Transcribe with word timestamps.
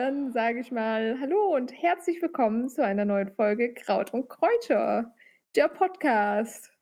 Dann 0.00 0.32
sage 0.32 0.60
ich 0.60 0.72
mal 0.72 1.18
Hallo 1.20 1.54
und 1.54 1.72
herzlich 1.72 2.22
willkommen 2.22 2.70
zu 2.70 2.82
einer 2.82 3.04
neuen 3.04 3.30
Folge 3.30 3.74
Kraut 3.74 4.14
und 4.14 4.30
Kräuter, 4.30 5.14
der 5.54 5.68
Podcast. 5.68 6.72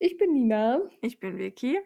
Ich 0.00 0.16
bin 0.18 0.32
Nina. 0.32 0.80
Ich 1.00 1.20
bin 1.20 1.38
Vicky. 1.38 1.78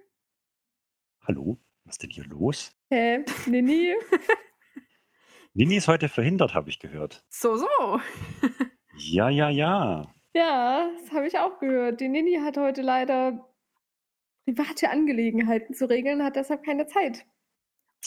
Hallo, 1.26 1.58
was 1.84 1.94
ist 1.94 2.02
denn 2.02 2.10
hier 2.10 2.24
los? 2.26 2.72
Hä? 2.90 3.24
Nini? 3.46 3.94
Nini 5.54 5.76
ist 5.76 5.88
heute 5.88 6.08
verhindert, 6.08 6.54
habe 6.54 6.68
ich 6.70 6.78
gehört. 6.80 7.24
So, 7.30 7.56
so. 7.56 7.66
Ja, 8.96 9.28
ja, 9.28 9.48
ja. 9.48 10.06
Ja, 10.34 10.88
das 11.00 11.12
habe 11.12 11.26
ich 11.26 11.38
auch 11.38 11.58
gehört. 11.60 12.00
Die 12.00 12.08
Nini 12.08 12.38
hat 12.42 12.56
heute 12.56 12.82
leider 12.82 13.48
private 14.44 14.90
Angelegenheiten 14.90 15.74
zu 15.74 15.88
regeln, 15.88 16.22
hat 16.22 16.36
deshalb 16.36 16.64
keine 16.64 16.86
Zeit. 16.86 17.24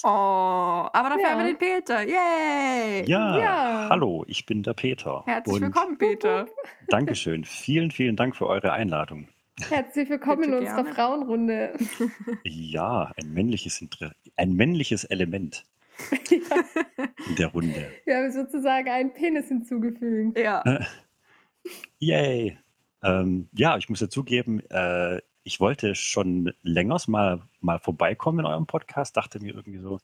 Oh, 0.03 0.07
aber 0.07 1.09
dafür 1.09 1.21
Ja. 1.23 1.29
haben 1.31 1.39
wir 1.39 1.45
den 1.47 1.57
Peter. 1.57 2.01
Yay! 2.03 3.05
Ja, 3.09 3.37
Ja. 3.39 3.87
hallo, 3.89 4.25
ich 4.27 4.45
bin 4.45 4.61
der 4.61 4.73
Peter. 4.73 5.23
Herzlich 5.25 5.55
Und 5.55 5.61
willkommen, 5.63 5.97
Peter. 5.97 6.47
Dankeschön. 6.89 7.45
Vielen, 7.45 7.89
vielen 7.89 8.15
Dank 8.15 8.35
für 8.35 8.45
eure 8.45 8.73
Einladung. 8.73 9.27
Herzlich 9.59 10.07
willkommen 10.09 10.41
Bitte 10.41 10.51
in 10.51 10.59
unserer 10.59 10.83
gerne. 10.83 10.93
Frauenrunde. 10.93 11.73
Ja, 12.43 13.11
ein 13.19 13.33
männliches, 13.33 13.81
Inter 13.81 14.13
ein 14.35 14.53
männliches 14.53 15.03
Element 15.05 15.65
in 16.29 17.35
der 17.37 17.47
Runde. 17.47 17.91
Wir 18.05 18.17
haben 18.17 18.31
sozusagen 18.31 18.87
einen 18.87 19.13
Penis 19.13 19.47
hinzugefügt. 19.47 20.37
Ja. 20.37 20.63
Yay! 21.99 22.57
Ähm, 23.01 23.49
ja, 23.53 23.77
ich 23.77 23.89
muss 23.89 23.99
ja 23.99 24.09
zugeben, 24.09 24.61
äh, 24.69 25.21
ich 25.43 25.59
wollte 25.59 25.95
schon 25.95 26.53
längers 26.61 27.07
mal, 27.07 27.41
mal 27.59 27.79
vorbeikommen 27.79 28.39
in 28.39 28.45
eurem 28.45 28.67
Podcast, 28.67 29.17
dachte 29.17 29.39
mir 29.39 29.55
irgendwie 29.55 29.79
so, 29.79 29.99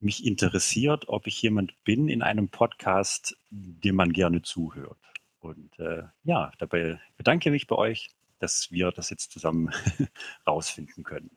mich 0.00 0.24
interessiert, 0.24 1.08
ob 1.08 1.26
ich 1.26 1.42
jemand 1.42 1.74
bin 1.84 2.08
in 2.08 2.22
einem 2.22 2.48
Podcast, 2.48 3.36
dem 3.50 3.96
man 3.96 4.12
gerne 4.12 4.42
zuhört. 4.42 4.98
Und 5.40 5.78
äh, 5.78 6.04
ja, 6.24 6.50
dabei 6.58 6.98
bedanke 7.16 7.48
ich 7.48 7.52
mich 7.52 7.66
bei 7.66 7.76
euch, 7.76 8.10
dass 8.38 8.68
wir 8.70 8.90
das 8.92 9.10
jetzt 9.10 9.30
zusammen 9.32 9.70
rausfinden 10.46 11.04
können. 11.04 11.30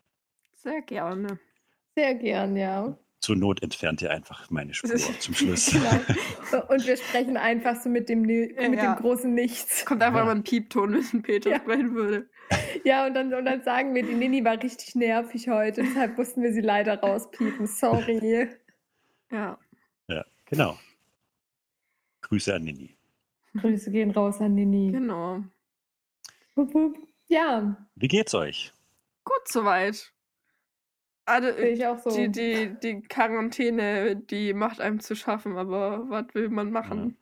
Sehr 0.53 0.81
gerne. 0.81 1.39
Sehr 1.95 2.15
gern, 2.15 2.55
ja. 2.55 2.97
Zur 3.19 3.35
Not 3.35 3.61
entfernt 3.61 4.01
ihr 4.01 4.09
einfach 4.09 4.49
meine 4.49 4.73
Spur 4.73 4.95
zum 4.95 5.33
Schluss. 5.35 5.67
Genau. 5.71 6.65
Und 6.69 6.87
wir 6.87 6.97
sprechen 6.97 7.37
einfach 7.37 7.79
so 7.79 7.87
mit 7.89 8.09
dem, 8.09 8.21
mit 8.21 8.55
Ja. 8.57 8.95
dem 8.95 8.95
großen 9.01 9.31
Nichts. 9.33 9.85
Kommt 9.85 10.01
einfach 10.01 10.19
Ja. 10.19 10.25
mal 10.25 10.35
ein 10.35 10.43
Piepton, 10.43 10.93
wenn 10.93 11.21
Peter 11.21 11.51
Ja. 11.51 11.59
sprechen 11.59 11.93
würde. 11.93 12.29
Ja, 12.83 13.05
und 13.05 13.13
dann, 13.13 13.31
und 13.33 13.45
dann 13.45 13.61
sagen 13.63 13.93
wir, 13.93 14.03
die 14.03 14.15
Nini 14.15 14.43
war 14.43 14.61
richtig 14.61 14.95
nervig 14.95 15.47
heute, 15.49 15.83
deshalb 15.83 16.17
mussten 16.17 16.41
wir 16.41 16.51
sie 16.51 16.61
leider 16.61 16.99
rauspiepen. 16.99 17.67
Sorry. 17.67 18.49
Ja. 19.31 19.57
Ja, 20.07 20.25
genau. 20.45 20.77
Grüße 22.21 22.53
an 22.55 22.63
Nini. 22.63 22.95
Grüße 23.59 23.91
gehen 23.91 24.11
raus 24.11 24.39
an 24.41 24.55
Nini. 24.55 24.91
Genau. 24.91 25.43
Ja, 27.27 27.87
Wie 27.95 28.09
geht's 28.09 28.33
euch? 28.33 28.73
Gut 29.23 29.47
soweit. 29.47 30.13
Also, 31.25 31.47
sehe 31.59 31.73
ich 31.73 31.85
auch 31.85 31.97
so. 31.99 32.27
die, 32.27 32.31
die, 32.31 32.79
die 32.81 33.01
Quarantäne, 33.01 34.15
die 34.17 34.53
macht 34.53 34.81
einem 34.81 34.99
zu 34.99 35.15
schaffen, 35.15 35.57
aber 35.57 36.09
was 36.09 36.25
will 36.33 36.49
man 36.49 36.71
machen? 36.71 37.17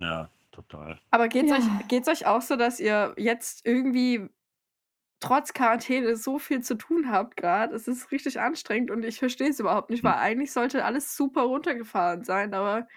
Ja, 0.00 0.30
total. 0.50 0.98
Aber 1.10 1.28
geht's, 1.28 1.50
Ja. 1.50 1.56
euch, 1.56 1.88
geht's 1.88 2.08
euch 2.08 2.26
auch 2.26 2.42
so, 2.42 2.56
dass 2.56 2.80
ihr 2.80 3.14
jetzt 3.16 3.64
irgendwie 3.66 4.28
trotz 5.20 5.52
Quarantäne 5.54 6.16
so 6.16 6.38
viel 6.38 6.62
zu 6.62 6.76
tun 6.76 7.10
habt 7.10 7.36
gerade? 7.36 7.74
Es 7.76 7.88
ist 7.88 8.12
richtig 8.12 8.40
anstrengend 8.40 8.90
und 8.90 9.04
ich 9.04 9.18
verstehe 9.18 9.50
es 9.50 9.60
überhaupt 9.60 9.90
nicht, 9.90 10.04
weil 10.04 10.14
Hm. 10.14 10.18
eigentlich 10.18 10.52
sollte 10.52 10.84
alles 10.84 11.16
super 11.16 11.42
runtergefahren 11.42 12.24
sein, 12.24 12.54
aber 12.54 12.88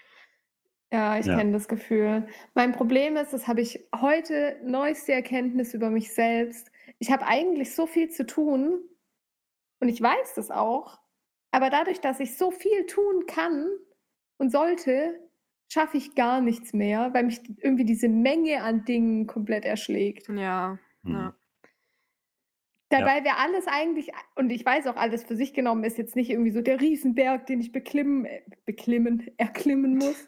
Ja, 0.92 1.18
ich 1.18 1.26
Ja. 1.26 1.38
kenne 1.38 1.54
das 1.54 1.68
Gefühl. 1.68 2.28
Mein 2.54 2.74
Problem 2.74 3.16
ist, 3.16 3.32
das 3.34 3.48
habe 3.48 3.62
ich 3.62 3.88
heute 3.96 4.60
neueste 4.64 5.14
Erkenntnis 5.14 5.74
über 5.74 5.90
mich 5.90 6.14
selbst. 6.14 6.72
Ich 7.00 7.12
habe 7.12 7.26
eigentlich 7.26 7.74
so 7.74 7.88
viel 7.88 8.10
zu 8.10 8.26
tun 8.26 8.82
und 9.80 9.90
ich 9.90 10.02
weiß 10.02 10.36
das 10.36 10.52
auch. 10.52 11.00
Aber 11.52 11.70
dadurch, 11.70 12.00
dass 12.02 12.20
ich 12.20 12.38
so 12.38 12.52
viel 12.52 12.86
tun 12.86 13.26
kann 13.26 13.68
und 14.38 14.52
sollte, 14.52 15.20
schaffe 15.72 15.98
ich 15.98 16.16
gar 16.16 16.42
nichts 16.42 16.74
mehr, 16.74 17.14
weil 17.14 17.24
mich 17.24 17.42
irgendwie 17.62 17.86
diese 17.86 18.10
Menge 18.10 18.62
an 18.64 18.84
Dingen 18.86 19.28
komplett 19.28 19.66
erschlägt. 19.66 20.28
ja. 20.30 20.78
Hm. 21.04 21.14
ja. 21.14 21.36
Dabei 22.90 23.24
wäre 23.24 23.38
alles 23.38 23.68
eigentlich, 23.68 24.12
und 24.36 24.50
ich 24.52 24.66
weiß 24.66 24.88
auch, 24.88 24.98
alles 24.98 25.24
für 25.24 25.38
sich 25.38 25.54
genommen 25.54 25.86
ist 25.86 25.98
jetzt 25.98 26.18
nicht 26.18 26.30
irgendwie 26.30 26.52
so 26.52 26.62
der 26.62 26.82
Riesenberg, 26.82 27.46
den 27.46 27.62
ich 27.62 27.72
beklimmen, 27.72 28.26
äh, 28.26 28.42
beklimmen, 28.66 29.30
erklimmen 29.38 29.98
muss. 29.98 30.28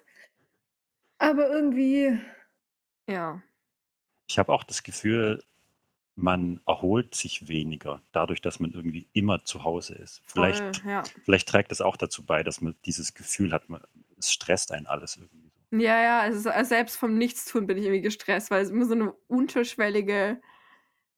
Aber 1.23 1.49
irgendwie, 1.49 2.19
Ja. 3.07 3.41
Ich 4.27 4.39
habe 4.39 4.51
auch 4.53 4.63
das 4.63 4.83
Gefühl, 4.83 5.43
man 6.15 6.61
erholt 6.67 7.15
sich 7.15 7.47
weniger, 7.47 8.01
dadurch, 8.11 8.41
dass 8.41 8.59
man 8.59 8.71
irgendwie 8.71 9.07
immer 9.13 9.45
zu 9.45 9.63
Hause 9.63 9.95
ist. 9.95 10.21
Vielleicht, 10.25 10.77
Voll, 10.77 10.91
ja. 10.91 11.03
vielleicht 11.23 11.49
trägt 11.49 11.71
es 11.71 11.81
auch 11.81 11.97
dazu 11.97 12.23
bei, 12.25 12.43
dass 12.43 12.61
man 12.61 12.75
dieses 12.85 13.13
Gefühl 13.13 13.51
hat, 13.53 13.69
man, 13.69 13.81
es 14.17 14.31
stresst 14.31 14.71
einen 14.71 14.87
alles 14.87 15.17
irgendwie. 15.17 15.51
so. 15.71 15.77
Ja, 15.79 16.01
ja, 16.03 16.19
also 16.21 16.49
also 16.51 16.69
selbst 16.69 16.97
vom 16.97 17.17
Nichtstun 17.17 17.65
bin 17.67 17.77
ich 17.77 17.85
irgendwie 17.85 18.01
gestresst, 18.01 18.51
weil 18.51 18.63
es 18.63 18.69
immer 18.69 18.85
so 18.85 18.93
eine 18.93 19.11
unterschwellige 19.27 20.39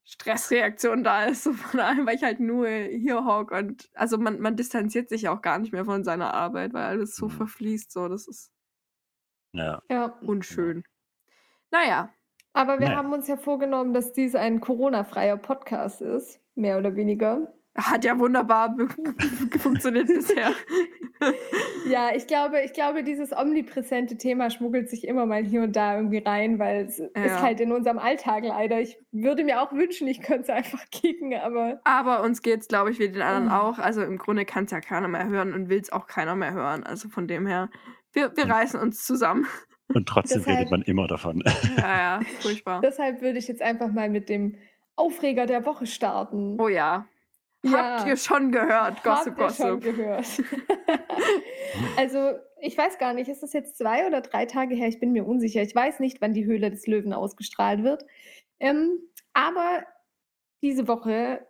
Stressreaktion 0.06 1.04
da 1.04 1.26
ist, 1.26 1.44
so 1.44 1.54
von 1.54 1.80
allem, 1.82 2.06
weil 2.08 2.16
ich 2.16 2.24
halt 2.24 2.40
nur 2.40 2.70
hier 2.70 3.26
hock 3.26 3.52
und 3.52 3.90
also 3.96 4.18
man, 4.20 4.40
man 4.42 4.56
distanziert 4.58 5.10
sich 5.10 5.30
auch 5.30 5.42
gar 5.42 5.60
nicht 5.60 5.74
mehr 5.74 5.86
von 5.86 6.04
seiner 6.06 6.34
Arbeit, 6.34 6.74
weil 6.74 6.84
alles 6.86 7.16
so 7.18 7.28
Mhm. 7.28 7.32
verfließt, 7.32 7.92
so, 7.92 8.08
das 8.10 8.28
ist 8.28 8.52
Ja, 9.58 9.82
ja. 9.90 10.18
unschön. 10.22 10.84
Naja, 11.72 12.10
Aber 12.54 12.80
wir 12.80 12.88
Naja. 12.88 12.98
haben 13.00 13.12
uns 13.12 13.28
ja 13.28 13.36
vorgenommen, 13.36 13.94
dass 13.94 14.14
dies 14.14 14.34
ein 14.36 14.62
Corona-freier 14.62 15.36
Podcast 15.38 16.02
ist, 16.02 16.40
mehr 16.56 16.78
oder 16.78 16.96
weniger. 16.96 17.54
hat 17.78 18.06
ja 18.06 18.18
wunderbar 18.18 18.74
funktioniert 19.60 20.08
bisher. 20.08 20.52
Ja, 21.88 22.10
ich 22.14 22.28
glaube, 22.28 22.62
ich 22.62 22.74
glaube, 22.74 23.04
dieses 23.04 23.32
omnipräsente 23.32 24.18
Thema 24.18 24.50
schmuggelt 24.50 24.90
sich 24.90 25.08
immer 25.08 25.26
mal 25.26 25.44
hier 25.44 25.62
und 25.62 25.76
da 25.76 25.96
irgendwie 25.96 26.18
rein, 26.18 26.60
weil 26.60 26.86
es 26.86 27.00
ist 27.00 27.12
Ja. 27.16 27.42
halt 27.42 27.60
in 27.62 27.72
unserem 27.72 28.00
Alltag 28.00 28.44
leider. 28.44 28.82
Ich 28.82 28.98
würde 29.12 29.44
mir 29.46 29.62
auch 29.62 29.72
wünschen, 29.72 30.08
ich 30.08 30.22
könnte 30.22 30.44
es 30.44 30.50
einfach 30.50 30.84
kicken, 30.92 31.34
aber 31.36 31.80
Aber 31.86 32.22
uns 32.24 32.42
geht's, 32.42 32.68
glaube 32.68 32.92
ich, 32.92 33.00
wie 33.00 33.08
den 33.10 33.22
anderen 33.22 33.46
Mhm. 33.46 33.52
auch. 33.52 33.80
Also 33.80 34.02
im 34.02 34.18
Grunde 34.18 34.44
kann 34.46 34.66
es 34.66 34.72
ja 34.72 34.82
keiner 34.82 35.08
mehr 35.08 35.28
hören 35.28 35.54
und 35.54 35.70
will 35.70 35.80
es 35.80 35.92
auch 35.92 36.08
keiner 36.08 36.36
mehr 36.36 36.52
hören. 36.54 36.84
Also 36.84 37.08
von 37.08 37.28
dem 37.28 37.48
her, 37.48 37.70
wir, 38.16 38.36
wir 38.36 38.46
Mhm. 38.46 38.52
reißen 38.52 38.80
uns 38.80 39.04
zusammen. 39.06 39.46
und 39.94 40.08
trotzdem 40.10 40.40
Deshalb- 40.40 40.58
redet 40.58 40.72
man 40.72 40.82
immer 40.82 41.08
davon. 41.08 41.44
Ja, 41.78 41.98
ja, 41.98 42.20
furchtbar. 42.42 42.82
deshalb 42.82 43.22
würde 43.22 43.38
ich 43.38 43.48
jetzt 43.48 43.62
einfach 43.62 43.92
mal 43.92 44.10
mit 44.10 44.30
dem 44.30 44.56
Aufreger 44.96 45.46
der 45.46 45.66
Woche 45.66 45.86
starten. 45.86 46.60
Oh 46.60 46.68
ja. 46.70 47.06
Ja. 47.64 47.98
Habt 47.98 48.08
ihr 48.08 48.18
schon 48.18 48.52
gehört, 48.52 49.04
Gossip, 49.04 49.38
Habt 49.38 49.60
ihr 49.60 49.66
schon 49.66 49.80
Gossip? 49.80 49.96
gehört. 49.96 50.26
also, 51.98 52.34
ich 52.62 52.78
weiß 52.78 52.98
gar 52.98 53.14
nicht, 53.14 53.28
ist 53.30 53.44
das 53.44 53.54
jetzt 53.54 53.78
zwei 53.78 54.08
oder 54.08 54.22
drei 54.22 54.46
Tage 54.46 54.76
her? 54.76 54.88
Ich 54.88 55.00
bin 55.00 55.12
mir 55.12 55.26
unsicher. 55.26 55.62
Ich 55.62 55.76
weiß 55.76 56.00
nicht, 56.00 56.22
wann 56.22 56.34
die 56.34 56.46
Höhle 56.46 56.70
des 56.72 56.88
Löwen 56.88 57.14
ausgestrahlt 57.14 57.84
wird. 57.84 58.04
Ähm, 58.60 59.00
aber 59.34 59.84
diese 60.62 60.88
Woche 60.88 61.46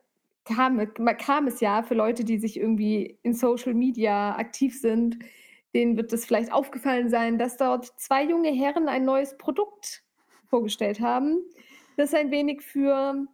kam, 0.46 0.82
kam 1.18 1.48
es 1.48 1.60
ja 1.60 1.84
für 1.84 1.96
Leute, 1.96 2.24
die 2.24 2.38
sich 2.38 2.58
irgendwie 2.60 3.18
in 3.24 3.34
Social 3.34 3.74
Media 3.74 4.36
aktiv 4.36 4.80
sind, 4.80 5.18
denen 5.76 5.98
wird 5.98 6.12
es 6.14 6.26
vielleicht 6.26 6.52
aufgefallen 6.52 7.10
sein, 7.10 7.38
dass 7.38 7.58
dort 7.58 7.86
zwei 8.00 8.24
junge 8.24 8.50
Herren 8.50 8.88
ein 8.88 9.06
neues 9.06 9.38
Produkt 9.38 10.04
vorgestellt 10.50 11.02
haben, 11.02 11.38
das 11.98 12.14
ein 12.14 12.32
wenig 12.32 12.62
für, 12.62 13.28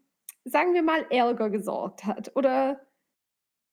sagen 0.44 0.74
wir 0.74 0.84
mal, 0.84 1.06
Ärger 1.10 1.50
gesorgt 1.50 2.04
hat 2.04 2.36
oder 2.36 2.82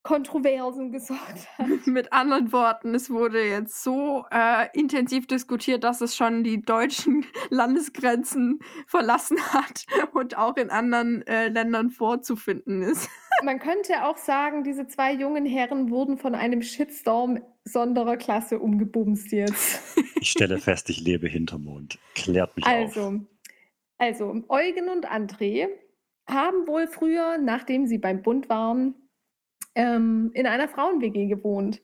Kontroversen 0.03 0.93
gesorgt 0.93 1.49
hat. 1.59 1.67
Mit 1.87 2.13
anderen 2.13 2.53
Worten, 2.53 2.95
es 2.95 3.11
wurde 3.11 3.43
jetzt 3.45 3.83
so 3.83 4.25
äh, 4.31 4.67
intensiv 4.73 5.27
diskutiert, 5.27 5.85
dass 5.85 6.01
es 6.01 6.17
schon 6.17 6.45
die 6.45 6.63
deutschen 6.63 7.27
Landesgrenzen 7.51 8.61
verlassen 8.87 9.39
hat 9.53 9.87
und 10.13 10.39
auch 10.39 10.57
in 10.57 10.71
anderen 10.71 11.27
äh, 11.27 11.49
Ländern 11.49 11.91
vorzufinden 11.91 12.83
ist. 12.83 13.09
Man 13.43 13.59
könnte 13.59 14.05
auch 14.05 14.17
sagen, 14.17 14.65
diese 14.65 14.87
zwei 14.87 15.13
jungen 15.13 15.47
Herren 15.47 15.91
wurden 15.91 16.19
von 16.19 16.35
einem 16.35 16.63
Shitstorm 16.63 17.41
sonderer 17.69 18.17
Klasse 18.17 18.59
umgebumst 18.59 19.33
jetzt. 19.33 19.97
Ich 20.21 20.33
stelle 20.33 20.59
fest, 20.59 20.91
ich 20.91 21.01
lebe 21.01 21.29
hinterm 21.29 21.63
Mond. 21.63 21.97
Klärt 22.17 22.57
mich 22.57 22.67
auf. 22.67 22.73
Also, 22.73 23.21
also 23.99 24.43
Eugen 24.49 24.89
und 24.89 25.09
André 25.09 25.69
haben 26.29 26.67
wohl 26.67 26.89
früher, 26.89 27.39
nachdem 27.39 27.87
sie 27.87 27.99
beim 27.99 28.23
Bund 28.23 28.49
waren, 28.49 28.97
ähm, 29.77 30.33
in 30.35 30.47
einer 30.49 30.67
Frauen-WG 30.67 31.27
gewohnt. 31.27 31.81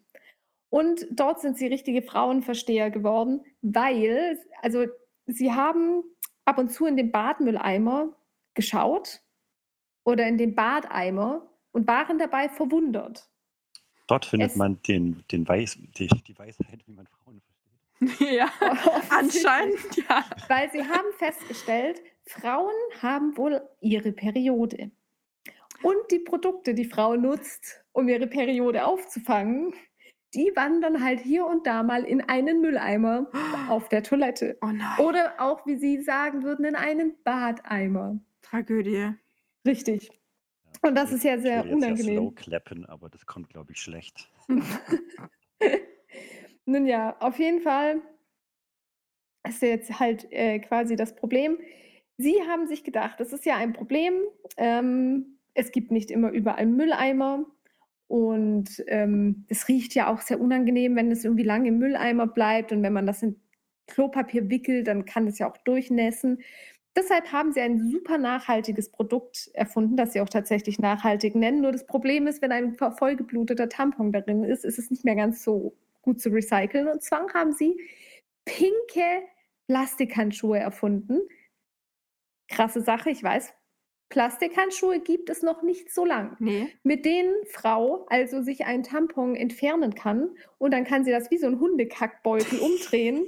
Und 0.69 1.07
dort 1.13 1.41
sind 1.41 1.57
sie 1.57 1.69
richtige 1.69 2.03
Frauenversteher 2.03 2.91
geworden, 2.91 3.45
weil, 3.63 4.37
also 4.63 4.87
sie 5.27 5.53
haben 5.53 6.03
ab 6.45 6.59
und 6.59 6.73
zu 6.73 6.87
in 6.87 6.97
den 6.97 7.13
Badmülleimer 7.13 8.17
geschaut 8.55 9.23
oder 10.05 10.27
in 10.27 10.39
den 10.39 10.57
Badeimer 10.57 11.49
und 11.71 11.87
waren 11.87 12.19
dabei 12.19 12.49
verwundert. 12.49 13.31
Dort 14.07 14.25
findet 14.27 14.51
Es- 14.51 14.57
man 14.57 14.81
den, 14.87 15.25
den 15.31 15.47
Weiß, 15.49 15.79
die, 15.99 16.07
die 16.09 16.39
Weisheit, 16.39 16.81
wie 16.87 16.93
man 16.93 17.07
Frauen 17.07 17.41
versteht. 17.41 18.31
ja, 18.37 18.51
anscheinend, 19.11 19.79
ja. 20.09 20.25
Weil 20.49 20.71
sie 20.73 20.83
haben 20.83 21.07
festgestellt, 21.19 22.03
Frauen 22.27 22.73
haben 23.01 23.37
wohl 23.37 23.63
ihre 23.81 24.13
Periode. 24.13 24.91
Und 25.83 25.97
die 26.11 26.19
Produkte, 26.19 26.75
die 26.75 26.85
Frau 26.87 27.15
nutzt, 27.17 27.83
um 27.93 28.09
ihre 28.09 28.27
Periode 28.27 28.87
aufzufangen, 28.87 29.75
die 30.35 30.51
wandern 30.57 31.03
halt 31.05 31.21
hier 31.21 31.47
und 31.47 31.67
da 31.67 31.83
mal 31.83 32.05
in 32.05 32.21
einen 32.23 32.61
Mülleimer 32.61 33.27
auf 33.69 33.89
der 33.89 34.03
Toilette. 34.03 34.59
Oh 34.63 34.67
nein, 34.67 34.99
Oder 34.99 35.35
auch, 35.39 35.65
wie 35.67 35.77
Sie 35.77 36.01
sagen 36.03 36.43
würden, 36.43 36.65
in 36.65 36.75
einen 36.75 37.15
Badeimer. 37.23 38.19
Tragödie. 38.43 39.13
Richtig. 39.67 40.11
Und 40.83 40.95
das 40.97 41.13
ist 41.13 41.25
ja 41.25 41.37
Ich 41.37 41.43
sehr 41.43 41.65
würde 41.65 41.69
jetzt 41.71 41.87
ja 41.87 41.95
unangenehm. 41.97 42.17
slow 42.19 42.35
klappen, 42.35 42.85
aber 42.87 43.09
das 43.09 43.27
kommt, 43.27 43.51
glaube 43.51 43.73
ich, 43.73 43.81
schlecht. 43.81 44.31
Nun 46.67 46.87
ja, 46.87 47.17
auf 47.21 47.39
jeden 47.39 47.61
Fall 47.61 48.01
ist 49.47 49.63
jetzt 49.63 50.01
halt 50.01 50.31
äh, 50.33 50.59
quasi 50.61 50.97
das 50.97 51.15
Problem. 51.15 51.59
Sie 52.17 52.37
haben 52.49 52.67
sich 52.67 52.85
gedacht, 52.85 53.21
das 53.21 53.33
ist 53.33 53.45
ja 53.45 53.57
ein 53.57 53.73
Problem. 53.73 54.15
Ähm, 54.57 55.39
es 55.55 55.73
gibt 55.73 55.91
nicht 55.91 56.11
immer 56.11 56.31
überall 56.31 56.67
Mülleimer. 56.67 57.45
Und 58.07 58.85
ähm, 58.87 59.45
es 59.49 59.67
riecht 59.69 59.95
ja 59.95 60.13
auch 60.13 60.21
sehr 60.21 60.41
unangenehm, 60.41 60.95
wenn 60.95 61.11
es 61.11 61.25
irgendwie 61.25 61.43
lange 61.43 61.69
im 61.69 61.79
Mülleimer 61.79 62.27
bleibt. 62.27 62.73
Und 62.73 62.83
wenn 62.83 62.93
man 62.93 63.07
das 63.07 63.23
in 63.23 63.41
Klopapier 63.87 64.49
wickelt, 64.51 64.87
dann 64.87 65.05
kann 65.05 65.27
es 65.27 65.39
ja 65.39 65.51
auch 65.51 65.57
durchnässen. 65.59 66.39
Deshalb 66.97 67.33
haben 67.33 67.53
sie 67.53 67.61
ein 67.61 67.91
super 67.91 68.19
nachhaltiges 68.19 68.91
Produkt 68.91 69.51
erfunden, 69.55 69.97
das 69.97 70.13
sie 70.13 70.21
auch 70.21 70.29
tatsächlich 70.29 70.79
nachhaltig 70.79 71.35
nennen. 71.35 71.61
Nur 71.61 71.73
das 71.73 71.87
Problem 71.87 72.27
ist, 72.29 72.41
wenn 72.41 72.53
ein 72.53 72.75
vollgebluteter 72.75 73.69
Tampon 73.69 74.13
darin 74.13 74.45
ist, 74.45 74.65
ist 74.65 74.79
es 74.79 74.91
nicht 74.91 75.05
mehr 75.05 75.17
ganz 75.17 75.43
so 75.43 75.75
gut 76.03 76.21
zu 76.21 76.29
recyceln. 76.29 76.87
Und 76.87 77.03
zwar 77.03 77.33
haben 77.35 77.53
sie 77.53 77.81
pinke 78.45 79.23
Plastikhandschuhe 79.67 80.59
erfunden. 80.59 81.21
Krasse 82.49 82.83
Sache, 82.83 83.11
ich 83.11 83.23
weiß. 83.23 83.53
Plastikhandschuhe 84.11 85.01
gibt 85.01 85.31
es 85.31 85.43
noch 85.43 85.63
nicht 85.63 85.93
so 85.93 86.05
lang. 86.05 86.37
Nee. 86.39 86.69
Mit 86.85 87.05
denen 87.05 87.35
Frau 87.47 88.07
also 88.09 88.43
sich 88.43 88.67
einen 88.67 88.85
Tampon 88.85 89.35
entfernen 89.35 89.95
kann 89.95 90.37
und 90.59 90.73
dann 90.73 90.85
kann 90.85 91.05
sie 91.05 91.11
das 91.11 91.31
wie 91.31 91.39
so 91.39 91.47
ein 91.49 91.59
Hundekackbeutel 91.59 92.59
umdrehen. 92.61 93.27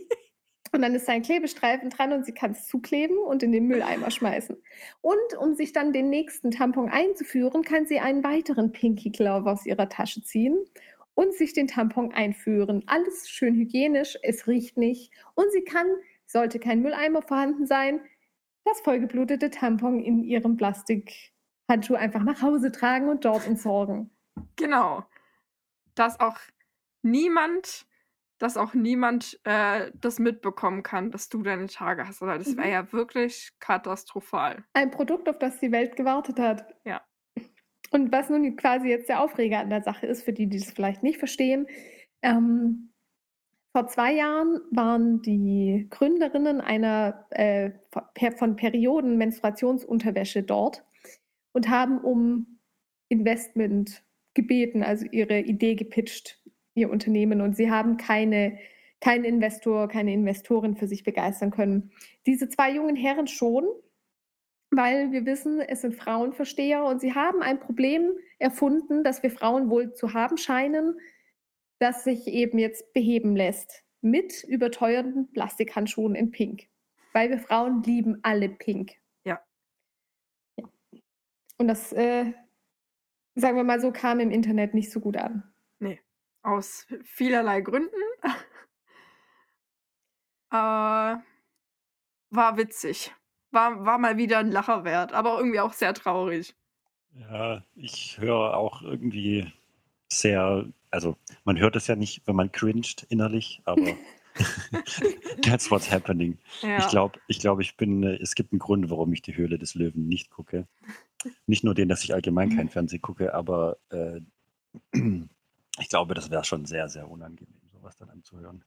Und 0.76 0.82
dann 0.82 0.94
ist 0.94 1.08
da 1.08 1.12
ein 1.12 1.22
Klebestreifen 1.22 1.88
dran 1.88 2.12
und 2.12 2.26
sie 2.26 2.34
kann 2.34 2.50
es 2.50 2.66
zukleben 2.66 3.16
und 3.16 3.42
in 3.42 3.50
den 3.50 3.66
Mülleimer 3.66 4.10
schmeißen. 4.10 4.62
Und 5.00 5.38
um 5.40 5.54
sich 5.54 5.72
dann 5.72 5.94
den 5.94 6.10
nächsten 6.10 6.50
Tampon 6.50 6.90
einzuführen, 6.90 7.62
kann 7.62 7.86
sie 7.86 7.98
einen 7.98 8.22
weiteren 8.22 8.72
Pinky 8.72 9.08
Glove 9.08 9.50
aus 9.50 9.64
ihrer 9.64 9.88
Tasche 9.88 10.20
ziehen 10.20 10.54
und 11.14 11.32
sich 11.32 11.54
den 11.54 11.66
Tampon 11.66 12.12
einführen. 12.12 12.82
Alles 12.88 13.26
schön 13.30 13.54
hygienisch, 13.54 14.18
es 14.22 14.46
riecht 14.48 14.76
nicht. 14.76 15.14
Und 15.34 15.50
sie 15.50 15.64
kann, 15.64 15.86
sollte 16.26 16.58
kein 16.58 16.82
Mülleimer 16.82 17.22
vorhanden 17.22 17.66
sein, 17.66 18.02
das 18.66 18.78
vollgeblutete 18.80 19.50
Tampon 19.50 19.98
in 19.98 20.24
ihrem 20.24 20.58
Plastikhandschuh 20.58 21.94
einfach 21.94 22.22
nach 22.22 22.42
Hause 22.42 22.70
tragen 22.70 23.08
und 23.08 23.24
dort 23.24 23.46
entsorgen. 23.46 24.10
Genau. 24.56 25.06
Dass 25.94 26.20
auch 26.20 26.36
niemand, 27.00 27.86
dass 28.38 28.56
auch 28.56 28.74
niemand 28.74 29.38
äh, 29.44 29.90
das 29.94 30.18
mitbekommen 30.18 30.82
kann, 30.82 31.10
dass 31.10 31.28
du 31.28 31.42
deine 31.42 31.66
Tage 31.66 32.06
hast. 32.06 32.20
Weil 32.20 32.38
das 32.38 32.56
wäre 32.56 32.66
Mhm. 32.66 32.72
ja 32.72 32.92
wirklich 32.92 33.52
katastrophal. 33.60 34.64
Ein 34.74 34.90
Produkt, 34.90 35.28
auf 35.28 35.38
das 35.38 35.58
die 35.60 35.72
Welt 35.72 35.96
gewartet 35.96 36.38
hat. 36.38 36.66
Ja. 36.84 37.02
Und 37.90 38.12
was 38.12 38.28
nun 38.30 38.56
quasi 38.56 38.88
jetzt 38.88 39.08
der 39.08 39.20
Aufreger 39.20 39.60
an 39.60 39.70
der 39.70 39.82
Sache 39.82 40.06
ist, 40.06 40.24
für 40.24 40.32
die, 40.32 40.48
die 40.48 40.58
das 40.58 40.72
vielleicht 40.72 41.02
nicht 41.02 41.18
verstehen, 41.18 41.66
ähm, 42.22 42.92
vor 43.72 43.88
zwei 43.88 44.14
Jahren 44.14 44.60
waren 44.70 45.20
die 45.20 45.86
Gründerinnen 45.90 46.62
einer 46.62 47.26
äh, 47.30 47.72
von 48.36 48.56
Perioden 48.56 49.18
Menstruationsunterwäsche 49.18 50.42
dort 50.42 50.82
und 51.52 51.68
haben 51.68 51.98
um 52.00 52.58
Investment 53.08 54.02
gebeten, 54.32 54.82
also 54.82 55.04
ihre 55.10 55.40
Idee 55.40 55.74
gepitcht, 55.74 56.42
ihr 56.76 56.90
Unternehmen. 56.90 57.40
Und 57.40 57.56
sie 57.56 57.70
haben 57.70 57.96
keine, 57.96 58.58
keinen 59.00 59.24
Investor, 59.24 59.88
keine 59.88 60.12
Investorin 60.12 60.76
für 60.76 60.86
sich 60.86 61.02
begeistern 61.02 61.50
können. 61.50 61.90
Diese 62.26 62.48
zwei 62.48 62.70
jungen 62.70 62.94
Herren 62.94 63.26
schon, 63.26 63.64
weil 64.70 65.10
wir 65.10 65.26
wissen, 65.26 65.60
es 65.60 65.80
sind 65.80 65.94
Frauenversteher 65.94 66.84
und 66.84 67.00
sie 67.00 67.14
haben 67.14 67.42
ein 67.42 67.58
Problem 67.58 68.12
erfunden, 68.38 69.02
das 69.02 69.22
wir 69.22 69.30
Frauen 69.30 69.70
wohl 69.70 69.94
zu 69.94 70.12
haben 70.12 70.36
scheinen, 70.36 71.00
das 71.78 72.04
sich 72.04 72.26
eben 72.28 72.58
jetzt 72.58 72.92
beheben 72.92 73.34
lässt 73.36 73.84
mit 74.00 74.44
überteuerten 74.44 75.32
Plastikhandschuhen 75.32 76.14
in 76.14 76.30
Pink. 76.30 76.68
Weil 77.12 77.30
wir 77.30 77.38
Frauen 77.38 77.82
lieben 77.82 78.18
alle 78.22 78.48
Pink. 78.48 78.92
Ja. 79.24 79.40
Ja. 80.58 80.68
Und 81.58 81.68
das, 81.68 81.92
äh, 81.92 82.32
sagen 83.34 83.56
wir 83.56 83.64
mal 83.64 83.80
so, 83.80 83.92
kam 83.92 84.20
im 84.20 84.30
Internet 84.30 84.74
nicht 84.74 84.90
so 84.90 85.00
gut 85.00 85.16
an. 85.16 85.42
Aus 86.46 86.86
vielerlei 87.02 87.60
Gründen. 87.60 87.90
Aber 90.48 91.24
war 92.30 92.56
witzig. 92.56 93.12
War, 93.50 93.84
war 93.84 93.98
mal 93.98 94.16
wieder 94.16 94.38
ein 94.38 94.52
Lacher 94.52 94.84
wert, 94.84 95.12
aber 95.12 95.38
irgendwie 95.38 95.58
auch 95.58 95.72
sehr 95.72 95.92
traurig. 95.92 96.54
Ja, 97.14 97.64
ich 97.74 98.18
höre 98.20 98.56
auch 98.56 98.82
irgendwie 98.82 99.52
sehr, 100.08 100.66
also 100.92 101.16
man 101.44 101.58
hört 101.58 101.74
es 101.74 101.88
ja 101.88 101.96
nicht, 101.96 102.24
wenn 102.26 102.36
man 102.36 102.52
cringed 102.52 103.06
innerlich, 103.08 103.60
aber 103.64 103.94
that's 105.42 105.68
what's 105.68 105.90
happening. 105.90 106.38
Ja. 106.62 106.78
Ich 106.78 106.86
glaube, 106.86 107.18
ich, 107.26 107.40
glaub, 107.40 107.58
ich 107.58 107.76
bin, 107.76 108.04
äh, 108.04 108.18
es 108.22 108.36
gibt 108.36 108.52
einen 108.52 108.60
Grund, 108.60 108.88
warum 108.88 109.12
ich 109.12 109.22
die 109.22 109.36
Höhle 109.36 109.58
des 109.58 109.74
Löwen 109.74 110.06
nicht 110.06 110.30
gucke. 110.30 110.68
Nicht 111.46 111.64
nur 111.64 111.74
den, 111.74 111.88
dass 111.88 112.04
ich 112.04 112.14
allgemein 112.14 112.54
kein 112.54 112.68
Fernsehen 112.68 113.02
gucke, 113.02 113.34
aber 113.34 113.78
äh, 113.90 114.20
ich 115.78 115.88
glaube, 115.88 116.14
das 116.14 116.30
wäre 116.30 116.44
schon 116.44 116.64
sehr, 116.64 116.88
sehr 116.88 117.10
unangenehm, 117.10 117.60
sowas 117.72 117.96
dann 117.96 118.10
anzuhören. 118.10 118.64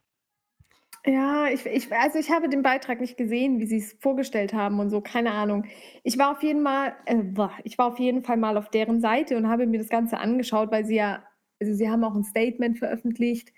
Ja, 1.05 1.47
ich, 1.47 1.65
ich, 1.65 1.91
also 1.93 2.19
ich 2.19 2.29
habe 2.29 2.49
den 2.49 2.61
Beitrag 2.61 2.99
nicht 2.99 3.15
gesehen, 3.15 3.59
wie 3.59 3.65
sie 3.65 3.77
es 3.77 3.93
vorgestellt 3.99 4.53
haben 4.53 4.79
und 4.79 4.89
so, 4.89 4.99
keine 4.99 5.31
Ahnung. 5.31 5.65
Ich 6.03 6.17
war 6.17 6.31
auf 6.31 6.43
jeden 6.43 6.61
Mal, 6.61 6.93
äh, 7.05 7.23
ich 7.63 7.77
war 7.77 7.87
auf 7.87 7.99
jeden 7.99 8.21
Fall 8.23 8.35
mal 8.35 8.57
auf 8.57 8.69
deren 8.69 8.99
Seite 8.99 9.37
und 9.37 9.47
habe 9.47 9.65
mir 9.65 9.79
das 9.79 9.87
Ganze 9.87 10.17
angeschaut, 10.17 10.71
weil 10.71 10.85
sie 10.85 10.95
ja, 10.95 11.23
also 11.61 11.73
sie 11.73 11.89
haben 11.89 12.03
auch 12.03 12.15
ein 12.15 12.25
Statement 12.25 12.79
veröffentlicht 12.79 13.53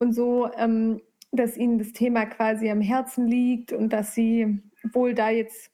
und 0.00 0.12
so, 0.12 0.52
ähm, 0.54 1.00
dass 1.32 1.56
ihnen 1.56 1.78
das 1.78 1.92
Thema 1.92 2.26
quasi 2.26 2.70
am 2.70 2.82
Herzen 2.82 3.26
liegt 3.26 3.72
und 3.72 3.92
dass 3.92 4.14
sie 4.14 4.62
wohl 4.92 5.14
da 5.14 5.30
jetzt 5.30 5.71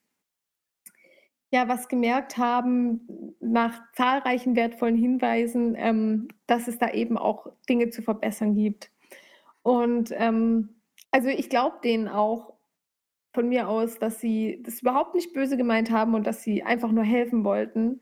ja 1.50 1.68
was 1.68 1.88
gemerkt 1.88 2.36
haben 2.36 3.34
nach 3.40 3.80
zahlreichen 3.94 4.56
wertvollen 4.56 4.96
Hinweisen, 4.96 5.74
ähm, 5.76 6.28
dass 6.46 6.68
es 6.68 6.78
da 6.78 6.90
eben 6.90 7.16
auch 7.16 7.46
Dinge 7.68 7.90
zu 7.90 8.02
verbessern 8.02 8.54
gibt. 8.54 8.90
Und 9.62 10.12
ähm, 10.16 10.80
also 11.10 11.28
ich 11.28 11.48
glaube 11.48 11.78
denen 11.82 12.08
auch 12.08 12.54
von 13.32 13.48
mir 13.48 13.68
aus, 13.68 13.98
dass 13.98 14.20
sie 14.20 14.62
das 14.64 14.80
überhaupt 14.80 15.14
nicht 15.14 15.32
böse 15.32 15.56
gemeint 15.56 15.90
haben 15.90 16.14
und 16.14 16.26
dass 16.26 16.42
sie 16.42 16.62
einfach 16.62 16.90
nur 16.90 17.04
helfen 17.04 17.44
wollten. 17.44 18.00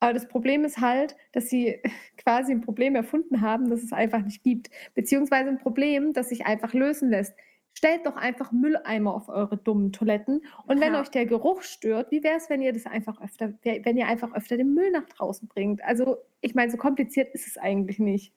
Aber 0.00 0.12
das 0.12 0.28
Problem 0.28 0.64
ist 0.64 0.80
halt, 0.80 1.16
dass 1.32 1.48
sie 1.48 1.80
quasi 2.18 2.52
ein 2.52 2.60
Problem 2.60 2.94
erfunden 2.94 3.40
haben, 3.40 3.70
das 3.70 3.82
es 3.82 3.92
einfach 3.92 4.22
nicht 4.22 4.42
gibt. 4.42 4.70
Beziehungsweise 4.94 5.48
ein 5.48 5.58
Problem, 5.58 6.12
das 6.12 6.28
sich 6.28 6.46
einfach 6.46 6.74
lösen 6.74 7.10
lässt. 7.10 7.34
Stellt 7.76 8.06
doch 8.06 8.16
einfach 8.16 8.52
Mülleimer 8.52 9.14
auf 9.14 9.28
eure 9.28 9.56
dummen 9.56 9.92
Toiletten. 9.92 10.42
Und 10.66 10.80
wenn 10.80 10.92
Ja. 10.92 11.00
euch 11.00 11.08
der 11.10 11.26
Geruch 11.26 11.62
stört, 11.62 12.10
wie 12.12 12.22
wäre 12.22 12.36
es, 12.36 12.48
wenn 12.48 12.62
ihr 12.62 12.72
das 12.72 12.86
einfach 12.86 13.20
öfter, 13.20 13.52
wenn 13.64 13.96
ihr 13.96 14.06
einfach 14.06 14.32
öfter 14.32 14.56
den 14.56 14.74
Müll 14.74 14.90
nach 14.92 15.06
draußen 15.06 15.48
bringt? 15.48 15.82
Also, 15.84 16.18
ich 16.40 16.54
meine, 16.54 16.70
so 16.70 16.76
kompliziert 16.78 17.34
ist 17.34 17.46
es 17.48 17.58
eigentlich 17.58 17.98
nicht. 17.98 18.32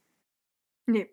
Nee. 0.86 1.10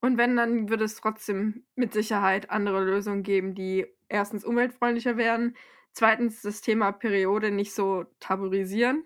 Und 0.00 0.18
wenn, 0.18 0.36
dann 0.36 0.68
würde 0.70 0.84
es 0.84 0.96
trotzdem 0.96 1.66
mit 1.76 1.92
Sicherheit 1.94 2.50
andere 2.50 2.84
Lösungen 2.84 3.22
geben, 3.24 3.54
die 3.54 3.86
erstens 4.08 4.44
umweltfreundlicher 4.44 5.16
werden, 5.16 5.56
zweitens 5.92 6.42
das 6.42 6.62
Thema 6.62 6.92
Periode 6.92 7.50
nicht 7.52 7.74
so 7.74 8.04
tabuisieren 8.20 9.04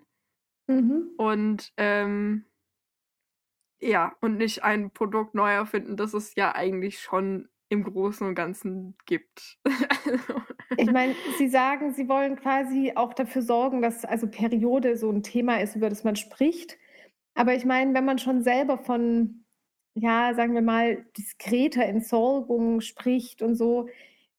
Mhm. 0.67 1.13
und 1.17 1.73
ähm, 1.77 2.45
ja, 3.81 4.15
und 4.21 4.37
nicht 4.37 4.63
ein 4.63 4.91
Produkt 4.91 5.35
neu 5.35 5.51
erfinden, 5.51 5.97
das 5.97 6.13
es 6.13 6.35
ja 6.35 6.55
eigentlich 6.55 6.99
schon 7.01 7.49
im 7.73 7.83
Großen 7.83 8.25
und 8.25 8.35
Ganzen 8.35 8.95
gibt. 9.05 9.59
Ich 10.75 10.91
meine, 10.91 11.15
Sie 11.37 11.49
sagen, 11.49 11.93
Sie 11.93 12.09
wollen 12.09 12.35
quasi 12.35 12.93
auch 12.95 13.13
dafür 13.13 13.43
sorgen, 13.43 13.83
dass 13.83 14.05
also 14.05 14.25
Periode 14.25 14.97
so 14.97 15.11
ein 15.11 15.21
Thema 15.21 15.61
ist, 15.61 15.75
über 15.75 15.87
das 15.87 16.03
man 16.03 16.15
spricht. 16.15 16.79
Aber 17.35 17.53
ich 17.53 17.63
meine, 17.63 17.93
wenn 17.93 18.05
man 18.05 18.17
schon 18.17 18.41
selber 18.41 18.79
von, 18.79 19.45
ja, 19.93 20.33
sagen 20.33 20.55
wir 20.55 20.63
mal, 20.63 21.05
diskreter 21.15 21.85
Entsorgung 21.85 22.81
spricht 22.81 23.43
und 23.43 23.53
so, 23.55 23.87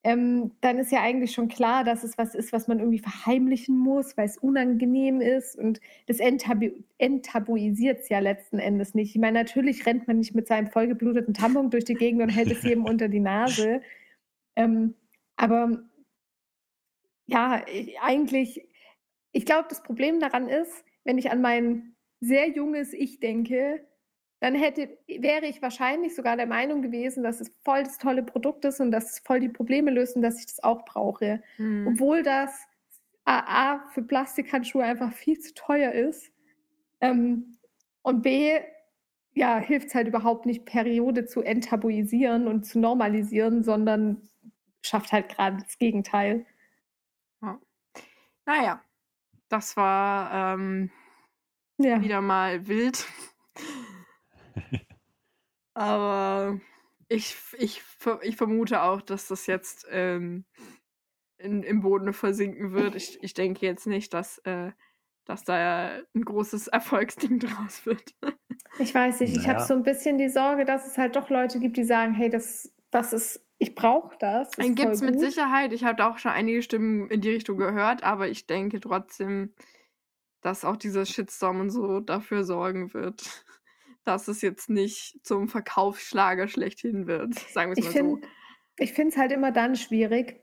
ähm, 0.05 0.51
dann 0.61 0.77
ist 0.77 0.91
ja 0.91 1.01
eigentlich 1.01 1.31
schon 1.31 1.47
klar, 1.47 1.83
dass 1.83 2.03
es 2.03 2.15
was 2.15 2.35
ist, 2.35 2.53
was 2.53 2.67
man 2.67 2.77
irgendwie 2.77 2.99
verheimlichen 2.99 3.75
muss, 3.75 4.15
weil 4.15 4.27
es 4.27 4.37
unangenehm 4.37 5.19
ist. 5.19 5.57
Und 5.57 5.81
das 6.05 6.19
enttabu 6.19 6.69
enttabuisiert 6.99 8.01
es 8.01 8.09
ja 8.09 8.19
letzten 8.19 8.59
Endes 8.59 8.93
nicht. 8.93 9.15
Ich 9.15 9.19
meine, 9.19 9.39
natürlich 9.39 9.83
rennt 9.87 10.07
man 10.07 10.19
nicht 10.19 10.35
mit 10.35 10.47
seinem 10.47 10.67
vollgebluteten 10.67 11.33
Tampon 11.33 11.71
durch 11.71 11.85
die 11.85 11.95
Gegend 11.95 12.21
und 12.21 12.29
hält 12.29 12.51
es 12.51 12.61
jedem 12.61 12.85
unter 12.85 13.07
die 13.07 13.19
Nase. 13.19 13.81
Ähm, 14.55 14.93
aber 15.37 15.83
ja, 17.25 17.65
eigentlich, 18.03 18.69
ich 19.31 19.45
glaube, 19.47 19.65
das 19.69 19.81
Problem 19.81 20.19
daran 20.19 20.47
ist, 20.47 20.85
wenn 21.03 21.17
ich 21.17 21.31
an 21.31 21.41
mein 21.41 21.95
sehr 22.19 22.49
junges 22.49 22.93
Ich 22.93 23.19
denke, 23.19 23.83
dann 24.45 24.53
hätte, 24.53 24.95
wäre 25.07 25.47
ich 25.47 25.63
wahrscheinlich 25.63 26.13
sogar 26.13 26.37
der 26.37 26.45
Meinung 26.45 26.83
gewesen, 26.83 27.23
dass 27.23 27.41
es 27.41 27.51
voll 27.63 27.81
das 27.81 27.97
tolle 27.97 28.21
Produkt 28.21 28.63
ist 28.63 28.79
und 28.79 28.91
dass 28.91 29.13
es 29.13 29.19
voll 29.25 29.39
die 29.39 29.49
Probleme 29.49 29.89
löst 29.89 30.15
und 30.15 30.21
dass 30.21 30.37
ich 30.37 30.45
das 30.45 30.61
auch 30.61 30.85
brauche. 30.85 31.41
Mhm. 31.57 31.87
Obwohl 31.87 32.21
das 32.21 32.51
A, 33.25 33.79
für 33.89 34.03
Plastikhandschuhe 34.03 34.83
einfach 34.83 35.11
viel 35.13 35.39
zu 35.39 35.51
teuer 35.55 35.93
ist. 35.93 36.31
Ähm, 37.01 37.57
und 38.03 38.21
B, 38.21 38.59
ja, 39.33 39.57
hilft 39.57 39.87
es 39.87 39.95
halt 39.95 40.07
überhaupt 40.09 40.45
nicht, 40.45 40.63
Periode 40.65 41.25
zu 41.25 41.41
enttabuisieren 41.41 42.47
und 42.47 42.67
zu 42.67 42.77
normalisieren, 42.77 43.63
sondern 43.63 44.29
schafft 44.83 45.11
halt 45.11 45.29
gerade 45.29 45.57
das 45.63 45.79
Gegenteil. 45.79 46.45
Ja. 47.41 47.59
Naja, 48.45 48.81
das 49.49 49.75
war 49.75 50.53
ähm, 50.53 50.91
ja. 51.79 51.99
wieder 51.99 52.21
mal 52.21 52.67
wild. 52.67 53.07
Aber 55.73 56.59
ich, 57.09 57.35
ich, 57.57 57.83
ich 58.21 58.35
vermute 58.37 58.81
auch, 58.81 59.01
dass 59.01 59.27
das 59.27 59.47
jetzt 59.47 59.85
ähm, 59.91 60.45
in, 61.37 61.63
im 61.63 61.81
Boden 61.81 62.13
versinken 62.13 62.71
wird. 62.71 62.95
Ich, 62.95 63.21
ich 63.21 63.33
denke 63.33 63.65
jetzt 63.65 63.87
nicht, 63.87 64.13
dass, 64.13 64.39
äh, 64.39 64.71
dass 65.25 65.43
da 65.43 65.99
ein 66.13 66.21
großes 66.23 66.67
Erfolgsding 66.69 67.39
draus 67.39 67.85
wird. 67.85 68.15
Ich 68.77 68.93
weiß 68.93 69.21
nicht, 69.21 69.37
ich 69.37 69.47
habe 69.47 69.61
so 69.61 69.73
ein 69.73 69.83
bisschen 69.83 70.17
die 70.17 70.27
Sorge, 70.27 70.65
dass 70.65 70.85
es 70.85 70.97
halt 70.97 71.15
doch 71.15 71.29
Leute 71.29 71.61
gibt, 71.61 71.77
die 71.77 71.85
sagen, 71.85 72.13
hey, 72.13 72.29
das, 72.29 72.73
das 72.91 73.13
ist, 73.13 73.45
ich 73.57 73.73
brauche 73.73 74.17
das. 74.19 74.49
das 74.49 74.65
Gibt 74.75 74.91
es 74.91 75.01
mit 75.01 75.17
Sicherheit. 75.17 75.71
Ich 75.71 75.85
habe 75.85 76.05
auch 76.05 76.17
schon 76.17 76.31
einige 76.31 76.61
Stimmen 76.61 77.09
in 77.09 77.21
die 77.21 77.29
Richtung 77.29 77.57
gehört, 77.57 78.03
aber 78.03 78.27
ich 78.27 78.47
denke 78.47 78.81
trotzdem, 78.81 79.53
dass 80.41 80.65
auch 80.65 80.75
dieser 80.75 81.05
Shitstorm 81.05 81.61
und 81.61 81.69
so 81.69 82.01
dafür 82.01 82.43
sorgen 82.43 82.93
wird, 82.93 83.45
dass 84.05 84.27
es 84.27 84.41
jetzt 84.41 84.69
nicht 84.69 85.25
zum 85.25 85.47
Verkaufsschlager 85.47 86.47
schlechthin 86.47 87.07
wird, 87.07 87.33
sagen 87.35 87.75
wir 87.75 87.79
es 87.79 87.85
mal 87.85 87.91
find, 87.91 88.23
so. 88.23 88.29
Ich 88.77 88.93
finde 88.93 89.11
es 89.11 89.17
halt 89.17 89.31
immer 89.31 89.51
dann 89.51 89.75
schwierig, 89.75 90.41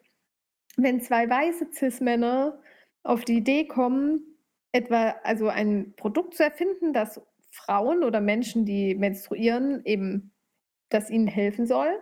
wenn 0.77 1.01
zwei 1.01 1.29
weiße 1.29 1.69
Cis-Männer 1.73 2.61
auf 3.03 3.25
die 3.25 3.37
Idee 3.37 3.67
kommen, 3.67 4.39
etwa 4.73 5.11
also 5.23 5.49
ein 5.49 5.95
Produkt 5.97 6.35
zu 6.35 6.45
erfinden, 6.45 6.93
das 6.93 7.21
Frauen 7.51 8.05
oder 8.05 8.21
Menschen, 8.21 8.65
die 8.65 8.95
menstruieren, 8.95 9.85
eben, 9.85 10.33
das 10.89 11.11
ihnen 11.11 11.27
helfen 11.27 11.67
soll. 11.67 12.01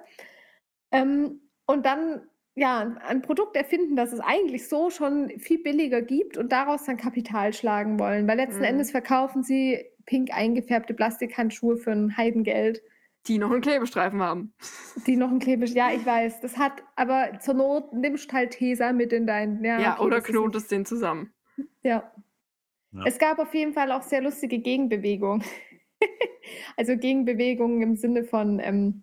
Ähm, 0.93 1.41
und 1.67 1.87
dann 1.87 2.29
ja, 2.55 2.97
ein 3.07 3.23
Produkt 3.23 3.57
erfinden, 3.57 3.97
das 3.97 4.13
es 4.13 4.21
eigentlich 4.21 4.69
so 4.69 4.91
schon 4.91 5.31
viel 5.39 5.63
billiger 5.63 6.03
gibt 6.03 6.37
und 6.37 6.53
daraus 6.53 6.85
dann 6.85 6.97
Kapital 6.97 7.53
schlagen 7.53 7.99
wollen. 7.99 8.27
Weil 8.29 8.37
letzten 8.37 8.59
mhm. 8.59 8.67
Endes 8.67 8.91
verkaufen 8.91 9.43
sie 9.43 9.85
pink 10.07 10.33
eingefärbte 10.33 10.95
Plastikhandschuhe 10.95 11.77
für 11.77 11.93
ein 11.93 12.17
Heidengeld. 12.17 12.83
Die 13.27 13.39
noch 13.39 13.51
einen 13.51 13.61
Klebestreifen 13.61 14.23
haben. 14.23 14.55
Die 15.07 15.17
noch 15.17 15.29
einen 15.29 15.41
Klebestreifen, 15.41 15.93
ja, 15.93 15.99
ich 15.99 16.07
weiß. 16.07 16.41
Das 16.41 16.57
hat, 16.57 16.83
aber 16.97 17.39
zur 17.41 17.55
Not 17.55 17.93
nimmst 17.93 18.33
halt 18.33 18.53
Tesa 18.53 18.93
mit 18.93 19.13
in 19.13 19.27
dein. 19.27 19.63
Ja, 19.63 19.79
ja 19.79 19.93
okay, 19.95 20.07
oder 20.07 20.21
knotest 20.21 20.71
den 20.71 20.87
zusammen. 20.87 21.33
Ja. 21.83 22.11
ja. 22.93 23.05
Es 23.05 23.19
gab 23.19 23.39
auf 23.39 23.55
jeden 23.55 23.75
Fall 23.75 23.93
auch 23.93 24.03
sehr 24.03 24.23
lustige 24.23 24.59
Gegenbewegungen. 24.59 25.45
also 26.77 26.97
Gegenbewegungen 26.97 27.83
im 27.83 27.97
Sinne 27.97 28.25
von 28.25 28.59
ähm, 28.59 29.03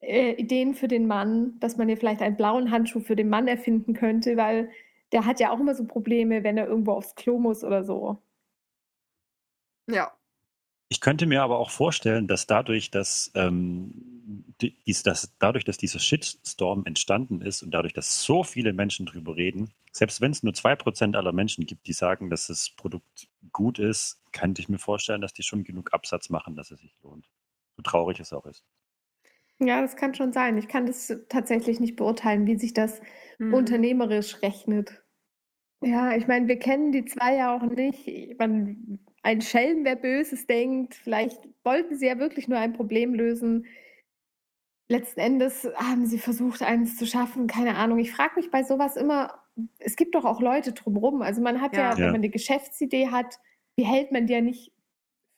äh, 0.00 0.32
Ideen 0.32 0.74
für 0.74 0.88
den 0.88 1.06
Mann, 1.06 1.58
dass 1.60 1.76
man 1.76 1.88
hier 1.88 1.96
vielleicht 1.96 2.22
einen 2.22 2.36
blauen 2.36 2.70
Handschuh 2.70 3.00
für 3.00 3.16
den 3.16 3.28
Mann 3.28 3.46
erfinden 3.46 3.94
könnte, 3.94 4.36
weil 4.36 4.70
der 5.12 5.24
hat 5.24 5.40
ja 5.40 5.50
auch 5.50 5.60
immer 5.60 5.74
so 5.74 5.84
Probleme, 5.84 6.44
wenn 6.44 6.58
er 6.58 6.66
irgendwo 6.66 6.92
aufs 6.92 7.14
Klo 7.14 7.38
muss 7.38 7.64
oder 7.64 7.84
so. 7.84 8.18
Ja. 9.88 10.12
Ich 10.90 11.00
könnte 11.00 11.26
mir 11.26 11.42
aber 11.42 11.58
auch 11.58 11.70
vorstellen, 11.70 12.26
dass 12.28 12.46
dadurch, 12.46 12.90
dass, 12.90 13.30
ähm, 13.34 14.54
dies, 14.60 15.02
dass 15.02 15.36
dadurch, 15.38 15.64
dass 15.64 15.76
dieser 15.76 15.98
Shitstorm 15.98 16.86
entstanden 16.86 17.42
ist 17.42 17.62
und 17.62 17.72
dadurch, 17.72 17.92
dass 17.92 18.22
so 18.22 18.42
viele 18.42 18.72
Menschen 18.72 19.04
drüber 19.04 19.36
reden, 19.36 19.70
selbst 19.92 20.20
wenn 20.20 20.30
es 20.30 20.42
nur 20.42 20.54
zwei 20.54 20.76
Prozent 20.76 21.14
aller 21.14 21.32
Menschen 21.32 21.66
gibt, 21.66 21.86
die 21.86 21.92
sagen, 21.92 22.30
dass 22.30 22.46
das 22.46 22.70
Produkt 22.70 23.28
gut 23.52 23.78
ist, 23.78 24.22
könnte 24.32 24.62
ich 24.62 24.68
mir 24.68 24.78
vorstellen, 24.78 25.20
dass 25.20 25.34
die 25.34 25.42
schon 25.42 25.64
genug 25.64 25.92
Absatz 25.92 26.30
machen, 26.30 26.56
dass 26.56 26.70
es 26.70 26.80
sich 26.80 26.96
lohnt. 27.02 27.28
So 27.76 27.82
traurig 27.82 28.18
es 28.20 28.32
auch 28.32 28.46
ist. 28.46 28.64
Ja, 29.60 29.82
das 29.82 29.96
kann 29.96 30.14
schon 30.14 30.32
sein. 30.32 30.56
Ich 30.56 30.68
kann 30.68 30.86
das 30.86 31.12
tatsächlich 31.28 31.80
nicht 31.80 31.96
beurteilen, 31.96 32.46
wie 32.46 32.56
sich 32.56 32.72
das 32.72 33.00
mhm. 33.38 33.54
unternehmerisch 33.54 34.40
rechnet. 34.40 35.02
Ja, 35.80 36.14
ich 36.16 36.26
meine, 36.26 36.48
wir 36.48 36.58
kennen 36.58 36.92
die 36.92 37.04
zwei 37.04 37.36
ja 37.36 37.56
auch 37.56 37.62
nicht. 37.62 38.38
Man, 38.38 39.00
ein 39.22 39.40
Schelm, 39.40 39.84
wer 39.84 39.96
Böses 39.96 40.46
denkt, 40.46 40.94
vielleicht 40.94 41.48
wollten 41.64 41.96
sie 41.96 42.06
ja 42.06 42.18
wirklich 42.18 42.48
nur 42.48 42.58
ein 42.58 42.72
Problem 42.72 43.14
lösen. 43.14 43.66
Letzten 44.88 45.20
Endes 45.20 45.68
haben 45.76 46.06
sie 46.06 46.18
versucht, 46.18 46.62
eines 46.62 46.96
zu 46.96 47.06
schaffen. 47.06 47.46
Keine 47.46 47.76
Ahnung. 47.76 47.98
Ich 47.98 48.12
frage 48.12 48.36
mich 48.36 48.50
bei 48.50 48.62
sowas 48.62 48.96
immer, 48.96 49.42
es 49.78 49.96
gibt 49.96 50.14
doch 50.14 50.24
auch 50.24 50.40
Leute 50.40 50.72
drumherum. 50.72 51.20
Also 51.22 51.42
man 51.42 51.60
hat 51.60 51.76
ja, 51.76 51.90
ja 51.90 51.96
wenn 51.98 52.06
man 52.06 52.14
eine 52.16 52.30
Geschäftsidee 52.30 53.08
hat, 53.08 53.38
wie 53.76 53.84
hält 53.84 54.12
man 54.12 54.26
die 54.26 54.32
ja 54.32 54.40
nicht 54.40 54.72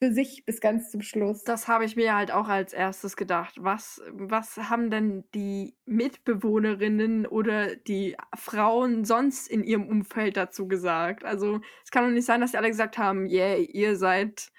für 0.03 0.13
sich 0.13 0.47
bis 0.47 0.63
ganz 0.63 0.91
zum 0.91 1.03
Schluss. 1.03 1.45
Das 1.45 1.69
habe 1.69 1.85
ich 1.85 1.95
mir 1.95 2.15
halt 2.17 2.31
auch 2.31 2.49
als 2.49 2.73
erstes 2.73 3.17
gedacht. 3.17 3.57
Was, 3.59 4.01
was 4.11 4.57
haben 4.57 4.91
denn 4.91 5.25
die 5.35 5.77
Mitbewohnerinnen 5.85 7.27
oder 7.27 7.77
die 7.77 8.17
Frauen 8.35 9.05
sonst 9.05 9.47
in 9.47 9.63
ihrem 9.63 9.87
Umfeld 9.87 10.39
dazu 10.39 10.67
gesagt? 10.67 11.25
Also 11.25 11.61
es 11.85 11.91
kann 11.91 12.05
doch 12.05 12.11
nicht 12.11 12.25
sein, 12.25 12.41
dass 12.41 12.53
die 12.53 12.57
alle 12.57 12.69
gesagt 12.69 12.97
haben, 12.97 13.27
yeah, 13.27 13.57
ihr 13.57 13.95
seid, 13.97 14.51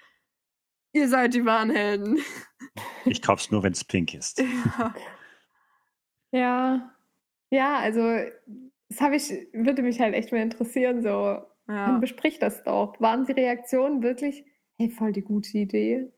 ihr 0.92 1.08
seid 1.08 1.34
die 1.34 1.44
wahren 1.44 1.70
Helden. 1.70 2.18
Ich 3.04 3.20
kauf's 3.20 3.50
nur, 3.50 3.64
wenn 3.64 3.72
es 3.72 3.82
pink 3.82 4.14
ist. 4.14 4.38
Ja. 4.38 4.94
ja. 6.30 6.94
Ja, 7.50 7.78
also 7.78 8.00
das 8.88 9.00
habe 9.00 9.16
ich, 9.16 9.28
würde 9.52 9.82
mich 9.82 10.00
halt 10.00 10.14
echt 10.14 10.30
mal 10.30 10.40
interessieren, 10.40 11.02
so. 11.02 11.08
Ja. 11.08 11.88
Man 11.88 12.00
bespricht 12.00 12.40
das 12.40 12.62
doch. 12.62 12.94
Waren 13.00 13.26
die 13.26 13.32
Reaktionen 13.32 14.04
wirklich 14.04 14.44
Hey, 14.78 14.90
voll 14.90 15.12
die 15.12 15.22
gute 15.22 15.58
Idee. 15.58 16.10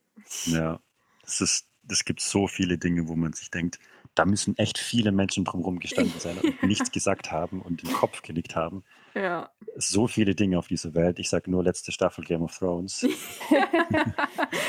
Ja, 0.45 0.79
es 1.25 1.41
ist, 1.41 1.67
es 1.89 2.05
gibt 2.05 2.21
so 2.21 2.47
viele 2.47 2.77
Dinge, 2.77 3.07
wo 3.07 3.15
man 3.15 3.33
sich 3.33 3.51
denkt, 3.51 3.79
da 4.15 4.25
müssen 4.25 4.57
echt 4.57 4.77
viele 4.77 5.11
Menschen 5.11 5.43
drumherum 5.43 5.79
gestanden 5.79 6.19
sein 6.19 6.37
und 6.37 6.63
nichts 6.63 6.91
gesagt 6.91 7.31
haben 7.31 7.61
und 7.61 7.83
den 7.83 7.91
Kopf 7.91 8.21
gelegt 8.21 8.55
haben. 8.55 8.83
Ja. 9.13 9.51
So 9.75 10.07
viele 10.07 10.35
Dinge 10.35 10.57
auf 10.57 10.67
dieser 10.67 10.95
Welt. 10.95 11.19
Ich 11.19 11.29
sage 11.29 11.51
nur 11.51 11.63
letzte 11.63 11.91
Staffel 11.91 12.23
Game 12.23 12.41
of 12.41 12.57
Thrones. 12.57 13.03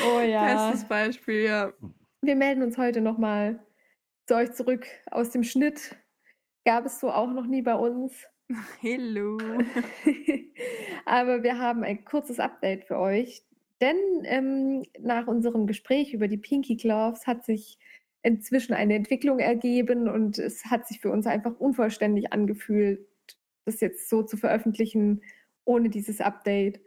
oh 0.08 0.20
ja. 0.20 0.70
Bestes 0.70 0.88
Beispiel, 0.88 1.42
ja. 1.44 1.72
Wir 2.22 2.36
melden 2.36 2.62
uns 2.62 2.76
heute 2.76 3.00
nochmal 3.00 3.64
zu 4.26 4.34
euch 4.34 4.52
zurück 4.52 4.86
aus 5.10 5.30
dem 5.30 5.44
Schnitt. 5.44 5.96
Gab 6.64 6.84
es 6.84 6.98
so 6.98 7.10
auch 7.10 7.30
noch 7.32 7.46
nie 7.46 7.62
bei 7.62 7.74
uns. 7.74 8.12
Hello. 8.80 9.38
Aber 11.04 11.42
wir 11.44 11.58
haben 11.58 11.84
ein 11.84 12.04
kurzes 12.04 12.40
Update 12.40 12.84
für 12.86 12.98
euch. 12.98 13.45
Denn 13.80 13.96
ähm, 14.24 14.84
nach 14.98 15.26
unserem 15.26 15.66
Gespräch 15.66 16.14
über 16.14 16.28
die 16.28 16.38
Pinky 16.38 16.76
Gloves 16.76 17.26
hat 17.26 17.44
sich 17.44 17.78
inzwischen 18.22 18.72
eine 18.72 18.94
Entwicklung 18.94 19.38
ergeben 19.38 20.08
und 20.08 20.38
es 20.38 20.64
hat 20.64 20.88
sich 20.88 21.00
für 21.00 21.10
uns 21.10 21.26
einfach 21.26 21.58
unvollständig 21.60 22.32
angefühlt, 22.32 23.06
das 23.64 23.80
jetzt 23.80 24.08
so 24.08 24.22
zu 24.22 24.36
veröffentlichen 24.36 25.22
ohne 25.64 25.90
dieses 25.90 26.20
Update. 26.20 26.80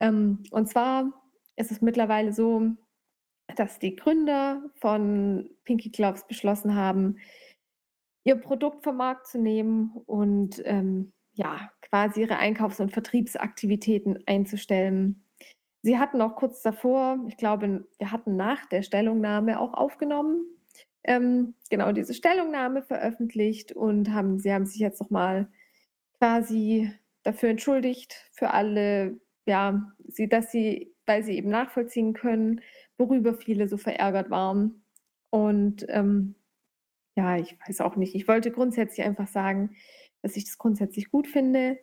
Ähm, 0.00 0.42
und 0.50 0.68
zwar 0.68 1.12
ist 1.56 1.70
es 1.70 1.80
mittlerweile 1.80 2.32
so, 2.32 2.76
dass 3.56 3.78
die 3.78 3.96
Gründer 3.96 4.62
von 4.74 5.50
Pinky 5.64 5.90
Gloves 5.90 6.26
beschlossen 6.26 6.74
haben, 6.74 7.18
ihr 8.24 8.36
Produkt 8.36 8.84
vom 8.84 8.96
Markt 8.96 9.26
zu 9.26 9.38
nehmen 9.38 9.92
und 10.06 10.62
ähm, 10.64 11.12
ja, 11.32 11.70
quasi 11.80 12.22
ihre 12.22 12.38
Einkaufs- 12.38 12.80
und 12.80 12.92
Vertriebsaktivitäten 12.92 14.18
einzustellen. 14.26 15.24
Sie 15.82 15.98
hatten 15.98 16.20
auch 16.20 16.36
kurz 16.36 16.62
davor, 16.62 17.18
ich 17.28 17.36
glaube, 17.36 17.86
wir 17.98 18.12
hatten 18.12 18.36
nach 18.36 18.66
der 18.66 18.82
Stellungnahme 18.82 19.58
auch 19.60 19.74
aufgenommen, 19.74 20.46
ähm, 21.04 21.54
genau 21.70 21.92
diese 21.92 22.14
Stellungnahme 22.14 22.82
veröffentlicht 22.82 23.72
und 23.72 24.12
haben, 24.12 24.38
sie 24.38 24.52
haben 24.52 24.66
sich 24.66 24.80
jetzt 24.80 25.00
nochmal 25.00 25.48
quasi 26.18 26.92
dafür 27.24 27.50
entschuldigt, 27.50 28.14
für 28.32 28.52
alle, 28.52 29.20
ja, 29.44 29.92
sie, 30.06 30.28
dass 30.28 30.52
sie 30.52 30.92
weil 31.06 31.22
sie 31.22 31.36
eben 31.36 31.50
nachvollziehen 31.50 32.12
können, 32.12 32.60
worüber 32.96 33.34
viele 33.34 33.68
so 33.68 33.76
verärgert 33.76 34.30
waren. 34.30 34.82
Und 35.30 35.84
ähm, 35.88 36.36
ja, 37.16 37.36
ich 37.36 37.58
weiß 37.66 37.80
auch 37.80 37.96
nicht. 37.96 38.14
Ich 38.14 38.28
wollte 38.28 38.50
grundsätzlich 38.50 39.04
einfach 39.04 39.28
sagen, 39.28 39.76
dass 40.22 40.36
ich 40.36 40.44
das 40.44 40.58
grundsätzlich 40.58 41.10
gut 41.10 41.26
finde. 41.26 41.78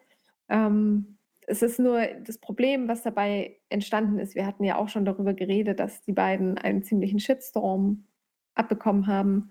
Ähm, 0.47 1.18
es 1.49 1.63
ist 1.63 1.79
nur 1.79 2.05
das 2.23 2.37
Problem, 2.37 2.87
was 2.87 3.01
dabei 3.01 3.57
entstanden 3.69 4.19
ist. 4.19 4.35
Wir 4.35 4.45
hatten 4.45 4.63
ja 4.63 4.75
auch 4.77 4.87
schon 4.87 5.03
darüber 5.03 5.33
geredet, 5.33 5.79
dass 5.79 6.03
die 6.03 6.13
beiden 6.13 6.59
einen 6.59 6.83
ziemlichen 6.83 7.19
Shitstorm 7.19 8.05
abbekommen 8.53 9.07
haben, 9.07 9.49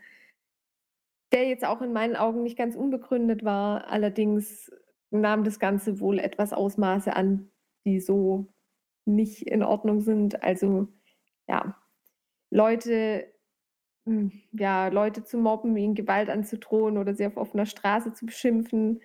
der 1.32 1.48
jetzt 1.48 1.64
auch 1.64 1.82
in 1.82 1.92
meinen 1.92 2.14
Augen 2.14 2.44
nicht 2.44 2.56
ganz 2.56 2.76
unbegründet 2.76 3.44
war. 3.44 3.88
Allerdings 3.88 4.70
nahm 5.10 5.42
das 5.42 5.58
Ganze 5.58 5.98
wohl 5.98 6.20
etwas 6.20 6.52
Ausmaße 6.52 7.16
an, 7.16 7.50
die 7.84 7.98
so 7.98 8.46
nicht 9.04 9.42
in 9.42 9.64
Ordnung 9.64 10.00
sind. 10.00 10.40
Also 10.44 10.86
ja, 11.48 11.76
Leute, 12.50 13.26
hm, 14.06 14.30
ja, 14.52 14.86
Leute 14.86 15.24
zu 15.24 15.36
mobben, 15.36 15.76
ihnen 15.76 15.96
Gewalt 15.96 16.30
anzudrohen 16.30 16.96
oder 16.96 17.12
sie 17.14 17.26
auf 17.26 17.36
offener 17.36 17.66
Straße 17.66 18.12
zu 18.12 18.26
beschimpfen 18.26 19.00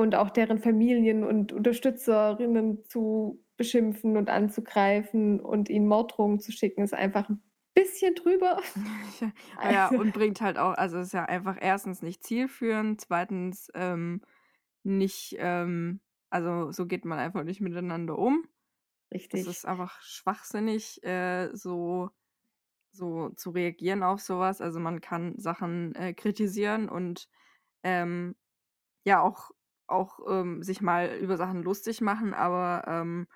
und 0.00 0.14
auch 0.14 0.30
deren 0.30 0.58
Familien 0.58 1.24
und 1.24 1.52
Unterstützerinnen 1.52 2.84
zu 2.84 3.44
beschimpfen 3.56 4.16
und 4.16 4.30
anzugreifen 4.30 5.40
und 5.40 5.68
ihnen 5.68 5.86
Morddrohungen 5.86 6.40
zu 6.40 6.52
schicken, 6.52 6.82
ist 6.82 6.94
einfach 6.94 7.28
ein 7.28 7.42
bisschen 7.74 8.14
drüber. 8.14 8.60
Ja, 9.62 9.88
also. 9.88 10.00
und 10.00 10.12
bringt 10.12 10.40
halt 10.40 10.58
auch, 10.58 10.74
also 10.74 10.98
ist 10.98 11.12
ja 11.12 11.24
einfach 11.24 11.56
erstens 11.60 12.02
nicht 12.02 12.24
zielführend, 12.24 13.00
zweitens 13.00 13.70
ähm, 13.74 14.22
nicht, 14.82 15.36
ähm, 15.38 16.00
also 16.30 16.72
so 16.72 16.86
geht 16.86 17.04
man 17.04 17.18
einfach 17.18 17.44
nicht 17.44 17.60
miteinander 17.60 18.18
um. 18.18 18.46
Richtig. 19.12 19.40
Es 19.42 19.46
ist 19.46 19.66
einfach 19.66 20.00
schwachsinnig, 20.02 21.02
äh, 21.04 21.50
so, 21.54 22.10
so 22.92 23.30
zu 23.30 23.50
reagieren 23.50 24.02
auf 24.02 24.20
sowas. 24.20 24.60
Also 24.60 24.80
man 24.80 25.00
kann 25.00 25.38
Sachen 25.38 25.94
äh, 25.96 26.14
kritisieren 26.14 26.88
und 26.88 27.28
ähm, 27.82 28.36
ja 29.04 29.22
auch, 29.22 29.50
auch 29.90 30.20
ähm, 30.28 30.62
sich 30.62 30.80
mal 30.80 31.16
über 31.18 31.36
Sachen 31.36 31.62
lustig 31.62 32.00
machen, 32.00 32.34
aber 32.34 32.84
ähm, 32.86 33.26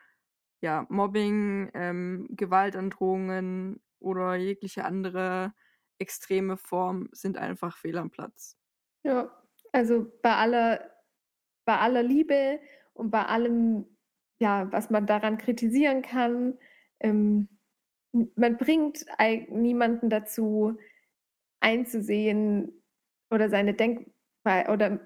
ja, 0.61 0.87
Mobbing, 0.89 1.71
ähm, 1.75 2.27
Gewaltandrohungen 2.31 3.83
oder 3.99 4.35
jegliche 4.37 4.85
andere 4.85 5.53
extreme 5.99 6.57
Form 6.57 7.09
sind 7.13 7.37
einfach 7.37 7.77
fehl 7.77 7.99
am 7.99 8.11
Platz. 8.11 8.57
Ja, 9.05 9.31
also 9.73 10.11
bei 10.23 10.35
aller, 10.35 10.91
bei 11.67 11.79
aller 11.79 12.03
Liebe 12.03 12.61
und 12.95 13.11
bei 13.11 13.25
allem 13.25 13.87
ja, 14.41 14.71
was 14.73 14.91
man 14.91 15.07
daran 15.07 15.39
kritisieren 15.39 16.03
kann. 16.03 16.59
Ähm, 17.01 17.49
man 18.13 18.57
bringt 18.59 19.07
niemanden 19.49 20.11
dazu, 20.11 20.77
einzusehen 21.61 22.83
oder 23.31 23.49
seine 23.49 23.75
Denkweise 23.75 24.71
oder 24.71 25.01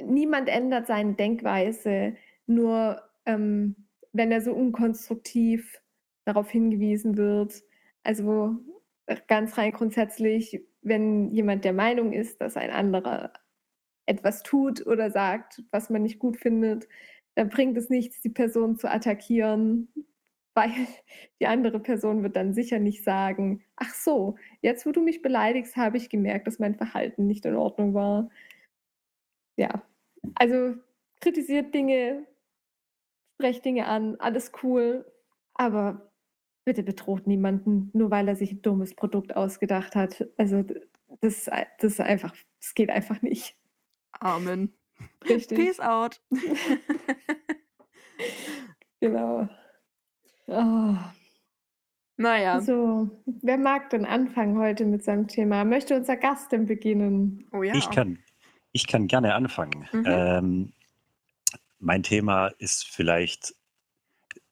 niemand 0.00 0.48
ändert 0.48 0.86
seine 0.86 1.14
Denkweise, 1.14 2.16
nur 2.46 3.02
ähm, 3.26 3.76
wenn 4.12 4.32
er 4.32 4.40
so 4.40 4.52
unkonstruktiv 4.52 5.80
darauf 6.24 6.50
hingewiesen 6.50 7.16
wird. 7.16 7.62
Also 8.02 8.56
ganz 9.28 9.58
rein 9.58 9.72
grundsätzlich, 9.72 10.64
wenn 10.82 11.30
jemand 11.30 11.64
der 11.64 11.72
Meinung 11.72 12.12
ist, 12.12 12.40
dass 12.40 12.56
ein 12.56 12.70
anderer 12.70 13.32
etwas 14.06 14.42
tut 14.42 14.86
oder 14.86 15.10
sagt, 15.10 15.62
was 15.70 15.90
man 15.90 16.02
nicht 16.02 16.18
gut 16.18 16.36
findet, 16.36 16.88
dann 17.34 17.48
bringt 17.48 17.76
es 17.76 17.88
nichts, 17.88 18.20
die 18.20 18.30
Person 18.30 18.76
zu 18.76 18.90
attackieren, 18.90 19.88
weil 20.54 20.70
die 21.40 21.46
andere 21.46 21.80
Person 21.80 22.22
wird 22.22 22.36
dann 22.36 22.52
sicher 22.52 22.78
nicht 22.78 23.04
sagen, 23.04 23.64
ach 23.76 23.94
so, 23.94 24.36
jetzt 24.60 24.84
wo 24.84 24.92
du 24.92 25.02
mich 25.02 25.22
beleidigst, 25.22 25.76
habe 25.76 25.96
ich 25.96 26.10
gemerkt, 26.10 26.46
dass 26.46 26.58
mein 26.58 26.74
Verhalten 26.74 27.26
nicht 27.26 27.46
in 27.46 27.56
Ordnung 27.56 27.94
war. 27.94 28.28
Ja, 29.56 29.82
also 30.34 30.74
kritisiert 31.20 31.74
Dinge, 31.74 32.26
sprecht 33.34 33.64
Dinge 33.64 33.86
an, 33.86 34.16
alles 34.18 34.52
cool, 34.62 35.04
aber 35.54 36.12
bitte 36.64 36.82
bedroht 36.82 37.26
niemanden, 37.26 37.90
nur 37.92 38.10
weil 38.10 38.28
er 38.28 38.36
sich 38.36 38.52
ein 38.52 38.62
dummes 38.62 38.94
Produkt 38.94 39.36
ausgedacht 39.36 39.96
hat. 39.96 40.26
Also 40.36 40.64
das, 41.20 41.44
das 41.44 41.92
ist 41.92 42.00
einfach, 42.00 42.34
das 42.60 42.74
geht 42.74 42.90
einfach 42.90 43.20
nicht. 43.22 43.56
Amen. 44.12 44.72
Richtig. 45.28 45.58
Peace 45.58 45.80
out. 45.80 46.20
genau. 49.00 49.48
Oh. 50.46 50.94
Naja. 52.16 52.60
So, 52.60 53.10
wer 53.26 53.58
mag 53.58 53.90
denn 53.90 54.04
anfangen 54.04 54.58
heute 54.58 54.84
mit 54.84 55.02
seinem 55.02 55.26
Thema? 55.26 55.64
Möchte 55.64 55.96
unser 55.96 56.16
Gast 56.16 56.52
denn 56.52 56.66
beginnen? 56.66 57.48
Oh 57.52 57.62
ja. 57.62 57.74
Ich 57.74 57.90
kann, 57.90 58.18
ich 58.72 58.86
kann 58.86 59.06
gerne 59.06 59.34
anfangen. 59.34 59.88
Mhm. 59.92 60.04
Ähm, 60.06 60.72
mein 61.78 62.02
Thema 62.02 62.48
ist 62.58 62.86
vielleicht, 62.86 63.54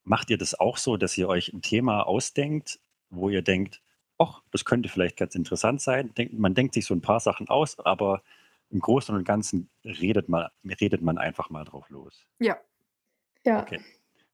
macht 0.03 0.29
ihr 0.29 0.37
das 0.37 0.59
auch 0.59 0.77
so, 0.77 0.97
dass 0.97 1.17
ihr 1.17 1.27
euch 1.27 1.53
ein 1.53 1.61
Thema 1.61 2.03
ausdenkt, 2.03 2.79
wo 3.09 3.29
ihr 3.29 3.41
denkt, 3.41 3.81
ach, 4.17 4.41
das 4.51 4.65
könnte 4.65 4.89
vielleicht 4.89 5.17
ganz 5.17 5.35
interessant 5.35 5.81
sein. 5.81 6.13
Denk, 6.15 6.33
man 6.33 6.53
denkt 6.53 6.73
sich 6.73 6.85
so 6.85 6.93
ein 6.93 7.01
paar 7.01 7.19
Sachen 7.19 7.49
aus, 7.49 7.79
aber 7.79 8.21
im 8.69 8.79
Großen 8.79 9.15
und 9.15 9.23
Ganzen 9.23 9.69
redet 9.83 10.29
man, 10.29 10.47
redet 10.63 11.01
man 11.01 11.17
einfach 11.17 11.49
mal 11.49 11.65
drauf 11.65 11.89
los. 11.89 12.25
Ja. 12.39 12.57
Ja. 13.45 13.61
Okay. 13.61 13.81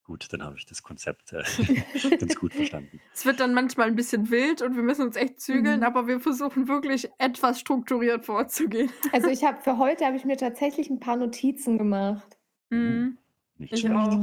Gut, 0.07 0.31
dann 0.31 0.41
habe 0.41 0.55
ich 0.57 0.65
das 0.65 0.83
Konzept 0.83 1.33
äh, 1.33 1.43
ganz 2.17 2.37
gut 2.37 2.53
verstanden. 2.53 3.01
Es 3.13 3.25
wird 3.25 3.41
dann 3.41 3.53
manchmal 3.53 3.87
ein 3.87 3.95
bisschen 3.97 4.31
wild 4.31 4.61
und 4.61 4.77
wir 4.77 4.81
müssen 4.81 5.01
uns 5.01 5.17
echt 5.17 5.41
zügeln, 5.41 5.81
mhm. 5.81 5.85
aber 5.85 6.07
wir 6.07 6.21
versuchen 6.21 6.69
wirklich 6.69 7.09
etwas 7.17 7.59
strukturiert 7.59 8.25
vorzugehen. 8.25 8.89
Also 9.11 9.27
ich 9.27 9.43
habe 9.43 9.61
für 9.61 9.77
heute 9.77 10.05
habe 10.05 10.15
ich 10.15 10.23
mir 10.23 10.37
tatsächlich 10.37 10.89
ein 10.89 11.01
paar 11.01 11.17
Notizen 11.17 11.77
gemacht. 11.77 12.37
Mhm. 12.69 12.79
mhm. 12.79 13.17
Nicht 13.57 13.73
ich 13.73 13.79
schlecht. 13.81 13.95
Auch. 13.95 14.17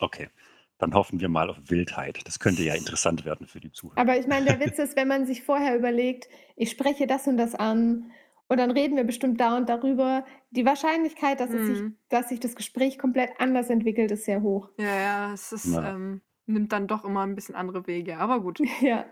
Okay. 0.00 0.28
Dann 0.76 0.92
hoffen 0.92 1.18
wir 1.18 1.30
mal 1.30 1.48
auf 1.48 1.56
Wildheit. 1.64 2.20
Das 2.26 2.38
könnte 2.38 2.62
ja 2.62 2.74
interessant 2.74 3.24
werden 3.24 3.46
für 3.46 3.60
die 3.60 3.72
Zuhörer. 3.72 3.98
Aber 3.98 4.18
ich 4.18 4.26
meine, 4.26 4.44
der 4.44 4.60
Witz 4.60 4.78
ist, 4.78 4.96
wenn 4.96 5.08
man 5.08 5.24
sich 5.24 5.44
vorher 5.44 5.76
überlegt, 5.76 6.28
ich 6.56 6.70
spreche 6.70 7.06
das 7.06 7.26
und 7.26 7.38
das 7.38 7.54
an 7.54 8.10
und 8.48 8.56
dann 8.58 8.70
reden 8.70 8.96
wir 8.96 9.04
bestimmt 9.04 9.40
da 9.40 9.56
und 9.56 9.68
darüber. 9.68 10.24
Die 10.50 10.64
Wahrscheinlichkeit, 10.64 11.38
dass, 11.40 11.50
mhm. 11.50 11.66
sich, 11.66 11.84
dass 12.08 12.28
sich 12.30 12.40
das 12.40 12.56
Gespräch 12.56 12.98
komplett 12.98 13.30
anders 13.38 13.68
entwickelt, 13.68 14.10
ist 14.10 14.24
sehr 14.24 14.40
hoch. 14.40 14.70
Ja, 14.78 15.00
ja, 15.00 15.32
es 15.34 15.52
ist, 15.52 15.66
ähm, 15.66 16.22
nimmt 16.46 16.72
dann 16.72 16.88
doch 16.88 17.04
immer 17.04 17.22
ein 17.22 17.34
bisschen 17.34 17.54
andere 17.54 17.86
Wege, 17.86 18.18
aber 18.18 18.40
gut. 18.40 18.60
Ja. 18.80 19.04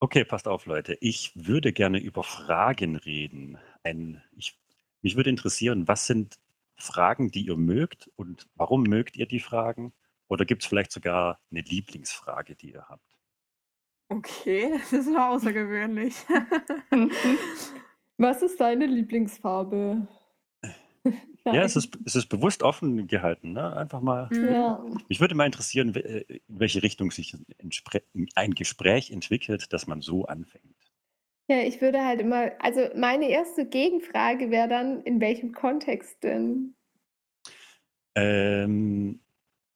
Okay, 0.00 0.24
passt 0.24 0.48
auf, 0.48 0.66
Leute. 0.66 0.98
Ich 1.00 1.32
würde 1.34 1.72
gerne 1.72 1.98
über 1.98 2.24
Fragen 2.24 2.96
reden. 2.96 3.58
Ein, 3.82 4.22
ich, 4.36 4.58
mich 5.00 5.16
würde 5.16 5.30
interessieren, 5.30 5.88
was 5.88 6.06
sind 6.06 6.36
Fragen, 6.76 7.30
die 7.30 7.46
ihr 7.46 7.56
mögt 7.56 8.10
und 8.16 8.46
warum 8.54 8.82
mögt 8.82 9.16
ihr 9.16 9.26
die 9.26 9.40
Fragen? 9.40 9.94
Oder 10.28 10.44
gibt 10.44 10.62
es 10.62 10.68
vielleicht 10.68 10.92
sogar 10.92 11.38
eine 11.50 11.60
Lieblingsfrage, 11.60 12.54
die 12.54 12.72
ihr 12.72 12.86
habt? 12.88 13.13
Okay, 14.08 14.70
das 14.78 14.92
ist 14.92 15.08
nur 15.08 15.28
außergewöhnlich. 15.28 16.14
Was 18.18 18.42
ist 18.42 18.60
deine 18.60 18.86
Lieblingsfarbe? 18.86 20.06
Ja, 21.46 21.62
es 21.62 21.76
ist, 21.76 21.98
es 22.06 22.16
ist 22.16 22.28
bewusst 22.28 22.62
offen 22.62 23.06
gehalten. 23.06 23.52
Ne? 23.52 23.76
Einfach 23.76 24.00
mal. 24.00 24.30
Mhm. 24.32 24.44
Ja. 24.46 24.82
Mich 25.10 25.20
würde 25.20 25.34
mal 25.34 25.44
interessieren, 25.44 25.94
äh, 25.94 26.20
in 26.20 26.40
welche 26.48 26.82
Richtung 26.82 27.10
sich 27.10 27.36
ein 28.34 28.54
Gespräch 28.54 29.10
entwickelt, 29.10 29.70
dass 29.74 29.86
man 29.86 30.00
so 30.00 30.24
anfängt. 30.24 30.74
Ja, 31.50 31.58
ich 31.58 31.82
würde 31.82 32.02
halt 32.02 32.22
immer, 32.22 32.52
also 32.60 32.88
meine 32.96 33.28
erste 33.28 33.66
Gegenfrage 33.66 34.50
wäre 34.50 34.68
dann, 34.68 35.02
in 35.02 35.20
welchem 35.20 35.52
Kontext 35.52 36.22
denn? 36.24 36.74
Ähm, 38.14 39.20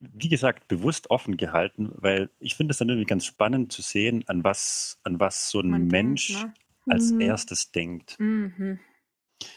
wie 0.01 0.29
gesagt, 0.29 0.69
bewusst 0.69 1.11
offen 1.11 1.37
gehalten, 1.37 1.91
weil 1.95 2.31
ich 2.39 2.55
finde 2.55 2.73
es 2.73 2.79
dann 2.79 2.89
irgendwie 2.89 3.07
ganz 3.07 3.27
spannend 3.27 3.73
zu 3.73 3.83
sehen, 3.83 4.25
an 4.29 4.45
was, 4.45 4.99
an 5.03 5.19
was 5.19 5.51
so 5.51 5.61
ein 5.61 5.71
Man 5.71 5.87
Mensch 5.89 6.35
denkt, 6.35 6.59
ne? 6.87 6.95
als 6.95 7.13
mhm. 7.13 7.21
erstes 7.21 7.73
denkt. 7.73 8.17
Mhm. 8.19 8.79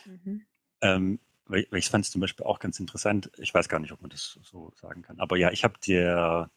Mhm. 0.06 0.46
Ähm, 0.82 1.20
weil, 1.46 1.68
weil 1.70 1.80
ich 1.80 1.90
fand 1.90 2.06
es 2.06 2.12
zum 2.12 2.22
Beispiel 2.22 2.46
auch 2.46 2.60
ganz 2.60 2.80
interessant, 2.80 3.32
ich 3.38 3.54
weiß 3.54 3.70
gar 3.70 3.80
nicht, 3.80 3.92
ob 3.92 4.02
man 4.02 4.10
das 4.10 4.40
so 4.42 4.72
sagen 4.76 5.04
kann, 5.04 5.20
aber 5.20 5.38
ja, 5.38 5.52
ich 5.52 5.64
habe 5.64 5.80
dir 5.80 6.50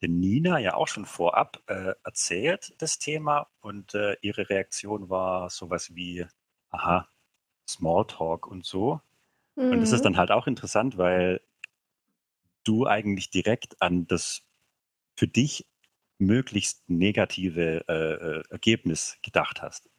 der 0.00 0.08
Nina 0.08 0.58
ja 0.58 0.74
auch 0.74 0.88
schon 0.88 1.06
vorab 1.06 1.62
äh, 1.66 1.94
erzählt, 2.04 2.74
das 2.78 2.98
Thema, 2.98 3.46
und 3.60 3.94
äh, 3.94 4.16
ihre 4.20 4.50
Reaktion 4.50 5.08
war 5.10 5.48
sowas 5.48 5.94
wie, 5.94 6.26
aha, 6.70 7.08
Smalltalk 7.68 8.46
und 8.46 8.66
so. 8.66 9.00
Und 9.54 9.80
das 9.80 9.92
ist 9.92 10.00
mhm. 10.00 10.04
dann 10.04 10.16
halt 10.16 10.30
auch 10.30 10.46
interessant, 10.46 10.98
weil 10.98 11.40
du 12.64 12.86
eigentlich 12.86 13.30
direkt 13.30 13.80
an 13.80 14.06
das 14.06 14.42
für 15.16 15.28
dich 15.28 15.66
möglichst 16.18 16.88
negative 16.88 17.84
äh, 17.88 17.92
äh 17.92 18.42
Ergebnis 18.50 19.18
gedacht 19.22 19.62
hast. 19.62 19.90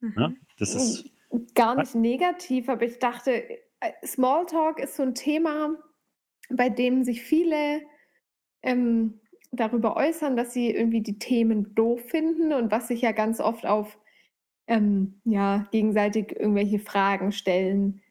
Mhm. 0.00 0.14
Ja, 0.16 0.32
das 0.58 0.74
ist 0.74 1.10
gar 1.54 1.76
nicht 1.76 1.94
negativ, 1.94 2.68
aber 2.68 2.84
ich 2.84 2.98
dachte, 2.98 3.48
äh, 3.80 3.92
Smalltalk 4.04 4.78
ist 4.78 4.96
so 4.96 5.02
ein 5.02 5.14
Thema, 5.14 5.74
bei 6.48 6.68
dem 6.68 7.04
sich 7.04 7.22
viele 7.22 7.82
ähm, 8.62 9.20
darüber 9.52 9.96
äußern, 9.96 10.36
dass 10.36 10.52
sie 10.52 10.70
irgendwie 10.70 11.02
die 11.02 11.18
Themen 11.18 11.74
doof 11.74 12.00
finden 12.08 12.52
und 12.52 12.70
was 12.70 12.88
sich 12.88 13.02
ja 13.02 13.12
ganz 13.12 13.40
oft 13.40 13.66
auf 13.66 13.98
ähm, 14.66 15.20
ja, 15.24 15.66
gegenseitig 15.72 16.38
irgendwelche 16.38 16.78
Fragen 16.78 17.32
stellen 17.32 18.02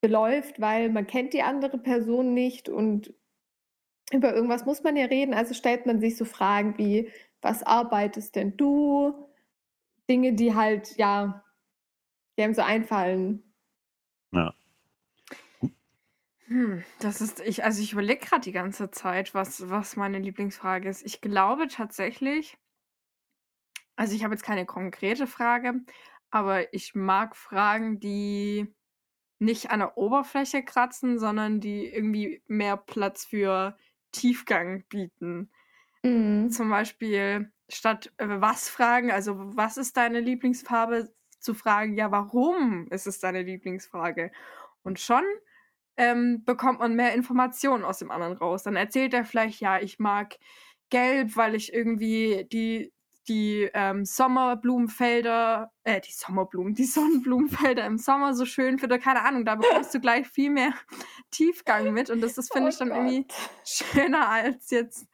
beläuft, 0.00 0.60
weil 0.60 0.90
man 0.90 1.06
kennt 1.06 1.32
die 1.32 1.42
andere 1.42 1.78
Person 1.78 2.34
nicht 2.34 2.68
und 2.68 3.14
über 4.12 4.34
irgendwas 4.34 4.64
muss 4.64 4.82
man 4.82 4.96
ja 4.96 5.06
reden. 5.06 5.34
Also 5.34 5.54
stellt 5.54 5.86
man 5.86 6.00
sich 6.00 6.16
so 6.16 6.24
Fragen 6.24 6.78
wie, 6.78 7.10
was 7.40 7.62
arbeitest 7.62 8.36
denn 8.36 8.56
du? 8.56 9.28
Dinge, 10.08 10.34
die 10.34 10.54
halt, 10.54 10.96
ja, 10.96 11.44
die 12.38 12.44
einem 12.44 12.54
so 12.54 12.62
einfallen. 12.62 13.42
Ja. 14.32 14.54
Hm, 16.46 16.84
das 17.00 17.20
ist, 17.20 17.40
ich, 17.40 17.64
also 17.64 17.82
ich 17.82 17.92
überlege 17.92 18.24
gerade 18.24 18.42
die 18.42 18.52
ganze 18.52 18.90
Zeit, 18.92 19.34
was, 19.34 19.68
was 19.68 19.96
meine 19.96 20.20
Lieblingsfrage 20.20 20.88
ist. 20.88 21.04
Ich 21.04 21.20
glaube 21.20 21.66
tatsächlich, 21.66 22.56
also 23.96 24.14
ich 24.14 24.22
habe 24.22 24.34
jetzt 24.34 24.44
keine 24.44 24.66
konkrete 24.66 25.26
Frage, 25.26 25.80
aber 26.30 26.72
ich 26.72 26.94
mag 26.94 27.34
Fragen, 27.34 27.98
die 27.98 28.72
nicht 29.38 29.70
an 29.70 29.80
der 29.80 29.98
Oberfläche 29.98 30.62
kratzen, 30.62 31.18
sondern 31.18 31.60
die 31.60 31.86
irgendwie 31.86 32.42
mehr 32.46 32.76
Platz 32.76 33.24
für 33.24 33.76
Tiefgang 34.12 34.84
bieten. 34.88 35.50
Mhm. 36.02 36.50
Zum 36.50 36.70
Beispiel 36.70 37.52
statt 37.68 38.12
äh, 38.18 38.26
was 38.28 38.68
fragen, 38.68 39.10
also 39.10 39.34
was 39.38 39.76
ist 39.76 39.96
deine 39.96 40.20
Lieblingsfarbe, 40.20 41.12
zu 41.38 41.54
fragen, 41.54 41.94
ja, 41.96 42.10
warum 42.10 42.88
ist 42.90 43.06
es 43.06 43.20
deine 43.20 43.42
Lieblingsfrage? 43.42 44.32
Und 44.82 44.98
schon 44.98 45.22
ähm, 45.96 46.44
bekommt 46.44 46.80
man 46.80 46.94
mehr 46.94 47.14
Informationen 47.14 47.84
aus 47.84 47.98
dem 47.98 48.10
anderen 48.10 48.36
raus. 48.36 48.64
Dann 48.64 48.76
erzählt 48.76 49.14
er 49.14 49.24
vielleicht, 49.24 49.60
ja, 49.60 49.80
ich 49.80 49.98
mag 49.98 50.38
gelb, 50.90 51.36
weil 51.36 51.54
ich 51.54 51.72
irgendwie 51.72 52.46
die 52.50 52.92
die 53.28 53.70
ähm, 53.74 54.04
Sommerblumenfelder, 54.04 55.72
äh, 55.84 56.00
die 56.00 56.12
Sommerblumen, 56.12 56.74
die 56.74 56.84
Sonnenblumenfelder 56.86 57.84
im 57.84 57.98
Sommer 57.98 58.34
so 58.34 58.44
schön 58.44 58.78
finde. 58.78 58.98
Keine 58.98 59.22
Ahnung, 59.22 59.44
da 59.44 59.54
bekommst 59.56 59.94
du 59.94 60.00
gleich 60.00 60.26
viel 60.26 60.50
mehr 60.50 60.72
Tiefgang 61.30 61.92
mit. 61.92 62.10
Und 62.10 62.20
das, 62.20 62.34
das 62.34 62.48
finde 62.48 62.68
oh 62.68 62.70
ich 62.70 62.78
dann 62.78 62.88
Gott. 62.88 62.98
irgendwie 62.98 63.26
schöner 63.64 64.28
als 64.28 64.70
jetzt 64.70 65.06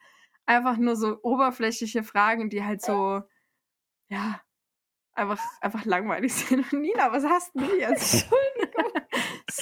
einfach 0.45 0.77
nur 0.77 0.95
so 0.95 1.17
oberflächliche 1.23 2.03
Fragen, 2.03 2.49
die 2.49 2.63
halt 2.63 2.81
so, 2.81 3.21
ja, 4.09 4.41
einfach, 5.13 5.39
einfach 5.61 5.85
langweilig 5.85 6.33
sind. 6.33 6.71
Nina, 6.73 7.11
was 7.11 7.23
hast 7.23 7.51
du 7.55 7.63
jetzt? 7.77 8.23
Entschuldigung. 8.23 9.02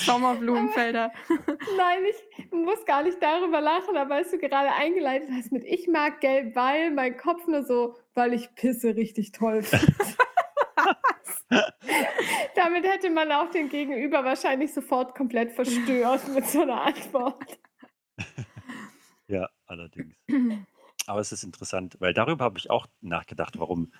Sommerblumenfelder. 0.05 1.11
Nein, 1.77 1.99
ich 2.09 2.51
muss 2.51 2.85
gar 2.85 3.03
nicht 3.03 3.21
darüber 3.21 3.61
lachen, 3.61 3.95
aber 3.97 4.15
als 4.15 4.31
du 4.31 4.37
gerade 4.37 4.71
eingeleitet 4.73 5.29
hast 5.31 5.51
mit 5.51 5.63
Ich 5.63 5.87
mag 5.87 6.19
gelb, 6.21 6.55
weil 6.55 6.91
mein 6.91 7.17
Kopf 7.17 7.47
nur 7.47 7.63
so, 7.63 7.95
weil 8.13 8.33
ich 8.33 8.53
Pisse 8.55 8.95
richtig 8.95 9.31
toll 9.31 9.63
finde. 9.63 9.93
Damit 12.55 12.85
hätte 12.85 13.09
man 13.09 13.31
auch 13.31 13.51
den 13.51 13.69
Gegenüber 13.69 14.23
wahrscheinlich 14.23 14.73
sofort 14.73 15.15
komplett 15.15 15.51
verstört 15.51 16.27
mit 16.33 16.45
so 16.47 16.61
einer 16.61 16.81
Antwort. 16.81 17.59
Ja, 19.27 19.49
allerdings. 19.65 20.15
Aber 21.07 21.19
es 21.19 21.31
ist 21.31 21.43
interessant, 21.43 21.97
weil 21.99 22.13
darüber 22.13 22.45
habe 22.45 22.57
ich 22.57 22.69
auch 22.69 22.87
nachgedacht, 23.01 23.57
warum, 23.59 23.93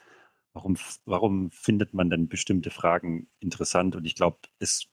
warum, 0.53 0.77
warum 1.05 1.51
findet 1.51 1.93
man 1.93 2.09
denn 2.09 2.27
bestimmte 2.27 2.69
Fragen 2.69 3.29
interessant? 3.39 3.95
Und 3.95 4.05
ich 4.05 4.15
glaube, 4.15 4.39
es 4.59 4.87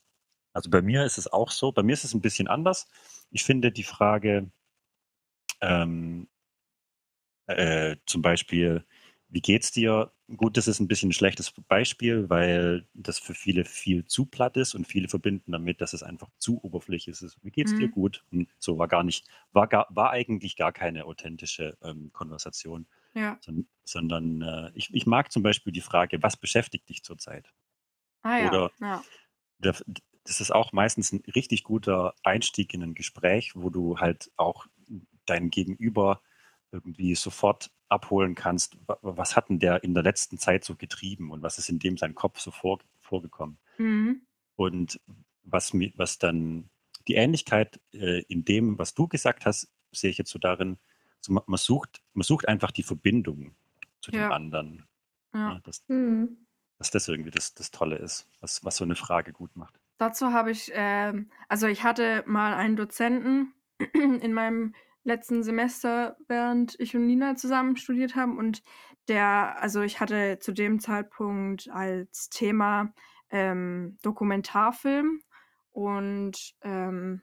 also 0.53 0.69
bei 0.69 0.81
mir 0.81 1.05
ist 1.05 1.17
es 1.17 1.31
auch 1.31 1.51
so. 1.51 1.71
Bei 1.71 1.83
mir 1.83 1.93
ist 1.93 2.03
es 2.03 2.13
ein 2.13 2.21
bisschen 2.21 2.47
anders. 2.47 2.87
Ich 3.31 3.43
finde 3.43 3.71
die 3.71 3.83
Frage 3.83 4.51
ähm, 5.61 6.27
äh, 7.47 7.97
zum 8.05 8.21
Beispiel, 8.21 8.85
wie 9.29 9.41
geht's 9.41 9.71
dir? 9.71 10.11
Gut, 10.35 10.57
das 10.57 10.67
ist 10.67 10.79
ein 10.79 10.87
bisschen 10.87 11.09
ein 11.09 11.13
schlechtes 11.13 11.51
Beispiel, 11.67 12.29
weil 12.29 12.87
das 12.93 13.19
für 13.19 13.33
viele 13.33 13.65
viel 13.65 14.05
zu 14.05 14.25
platt 14.25 14.57
ist 14.57 14.75
und 14.75 14.87
viele 14.87 15.07
verbinden 15.07 15.51
damit, 15.51 15.81
dass 15.81 15.93
es 15.93 16.03
einfach 16.03 16.29
zu 16.37 16.63
oberflächlich 16.63 17.21
ist. 17.21 17.37
Wie 17.43 17.51
geht's 17.51 17.73
mhm. 17.73 17.79
dir 17.79 17.89
gut? 17.89 18.23
Und 18.31 18.47
so 18.59 18.77
war 18.77 18.87
gar 18.87 19.03
nicht, 19.03 19.27
war 19.51 19.67
gar, 19.67 19.87
war 19.89 20.11
eigentlich 20.11 20.55
gar 20.55 20.71
keine 20.71 21.05
authentische 21.05 21.77
ähm, 21.83 22.11
Konversation. 22.13 22.87
Ja. 23.15 23.37
Sondern, 23.41 23.67
sondern 23.83 24.41
äh, 24.41 24.71
ich, 24.75 24.93
ich 24.93 25.07
mag 25.07 25.31
zum 25.31 25.41
Beispiel 25.41 25.73
die 25.73 25.81
Frage, 25.81 26.21
was 26.21 26.37
beschäftigt 26.37 26.89
dich 26.89 27.03
zurzeit? 27.03 27.51
Ah 28.21 28.37
ja. 28.37 28.47
Oder 28.49 28.71
ja 28.79 29.03
das 30.29 30.41
ist 30.41 30.51
auch 30.51 30.73
meistens 30.73 31.11
ein 31.11 31.23
richtig 31.33 31.63
guter 31.63 32.13
Einstieg 32.23 32.75
in 32.75 32.83
ein 32.83 32.93
Gespräch, 32.93 33.55
wo 33.55 33.71
du 33.71 33.97
halt 33.97 34.31
auch 34.37 34.67
dein 35.25 35.49
Gegenüber 35.49 36.21
irgendwie 36.71 37.15
sofort 37.15 37.71
abholen 37.87 38.35
kannst, 38.35 38.77
was 39.01 39.35
hat 39.35 39.49
denn 39.49 39.57
der 39.57 39.83
in 39.83 39.95
der 39.95 40.03
letzten 40.03 40.37
Zeit 40.37 40.63
so 40.63 40.75
getrieben 40.75 41.31
und 41.31 41.41
was 41.41 41.57
ist 41.57 41.69
in 41.69 41.79
dem 41.79 41.97
sein 41.97 42.13
Kopf 42.13 42.39
so 42.39 42.51
vor, 42.51 42.77
vorgekommen. 43.01 43.57
Mhm. 43.79 44.21
Und 44.55 45.01
was, 45.41 45.73
was 45.73 46.19
dann 46.19 46.69
die 47.07 47.15
Ähnlichkeit 47.15 47.81
äh, 47.91 48.21
in 48.27 48.45
dem, 48.45 48.77
was 48.77 48.93
du 48.93 49.07
gesagt 49.07 49.47
hast, 49.47 49.73
sehe 49.91 50.11
ich 50.11 50.19
jetzt 50.19 50.29
so 50.29 50.37
darin, 50.37 50.77
so 51.21 51.33
man, 51.33 51.43
man, 51.47 51.57
sucht, 51.57 52.03
man 52.13 52.21
sucht 52.21 52.47
einfach 52.47 52.69
die 52.69 52.83
Verbindung 52.83 53.55
zu 53.99 54.11
dem 54.11 54.21
ja. 54.21 54.29
anderen. 54.29 54.85
Ja. 55.33 55.53
Ja, 55.53 55.59
dass, 55.63 55.83
Mhm. 55.87 56.45
dass 56.77 56.91
das 56.91 57.07
irgendwie 57.07 57.31
das, 57.31 57.55
das 57.55 57.71
Tolle 57.71 57.95
ist, 57.95 58.27
was, 58.41 58.63
was 58.63 58.77
so 58.77 58.83
eine 58.83 58.95
Frage 58.95 59.33
gut 59.33 59.55
macht. 59.55 59.79
Dazu 59.99 60.31
habe 60.31 60.49
ich, 60.49 60.71
ähm, 60.73 61.29
also 61.49 61.67
ich 61.67 61.83
hatte 61.83 62.23
mal 62.25 62.53
einen 62.53 62.77
Dozenten 62.77 63.53
in 63.93 64.33
meinem 64.33 64.73
letzten 65.03 65.43
Semester, 65.43 66.15
während 66.29 66.79
ich 66.79 66.95
und 66.95 67.05
Nina 67.05 67.35
zusammen 67.35 67.75
studiert 67.75 68.15
haben. 68.15 68.37
Und 68.37 68.63
der, 69.09 69.61
also 69.61 69.81
ich 69.81 69.99
hatte 69.99 70.39
zu 70.39 70.53
dem 70.53 70.79
Zeitpunkt 70.79 71.69
als 71.69 72.29
Thema 72.29 72.93
ähm, 73.29 73.97
Dokumentarfilm. 74.01 75.21
Und 75.71 76.55
ähm, 76.61 77.21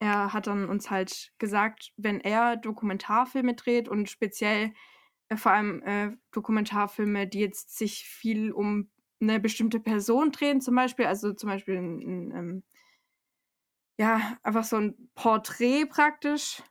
er 0.00 0.32
hat 0.32 0.48
dann 0.48 0.68
uns 0.68 0.90
halt 0.90 1.32
gesagt, 1.38 1.92
wenn 1.96 2.20
er 2.20 2.56
Dokumentarfilme 2.56 3.54
dreht 3.54 3.88
und 3.88 4.10
speziell 4.10 4.72
äh, 5.28 5.36
vor 5.36 5.52
allem 5.52 5.80
äh, 5.84 6.10
Dokumentarfilme, 6.32 7.28
die 7.28 7.38
jetzt 7.38 7.78
sich 7.78 8.04
viel 8.08 8.50
um 8.50 8.90
eine 9.22 9.40
bestimmte 9.40 9.80
Person 9.80 10.32
drehen, 10.32 10.60
zum 10.60 10.74
Beispiel, 10.74 11.06
also 11.06 11.32
zum 11.32 11.48
Beispiel 11.48 11.76
ein, 11.76 11.98
ein, 12.00 12.32
ein, 12.32 12.36
ähm, 12.36 12.62
ja, 13.98 14.38
einfach 14.42 14.64
so 14.64 14.76
ein 14.76 15.10
Porträt 15.14 15.86
praktisch 15.86 16.62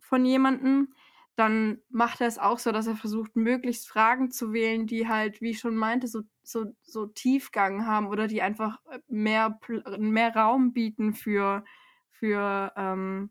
von 0.00 0.24
jemandem, 0.24 0.94
dann 1.36 1.78
macht 1.90 2.20
er 2.20 2.28
es 2.28 2.38
auch 2.38 2.58
so, 2.58 2.72
dass 2.72 2.86
er 2.86 2.96
versucht, 2.96 3.36
möglichst 3.36 3.88
Fragen 3.88 4.30
zu 4.30 4.52
wählen, 4.52 4.86
die 4.86 5.08
halt, 5.08 5.40
wie 5.42 5.50
ich 5.50 5.58
schon 5.58 5.76
meinte, 5.76 6.06
so, 6.08 6.22
so, 6.42 6.66
so 6.82 7.06
Tiefgang 7.06 7.86
haben 7.86 8.06
oder 8.08 8.26
die 8.26 8.40
einfach 8.42 8.80
mehr, 9.08 9.58
mehr 9.98 10.34
Raum 10.34 10.72
bieten 10.72 11.12
für, 11.14 11.64
für, 12.10 12.72
ähm, 12.76 13.30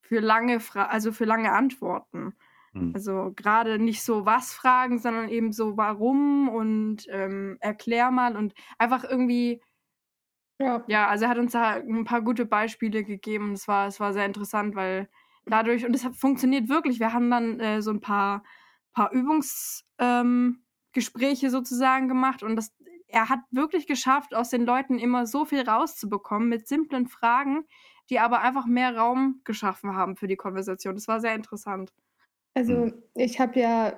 für 0.00 0.20
lange 0.20 0.60
Fra 0.60 0.86
also 0.86 1.12
für 1.12 1.24
lange 1.24 1.52
Antworten. 1.52 2.34
Mhm. 2.76 2.92
Also 2.94 3.32
gerade 3.34 3.78
nicht 3.78 4.02
so 4.02 4.26
was 4.26 4.52
fragen, 4.52 4.98
sondern 4.98 5.28
eben 5.28 5.52
so 5.52 5.76
warum 5.76 6.48
und 6.48 7.06
ähm, 7.08 7.56
erklär 7.60 8.10
mal 8.10 8.36
und 8.36 8.54
einfach 8.78 9.04
irgendwie. 9.04 9.62
Ja. 10.58 10.84
ja, 10.86 11.08
also 11.08 11.24
er 11.24 11.30
hat 11.30 11.38
uns 11.38 11.52
da 11.52 11.74
ein 11.74 12.04
paar 12.04 12.22
gute 12.22 12.46
Beispiele 12.46 13.04
gegeben. 13.04 13.52
Es 13.52 13.68
war, 13.68 13.88
es 13.88 14.00
war 14.00 14.12
sehr 14.14 14.24
interessant, 14.24 14.74
weil 14.74 15.08
dadurch, 15.44 15.84
und 15.84 15.94
es 15.94 16.04
hat 16.04 16.16
funktioniert 16.16 16.68
wirklich. 16.68 16.98
Wir 17.00 17.12
haben 17.12 17.30
dann 17.30 17.60
äh, 17.60 17.82
so 17.82 17.90
ein 17.90 18.00
paar, 18.00 18.42
paar 18.94 19.12
Übungsgespräche 19.12 21.46
ähm, 21.46 21.50
sozusagen 21.50 22.08
gemacht 22.08 22.42
und 22.42 22.56
das, 22.56 22.74
er 23.08 23.28
hat 23.28 23.40
wirklich 23.50 23.86
geschafft, 23.86 24.34
aus 24.34 24.48
den 24.50 24.64
Leuten 24.64 24.98
immer 24.98 25.26
so 25.26 25.44
viel 25.44 25.68
rauszubekommen 25.68 26.48
mit 26.48 26.66
simplen 26.66 27.06
Fragen, 27.06 27.66
die 28.10 28.18
aber 28.18 28.40
einfach 28.40 28.66
mehr 28.66 28.96
Raum 28.96 29.40
geschaffen 29.44 29.94
haben 29.94 30.16
für 30.16 30.26
die 30.26 30.36
Konversation. 30.36 30.94
Das 30.94 31.08
war 31.08 31.20
sehr 31.20 31.34
interessant. 31.34 31.92
Also 32.56 32.90
Mhm. 32.90 33.02
ich 33.14 33.38
habe 33.40 33.60
ja 33.60 33.94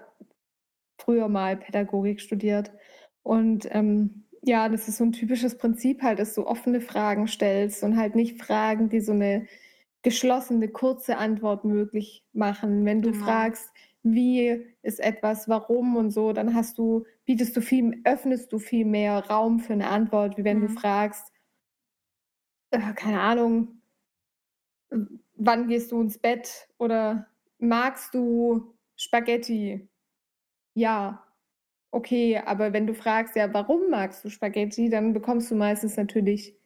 früher 1.00 1.28
mal 1.28 1.56
Pädagogik 1.56 2.20
studiert 2.20 2.72
und 3.22 3.68
ähm, 3.70 4.24
ja, 4.42 4.68
das 4.68 4.88
ist 4.88 4.98
so 4.98 5.04
ein 5.04 5.12
typisches 5.12 5.58
Prinzip 5.58 6.02
halt, 6.02 6.18
dass 6.20 6.34
du 6.34 6.46
offene 6.46 6.80
Fragen 6.80 7.26
stellst 7.28 7.82
und 7.84 7.96
halt 7.96 8.14
nicht 8.14 8.42
Fragen, 8.42 8.88
die 8.88 9.00
so 9.00 9.12
eine 9.12 9.46
geschlossene, 10.02 10.68
kurze 10.68 11.18
Antwort 11.18 11.64
möglich 11.64 12.24
machen. 12.32 12.84
Wenn 12.84 13.02
du 13.02 13.12
Genau. 13.12 13.14
fragst, 13.14 13.70
wie 14.04 14.64
ist 14.82 15.00
etwas, 15.00 15.48
warum 15.48 15.96
und 15.96 16.10
so, 16.12 16.32
dann 16.32 16.54
hast 16.54 16.78
du, 16.78 17.04
bietest 17.26 17.56
du 17.56 17.60
viel, 17.62 18.00
öffnest 18.04 18.52
du 18.52 18.58
viel 18.60 18.84
mehr 18.86 19.18
Raum 19.28 19.60
für 19.60 19.74
eine 19.74 19.88
Antwort, 19.88 20.38
wie 20.38 20.44
wenn 20.44 20.60
du 20.60 20.68
Mhm. 20.68 20.68
fragst, 20.68 21.32
äh, 22.70 22.92
keine 22.94 23.20
Ahnung, 23.20 23.82
wann 25.36 25.68
gehst 25.68 25.92
du 25.92 26.00
ins 26.00 26.18
Bett 26.18 26.68
oder 26.78 27.26
Magst 27.60 28.14
du 28.14 28.74
Spaghetti? 28.96 29.88
Ja. 30.74 31.24
Okay, 31.92 32.38
aber 32.38 32.72
wenn 32.72 32.86
du 32.86 32.94
fragst, 32.94 33.36
ja, 33.36 33.52
warum 33.54 33.90
magst 33.90 34.24
du 34.24 34.30
Spaghetti, 34.30 34.90
dann 34.90 35.12
bekommst 35.14 35.50
du 35.50 35.56
meistens 35.56 35.96
natürlich 35.96 36.56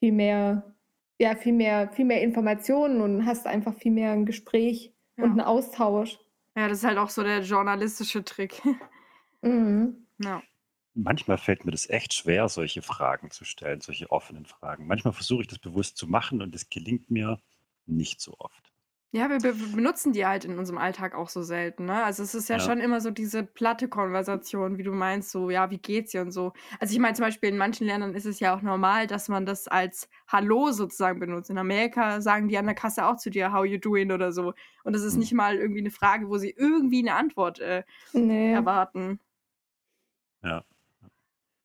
viel 0.00 0.12
mehr 0.12 0.74
ja 1.20 1.34
viel 1.36 1.54
mehr, 1.54 1.90
viel 1.92 2.04
mehr 2.04 2.22
Informationen 2.22 3.00
und 3.00 3.26
hast 3.26 3.46
einfach 3.46 3.74
viel 3.74 3.92
mehr 3.92 4.12
ein 4.12 4.26
Gespräch 4.26 4.94
Ja. 5.16 5.24
und 5.24 5.32
einen 5.32 5.40
Austausch. 5.42 6.18
Ja, 6.56 6.68
das 6.68 6.78
ist 6.78 6.84
halt 6.84 6.98
auch 6.98 7.10
so 7.10 7.22
der 7.22 7.40
journalistische 7.42 8.24
Trick. 8.24 8.62
Mhm. 9.42 10.06
Ja. 10.18 10.42
Manchmal 10.94 11.38
fällt 11.38 11.64
mir 11.64 11.70
das 11.70 11.88
echt 11.88 12.12
schwer, 12.14 12.48
solche 12.48 12.82
Fragen 12.82 13.30
zu 13.30 13.44
stellen, 13.44 13.80
solche 13.82 14.10
offenen 14.10 14.46
Fragen. 14.46 14.86
Manchmal 14.86 15.12
versuche 15.12 15.42
ich 15.42 15.46
das 15.48 15.58
bewusst 15.60 15.96
zu 15.96 16.06
machen 16.08 16.42
und 16.42 16.54
es 16.54 16.68
gelingt 16.70 17.10
mir 17.10 17.38
nicht 17.86 18.20
so 18.20 18.34
oft. 18.38 18.72
Ja, 19.16 19.30
wir 19.30 19.38
be 19.40 19.54
benutzen 19.54 20.12
die 20.12 20.26
halt 20.26 20.44
in 20.44 20.58
unserem 20.58 20.76
Alltag 20.78 21.14
auch 21.14 21.30
so 21.30 21.40
selten, 21.42 21.86
ne? 21.86 22.04
Also 22.04 22.22
es 22.22 22.34
ist 22.34 22.50
ja, 22.50 22.56
Ja. 22.56 22.60
schon 22.60 22.80
immer 22.80 23.00
so 23.00 23.10
diese 23.10 23.44
platte 23.44 23.88
Konversation, 23.88 24.76
wie 24.76 24.82
du 24.82 24.92
meinst, 24.92 25.30
so, 25.30 25.48
ja, 25.48 25.70
wie 25.70 25.78
geht's 25.78 26.10
dir 26.10 26.20
und 26.20 26.32
so. 26.32 26.52
Also 26.80 26.92
ich 26.92 26.98
meine 26.98 27.14
zum 27.14 27.24
Beispiel 27.24 27.48
in 27.48 27.56
manchen 27.56 27.86
Ländern 27.86 28.14
ist 28.14 28.26
es 28.26 28.40
ja 28.40 28.54
auch 28.54 28.60
normal, 28.60 29.06
dass 29.06 29.28
man 29.30 29.46
das 29.46 29.68
als 29.68 30.10
Hallo 30.28 30.70
sozusagen 30.70 31.18
benutzt. 31.18 31.48
In 31.48 31.56
Amerika 31.56 32.20
sagen 32.20 32.48
die 32.48 32.58
an 32.58 32.66
der 32.66 32.74
Kasse 32.74 33.06
auch 33.06 33.16
zu 33.16 33.30
dir, 33.30 33.52
how 33.54 33.64
you 33.64 33.78
doing 33.78 34.12
oder 34.12 34.32
so. 34.32 34.52
Und 34.84 34.92
das 34.94 35.02
ist 35.02 35.14
Hm. 35.14 35.20
nicht 35.20 35.32
mal 35.32 35.56
irgendwie 35.56 35.80
eine 35.80 35.90
Frage, 35.90 36.28
wo 36.28 36.36
sie 36.36 36.50
irgendwie 36.50 36.98
eine 37.00 37.14
Antwort 37.14 37.58
äh, 37.60 37.84
Nee. 38.12 38.52
erwarten. 38.52 39.20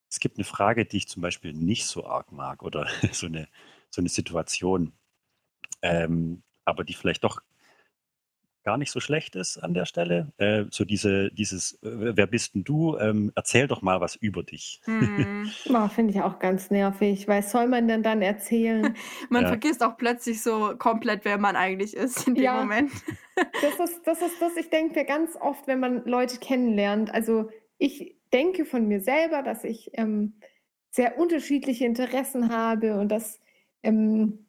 Es 0.09 0.19
gibt 0.19 0.37
eine 0.37 0.43
Frage, 0.43 0.85
die 0.85 0.97
ich 0.97 1.07
zum 1.07 1.21
Beispiel 1.21 1.53
nicht 1.53 1.85
so 1.85 2.05
arg 2.05 2.31
mag 2.31 2.63
oder 2.63 2.87
so 3.13 3.27
eine, 3.27 3.47
so 3.89 4.01
eine 4.01 4.09
Situation, 4.09 4.93
ähm, 5.81 6.43
aber 6.65 6.83
die 6.83 6.93
vielleicht 6.93 7.23
doch 7.23 7.41
gar 8.63 8.77
nicht 8.77 8.91
so 8.91 8.99
schlecht 8.99 9.35
ist 9.35 9.57
an 9.57 9.73
der 9.73 9.85
Stelle. 9.85 10.31
Äh, 10.37 10.65
so 10.69 10.85
diese, 10.85 11.31
dieses, 11.31 11.73
äh, 11.83 12.15
wer 12.15 12.27
bist 12.27 12.53
denn 12.53 12.63
du? 12.63 12.95
Ähm, 12.97 13.31
erzähl 13.35 13.67
doch 13.67 13.81
mal 13.81 14.01
was 14.01 14.15
über 14.15 14.43
dich. 14.43 14.81
Hm. 14.87 15.51
Oh, 15.69 15.87
Finde 15.87 16.13
ich 16.13 16.21
auch 16.21 16.39
ganz 16.39 16.69
nervig. 16.69 17.27
Was 17.27 17.51
soll 17.51 17.67
man 17.67 17.87
denn 17.87 18.03
dann 18.03 18.21
erzählen? 18.21 18.95
Man 19.29 19.43
Ja. 19.43 19.47
vergisst 19.49 19.83
auch 19.83 19.97
plötzlich 19.97 20.41
so 20.41 20.75
komplett, 20.77 21.23
wer 21.23 21.37
man 21.37 21.55
eigentlich 21.55 21.95
ist 21.95 22.27
in 22.27 22.35
dem 22.35 22.43
Ja. 22.43 22.53
Moment. 22.53 22.91
Das 23.61 23.79
ist, 23.79 24.01
das 24.05 24.21
ist 24.21 24.41
das, 24.41 24.55
ich 24.57 24.69
denke 24.69 24.99
mir 24.99 25.05
ganz 25.05 25.35
oft, 25.35 25.65
wenn 25.67 25.79
man 25.79 26.03
Leute 26.05 26.37
kennenlernt. 26.39 27.11
Also 27.13 27.49
ich 27.77 28.15
denke 28.33 28.65
von 28.65 28.87
mir 28.87 29.01
selber, 29.01 29.41
dass 29.43 29.63
ich 29.63 29.91
ähm, 29.93 30.39
sehr 30.91 31.17
unterschiedliche 31.17 31.85
Interessen 31.85 32.49
habe 32.53 32.99
und 32.99 33.09
dass, 33.09 33.39
ähm, 33.83 34.47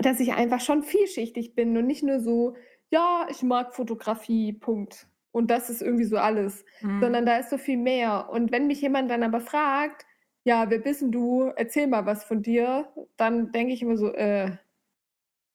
dass 0.00 0.20
ich 0.20 0.32
einfach 0.32 0.60
schon 0.60 0.82
vielschichtig 0.82 1.54
bin 1.54 1.76
und 1.76 1.86
nicht 1.86 2.02
nur 2.02 2.20
so, 2.20 2.56
ja, 2.90 3.26
ich 3.30 3.42
mag 3.42 3.74
Fotografie, 3.74 4.52
Punkt. 4.52 5.06
Und 5.32 5.50
das 5.50 5.70
ist 5.70 5.80
irgendwie 5.82 6.04
so 6.04 6.16
alles, 6.16 6.64
Hm. 6.80 7.00
sondern 7.00 7.24
da 7.26 7.36
ist 7.36 7.50
so 7.50 7.58
viel 7.58 7.76
mehr. 7.76 8.28
Und 8.30 8.50
wenn 8.50 8.66
mich 8.66 8.80
jemand 8.80 9.10
dann 9.10 9.22
aber 9.22 9.40
fragt, 9.40 10.04
ja, 10.44 10.70
wer 10.70 10.78
bist 10.78 11.02
denn 11.02 11.12
du? 11.12 11.52
Erzähl 11.56 11.86
mal 11.86 12.06
was 12.06 12.24
von 12.24 12.42
dir, 12.42 12.88
dann 13.16 13.52
denke 13.52 13.72
ich 13.74 13.82
immer 13.82 13.96
so, 13.96 14.12
äh, 14.12 14.56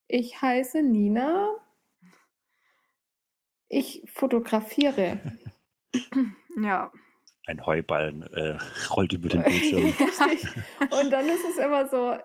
ich 0.08 0.42
heiße 0.42 0.82
Nina. 0.84 1.50
Ich 3.68 4.04
fotografiere. 4.14 5.20
ja. 6.62 6.92
Ein 7.48 7.66
Heuballen 7.66 8.24
äh, 8.34 8.58
rollt 8.96 9.14
über 9.14 9.30
den 9.30 9.44
Bildschirm. 9.44 9.86
Und 11.02 11.12
dann 11.12 11.28
ist 11.28 11.44
es 11.50 11.58
immer 11.58 11.88
so, 11.88 12.16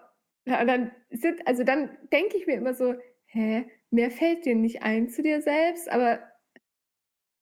ja, 0.46 0.64
dann 0.64 0.92
sind, 1.11 1.46
also 1.46 1.64
dann 1.64 1.96
denke 2.12 2.37
ich 2.37 2.46
mir 2.46 2.55
immer 2.57 2.74
so, 2.74 2.94
hä, 3.26 3.70
mehr 3.90 4.11
fällt 4.11 4.44
dir 4.44 4.55
nicht 4.55 4.83
ein 4.83 5.09
zu 5.09 5.22
dir 5.22 5.42
selbst, 5.42 5.90
aber 5.90 6.20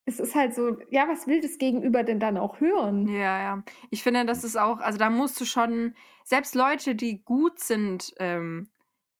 es 0.05 0.21
ist 0.21 0.35
halt 0.35 0.55
so, 0.55 0.79
ja, 0.91 1.07
was 1.07 1.27
will 1.27 1.41
das 1.41 1.59
Gegenüber 1.59 2.03
denn 2.03 2.19
dann 2.19 2.39
auch 2.39 2.61
hören? 2.61 3.07
Ja, 3.09 3.41
ja. 3.43 3.65
Ich 3.91 4.03
finde, 4.03 4.25
das 4.25 4.43
ist 4.43 4.57
auch, 4.57 4.79
also 4.79 4.99
da 4.99 5.11
musst 5.11 5.39
du 5.41 5.45
schon, 5.45 5.95
selbst 6.25 6.55
Leute, 6.55 6.95
die 6.95 7.23
gut 7.23 7.59
sind, 7.61 8.15
ähm, 8.19 8.71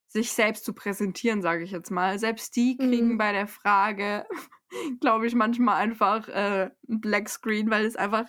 sich 0.07 0.33
selbst 0.33 0.65
zu 0.65 0.73
präsentieren, 0.73 1.43
sage 1.43 1.63
ich 1.65 1.71
jetzt 1.71 1.91
mal, 1.91 2.19
selbst 2.19 2.57
die 2.57 2.79
kriegen 2.79 3.13
Mhm. 3.13 3.19
bei 3.19 3.33
der 3.33 3.47
Frage, 3.47 4.27
glaube 5.01 5.27
ich, 5.27 5.35
manchmal 5.35 5.77
einfach 5.77 6.29
äh, 6.29 6.71
ein 6.89 7.01
Black 7.01 7.29
Screen, 7.29 7.71
weil 7.71 7.85
es 7.85 7.97
einfach, 7.97 8.27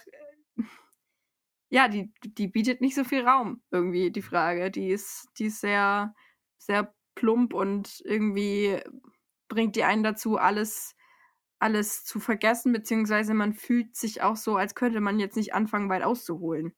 ja, 1.69 1.87
die, 1.87 2.11
die 2.23 2.47
bietet 2.47 2.81
nicht 2.81 2.95
so 2.95 3.03
viel 3.03 3.27
Raum 3.27 3.61
irgendwie, 3.71 4.11
die 4.11 4.21
Frage. 4.21 4.71
Die 4.71 4.89
ist, 4.89 5.27
die 5.37 5.45
ist 5.45 5.61
sehr, 5.61 6.15
sehr 6.57 6.93
plump 7.15 7.53
und 7.53 8.01
irgendwie 8.05 8.79
bringt 9.47 9.75
die 9.75 9.83
einen 9.83 10.03
dazu, 10.03 10.37
alles 10.37 10.95
alles 11.59 12.05
zu 12.05 12.19
vergessen, 12.19 12.71
beziehungsweise 12.71 13.33
man 13.33 13.53
fühlt 13.53 13.95
sich 13.95 14.21
auch 14.21 14.37
so, 14.37 14.55
als 14.55 14.75
könnte 14.75 15.01
man 15.01 15.19
jetzt 15.19 15.35
nicht 15.35 15.53
anfangen, 15.53 15.89
weit 15.89 16.03
auszuholen. 16.03 16.73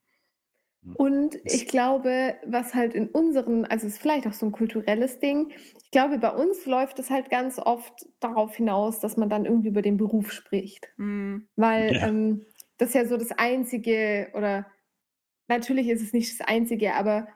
Und 0.96 1.38
ich 1.46 1.68
glaube, 1.68 2.36
was 2.46 2.74
halt 2.74 2.96
in 2.96 3.08
unseren, 3.10 3.66
also 3.66 3.86
es 3.86 3.94
ist 3.94 4.02
vielleicht 4.02 4.26
auch 4.28 4.34
so 4.34 4.48
ein 4.48 4.52
kulturelles 4.52 5.20
Ding, 5.20 5.52
ich 5.52 5.92
glaube, 5.92 6.18
bei 6.18 6.32
uns 6.32 6.66
läuft 6.66 6.98
es 7.00 7.12
halt 7.12 7.30
ganz 7.30 7.60
oft 7.60 8.08
darauf 8.20 8.56
hinaus, 8.56 9.00
dass 9.00 9.18
man 9.18 9.30
dann 9.30 9.46
irgendwie 9.46 9.70
über 9.70 9.84
den 9.84 9.98
Beruf 9.98 10.32
spricht. 10.32 10.88
Hm. 10.98 11.48
Weil 11.56 11.92
Ja. 11.94 12.08
ähm, 12.08 12.46
das 12.78 12.90
ist 12.90 12.96
ja 12.96 13.06
so 13.06 13.18
das 13.18 13.32
Einzige, 13.32 14.32
oder 14.34 14.66
natürlich 15.52 15.90
ist 15.90 16.02
es 16.02 16.14
nicht 16.14 16.40
das 16.40 16.48
Einzige, 16.48 16.96
aber 16.96 17.28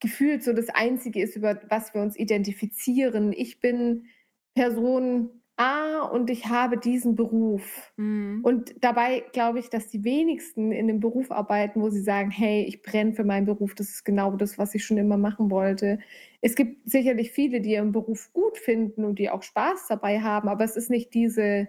gefühlt 0.00 0.42
so 0.42 0.52
das 0.52 0.68
Einzige 0.70 1.22
ist, 1.22 1.36
über 1.36 1.60
was 1.68 1.94
wir 1.94 2.02
uns 2.02 2.18
identifizieren. 2.18 3.32
Ich 3.32 3.60
bin 3.60 4.06
Person 4.54 5.42
A 5.56 6.02
und 6.06 6.30
ich 6.30 6.46
habe 6.46 6.78
diesen 6.78 7.14
Beruf. 7.14 7.92
Hm. 7.96 8.40
Und 8.42 8.74
dabei 8.82 9.22
glaube 9.32 9.58
ich, 9.58 9.68
dass 9.68 9.88
die 9.88 10.02
wenigsten 10.02 10.72
in 10.72 10.88
einem 10.88 10.98
Beruf 10.98 11.30
arbeiten, 11.30 11.82
wo 11.82 11.90
sie 11.90 12.00
sagen, 12.00 12.30
hey, 12.30 12.64
ich 12.64 12.82
brenne 12.82 13.12
für 13.12 13.22
meinen 13.22 13.46
Beruf, 13.46 13.74
das 13.74 13.90
ist 13.90 14.04
genau 14.04 14.32
das, 14.32 14.58
was 14.58 14.74
ich 14.74 14.84
schon 14.84 14.96
immer 14.96 15.18
machen 15.18 15.50
wollte. 15.50 15.98
Es 16.40 16.56
gibt 16.56 16.90
sicherlich 16.90 17.30
viele, 17.32 17.60
die 17.60 17.72
ihren 17.72 17.92
Beruf 17.92 18.32
gut 18.32 18.56
finden 18.56 19.04
und 19.04 19.18
die 19.18 19.30
auch 19.30 19.42
Spaß 19.42 19.86
dabei 19.88 20.20
haben, 20.20 20.48
aber 20.48 20.64
es 20.64 20.76
ist 20.76 20.90
nicht 20.90 21.12
diese, 21.12 21.68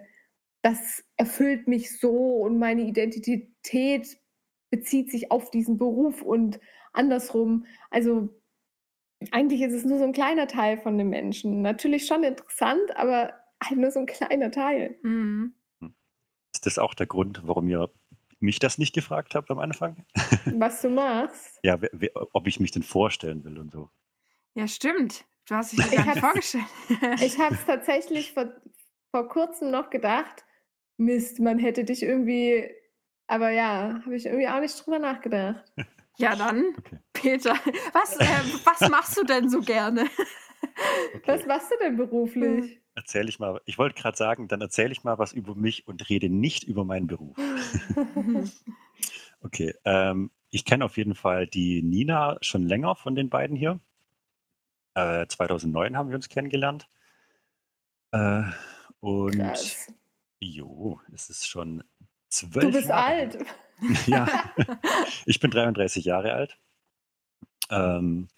das 0.62 1.04
erfüllt 1.16 1.68
mich 1.68 2.00
so 2.00 2.38
und 2.38 2.58
meine 2.58 2.82
Identität 2.82 4.18
bezieht 4.74 5.08
sich 5.08 5.30
auf 5.30 5.50
diesen 5.52 5.78
Beruf 5.78 6.20
und 6.20 6.58
andersrum. 6.92 7.64
Also 7.90 8.28
eigentlich 9.30 9.62
ist 9.62 9.72
es 9.72 9.84
nur 9.84 9.98
so 9.98 10.04
ein 10.04 10.12
kleiner 10.12 10.48
Teil 10.48 10.78
von 10.78 10.98
den 10.98 11.10
Menschen. 11.10 11.62
Natürlich 11.62 12.06
schon 12.06 12.24
interessant, 12.24 12.96
aber 12.96 13.34
halt 13.62 13.78
nur 13.78 13.92
so 13.92 14.00
ein 14.00 14.06
kleiner 14.06 14.50
Teil. 14.50 14.98
Hm. 15.02 15.54
Ist 16.52 16.66
das 16.66 16.78
auch 16.78 16.94
der 16.94 17.06
Grund, 17.06 17.42
warum 17.44 17.68
ihr 17.68 17.88
mich 18.40 18.58
das 18.58 18.76
nicht 18.78 18.94
gefragt 18.94 19.36
habt 19.36 19.48
am 19.52 19.60
Anfang? 19.60 20.04
Was 20.58 20.82
du 20.82 20.90
machst. 20.90 21.60
Ja, 21.62 21.80
wer, 21.80 21.90
wer, 21.92 22.10
ob 22.32 22.48
ich 22.48 22.58
mich 22.58 22.72
denn 22.72 22.82
vorstellen 22.82 23.44
will 23.44 23.58
und 23.58 23.70
so. 23.70 23.90
Ja, 24.54 24.66
stimmt. 24.66 25.24
Du 25.48 25.54
hast 25.54 25.72
dich 25.72 25.78
Ich 25.86 25.92
gar 25.92 26.06
nicht 26.06 26.18
vorgestellt. 26.18 26.64
Ich 27.20 27.38
habe 27.38 27.54
es 27.54 27.64
tatsächlich 27.66 28.32
vor, 28.32 28.52
vor 29.12 29.28
kurzem 29.28 29.70
noch 29.70 29.90
gedacht, 29.90 30.44
Mist, 30.96 31.38
man 31.38 31.60
hätte 31.60 31.84
dich 31.84 32.02
irgendwie, 32.02 32.70
aber 33.26 33.50
ja, 33.50 34.00
habe 34.04 34.16
ich 34.16 34.26
irgendwie 34.26 34.48
auch 34.48 34.60
nicht 34.60 34.84
drüber 34.84 34.98
nachgedacht. 34.98 35.64
ja, 36.18 36.36
dann, 36.36 36.74
Okay. 36.78 36.98
Peter, 37.12 37.54
was, 37.92 38.16
äh, 38.18 38.26
was 38.64 38.88
machst 38.90 39.16
du 39.16 39.24
denn 39.24 39.48
so 39.48 39.60
gerne? 39.60 40.08
Was 41.26 41.40
okay. 41.40 41.48
machst 41.48 41.70
du 41.70 41.76
denn 41.80 41.96
beruflich? 41.96 42.80
Erzähle 42.94 43.28
ich 43.28 43.38
mal. 43.38 43.60
Ich 43.64 43.78
wollte 43.78 44.00
gerade 44.00 44.16
sagen, 44.16 44.48
dann 44.48 44.60
erzähle 44.60 44.92
ich 44.92 45.04
mal 45.04 45.18
was 45.18 45.32
über 45.32 45.54
mich 45.54 45.86
und 45.86 46.08
rede 46.08 46.28
nicht 46.28 46.64
über 46.64 46.84
meinen 46.84 47.06
Beruf. 47.06 47.36
Okay. 49.44 49.74
Ähm, 49.84 50.30
ich 50.48 50.64
kenne 50.64 50.86
auf 50.86 50.96
jeden 50.96 51.14
Fall 51.14 51.46
die 51.46 51.82
Nina 51.82 52.38
schon 52.40 52.66
länger 52.66 52.96
von 52.96 53.14
den 53.14 53.28
beiden 53.28 53.56
hier. 53.56 53.78
Äh, 54.94 55.26
2009 55.26 55.96
haben 55.96 56.08
wir 56.08 56.16
uns 56.16 56.30
kennengelernt. 56.30 56.88
Äh, 58.12 58.44
und 59.00 59.36
Krass. 59.36 59.92
jo, 60.40 60.98
es 61.12 61.28
ist 61.28 61.46
schon 61.46 61.84
zwölf 62.34 62.64
Du 62.64 62.72
bist 62.72 62.88
Jahre 62.88 63.04
alt. 63.04 63.38
Ja, 64.06 64.28
ich 65.26 65.40
bin 65.40 65.50
33 65.50 66.04
Jahre 66.04 66.32
alt. 66.32 66.58
Ähm, 67.70 68.28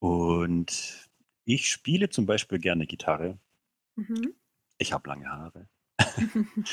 und 0.00 1.08
ich 1.44 1.70
spiele 1.70 2.10
zum 2.10 2.26
Beispiel 2.26 2.58
gerne 2.58 2.86
Gitarre. 2.86 3.38
Mhm. 3.94 4.34
Ich 4.78 4.92
habe 4.92 5.08
lange 5.08 5.28
Haare. 5.30 5.68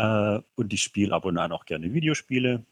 Äh, 0.00 0.40
und 0.54 0.72
ich 0.72 0.84
spiele 0.84 1.12
ab 1.12 1.24
und 1.24 1.38
an 1.38 1.50
auch 1.50 1.64
gerne 1.64 1.92
Videospiele. 1.92 2.64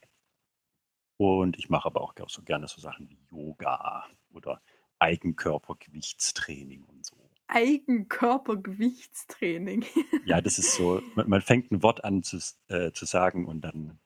Und 1.17 1.59
ich 1.59 1.69
mache 1.69 1.87
aber 1.87 2.01
auch 2.01 2.15
so 2.29 2.43
gerne 2.43 2.69
so 2.69 2.81
Sachen 2.81 3.11
wie 3.11 3.19
Yoga 3.33 4.07
oder 4.31 4.63
Eigenkörpergewichtstraining 5.01 6.85
und. 6.85 6.96
Eigenkörpergewichtstraining. 7.49 9.85
Ja, 10.25 10.41
das 10.41 10.59
ist 10.59 10.75
so, 10.75 11.01
man, 11.15 11.29
man 11.29 11.41
fängt 11.41 11.71
ein 11.71 11.83
Wort 11.83 12.03
an 12.05 12.23
zu, 12.25 12.39
äh, 12.69 12.91
zu 12.93 13.05
sagen 13.05 13.47
und 13.47 13.61
dann 13.63 13.99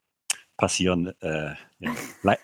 passieren 0.59 1.15
äh, 1.21 1.55
ja, 1.79 1.95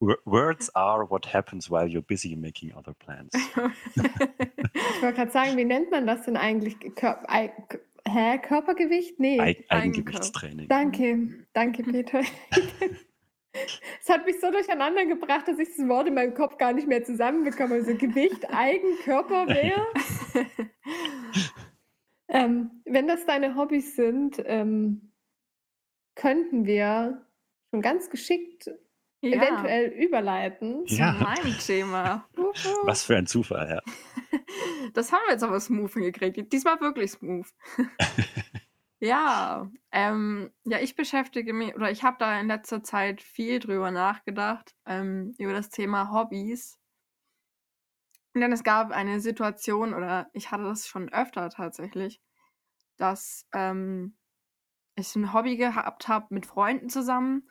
Words 0.00 0.74
are 0.74 1.08
what 1.08 1.32
happens 1.32 1.70
while 1.70 1.86
you're 1.86 2.02
busy 2.02 2.36
making 2.36 2.72
other 2.74 2.92
plans. 2.94 3.32
Ich 3.34 3.56
wollte 5.02 5.14
gerade 5.16 5.30
sagen, 5.30 5.56
wie 5.56 5.64
nennt 5.64 5.90
man 5.90 6.06
das 6.06 6.22
denn 6.24 6.36
eigentlich? 6.36 6.76
Kör 6.96 7.22
Ei- 7.28 7.52
Hä? 8.08 8.38
Körpergewicht? 8.38 9.18
Nee. 9.18 9.40
Eig 9.40 9.64
Eigengewichtstraining. 9.68 10.68
Danke, 10.68 11.44
danke, 11.54 11.82
Peter. 11.82 12.22
Es 14.00 14.08
hat 14.08 14.26
mich 14.26 14.40
so 14.40 14.50
durcheinander 14.50 15.06
gebracht, 15.06 15.48
dass 15.48 15.58
ich 15.58 15.68
das 15.76 15.88
Wort 15.88 16.08
in 16.08 16.14
meinem 16.14 16.34
Kopf 16.34 16.58
gar 16.58 16.72
nicht 16.72 16.88
mehr 16.88 17.04
zusammenbekomme. 17.04 17.76
Also 17.76 17.94
Gewicht, 17.94 18.48
Eigen, 18.54 18.96
Körperwehr. 19.04 19.86
ähm, 22.28 22.82
wenn 22.84 23.08
das 23.08 23.26
deine 23.26 23.56
Hobbys 23.56 23.96
sind, 23.96 24.42
ähm, 24.46 25.12
könnten 26.14 26.66
wir 26.66 27.26
schon 27.70 27.82
ganz 27.82 28.10
geschickt 28.10 28.70
ja. 29.20 29.36
eventuell 29.36 29.88
überleiten 29.88 30.86
zu 30.86 30.96
ja. 30.96 31.12
meinem 31.12 31.58
Thema. 31.66 32.28
Was 32.84 33.04
für 33.04 33.16
ein 33.16 33.26
Zufall, 33.26 33.68
ja. 33.68 33.92
Das 34.94 35.12
haben 35.12 35.22
wir 35.26 35.32
jetzt 35.32 35.42
aber 35.42 35.60
smooth 35.60 35.92
hingekriegt. 35.92 36.52
Diesmal 36.52 36.80
wirklich 36.80 37.12
smooth. 37.12 37.46
Ja, 39.00 39.70
ähm, 39.92 40.50
ja, 40.64 40.78
ich 40.80 40.96
beschäftige 40.96 41.52
mich, 41.52 41.74
oder 41.74 41.90
ich 41.90 42.02
habe 42.02 42.16
da 42.18 42.40
in 42.40 42.48
letzter 42.48 42.82
Zeit 42.82 43.22
viel 43.22 43.58
drüber 43.58 43.90
nachgedacht, 43.90 44.74
ähm, 44.86 45.34
über 45.38 45.52
das 45.52 45.70
Thema 45.70 46.12
Hobbys. 46.12 46.78
Denn 48.34 48.52
es 48.52 48.64
gab 48.64 48.90
eine 48.90 49.20
Situation, 49.20 49.94
oder 49.94 50.28
ich 50.32 50.50
hatte 50.50 50.64
das 50.64 50.86
schon 50.86 51.10
öfter 51.10 51.50
tatsächlich, 51.50 52.20
dass 52.96 53.46
ähm, 53.52 54.16
ich 54.96 55.14
ein 55.16 55.32
Hobby 55.32 55.56
gehabt 55.56 56.08
habe 56.08 56.26
mit 56.30 56.46
Freunden 56.46 56.88
zusammen 56.88 57.48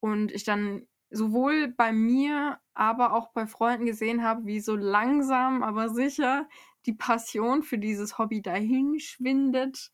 und 0.00 0.32
ich 0.32 0.44
dann 0.44 0.86
sowohl 1.10 1.68
bei 1.68 1.92
mir, 1.92 2.60
aber 2.74 3.12
auch 3.14 3.32
bei 3.32 3.46
Freunden 3.46 3.86
gesehen 3.86 4.22
habe, 4.22 4.46
wie 4.46 4.60
so 4.60 4.76
langsam, 4.76 5.62
aber 5.62 5.88
sicher 5.88 6.48
die 6.86 6.92
Passion 6.92 7.62
für 7.62 7.78
dieses 7.78 8.18
Hobby 8.18 8.42
dahin 8.42 8.98
schwindet, 8.98 9.92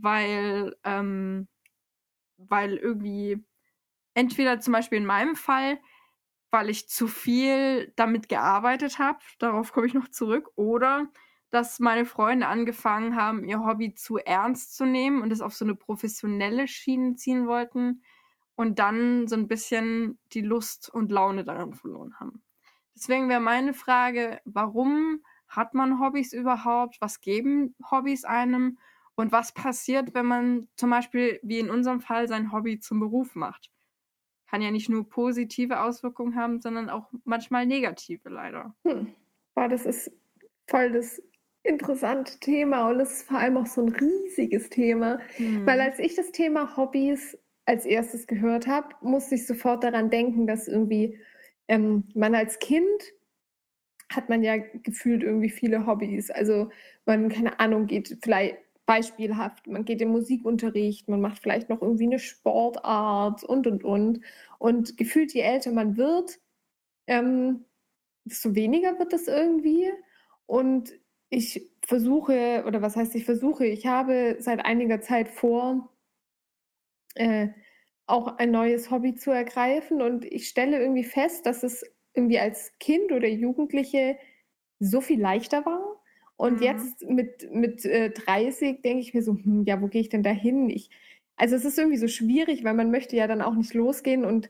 weil, 0.00 0.76
ähm, 0.84 1.48
weil 2.36 2.76
irgendwie 2.76 3.44
entweder 4.14 4.60
zum 4.60 4.72
Beispiel 4.72 4.98
in 4.98 5.06
meinem 5.06 5.36
Fall, 5.36 5.78
weil 6.50 6.70
ich 6.70 6.88
zu 6.88 7.08
viel 7.08 7.92
damit 7.96 8.28
gearbeitet 8.28 8.98
habe, 8.98 9.18
darauf 9.38 9.72
komme 9.72 9.86
ich 9.86 9.94
noch 9.94 10.08
zurück, 10.08 10.50
oder 10.56 11.08
dass 11.50 11.80
meine 11.80 12.04
Freunde 12.04 12.46
angefangen 12.46 13.16
haben, 13.16 13.44
ihr 13.44 13.60
Hobby 13.60 13.94
zu 13.94 14.18
ernst 14.18 14.76
zu 14.76 14.84
nehmen 14.84 15.22
und 15.22 15.32
es 15.32 15.40
auf 15.40 15.54
so 15.54 15.64
eine 15.64 15.74
professionelle 15.74 16.68
Schiene 16.68 17.14
ziehen 17.14 17.46
wollten 17.46 18.02
und 18.54 18.78
dann 18.78 19.28
so 19.28 19.36
ein 19.36 19.48
bisschen 19.48 20.18
die 20.32 20.42
Lust 20.42 20.90
und 20.90 21.10
Laune 21.10 21.44
daran 21.44 21.74
verloren 21.74 22.18
haben. 22.18 22.42
Deswegen 22.94 23.28
wäre 23.28 23.40
meine 23.40 23.72
Frage, 23.72 24.40
warum 24.44 25.22
hat 25.46 25.72
man 25.74 26.00
Hobbys 26.00 26.32
überhaupt? 26.32 27.00
Was 27.00 27.20
geben 27.20 27.74
Hobbys 27.90 28.24
einem? 28.24 28.78
Und 29.18 29.32
was 29.32 29.52
passiert, 29.52 30.14
wenn 30.14 30.26
man 30.26 30.68
zum 30.76 30.90
Beispiel, 30.90 31.40
wie 31.42 31.58
in 31.58 31.70
unserem 31.70 32.00
Fall, 32.00 32.28
sein 32.28 32.52
Hobby 32.52 32.78
zum 32.78 33.00
Beruf 33.00 33.34
macht? 33.34 33.68
Kann 34.48 34.62
ja 34.62 34.70
nicht 34.70 34.88
nur 34.88 35.08
positive 35.08 35.80
Auswirkungen 35.80 36.36
haben, 36.36 36.60
sondern 36.60 36.88
auch 36.88 37.10
manchmal 37.24 37.66
negative, 37.66 38.28
leider. 38.28 38.76
Hm. 38.84 39.12
Boah, 39.56 39.68
das 39.68 39.86
ist 39.86 40.12
voll 40.68 40.92
das 40.92 41.20
interessante 41.64 42.38
Thema 42.38 42.88
und 42.90 43.00
es 43.00 43.10
ist 43.10 43.22
vor 43.28 43.38
allem 43.38 43.56
auch 43.56 43.66
so 43.66 43.82
ein 43.82 43.88
riesiges 43.88 44.70
Thema. 44.70 45.18
Hm. 45.34 45.66
Weil 45.66 45.80
als 45.80 45.98
ich 45.98 46.14
das 46.14 46.30
Thema 46.30 46.76
Hobbys 46.76 47.36
als 47.66 47.86
erstes 47.86 48.28
gehört 48.28 48.68
habe, 48.68 48.94
musste 49.00 49.34
ich 49.34 49.48
sofort 49.48 49.82
daran 49.82 50.10
denken, 50.10 50.46
dass 50.46 50.68
irgendwie 50.68 51.18
ähm, 51.66 52.04
man 52.14 52.36
als 52.36 52.60
Kind 52.60 53.02
hat 54.10 54.28
man 54.28 54.44
ja 54.44 54.58
gefühlt 54.84 55.24
irgendwie 55.24 55.50
viele 55.50 55.86
Hobbys. 55.86 56.30
Also 56.30 56.70
man, 57.04 57.28
keine 57.28 57.58
Ahnung, 57.58 57.86
geht 57.86 58.16
vielleicht 58.22 58.58
beispielhaft, 58.88 59.66
man 59.66 59.84
geht 59.84 60.00
in 60.00 60.08
Musikunterricht, 60.08 61.08
man 61.10 61.20
macht 61.20 61.40
vielleicht 61.42 61.68
noch 61.68 61.82
irgendwie 61.82 62.06
eine 62.06 62.18
Sportart 62.18 63.44
und, 63.44 63.66
und, 63.66 63.84
und. 63.84 64.20
Und 64.58 64.96
gefühlt, 64.96 65.34
je 65.34 65.42
älter 65.42 65.72
man 65.72 65.98
wird, 65.98 66.40
ähm, 67.06 67.66
desto 68.24 68.54
weniger 68.54 68.98
wird 68.98 69.12
das 69.12 69.28
irgendwie. 69.28 69.92
Und 70.46 70.94
ich 71.28 71.70
versuche, 71.86 72.64
oder 72.66 72.80
was 72.80 72.96
heißt 72.96 73.14
ich 73.14 73.26
versuche, 73.26 73.66
ich 73.66 73.86
habe 73.86 74.36
seit 74.40 74.64
einiger 74.64 75.02
Zeit 75.02 75.28
vor, 75.28 75.92
äh, 77.14 77.48
auch 78.06 78.38
ein 78.38 78.50
neues 78.50 78.90
Hobby 78.90 79.14
zu 79.16 79.30
ergreifen. 79.32 80.00
Und 80.00 80.24
ich 80.24 80.48
stelle 80.48 80.80
irgendwie 80.80 81.04
fest, 81.04 81.44
dass 81.44 81.62
es 81.62 81.84
irgendwie 82.14 82.38
als 82.38 82.72
Kind 82.80 83.12
oder 83.12 83.28
Jugendliche 83.28 84.18
so 84.80 85.02
viel 85.02 85.20
leichter 85.20 85.66
war. 85.66 85.97
Und 86.38 86.60
mhm. 86.60 86.62
jetzt 86.62 87.02
mit, 87.02 87.52
mit 87.52 87.84
äh, 87.84 88.10
30 88.10 88.80
denke 88.82 89.00
ich 89.00 89.12
mir 89.12 89.22
so, 89.22 89.32
hm, 89.34 89.64
ja, 89.66 89.82
wo 89.82 89.88
gehe 89.88 90.00
ich 90.00 90.08
denn 90.08 90.22
da 90.22 90.30
hin? 90.30 90.70
Ich, 90.70 90.88
also 91.36 91.56
es 91.56 91.64
ist 91.64 91.78
irgendwie 91.78 91.98
so 91.98 92.06
schwierig, 92.06 92.62
weil 92.62 92.74
man 92.74 92.92
möchte 92.92 93.16
ja 93.16 93.26
dann 93.26 93.42
auch 93.42 93.56
nicht 93.56 93.74
losgehen. 93.74 94.24
Und 94.24 94.48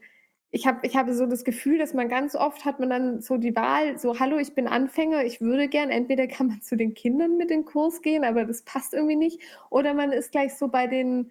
ich 0.51 0.67
habe 0.67 0.87
ich 0.87 0.97
habe 0.97 1.15
so 1.15 1.25
das 1.25 1.45
Gefühl, 1.45 1.79
dass 1.79 1.95
man 1.95 2.11
ganz 2.11 2.37
oft 2.37 2.67
hat 2.67 2.79
man 2.79 2.91
dann 2.91 3.21
so 3.23 3.39
die 3.39 3.57
Wahl, 3.57 3.99
so, 3.99 4.21
hallo, 4.21 4.37
ich 4.37 4.55
bin 4.55 4.69
Anfänger, 4.69 5.25
ich 5.25 5.41
würde 5.41 5.67
gern, 5.69 5.89
entweder 5.89 6.27
kann 6.27 6.49
man 6.49 6.61
zu 6.61 6.77
den 6.77 6.93
Kindern 6.93 7.39
mit 7.39 7.51
in 7.51 7.61
den 7.61 7.65
Kurs 7.65 8.03
gehen, 8.03 8.23
aber 8.23 8.45
das 8.45 8.63
passt 8.63 8.93
irgendwie 8.93 9.17
nicht. 9.17 9.41
Oder 9.71 9.95
man 9.95 10.13
ist 10.13 10.31
gleich 10.31 10.57
so 10.57 10.69
bei 10.69 10.87
den 10.89 11.31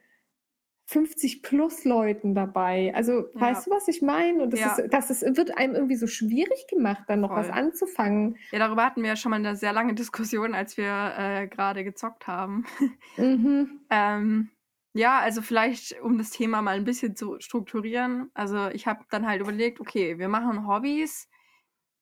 50 0.88 1.44
plus 1.44 1.84
Leuten 1.84 2.34
dabei. 2.34 2.94
Also, 2.96 3.28
ja. 3.34 3.42
weißt 3.42 3.68
du, 3.68 3.72
was 3.72 3.90
ich 3.90 4.02
meine? 4.02 4.44
Und 4.44 4.54
das, 4.54 4.60
ja. 4.62 4.76
ist, 4.76 4.94
das 4.94 5.10
ist, 5.10 5.38
wird 5.38 5.58
einem 5.58 5.76
irgendwie 5.76 5.98
so 5.98 6.08
schwierig 6.08 6.66
gemacht, 6.70 7.04
dann 7.08 7.20
noch 7.20 7.30
Voll. 7.30 7.40
was 7.40 7.50
anzufangen. 7.50 8.38
Ja, 8.52 8.60
darüber 8.60 8.86
hatten 8.86 9.02
wir 9.02 9.10
ja 9.10 9.16
schon 9.18 9.32
mal 9.32 9.36
eine 9.36 9.58
sehr 9.58 9.74
lange 9.74 9.94
Diskussion, 9.96 10.54
als 10.54 10.78
wir 10.78 11.14
äh, 11.18 11.48
gerade 11.48 11.84
gezockt 11.84 12.28
haben. 12.28 12.66
Mhm. 13.18 13.82
ähm, 13.90 14.50
ja, 14.94 15.20
also 15.20 15.42
vielleicht, 15.42 16.00
um 16.02 16.18
das 16.18 16.30
Thema 16.30 16.62
mal 16.62 16.76
ein 16.76 16.86
bisschen 16.86 17.16
zu 17.16 17.40
strukturieren. 17.40 18.30
Also, 18.34 18.68
ich 18.70 18.88
habe 18.88 19.04
dann 19.10 19.28
halt 19.28 19.42
überlegt, 19.42 19.80
okay, 19.80 20.18
wir 20.20 20.28
machen 20.28 20.68
Hobbys 20.68 21.28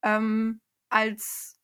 ähm, 0.04 0.60
als 0.90 1.55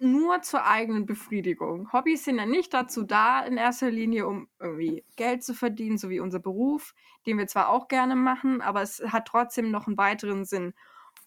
nur 0.00 0.42
zur 0.42 0.66
eigenen 0.66 1.06
Befriedigung. 1.06 1.92
Hobbys 1.92 2.24
sind 2.24 2.38
ja 2.38 2.46
nicht 2.46 2.72
dazu 2.74 3.02
da, 3.02 3.40
in 3.40 3.56
erster 3.56 3.90
Linie, 3.90 4.26
um 4.26 4.48
irgendwie 4.58 5.04
Geld 5.16 5.44
zu 5.44 5.54
verdienen, 5.54 5.98
so 5.98 6.10
wie 6.10 6.20
unser 6.20 6.38
Beruf, 6.38 6.94
den 7.26 7.38
wir 7.38 7.46
zwar 7.46 7.68
auch 7.68 7.88
gerne 7.88 8.16
machen, 8.16 8.60
aber 8.60 8.82
es 8.82 9.02
hat 9.06 9.28
trotzdem 9.28 9.70
noch 9.70 9.86
einen 9.86 9.98
weiteren 9.98 10.44
Sinn. 10.44 10.74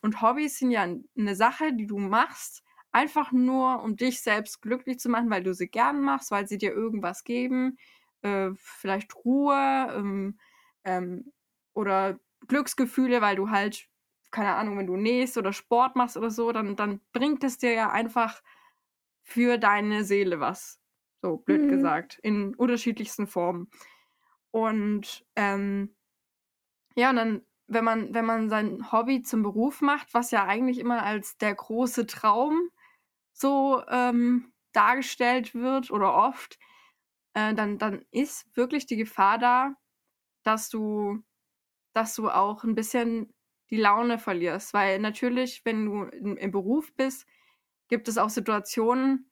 Und 0.01 0.21
Hobbys 0.21 0.58
sind 0.60 0.71
ja 0.71 0.84
eine 0.84 1.36
Sache, 1.36 1.73
die 1.73 1.88
du 1.88 1.97
machst, 1.97 2.63
einfach 2.91 3.32
nur, 3.32 3.84
um 3.84 3.95
dich 3.95 4.21
selbst 4.21 4.62
glücklich 4.62 4.99
zu 4.99 5.10
machen, 5.10 5.29
weil 5.29 5.43
du 5.43 5.53
sie 5.53 5.67
gern 5.67 6.01
machst, 6.01 6.32
weil 6.32 6.47
sie 6.47 6.58
dir 6.58 6.73
irgendwas 6.73 7.23
geben, 7.23 7.77
äh, 8.21 8.49
vielleicht 8.55 9.15
Ruhe 9.25 9.93
ähm, 9.95 10.39
ähm, 10.84 11.32
oder 11.73 12.19
Glücksgefühle, 12.47 13.21
weil 13.21 13.36
du 13.36 13.49
halt 13.49 13.89
keine 14.32 14.55
Ahnung, 14.55 14.77
wenn 14.77 14.88
du 14.88 14.95
nähst 14.95 15.38
oder 15.38 15.53
Sport 15.53 15.95
machst 15.95 16.17
oder 16.17 16.29
so, 16.29 16.51
dann, 16.51 16.75
dann 16.75 17.01
bringt 17.13 17.43
es 17.43 17.58
dir 17.58 17.73
ja 17.73 17.89
einfach 17.89 18.41
für 19.30 19.60
deine 19.60 20.04
Seele 20.04 20.39
was. 20.39 20.80
So 21.22 21.38
blöd 21.38 21.62
mhm. 21.62 21.70
gesagt. 21.70 22.20
In 22.24 22.56
unterschiedlichsten 22.56 23.28
Formen. 23.28 23.70
Und 24.52 25.26
ähm, 25.36 25.96
ja, 26.96 27.12
und 27.12 27.15
dann, 27.18 27.42
wenn 27.68 27.84
man, 27.84 28.13
wenn 28.13 28.26
man 28.26 28.50
sein 28.50 28.92
Hobby 28.92 29.22
zum 29.22 29.44
Beruf 29.44 29.82
macht, 29.82 30.13
was 30.13 30.32
ja 30.32 30.46
eigentlich 30.46 30.80
immer 30.80 31.04
als 31.04 31.38
der 31.38 31.54
große 31.54 32.08
Traum 32.08 32.70
so 33.32 33.84
ähm, 33.88 34.52
dargestellt 34.72 35.54
wird 35.54 35.92
oder 35.92 36.15
oft, 36.15 36.58
äh, 37.36 37.54
dann, 37.54 37.78
dann 37.78 38.04
ist 38.10 38.48
wirklich 38.56 38.88
die 38.88 38.98
Gefahr 38.98 39.38
da, 39.38 39.76
dass 40.44 40.70
du, 40.70 41.22
dass 41.94 42.15
du 42.15 42.30
auch 42.30 42.63
ein 42.63 42.74
bisschen 42.74 43.32
die 43.70 43.78
Laune 43.78 44.18
verlierst. 44.18 44.74
Weil 44.74 44.98
natürlich, 44.98 45.63
wenn 45.65 45.86
du 45.86 46.04
im, 46.06 46.38
im 46.38 46.52
Beruf 46.52 46.92
bist, 46.96 47.28
gibt 47.89 48.08
es 48.08 48.17
auch 48.17 48.30
Situationen, 48.30 49.30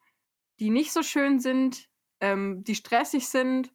die 0.59 0.69
nicht 0.69 0.91
so 0.91 1.03
schön 1.03 1.39
sind, 1.39 1.87
ähm, 2.19 2.63
die 2.63 2.75
stressig 2.75 3.29
sind. 3.29 3.71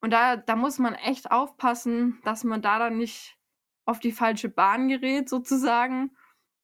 Und 0.00 0.10
da, 0.10 0.36
da 0.36 0.56
muss 0.56 0.78
man 0.78 0.94
echt 0.94 1.30
aufpassen, 1.30 2.20
dass 2.24 2.44
man 2.44 2.62
da 2.62 2.78
dann 2.78 2.96
nicht 2.96 3.36
auf 3.84 3.98
die 3.98 4.12
falsche 4.12 4.48
Bahn 4.48 4.88
gerät, 4.88 5.28
sozusagen. 5.28 6.16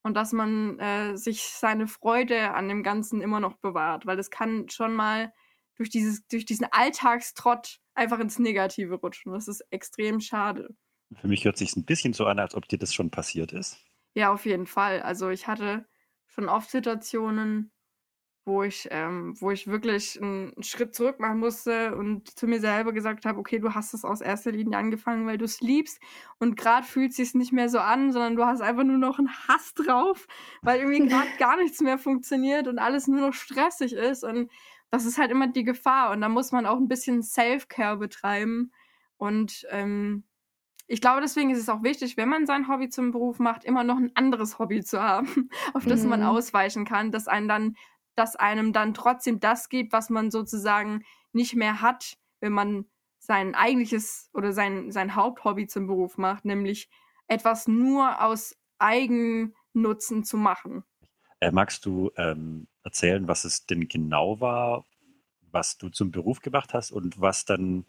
Und 0.03 0.15
dass 0.15 0.33
man 0.33 0.79
äh, 0.79 1.17
sich 1.17 1.43
seine 1.43 1.87
Freude 1.87 2.55
an 2.55 2.69
dem 2.69 2.83
Ganzen 2.83 3.21
immer 3.21 3.41
noch 3.41 3.59
bewahrt. 3.59 4.07
Weil 4.07 4.17
das 4.17 4.31
kann 4.31 4.69
schon 4.71 4.95
mal 4.95 5.33
durch, 5.77 5.91
dieses, 5.91 6.27
durch 6.27 6.47
diesen 6.47 6.67
Alltagstrott 6.71 7.81
einfach 7.95 8.19
ins 8.19 8.39
Negative 8.39 8.95
rutschen. 8.95 9.33
Das 9.33 9.49
ist 9.49 9.63
extrem 9.71 10.21
schade. 10.21 10.75
Für 11.21 11.29
mich 11.29 11.45
hört 11.45 11.59
sich 11.59 11.77
ein 11.77 11.85
bisschen 11.85 12.13
so 12.13 12.27
an, 12.27 12.39
als 12.39 12.55
ob 12.55 12.69
dir 12.69 12.79
das 12.79 12.95
schon 12.95 13.11
passiert 13.11 13.53
ist. 13.53 13.85
Ja, 14.15 14.33
auf 14.33 14.47
jeden 14.47 14.67
Fall. 14.67 15.03
Also 15.03 15.29
ich 15.31 15.47
hatte 15.47 15.87
schon 16.31 16.49
oft 16.49 16.71
Situationen, 16.71 17.73
wo 18.47 18.63
ich, 18.63 18.89
ähm, 18.91 19.35
wo 19.41 19.51
ich 19.51 19.67
wirklich 19.67 20.21
einen 20.21 20.63
Schritt 20.63 20.95
zurück 20.95 21.21
machen 21.21 21.39
musste 21.39 21.95
und 21.95 22.39
zu 22.39 22.47
mir 22.47 22.61
selber 22.61 22.93
gesagt 22.93 23.27
habe, 23.27 23.39
okay, 23.39 23.59
du 23.59 23.75
hast 23.75 23.93
es 23.93 24.05
aus 24.05 24.21
erster 24.21 24.51
Linie 24.51 24.79
angefangen, 24.79 25.27
weil 25.27 25.39
du 25.39 25.45
es 25.45 25.61
liebst 25.61 26.01
und 26.39 26.57
gerade 26.57 26.87
fühlt 26.87 27.11
es 27.11 27.17
sich 27.17 27.35
nicht 27.35 27.53
mehr 27.53 27.69
so 27.69 27.79
an, 27.79 28.13
sondern 28.13 28.37
du 28.37 28.45
hast 28.45 28.63
einfach 28.63 28.85
nur 28.85 28.99
noch 28.99 29.19
einen 29.19 29.31
Hass 29.49 29.75
drauf, 29.75 30.27
weil 30.63 30.81
irgendwie 30.81 31.09
gerade 31.09 31.29
gar 31.39 31.57
nichts 31.59 31.81
mehr 31.81 31.99
funktioniert 31.99 32.67
und 32.67 32.79
alles 32.79 33.07
nur 33.07 33.21
noch 33.21 33.35
stressig 33.35 33.93
ist 33.93 34.25
und 34.25 34.51
das 34.91 35.05
ist 35.05 35.19
halt 35.19 35.31
immer 35.31 35.47
die 35.47 35.65
Gefahr 35.65 36.11
und 36.11 36.21
da 36.21 36.29
muss 36.29 36.51
man 36.51 36.67
auch 36.67 36.79
ein 36.79 36.89
bisschen 36.89 37.23
Self-Care 37.23 37.99
betreiben 37.99 38.73
und 39.19 39.67
ähm, 39.71 40.25
ich 40.93 41.01
glaube, 41.01 41.21
deswegen 41.21 41.51
ist 41.51 41.61
es 41.61 41.69
auch 41.69 41.85
wichtig, 41.85 42.17
wenn 42.17 42.29
man 42.29 42.47
sein 42.47 42.67
Hobby 42.67 42.89
zum 42.89 43.13
Beruf 43.13 43.39
macht, 43.39 43.65
immer 43.65 43.85
noch 43.85 43.97
ein 43.97 44.11
anderes 44.17 44.59
Hobby 44.59 44.83
zu 44.83 45.01
haben, 45.01 45.49
auf 45.73 45.85
das 45.87 46.03
man 46.03 46.21
Mhm. 46.21 46.27
ausweichen 46.27 46.85
kann, 46.85 47.13
dass 47.13 47.29
einen 47.29 47.47
dann, 47.47 47.77
dass 48.17 48.35
einem 48.35 48.73
dann 48.73 48.93
trotzdem 48.93 49.39
das 49.39 49.69
gibt, 49.69 49.93
was 49.93 50.11
man 50.11 50.33
sozusagen 50.33 51.05
nicht 51.33 51.55
mehr 51.55 51.81
hat, 51.81 52.19
wenn 52.41 52.53
man 52.53 52.87
sein 53.21 53.55
eigentliches 53.55 54.31
oder 54.35 54.53
sein, 54.53 54.91
sein 54.91 55.15
Haupthobby 55.15 55.69
zum 55.69 55.87
Beruf 55.87 56.19
macht, 56.19 56.45
nämlich 56.45 56.91
etwas 57.29 57.69
nur 57.69 58.21
aus 58.25 58.57
Eigennutzen 58.81 60.25
zu 60.25 60.39
machen. 60.39 60.83
Äh, 61.39 61.53
magst 61.53 61.87
du 61.87 62.11
ähm, 62.17 62.67
erzählen, 62.83 63.29
was 63.29 63.45
es 63.45 63.65
denn 63.65 63.87
genau 63.87 64.41
war, 64.41 64.85
was 65.53 65.79
du 65.79 65.89
zum 65.89 66.11
Beruf 66.11 66.41
gemacht 66.41 66.75
hast 66.75 66.91
und 66.91 67.21
was 67.21 67.45
dann 67.45 67.87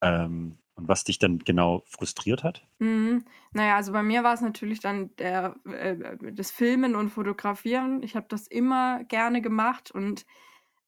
ähm, 0.00 0.58
und 0.74 0.88
was 0.88 1.04
dich 1.04 1.18
dann 1.18 1.38
genau 1.38 1.82
frustriert 1.86 2.44
hat? 2.44 2.66
Mhm. 2.80 3.24
Naja, 3.52 3.76
also 3.76 3.92
bei 3.92 4.02
mir 4.02 4.24
war 4.24 4.34
es 4.34 4.40
natürlich 4.40 4.80
dann 4.80 5.14
der, 5.16 5.56
äh, 5.64 6.16
das 6.32 6.50
Filmen 6.50 6.96
und 6.96 7.10
Fotografieren. 7.10 8.02
Ich 8.02 8.16
habe 8.16 8.26
das 8.28 8.46
immer 8.48 9.04
gerne 9.04 9.40
gemacht 9.40 9.90
und 9.92 10.26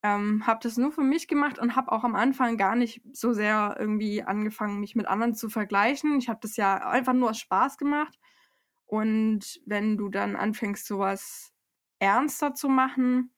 ähm, 0.02 0.46
habe 0.46 0.60
das 0.62 0.76
nur 0.76 0.92
für 0.92 1.02
mich 1.02 1.28
gemacht 1.28 1.58
und 1.58 1.76
habe 1.76 1.92
auch 1.92 2.04
am 2.04 2.16
Anfang 2.16 2.56
gar 2.56 2.76
nicht 2.76 3.02
so 3.12 3.32
sehr 3.32 3.76
irgendwie 3.78 4.22
angefangen, 4.22 4.80
mich 4.80 4.96
mit 4.96 5.06
anderen 5.06 5.34
zu 5.34 5.48
vergleichen. 5.50 6.18
Ich 6.18 6.28
habe 6.28 6.40
das 6.42 6.56
ja 6.56 6.76
einfach 6.88 7.14
nur 7.14 7.30
aus 7.30 7.38
Spaß 7.38 7.78
gemacht. 7.78 8.18
Und 8.86 9.60
wenn 9.66 9.96
du 9.96 10.08
dann 10.08 10.36
anfängst, 10.36 10.86
sowas 10.86 11.52
ernster 11.98 12.54
zu 12.54 12.68
machen, 12.68 13.32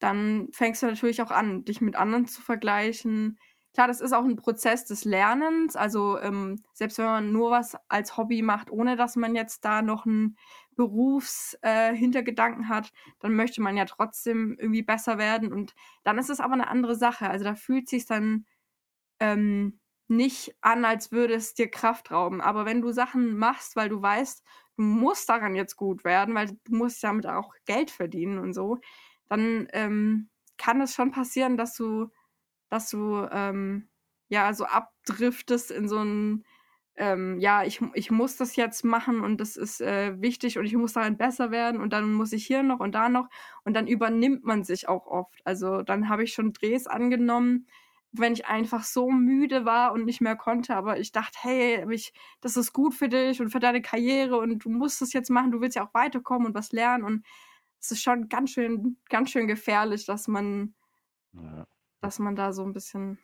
dann 0.00 0.48
fängst 0.52 0.82
du 0.82 0.86
natürlich 0.86 1.22
auch 1.22 1.30
an, 1.30 1.64
dich 1.64 1.80
mit 1.80 1.96
anderen 1.96 2.26
zu 2.26 2.42
vergleichen. 2.42 3.38
Klar, 3.74 3.86
das 3.86 4.00
ist 4.00 4.12
auch 4.12 4.24
ein 4.24 4.36
Prozess 4.36 4.84
des 4.86 5.04
Lernens. 5.04 5.76
Also 5.76 6.18
ähm, 6.20 6.62
selbst 6.72 6.98
wenn 6.98 7.04
man 7.06 7.32
nur 7.32 7.50
was 7.50 7.76
als 7.88 8.16
Hobby 8.16 8.42
macht, 8.42 8.70
ohne 8.70 8.96
dass 8.96 9.14
man 9.16 9.34
jetzt 9.34 9.64
da 9.64 9.82
noch 9.82 10.06
einen 10.06 10.36
Berufshintergedanken 10.74 12.64
äh, 12.64 12.66
hat, 12.68 12.92
dann 13.20 13.34
möchte 13.34 13.60
man 13.62 13.76
ja 13.76 13.84
trotzdem 13.84 14.56
irgendwie 14.58 14.82
besser 14.82 15.18
werden. 15.18 15.52
Und 15.52 15.74
dann 16.04 16.18
ist 16.18 16.30
es 16.30 16.40
aber 16.40 16.54
eine 16.54 16.68
andere 16.68 16.96
Sache. 16.96 17.28
Also 17.30 17.44
da 17.44 17.54
fühlt 17.54 17.88
sich 17.88 18.06
dann 18.06 18.46
ähm, 19.20 19.80
nicht 20.08 20.56
an, 20.60 20.84
als 20.84 21.12
würde 21.12 21.34
es 21.34 21.54
dir 21.54 21.70
Kraft 21.70 22.10
rauben. 22.10 22.40
Aber 22.40 22.64
wenn 22.66 22.80
du 22.80 22.92
Sachen 22.92 23.36
machst, 23.36 23.76
weil 23.76 23.88
du 23.88 24.00
weißt, 24.00 24.42
du 24.76 24.82
musst 24.82 25.28
daran 25.28 25.54
jetzt 25.54 25.76
gut 25.76 26.04
werden, 26.04 26.34
weil 26.34 26.48
du 26.64 26.74
musst 26.76 27.02
damit 27.04 27.26
auch 27.26 27.54
Geld 27.66 27.90
verdienen 27.90 28.38
und 28.38 28.54
so, 28.54 28.78
dann 29.28 29.68
ähm, 29.72 30.30
kann 30.56 30.80
es 30.80 30.94
schon 30.94 31.10
passieren, 31.10 31.56
dass 31.56 31.74
du, 31.74 32.08
dass 32.70 32.90
du 32.90 33.26
ähm, 33.32 33.88
ja 34.28 34.52
so 34.54 34.64
abdriftest 34.64 35.70
in 35.70 35.88
so 35.88 35.98
ein 35.98 36.44
ähm, 36.96 37.38
ja, 37.38 37.62
ich, 37.64 37.80
ich 37.94 38.10
muss 38.10 38.36
das 38.36 38.56
jetzt 38.56 38.84
machen 38.84 39.20
und 39.20 39.40
das 39.40 39.56
ist 39.56 39.80
äh, 39.80 40.20
wichtig 40.20 40.58
und 40.58 40.64
ich 40.66 40.74
muss 40.74 40.94
daran 40.94 41.16
besser 41.16 41.50
werden 41.52 41.80
und 41.80 41.92
dann 41.92 42.12
muss 42.12 42.32
ich 42.32 42.44
hier 42.44 42.62
noch 42.64 42.80
und 42.80 42.92
da 42.94 43.08
noch 43.08 43.28
und 43.64 43.74
dann 43.74 43.86
übernimmt 43.86 44.44
man 44.44 44.64
sich 44.64 44.88
auch 44.88 45.06
oft. 45.06 45.40
Also 45.44 45.82
dann 45.82 46.08
habe 46.08 46.24
ich 46.24 46.32
schon 46.34 46.52
Drehs 46.52 46.88
angenommen, 46.88 47.68
wenn 48.10 48.32
ich 48.32 48.46
einfach 48.46 48.82
so 48.84 49.10
müde 49.10 49.64
war 49.64 49.92
und 49.92 50.06
nicht 50.06 50.20
mehr 50.20 50.34
konnte, 50.36 50.74
aber 50.74 50.98
ich 50.98 51.12
dachte, 51.12 51.38
hey, 51.42 51.86
ich, 51.94 52.12
das 52.40 52.56
ist 52.56 52.72
gut 52.72 52.94
für 52.94 53.08
dich 53.08 53.40
und 53.40 53.50
für 53.50 53.60
deine 53.60 53.80
Karriere 53.82 54.36
und 54.38 54.64
du 54.64 54.68
musst 54.70 55.00
es 55.02 55.12
jetzt 55.12 55.30
machen, 55.30 55.52
du 55.52 55.60
willst 55.60 55.76
ja 55.76 55.86
auch 55.86 55.94
weiterkommen 55.94 56.48
und 56.48 56.54
was 56.54 56.72
lernen 56.72 57.04
und 57.04 57.24
es 57.80 57.92
ist 57.92 58.02
schon 58.02 58.28
ganz 58.28 58.50
schön, 58.50 58.96
ganz 59.08 59.30
schön 59.30 59.46
gefährlich, 59.46 60.04
dass 60.04 60.26
man, 60.26 60.74
Ja. 61.32 61.66
Dass 62.00 62.18
man 62.18 62.36
da 62.36 62.52
so 62.52 62.64
ein 62.64 62.72
bisschen, 62.72 63.18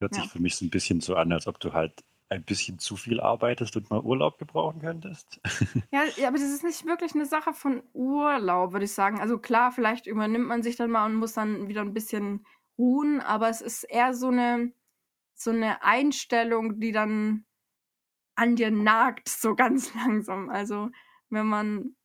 Hört 0.00 0.14
Ja. 0.14 0.22
sich 0.22 0.30
für 0.30 0.40
mich 0.40 0.56
so 0.56 0.64
ein 0.64 0.70
bisschen 0.70 1.00
so 1.00 1.14
an, 1.16 1.32
als 1.32 1.46
ob 1.46 1.60
du 1.60 1.72
halt 1.72 2.04
ein 2.28 2.44
bisschen 2.44 2.78
zu 2.78 2.96
viel 2.96 3.20
arbeitest 3.20 3.76
und 3.76 3.90
mal 3.90 4.00
Urlaub 4.00 4.38
gebrauchen 4.38 4.80
könntest. 4.80 5.40
ja, 5.92 6.04
ja, 6.16 6.28
aber 6.28 6.38
das 6.38 6.50
ist 6.50 6.62
nicht 6.64 6.86
wirklich 6.86 7.14
eine 7.14 7.26
Sache 7.26 7.52
von 7.52 7.82
Urlaub, 7.92 8.72
würde 8.72 8.84
ich 8.84 8.92
sagen. 8.92 9.20
Also 9.20 9.38
klar, 9.38 9.72
vielleicht 9.72 10.06
übernimmt 10.06 10.46
man 10.46 10.62
sich 10.62 10.76
dann 10.76 10.90
mal 10.90 11.06
und 11.06 11.16
muss 11.16 11.34
dann 11.34 11.68
wieder 11.68 11.80
ein 11.82 11.94
bisschen 11.94 12.46
ruhen, 12.78 13.20
aber 13.20 13.48
es 13.48 13.60
ist 13.60 13.84
eher 13.84 14.14
so 14.14 14.28
eine, 14.28 14.72
so 15.34 15.50
eine 15.50 15.82
Einstellung, 15.82 16.80
die 16.80 16.92
dann 16.92 17.44
an 18.36 18.56
dir 18.56 18.70
nagt, 18.70 19.28
so 19.28 19.54
ganz 19.54 19.94
langsam. 19.96 20.50
Also 20.50 20.90
wenn 21.30 21.46
man, 21.46 21.96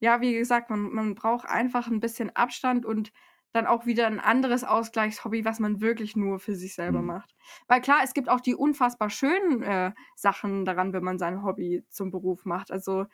ja, 0.00 0.20
wie 0.20 0.34
gesagt, 0.34 0.70
man, 0.70 0.92
man 0.92 1.14
braucht 1.14 1.46
einfach 1.48 1.88
ein 1.88 2.00
bisschen 2.00 2.34
Abstand 2.36 2.86
und 2.86 3.12
dann 3.58 3.66
auch 3.66 3.86
wieder 3.86 4.06
ein 4.06 4.20
anderes 4.20 4.64
Ausgleichshobby, 4.64 5.44
was 5.44 5.58
man 5.60 5.80
wirklich 5.80 6.16
nur 6.16 6.38
für 6.38 6.54
sich 6.54 6.74
selber 6.74 7.02
Mhm. 7.02 7.02
macht. 7.02 7.34
Weil 7.66 7.80
klar, 7.80 8.00
es 8.04 8.14
gibt 8.14 8.28
auch 8.28 8.40
die 8.40 8.54
unfassbar 8.54 9.10
schönen 9.10 9.62
äh, 9.62 9.92
Sachen 10.14 10.64
daran, 10.64 10.92
wenn 10.92 11.04
man 11.04 11.18
sein 11.18 11.42
Hobby 11.42 11.84
zum 11.88 12.10
Beruf 12.10 12.44
macht. 12.44 12.70
Also 12.70 13.06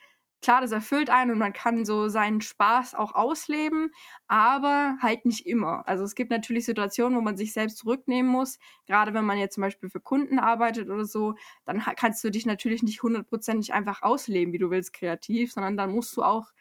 klar, 0.43 0.61
das 0.61 0.73
erfüllt 0.73 1.09
einen 1.09 1.31
und 1.31 1.39
man 1.39 1.55
kann 1.55 1.87
so 1.87 2.09
seinen 2.09 2.43
Spaß 2.43 2.95
auch 2.95 3.15
ausleben, 3.15 3.91
aber 4.27 4.99
halt 5.01 5.25
nicht 5.25 5.47
immer. 5.47 5.89
Also 5.89 6.05
es 6.05 6.15
gibt 6.15 6.31
natürlich 6.31 6.67
Situationen, 6.67 7.17
wo 7.17 7.23
man 7.23 7.37
sich 7.39 7.53
selbst 7.55 7.79
zurücknehmen 7.79 8.31
muss. 8.31 8.59
Gerade 8.87 9.15
wenn 9.15 9.25
man 9.25 9.39
jetzt 9.39 9.55
zum 9.55 9.63
Beispiel 9.63 9.89
für 9.89 10.01
Kunden 10.01 10.39
arbeitet 10.39 10.91
oder 10.91 11.07
so, 11.07 11.35
dann 11.65 11.81
kannst 11.97 12.23
du 12.25 12.31
dich 12.31 12.45
natürlich 12.45 12.83
nicht 12.83 13.03
hundertprozentig 13.03 13.73
einfach 13.73 14.03
ausleben, 14.03 14.53
wie 14.53 14.59
du 14.59 14.71
willst, 14.71 14.93
kreativ, 14.93 15.53
sondern 15.53 15.77
dann 15.79 15.93
musst 15.93 16.15
du 16.17 16.23
auch 16.23 16.53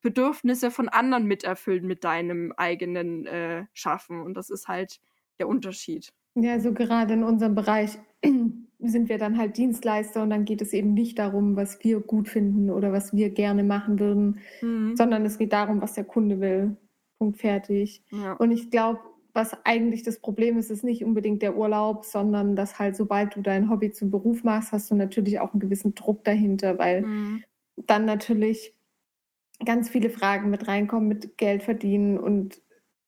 Bedürfnisse 0.00 0.70
von 0.70 0.88
anderen 0.88 1.24
miterfüllen 1.26 1.86
mit 1.86 2.04
deinem 2.04 2.52
eigenen 2.56 3.26
äh, 3.26 3.64
Schaffen. 3.72 4.20
Und 4.22 4.34
das 4.34 4.50
ist 4.50 4.68
halt 4.68 5.00
der 5.38 5.48
Unterschied. 5.48 6.12
Ja, 6.34 6.52
also 6.52 6.72
gerade 6.72 7.14
in 7.14 7.24
unserem 7.24 7.54
Bereich 7.54 7.98
sind 8.80 9.08
wir 9.08 9.18
dann 9.18 9.36
halt 9.38 9.56
Dienstleister 9.56 10.22
und 10.22 10.30
dann 10.30 10.44
geht 10.44 10.62
es 10.62 10.72
eben 10.72 10.94
nicht 10.94 11.18
darum, 11.18 11.56
was 11.56 11.82
wir 11.82 12.00
gut 12.00 12.28
finden 12.28 12.70
oder 12.70 12.92
was 12.92 13.12
wir 13.14 13.30
gerne 13.30 13.64
machen 13.64 13.98
würden, 13.98 14.38
Mhm. 14.62 14.96
sondern 14.96 15.24
es 15.26 15.38
geht 15.38 15.52
darum, 15.52 15.80
was 15.80 15.94
der 15.94 16.04
Kunde 16.04 16.40
will. 16.40 16.76
Punkt 17.18 17.38
fertig. 17.40 18.02
Ja. 18.12 18.34
Und 18.34 18.52
ich 18.52 18.70
glaube, 18.70 19.00
was 19.34 19.56
eigentlich 19.64 20.04
das 20.04 20.20
Problem 20.20 20.56
ist, 20.58 20.70
ist 20.70 20.84
nicht 20.84 21.04
unbedingt 21.04 21.42
der 21.42 21.56
Urlaub, 21.56 22.04
sondern 22.04 22.54
dass 22.56 22.78
halt, 22.78 22.94
sobald 22.96 23.34
du 23.36 23.40
dein 23.42 23.68
Hobby 23.70 23.90
zum 23.90 24.10
Beruf 24.10 24.44
machst, 24.44 24.70
hast 24.72 24.90
du 24.90 24.94
natürlich 24.94 25.40
auch 25.40 25.52
einen 25.52 25.60
gewissen 25.60 25.94
Druck 25.96 26.22
dahinter, 26.24 26.78
weil 26.78 27.02
Mhm. 27.02 27.42
dann 27.86 28.04
natürlich 28.04 28.74
ganz 29.64 29.88
viele 29.88 30.10
Fragen 30.10 30.50
mit 30.50 30.68
reinkommen, 30.68 31.08
mit 31.08 31.36
Geld 31.38 31.62
verdienen 31.62 32.18
und 32.18 32.60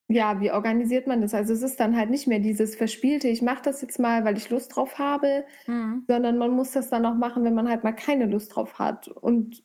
ja, 0.09 0.41
wie 0.41 0.51
organisiert 0.51 1.07
man 1.07 1.21
das? 1.21 1.35
Also 1.35 1.53
es 1.53 1.63
ist 1.63 1.79
dann 1.79 1.97
halt 1.97 2.11
nicht 2.11 2.27
mehr 2.27 2.41
dieses 2.41 2.75
verspielte, 2.75 3.29
ich 3.29 3.43
mache 3.43 3.63
das 3.63 3.81
jetzt 3.81 4.01
mal, 4.01 4.25
weil 4.25 4.37
ich 4.37 4.51
Lust 4.51 4.75
drauf 4.75 4.99
habe, 4.99 5.45
Mhm. 5.69 6.03
sondern 6.09 6.37
man 6.37 6.51
muss 6.51 6.73
das 6.73 6.91
dann 6.91 7.07
auch 7.07 7.15
machen, 7.15 7.45
wenn 7.45 7.55
man 7.55 7.69
halt 7.69 7.85
mal 7.85 7.93
keine 7.93 8.27
Lust 8.27 8.57
drauf 8.57 8.81
hat 8.81 9.07
und, 9.07 9.63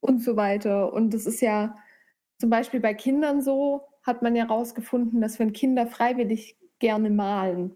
und 0.00 0.22
so 0.22 0.36
weiter. 0.36 0.92
Und 0.92 1.14
das 1.14 1.24
ist 1.24 1.40
ja 1.40 1.78
zum 2.38 2.50
Beispiel 2.50 2.80
bei 2.80 2.92
Kindern 2.92 3.40
so, 3.40 3.88
hat 4.02 4.20
man 4.20 4.36
ja 4.36 4.44
rausgefunden, 4.44 5.22
dass 5.22 5.38
wenn 5.38 5.54
Kinder 5.54 5.86
freiwillig 5.86 6.58
gerne 6.78 7.08
malen 7.08 7.74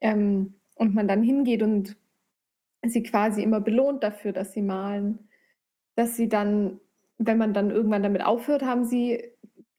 ähm, 0.00 0.54
und 0.74 0.94
man 0.94 1.06
dann 1.06 1.22
hingeht 1.22 1.62
und 1.62 1.96
sie 2.84 3.02
quasi 3.04 3.42
immer 3.42 3.60
belohnt 3.60 4.02
dafür, 4.02 4.32
dass 4.32 4.54
sie 4.54 4.62
malen, 4.62 5.28
dass 5.94 6.16
sie 6.16 6.28
dann, 6.28 6.80
wenn 7.18 7.38
man 7.38 7.52
dann 7.52 7.70
irgendwann 7.70 8.02
damit 8.02 8.24
aufhört, 8.24 8.62
haben 8.62 8.84
sie, 8.84 9.22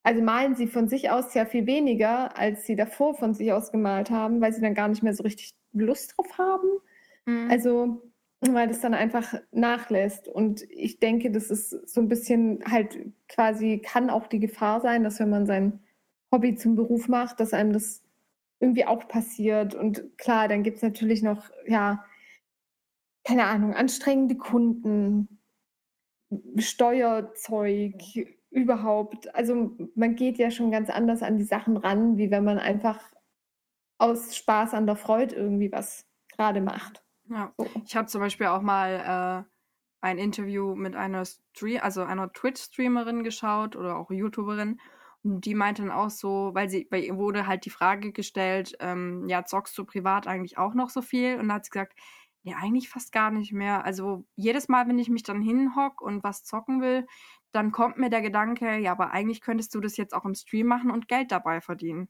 also 0.03 0.21
malen 0.21 0.55
sie 0.55 0.67
von 0.67 0.87
sich 0.87 1.09
aus 1.09 1.33
sehr 1.33 1.45
viel 1.45 1.65
weniger, 1.65 2.37
als 2.37 2.65
sie 2.65 2.75
davor 2.75 3.15
von 3.15 3.33
sich 3.33 3.51
aus 3.53 3.71
gemalt 3.71 4.11
haben, 4.11 4.41
weil 4.41 4.53
sie 4.53 4.61
dann 4.61 4.75
gar 4.75 4.87
nicht 4.89 5.03
mehr 5.03 5.13
so 5.13 5.23
richtig 5.23 5.51
Lust 5.73 6.13
drauf 6.17 6.37
haben. 6.37 6.67
Mhm. 7.25 7.49
Also, 7.49 8.11
weil 8.41 8.67
das 8.67 8.81
dann 8.81 8.93
einfach 8.93 9.33
nachlässt. 9.51 10.27
Und 10.27 10.63
ich 10.69 10.99
denke, 10.99 11.31
das 11.31 11.49
ist 11.49 11.69
so 11.89 12.01
ein 12.01 12.07
bisschen 12.07 12.63
halt 12.69 12.97
quasi, 13.27 13.79
kann 13.79 14.09
auch 14.09 14.27
die 14.27 14.39
Gefahr 14.39 14.81
sein, 14.81 15.03
dass 15.03 15.19
wenn 15.19 15.29
man 15.29 15.45
sein 15.45 15.79
Hobby 16.31 16.55
zum 16.55 16.75
Beruf 16.75 17.07
macht, 17.07 17.39
dass 17.39 17.53
einem 17.53 17.73
das 17.73 18.03
irgendwie 18.59 18.85
auch 18.85 19.07
passiert. 19.07 19.75
Und 19.75 20.17
klar, 20.17 20.47
dann 20.47 20.63
gibt 20.63 20.77
es 20.77 20.83
natürlich 20.83 21.21
noch, 21.21 21.49
ja, 21.65 22.05
keine 23.25 23.45
Ahnung, 23.45 23.73
anstrengende 23.73 24.35
Kunden, 24.35 25.38
Steuerzeug, 26.57 27.93
überhaupt. 28.51 29.33
Also 29.35 29.75
man 29.95 30.15
geht 30.15 30.37
ja 30.37 30.51
schon 30.51 30.71
ganz 30.71 30.89
anders 30.89 31.21
an 31.21 31.37
die 31.37 31.43
Sachen 31.43 31.77
ran, 31.77 32.17
wie 32.17 32.31
wenn 32.31 32.43
man 32.43 32.59
einfach 32.59 32.99
aus 33.97 34.35
Spaß 34.35 34.73
an 34.73 34.87
der 34.87 34.95
Freude 34.95 35.35
irgendwie 35.35 35.71
was 35.71 36.07
gerade 36.35 36.61
macht. 36.61 37.03
ja. 37.29 37.53
So. 37.57 37.67
Ich 37.85 37.95
habe 37.95 38.07
zum 38.07 38.21
Beispiel 38.21 38.47
auch 38.47 38.61
mal 38.61 39.45
äh, 39.45 39.49
ein 40.01 40.17
Interview 40.17 40.75
mit 40.75 40.95
einer 40.95 41.25
Stream, 41.25 41.79
also 41.81 42.03
einer 42.03 42.31
Twitch-Streamerin 42.31 43.23
geschaut 43.23 43.75
oder 43.75 43.97
auch 43.97 44.09
YouTuberin. 44.09 44.79
Und 45.21 45.45
die 45.45 45.53
meinte 45.53 45.81
dann 45.81 45.91
auch 45.91 46.09
so, 46.09 46.51
weil 46.53 46.69
sie, 46.69 46.85
bei 46.85 46.99
ihr 46.99 47.17
wurde 47.17 47.45
halt 47.45 47.65
die 47.65 47.69
Frage 47.69 48.13
gestellt, 48.13 48.77
ähm, 48.79 49.27
ja, 49.27 49.43
zockst 49.43 49.77
du 49.77 49.83
privat 49.83 50.27
eigentlich 50.27 50.57
auch 50.57 50.73
noch 50.73 50.89
so 50.89 51.01
viel? 51.01 51.37
Und 51.37 51.49
da 51.49 51.55
hat 51.55 51.65
sie 51.65 51.71
gesagt, 51.71 51.93
nee, 52.43 52.53
eigentlich 52.53 52.89
fast 52.89 53.11
gar 53.11 53.31
nicht 53.31 53.53
mehr. 53.53 53.85
Also 53.85 54.25
jedes 54.35 54.67
Mal, 54.67 54.87
wenn 54.87 54.99
ich 54.99 55.09
mich 55.09 55.23
dann 55.23 55.41
hinhock 55.41 56.01
und 56.01 56.23
was 56.23 56.43
zocken 56.43 56.81
will, 56.81 57.07
dann 57.51 57.71
kommt 57.71 57.97
mir 57.97 58.09
der 58.09 58.21
Gedanke, 58.21 58.77
ja, 58.77 58.91
aber 58.91 59.11
eigentlich 59.11 59.41
könntest 59.41 59.73
du 59.75 59.79
das 59.81 59.97
jetzt 59.97 60.13
auch 60.13 60.25
im 60.25 60.35
Stream 60.35 60.67
machen 60.67 60.91
und 60.91 61.07
Geld 61.07 61.31
dabei 61.31 61.61
verdienen. 61.61 62.09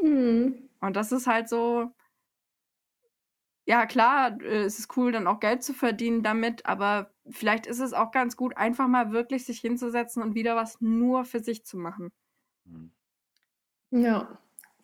Mhm. 0.00 0.70
Und 0.80 0.96
das 0.96 1.12
ist 1.12 1.26
halt 1.26 1.48
so, 1.48 1.92
ja, 3.64 3.86
klar, 3.86 4.40
äh, 4.40 4.64
es 4.64 4.78
ist 4.78 4.96
cool, 4.96 5.12
dann 5.12 5.26
auch 5.26 5.40
Geld 5.40 5.62
zu 5.62 5.72
verdienen 5.74 6.22
damit, 6.22 6.66
aber 6.66 7.12
vielleicht 7.30 7.66
ist 7.66 7.78
es 7.80 7.92
auch 7.92 8.10
ganz 8.10 8.36
gut, 8.36 8.56
einfach 8.56 8.88
mal 8.88 9.12
wirklich 9.12 9.44
sich 9.44 9.60
hinzusetzen 9.60 10.22
und 10.22 10.34
wieder 10.34 10.56
was 10.56 10.80
nur 10.80 11.24
für 11.24 11.40
sich 11.40 11.64
zu 11.64 11.78
machen. 11.78 12.12
Mhm. 12.64 12.92
Ja. 13.90 14.38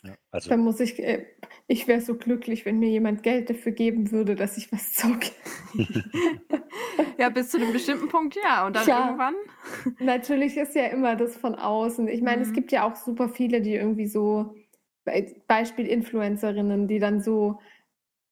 Ja, 0.09 0.15
also. 0.31 0.51
Dann 0.51 0.61
muss 0.61 0.81
ich, 0.81 0.99
äh, 1.03 1.27
ich 1.67 1.87
wäre 1.89 2.01
so 2.01 2.17
glücklich, 2.17 2.65
wenn 2.65 2.79
mir 2.79 2.89
jemand 2.89 3.23
Geld 3.23 3.51
dafür 3.51 3.73
geben 3.73 4.11
würde, 4.11 4.35
dass 4.35 4.57
ich 4.57 4.73
was 4.73 4.93
zocke. 4.93 5.31
ja, 7.19 7.29
bis 7.29 7.51
zu 7.51 7.59
einem 7.59 7.73
bestimmten 7.73 8.09
Punkt, 8.09 8.37
ja. 8.43 8.67
Und 8.67 8.77
dann 8.77 8.85
Klar. 8.85 9.07
irgendwann. 9.07 9.35
Natürlich 10.01 10.57
ist 10.57 10.75
ja 10.75 10.87
immer 10.87 11.17
das 11.17 11.37
von 11.37 11.55
außen. 11.55 12.09
Ich 12.09 12.23
meine, 12.23 12.39
mhm. 12.39 12.43
es 12.43 12.53
gibt 12.53 12.73
ja 12.73 12.89
auch 12.89 12.97
super 12.97 13.29
viele, 13.29 13.61
die 13.61 13.75
irgendwie 13.75 14.07
so, 14.07 14.55
Beispiel 15.47 15.87
Influencerinnen, 15.87 16.87
die 16.87 16.99
dann 16.99 17.21
so 17.21 17.59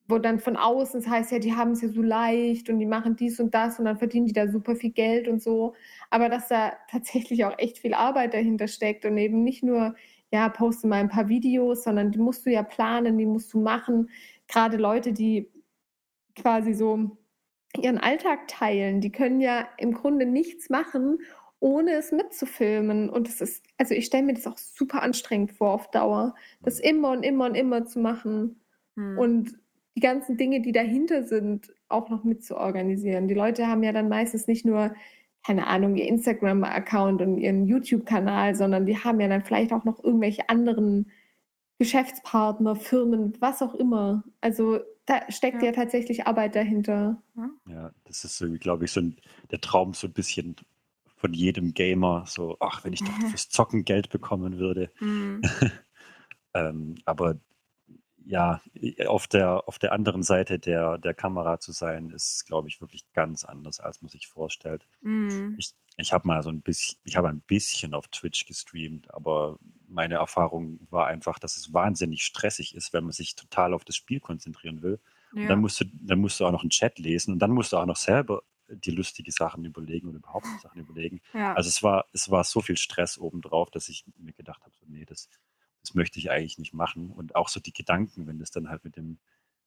wo 0.08 0.18
dann 0.18 0.38
von 0.38 0.56
außen, 0.56 1.00
das 1.00 1.10
heißt 1.10 1.32
ja, 1.32 1.38
die 1.38 1.54
haben 1.54 1.72
es 1.72 1.82
ja 1.82 1.88
so 1.88 2.02
leicht 2.02 2.70
und 2.70 2.78
die 2.78 2.86
machen 2.86 3.16
dies 3.16 3.40
und 3.40 3.54
das 3.54 3.78
und 3.78 3.86
dann 3.86 3.98
verdienen 3.98 4.26
die 4.26 4.32
da 4.32 4.48
super 4.48 4.76
viel 4.76 4.92
Geld 4.92 5.26
und 5.26 5.42
so. 5.42 5.74
Aber 6.10 6.28
dass 6.28 6.48
da 6.48 6.74
tatsächlich 6.90 7.44
auch 7.44 7.58
echt 7.58 7.78
viel 7.78 7.94
Arbeit 7.94 8.34
dahinter 8.34 8.68
steckt 8.68 9.04
und 9.04 9.18
eben 9.18 9.42
nicht 9.42 9.64
nur, 9.64 9.96
ja, 10.32 10.48
poste 10.48 10.86
mal 10.86 10.96
ein 10.96 11.08
paar 11.08 11.28
Videos, 11.28 11.84
sondern 11.84 12.10
die 12.10 12.18
musst 12.18 12.46
du 12.46 12.50
ja 12.50 12.62
planen, 12.62 13.18
die 13.18 13.26
musst 13.26 13.52
du 13.54 13.60
machen. 13.60 14.10
Gerade 14.48 14.76
Leute, 14.76 15.12
die 15.12 15.50
quasi 16.34 16.74
so 16.74 17.16
ihren 17.80 17.98
Alltag 17.98 18.48
teilen, 18.48 19.00
die 19.00 19.12
können 19.12 19.40
ja 19.40 19.68
im 19.78 19.92
Grunde 19.92 20.26
nichts 20.26 20.70
machen, 20.70 21.18
ohne 21.60 21.92
es 21.92 22.12
mitzufilmen. 22.12 23.08
Und 23.08 23.28
das 23.28 23.40
ist, 23.40 23.64
also 23.78 23.94
ich 23.94 24.06
stelle 24.06 24.24
mir 24.24 24.34
das 24.34 24.46
auch 24.46 24.58
super 24.58 25.02
anstrengend 25.02 25.52
vor 25.52 25.70
auf 25.70 25.90
Dauer, 25.90 26.34
das 26.62 26.80
immer 26.80 27.10
und 27.10 27.22
immer 27.22 27.46
und 27.46 27.54
immer 27.54 27.86
zu 27.86 27.98
machen. 27.98 28.60
Hm. 28.96 29.18
Und 29.18 29.58
die 29.94 30.00
ganzen 30.00 30.36
Dinge, 30.36 30.60
die 30.60 30.72
dahinter 30.72 31.22
sind, 31.22 31.72
auch 31.88 32.10
noch 32.10 32.24
mitzuorganisieren. 32.24 33.28
Die 33.28 33.34
Leute 33.34 33.66
haben 33.66 33.82
ja 33.82 33.92
dann 33.92 34.08
meistens 34.08 34.46
nicht 34.46 34.66
nur, 34.66 34.94
keine 35.46 35.68
Ahnung, 35.68 35.94
ihr 35.94 36.08
Instagram-Account 36.08 37.22
und 37.22 37.38
ihren 37.38 37.66
YouTube-Kanal, 37.66 38.56
sondern 38.56 38.84
die 38.84 38.98
haben 38.98 39.20
ja 39.20 39.28
dann 39.28 39.44
vielleicht 39.44 39.72
auch 39.72 39.84
noch 39.84 40.02
irgendwelche 40.02 40.48
anderen 40.48 41.08
Geschäftspartner, 41.78 42.74
Firmen, 42.74 43.34
was 43.38 43.62
auch 43.62 43.74
immer. 43.74 44.24
Also 44.40 44.80
da 45.04 45.20
steckt 45.30 45.62
ja, 45.62 45.68
ja 45.68 45.72
tatsächlich 45.72 46.26
Arbeit 46.26 46.56
dahinter. 46.56 47.22
Ja, 47.68 47.92
das 48.04 48.24
ist 48.24 48.40
irgendwie, 48.40 48.58
glaube 48.58 48.86
ich, 48.86 48.90
so 48.90 49.00
ein, 49.00 49.16
der 49.52 49.60
Traum 49.60 49.94
so 49.94 50.08
ein 50.08 50.12
bisschen 50.12 50.56
von 51.14 51.32
jedem 51.32 51.74
Gamer. 51.74 52.24
So, 52.26 52.56
ach, 52.58 52.82
wenn 52.82 52.92
ich 52.92 53.04
doch 53.04 53.16
fürs 53.30 53.48
Zocken 53.48 53.84
Geld 53.84 54.08
bekommen 54.10 54.58
würde. 54.58 54.90
Mhm. 54.98 55.42
ähm, 56.54 56.96
aber 57.04 57.36
ja, 58.26 58.60
auf 59.06 59.28
der, 59.28 59.68
auf 59.68 59.78
der 59.78 59.92
anderen 59.92 60.24
Seite 60.24 60.58
der, 60.58 60.98
der 60.98 61.14
Kamera 61.14 61.60
zu 61.60 61.70
sein, 61.70 62.10
ist, 62.10 62.44
glaube 62.44 62.68
ich, 62.68 62.80
wirklich 62.80 63.04
ganz 63.12 63.44
anders, 63.44 63.78
als 63.78 64.02
man 64.02 64.08
sich 64.08 64.26
vorstellt. 64.26 64.88
Mm. 65.00 65.54
Ich, 65.58 65.74
ich 65.96 66.12
habe 66.12 66.26
mal 66.26 66.42
so 66.42 66.50
ein 66.50 66.60
bisschen, 66.60 66.98
ich 67.04 67.16
habe 67.16 67.28
ein 67.28 67.40
bisschen 67.40 67.94
auf 67.94 68.08
Twitch 68.08 68.46
gestreamt, 68.46 69.14
aber 69.14 69.58
meine 69.88 70.16
Erfahrung 70.16 70.80
war 70.90 71.06
einfach, 71.06 71.38
dass 71.38 71.56
es 71.56 71.72
wahnsinnig 71.72 72.24
stressig 72.24 72.74
ist, 72.74 72.92
wenn 72.92 73.04
man 73.04 73.12
sich 73.12 73.36
total 73.36 73.72
auf 73.72 73.84
das 73.84 73.94
Spiel 73.94 74.18
konzentrieren 74.18 74.82
will. 74.82 74.98
Ja. 75.32 75.42
Und 75.42 75.48
dann 75.48 75.60
musst 75.60 75.80
du, 75.80 75.84
dann 75.92 76.18
musst 76.18 76.40
du 76.40 76.46
auch 76.46 76.52
noch 76.52 76.62
einen 76.62 76.70
Chat 76.70 76.98
lesen 76.98 77.32
und 77.32 77.38
dann 77.38 77.52
musst 77.52 77.72
du 77.72 77.76
auch 77.76 77.86
noch 77.86 77.96
selber 77.96 78.42
die 78.68 78.90
lustige 78.90 79.30
Sachen 79.30 79.64
überlegen 79.64 80.08
oder 80.08 80.18
überhaupt 80.18 80.46
Sachen 80.62 80.80
überlegen. 80.80 81.20
Ja. 81.32 81.54
Also 81.54 81.68
es 81.68 81.80
war, 81.84 82.06
es 82.12 82.28
war 82.28 82.42
so 82.42 82.60
viel 82.60 82.76
Stress 82.76 83.18
obendrauf, 83.18 83.70
dass 83.70 83.88
ich 83.88 84.04
mir 84.18 84.32
gedacht 84.32 84.62
habe, 84.62 84.74
so, 84.74 84.84
nee, 84.88 85.04
das, 85.04 85.28
das 85.86 85.94
möchte 85.94 86.18
ich 86.18 86.30
eigentlich 86.30 86.58
nicht 86.58 86.74
machen. 86.74 87.10
Und 87.10 87.36
auch 87.36 87.48
so 87.48 87.60
die 87.60 87.72
Gedanken, 87.72 88.26
wenn 88.26 88.38
das 88.38 88.50
dann 88.50 88.68
halt 88.68 88.84
mit 88.84 88.96
dem, 88.96 89.18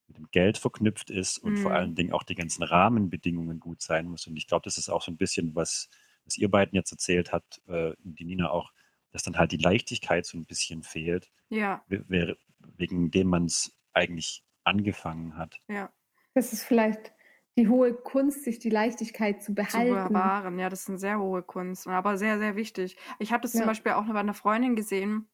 mit 0.07 0.17
dem 0.17 0.27
Geld 0.31 0.57
verknüpft 0.57 1.09
ist 1.09 1.37
und 1.37 1.53
mhm. 1.53 1.57
vor 1.57 1.71
allen 1.71 1.95
Dingen 1.95 2.11
auch 2.11 2.23
die 2.23 2.35
ganzen 2.35 2.63
Rahmenbedingungen 2.63 3.59
gut 3.59 3.81
sein 3.81 4.07
muss. 4.07 4.27
Und 4.27 4.35
ich 4.35 4.47
glaube, 4.47 4.63
das 4.65 4.77
ist 4.77 4.89
auch 4.89 5.01
so 5.01 5.11
ein 5.11 5.17
bisschen, 5.17 5.55
was, 5.55 5.89
was 6.25 6.37
ihr 6.37 6.49
beiden 6.49 6.75
jetzt 6.75 6.91
erzählt 6.91 7.31
habt, 7.31 7.61
äh, 7.67 7.93
die 8.03 8.25
Nina 8.25 8.49
auch, 8.51 8.73
dass 9.11 9.23
dann 9.23 9.37
halt 9.37 9.53
die 9.53 9.57
Leichtigkeit 9.57 10.25
so 10.25 10.37
ein 10.37 10.45
bisschen 10.45 10.83
fehlt. 10.83 11.31
Ja. 11.49 11.83
Wegen 11.87 13.11
dem 13.11 13.27
man 13.27 13.45
es 13.45 13.75
eigentlich 13.93 14.43
angefangen 14.65 15.37
hat. 15.37 15.61
Ja. 15.67 15.89
Das 16.33 16.53
ist 16.53 16.63
vielleicht 16.63 17.13
die 17.57 17.67
hohe 17.67 17.93
Kunst, 17.93 18.43
sich 18.43 18.59
die 18.59 18.69
Leichtigkeit 18.69 19.41
zu 19.41 19.53
behalten. 19.53 20.03
Zu 20.03 20.09
bewahren, 20.09 20.59
ja, 20.59 20.69
das 20.69 20.81
ist 20.81 20.89
eine 20.89 20.99
sehr 20.99 21.19
hohe 21.19 21.43
Kunst, 21.43 21.87
aber 21.87 22.17
sehr, 22.17 22.37
sehr 22.39 22.55
wichtig. 22.55 22.97
Ich 23.19 23.31
habe 23.31 23.41
das 23.41 23.53
ja. 23.53 23.61
zum 23.61 23.67
Beispiel 23.67 23.93
auch 23.93 24.05
bei 24.05 24.19
einer 24.19 24.33
Freundin 24.33 24.75
gesehen, 24.75 25.27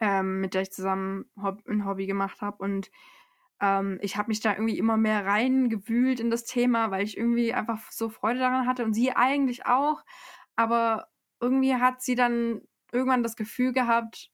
ähm, 0.00 0.40
mit 0.40 0.54
der 0.54 0.62
ich 0.62 0.72
zusammen 0.72 1.26
Hob 1.40 1.62
ein 1.68 1.86
Hobby 1.86 2.06
gemacht 2.06 2.40
habe. 2.40 2.58
Und 2.62 2.90
ähm, 3.60 3.98
ich 4.02 4.16
habe 4.16 4.28
mich 4.28 4.40
da 4.40 4.52
irgendwie 4.52 4.78
immer 4.78 4.96
mehr 4.96 5.24
reingewühlt 5.24 6.20
in 6.20 6.30
das 6.30 6.44
Thema, 6.44 6.90
weil 6.90 7.04
ich 7.04 7.16
irgendwie 7.16 7.52
einfach 7.54 7.90
so 7.90 8.08
Freude 8.08 8.40
daran 8.40 8.66
hatte 8.66 8.84
und 8.84 8.94
sie 8.94 9.12
eigentlich 9.12 9.66
auch. 9.66 10.04
Aber 10.56 11.08
irgendwie 11.40 11.74
hat 11.74 12.02
sie 12.02 12.14
dann 12.14 12.62
irgendwann 12.92 13.22
das 13.22 13.36
Gefühl 13.36 13.72
gehabt, 13.72 14.30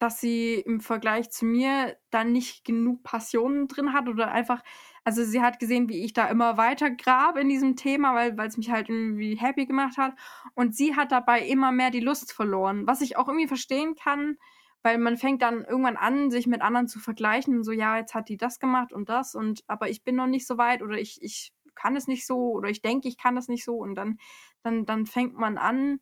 dass 0.00 0.18
sie 0.18 0.54
im 0.54 0.80
Vergleich 0.80 1.30
zu 1.30 1.44
mir 1.44 1.96
dann 2.10 2.32
nicht 2.32 2.64
genug 2.64 3.02
Passion 3.02 3.68
drin 3.68 3.92
hat 3.92 4.08
oder 4.08 4.32
einfach, 4.32 4.62
also 5.04 5.22
sie 5.24 5.42
hat 5.42 5.58
gesehen, 5.58 5.90
wie 5.90 6.02
ich 6.04 6.14
da 6.14 6.26
immer 6.28 6.56
weiter 6.56 6.90
grab 6.90 7.36
in 7.36 7.50
diesem 7.50 7.76
Thema, 7.76 8.14
weil 8.14 8.48
es 8.48 8.56
mich 8.56 8.70
halt 8.70 8.88
irgendwie 8.88 9.36
happy 9.36 9.66
gemacht 9.66 9.98
hat. 9.98 10.14
Und 10.54 10.74
sie 10.74 10.96
hat 10.96 11.12
dabei 11.12 11.42
immer 11.46 11.70
mehr 11.70 11.90
die 11.90 12.00
Lust 12.00 12.32
verloren, 12.32 12.86
was 12.86 13.02
ich 13.02 13.18
auch 13.18 13.28
irgendwie 13.28 13.46
verstehen 13.48 13.94
kann, 13.94 14.38
weil 14.82 14.98
man 14.98 15.16
fängt 15.16 15.42
dann 15.42 15.64
irgendwann 15.64 15.96
an, 15.96 16.30
sich 16.30 16.46
mit 16.46 16.62
anderen 16.62 16.88
zu 16.88 16.98
vergleichen, 16.98 17.64
so 17.64 17.72
ja, 17.72 17.98
jetzt 17.98 18.14
hat 18.14 18.28
die 18.28 18.36
das 18.36 18.58
gemacht 18.58 18.92
und 18.92 19.08
das 19.08 19.34
und 19.34 19.62
aber 19.66 19.88
ich 19.90 20.04
bin 20.04 20.16
noch 20.16 20.26
nicht 20.26 20.46
so 20.46 20.58
weit 20.58 20.82
oder 20.82 20.98
ich, 20.98 21.22
ich 21.22 21.52
kann 21.74 21.96
es 21.96 22.06
nicht 22.06 22.26
so 22.26 22.52
oder 22.52 22.68
ich 22.68 22.82
denke, 22.82 23.08
ich 23.08 23.18
kann 23.18 23.34
das 23.34 23.48
nicht 23.48 23.64
so 23.64 23.76
und 23.76 23.94
dann, 23.94 24.18
dann, 24.62 24.86
dann 24.86 25.06
fängt 25.06 25.34
man 25.36 25.58
an, 25.58 26.00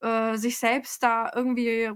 äh, 0.00 0.36
sich 0.36 0.58
selbst 0.58 1.02
da 1.02 1.30
irgendwie 1.34 1.90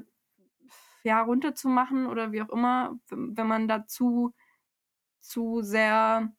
ja 1.05 1.20
runterzumachen 1.22 2.07
oder 2.07 2.32
wie 2.32 2.42
auch 2.42 2.49
immer, 2.51 2.99
wenn 3.11 3.47
man 3.47 3.68
dazu 3.68 4.34
zu 5.20 5.62
sehr 5.62 6.32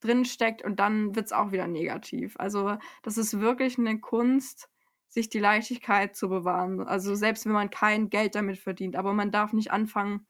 drinsteckt 0.00 0.62
und 0.62 0.78
dann 0.80 1.14
wird 1.16 1.26
es 1.26 1.32
auch 1.32 1.52
wieder 1.52 1.66
negativ. 1.66 2.36
Also 2.38 2.76
das 3.02 3.18
ist 3.18 3.40
wirklich 3.40 3.78
eine 3.78 4.00
Kunst, 4.00 4.68
sich 5.16 5.30
die 5.30 5.38
Leichtigkeit 5.38 6.14
zu 6.14 6.28
bewahren. 6.28 6.80
Also 6.86 7.14
selbst 7.14 7.46
wenn 7.46 7.52
man 7.52 7.70
kein 7.70 8.10
Geld 8.10 8.34
damit 8.34 8.58
verdient, 8.58 8.96
aber 8.96 9.14
man 9.14 9.30
darf 9.30 9.54
nicht 9.54 9.72
anfangen, 9.72 10.26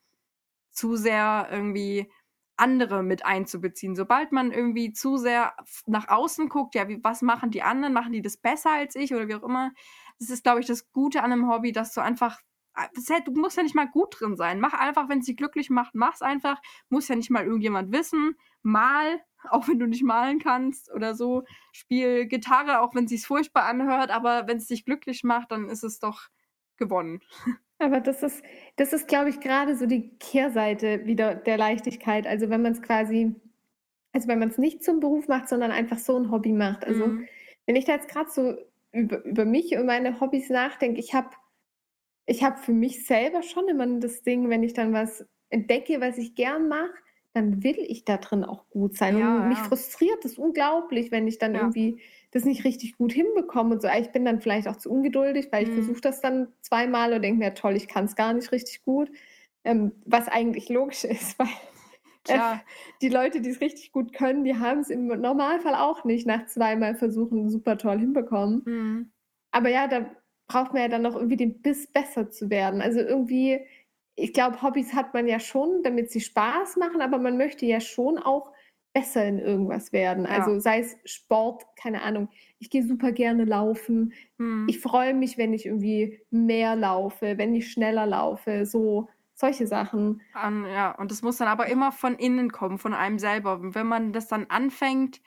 zu 0.70 0.94
sehr 0.94 1.48
irgendwie 1.50 2.10
andere 2.56 3.02
mit 3.02 3.26
einzubeziehen. 3.26 3.96
Sobald 3.96 4.30
man 4.30 4.52
irgendwie 4.52 4.92
zu 4.92 5.16
sehr 5.16 5.54
nach 5.86 6.06
außen 6.08 6.48
guckt, 6.48 6.76
ja, 6.76 6.88
wie, 6.88 7.02
was 7.02 7.20
machen 7.20 7.50
die 7.50 7.62
anderen? 7.62 7.92
Machen 7.92 8.12
die 8.12 8.22
das 8.22 8.36
besser 8.36 8.70
als 8.70 8.94
ich 8.94 9.12
oder 9.12 9.26
wie 9.26 9.34
auch 9.34 9.42
immer? 9.42 9.72
Das 10.20 10.30
ist, 10.30 10.44
glaube 10.44 10.60
ich, 10.60 10.66
das 10.66 10.92
Gute 10.92 11.22
an 11.24 11.32
einem 11.32 11.50
Hobby, 11.50 11.72
dass 11.72 11.92
du 11.92 12.00
einfach, 12.00 12.40
du 13.24 13.32
musst 13.32 13.56
ja 13.56 13.64
nicht 13.64 13.74
mal 13.74 13.90
gut 13.90 14.20
drin 14.20 14.36
sein. 14.36 14.60
Mach 14.60 14.72
einfach, 14.72 15.08
wenn 15.08 15.18
es 15.18 15.26
dich 15.26 15.36
glücklich 15.36 15.68
macht, 15.68 15.96
mach's 15.96 16.22
einfach. 16.22 16.62
Muss 16.88 17.08
ja 17.08 17.16
nicht 17.16 17.30
mal 17.30 17.44
irgendjemand 17.44 17.90
wissen. 17.92 18.36
Mal 18.62 19.20
auch 19.50 19.68
wenn 19.68 19.78
du 19.78 19.86
nicht 19.86 20.02
malen 20.02 20.38
kannst 20.38 20.92
oder 20.92 21.14
so. 21.14 21.44
Spiel 21.72 22.26
Gitarre, 22.26 22.80
auch 22.80 22.94
wenn 22.94 23.04
es 23.04 23.10
sich 23.10 23.26
furchtbar 23.26 23.64
anhört, 23.64 24.10
aber 24.10 24.46
wenn 24.46 24.58
es 24.58 24.66
dich 24.66 24.84
glücklich 24.84 25.24
macht, 25.24 25.52
dann 25.52 25.68
ist 25.68 25.84
es 25.84 25.98
doch 25.98 26.28
gewonnen. 26.76 27.20
Aber 27.78 28.00
das 28.00 28.22
ist, 28.22 28.42
das 28.76 28.94
ist, 28.94 29.06
glaube 29.06 29.28
ich, 29.28 29.40
gerade 29.40 29.76
so 29.76 29.84
die 29.84 30.16
Kehrseite 30.18 31.04
wieder 31.04 31.34
der 31.34 31.58
Leichtigkeit. 31.58 32.26
Also 32.26 32.48
wenn 32.48 32.62
man 32.62 32.72
es 32.72 32.80
quasi, 32.80 33.34
also 34.12 34.28
wenn 34.28 34.38
man 34.38 34.48
es 34.48 34.56
nicht 34.56 34.82
zum 34.82 34.98
Beruf 34.98 35.28
macht, 35.28 35.48
sondern 35.48 35.72
einfach 35.72 35.98
so 35.98 36.16
ein 36.16 36.30
Hobby 36.30 36.52
macht. 36.52 36.86
Also 36.86 37.06
mhm. 37.06 37.28
wenn 37.66 37.76
ich 37.76 37.84
da 37.84 37.92
jetzt 37.92 38.08
gerade 38.08 38.30
so 38.30 38.56
über, 38.92 39.22
über 39.24 39.44
mich 39.44 39.76
und 39.76 39.84
meine 39.84 40.20
Hobbys 40.20 40.48
nachdenke, 40.48 41.00
ich 41.00 41.12
habe 41.12 41.30
ich 42.24 42.42
hab 42.42 42.58
für 42.58 42.72
mich 42.72 43.06
selber 43.06 43.42
schon 43.42 43.68
immer 43.68 43.86
das 44.00 44.22
Ding, 44.22 44.48
wenn 44.48 44.62
ich 44.62 44.72
dann 44.72 44.92
was 44.92 45.26
entdecke, 45.50 46.00
was 46.00 46.18
ich 46.18 46.34
gern 46.34 46.68
mache, 46.68 46.94
dann 47.36 47.62
will 47.62 47.76
ich 47.78 48.04
da 48.04 48.16
drin 48.16 48.44
auch 48.44 48.68
gut 48.70 48.96
sein. 48.96 49.18
Ja, 49.18 49.42
und 49.42 49.48
mich 49.48 49.58
ja. 49.58 49.64
frustriert 49.64 50.24
das 50.24 50.38
unglaublich, 50.38 51.12
wenn 51.12 51.28
ich 51.28 51.38
dann 51.38 51.54
ja. 51.54 51.60
irgendwie 51.60 52.00
das 52.30 52.44
nicht 52.44 52.64
richtig 52.64 52.96
gut 52.96 53.12
hinbekomme 53.12 53.74
und 53.74 53.82
so. 53.82 53.88
Ich 53.88 54.10
bin 54.10 54.24
dann 54.24 54.40
vielleicht 54.40 54.66
auch 54.68 54.76
zu 54.76 54.90
ungeduldig, 54.90 55.48
weil 55.52 55.64
ich 55.64 55.68
mhm. 55.70 55.74
versuche 55.74 56.00
das 56.00 56.22
dann 56.22 56.48
zweimal 56.62 57.12
und 57.12 57.22
denke 57.22 57.38
mir, 57.38 57.52
toll, 57.52 57.76
ich 57.76 57.88
kann 57.88 58.06
es 58.06 58.16
gar 58.16 58.32
nicht 58.32 58.50
richtig 58.52 58.82
gut. 58.84 59.10
Ähm, 59.64 59.92
was 60.06 60.28
eigentlich 60.28 60.70
logisch 60.70 61.04
ist, 61.04 61.38
weil 61.38 61.48
äh, 62.28 62.56
die 63.02 63.10
Leute, 63.10 63.42
die 63.42 63.50
es 63.50 63.60
richtig 63.60 63.92
gut 63.92 64.14
können, 64.14 64.44
die 64.44 64.56
haben 64.56 64.80
es 64.80 64.88
im 64.88 65.06
Normalfall 65.06 65.74
auch 65.74 66.04
nicht 66.04 66.26
nach 66.26 66.46
zweimal 66.46 66.94
Versuchen 66.94 67.50
super 67.50 67.76
toll 67.76 67.98
hinbekommen. 67.98 68.62
Mhm. 68.64 69.10
Aber 69.50 69.68
ja, 69.68 69.88
da 69.88 70.10
braucht 70.48 70.72
man 70.72 70.82
ja 70.82 70.88
dann 70.88 71.02
noch 71.02 71.14
irgendwie 71.14 71.36
den 71.36 71.60
Biss 71.60 71.86
besser 71.86 72.30
zu 72.30 72.48
werden. 72.48 72.80
Also 72.80 73.00
irgendwie 73.00 73.60
ich 74.16 74.32
glaube, 74.32 74.62
Hobbys 74.62 74.94
hat 74.94 75.14
man 75.14 75.28
ja 75.28 75.38
schon, 75.38 75.82
damit 75.82 76.10
sie 76.10 76.20
Spaß 76.20 76.76
machen, 76.76 77.02
aber 77.02 77.18
man 77.18 77.36
möchte 77.36 77.66
ja 77.66 77.80
schon 77.80 78.18
auch 78.18 78.50
besser 78.94 79.26
in 79.26 79.38
irgendwas 79.38 79.92
werden. 79.92 80.24
Ja. 80.24 80.30
Also 80.30 80.58
sei 80.58 80.80
es 80.80 80.96
Sport, 81.04 81.66
keine 81.76 82.02
Ahnung. 82.02 82.30
Ich 82.58 82.70
gehe 82.70 82.82
super 82.82 83.12
gerne 83.12 83.44
laufen. 83.44 84.14
Hm. 84.38 84.66
Ich 84.70 84.80
freue 84.80 85.12
mich, 85.12 85.36
wenn 85.36 85.52
ich 85.52 85.66
irgendwie 85.66 86.18
mehr 86.30 86.74
laufe, 86.76 87.36
wenn 87.36 87.54
ich 87.54 87.70
schneller 87.70 88.06
laufe. 88.06 88.64
So, 88.64 89.10
solche 89.34 89.66
Sachen. 89.66 90.22
Um, 90.34 90.64
ja, 90.64 90.92
und 90.92 91.10
das 91.10 91.20
muss 91.20 91.36
dann 91.36 91.48
aber 91.48 91.66
immer 91.66 91.92
von 91.92 92.14
innen 92.14 92.50
kommen, 92.50 92.78
von 92.78 92.94
einem 92.94 93.18
selber. 93.18 93.74
wenn 93.74 93.86
man 93.86 94.14
das 94.14 94.28
dann 94.28 94.46
anfängt, 94.46 95.20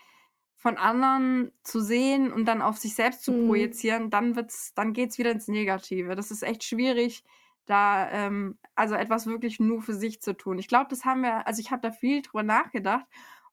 von 0.55 0.77
anderen 0.77 1.51
zu 1.61 1.79
sehen 1.79 2.33
und 2.33 2.45
dann 2.45 2.63
auf 2.63 2.77
sich 2.77 2.95
selbst 2.95 3.23
zu 3.23 3.31
mhm. 3.31 3.47
projizieren, 3.47 4.09
dann 4.09 4.35
wird's, 4.35 4.73
dann 4.73 4.93
geht's 4.93 5.19
wieder 5.19 5.31
ins 5.31 5.47
Negative. 5.47 6.15
Das 6.15 6.31
ist 6.31 6.41
echt 6.41 6.63
schwierig, 6.63 7.23
da 7.65 8.09
ähm, 8.11 8.57
also 8.75 8.95
etwas 8.95 9.27
wirklich 9.27 9.59
nur 9.59 9.81
für 9.81 9.93
sich 9.93 10.21
zu 10.21 10.33
tun. 10.33 10.57
Ich 10.59 10.67
glaube, 10.67 10.87
das 10.89 11.05
haben 11.05 11.21
wir, 11.21 11.47
also 11.47 11.59
ich 11.59 11.71
habe 11.71 11.81
da 11.81 11.91
viel 11.91 12.21
drüber 12.21 12.43
nachgedacht 12.43 13.05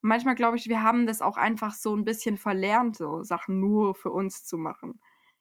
und 0.02 0.08
manchmal 0.08 0.34
glaube 0.34 0.56
ich, 0.56 0.68
wir 0.68 0.82
haben 0.82 1.06
das 1.06 1.22
auch 1.22 1.36
einfach 1.36 1.74
so 1.74 1.94
ein 1.94 2.04
bisschen 2.04 2.38
verlernt, 2.38 2.96
so 2.96 3.22
Sachen 3.22 3.60
nur 3.60 3.94
für 3.94 4.10
uns 4.10 4.44
zu 4.44 4.56
machen. 4.56 5.00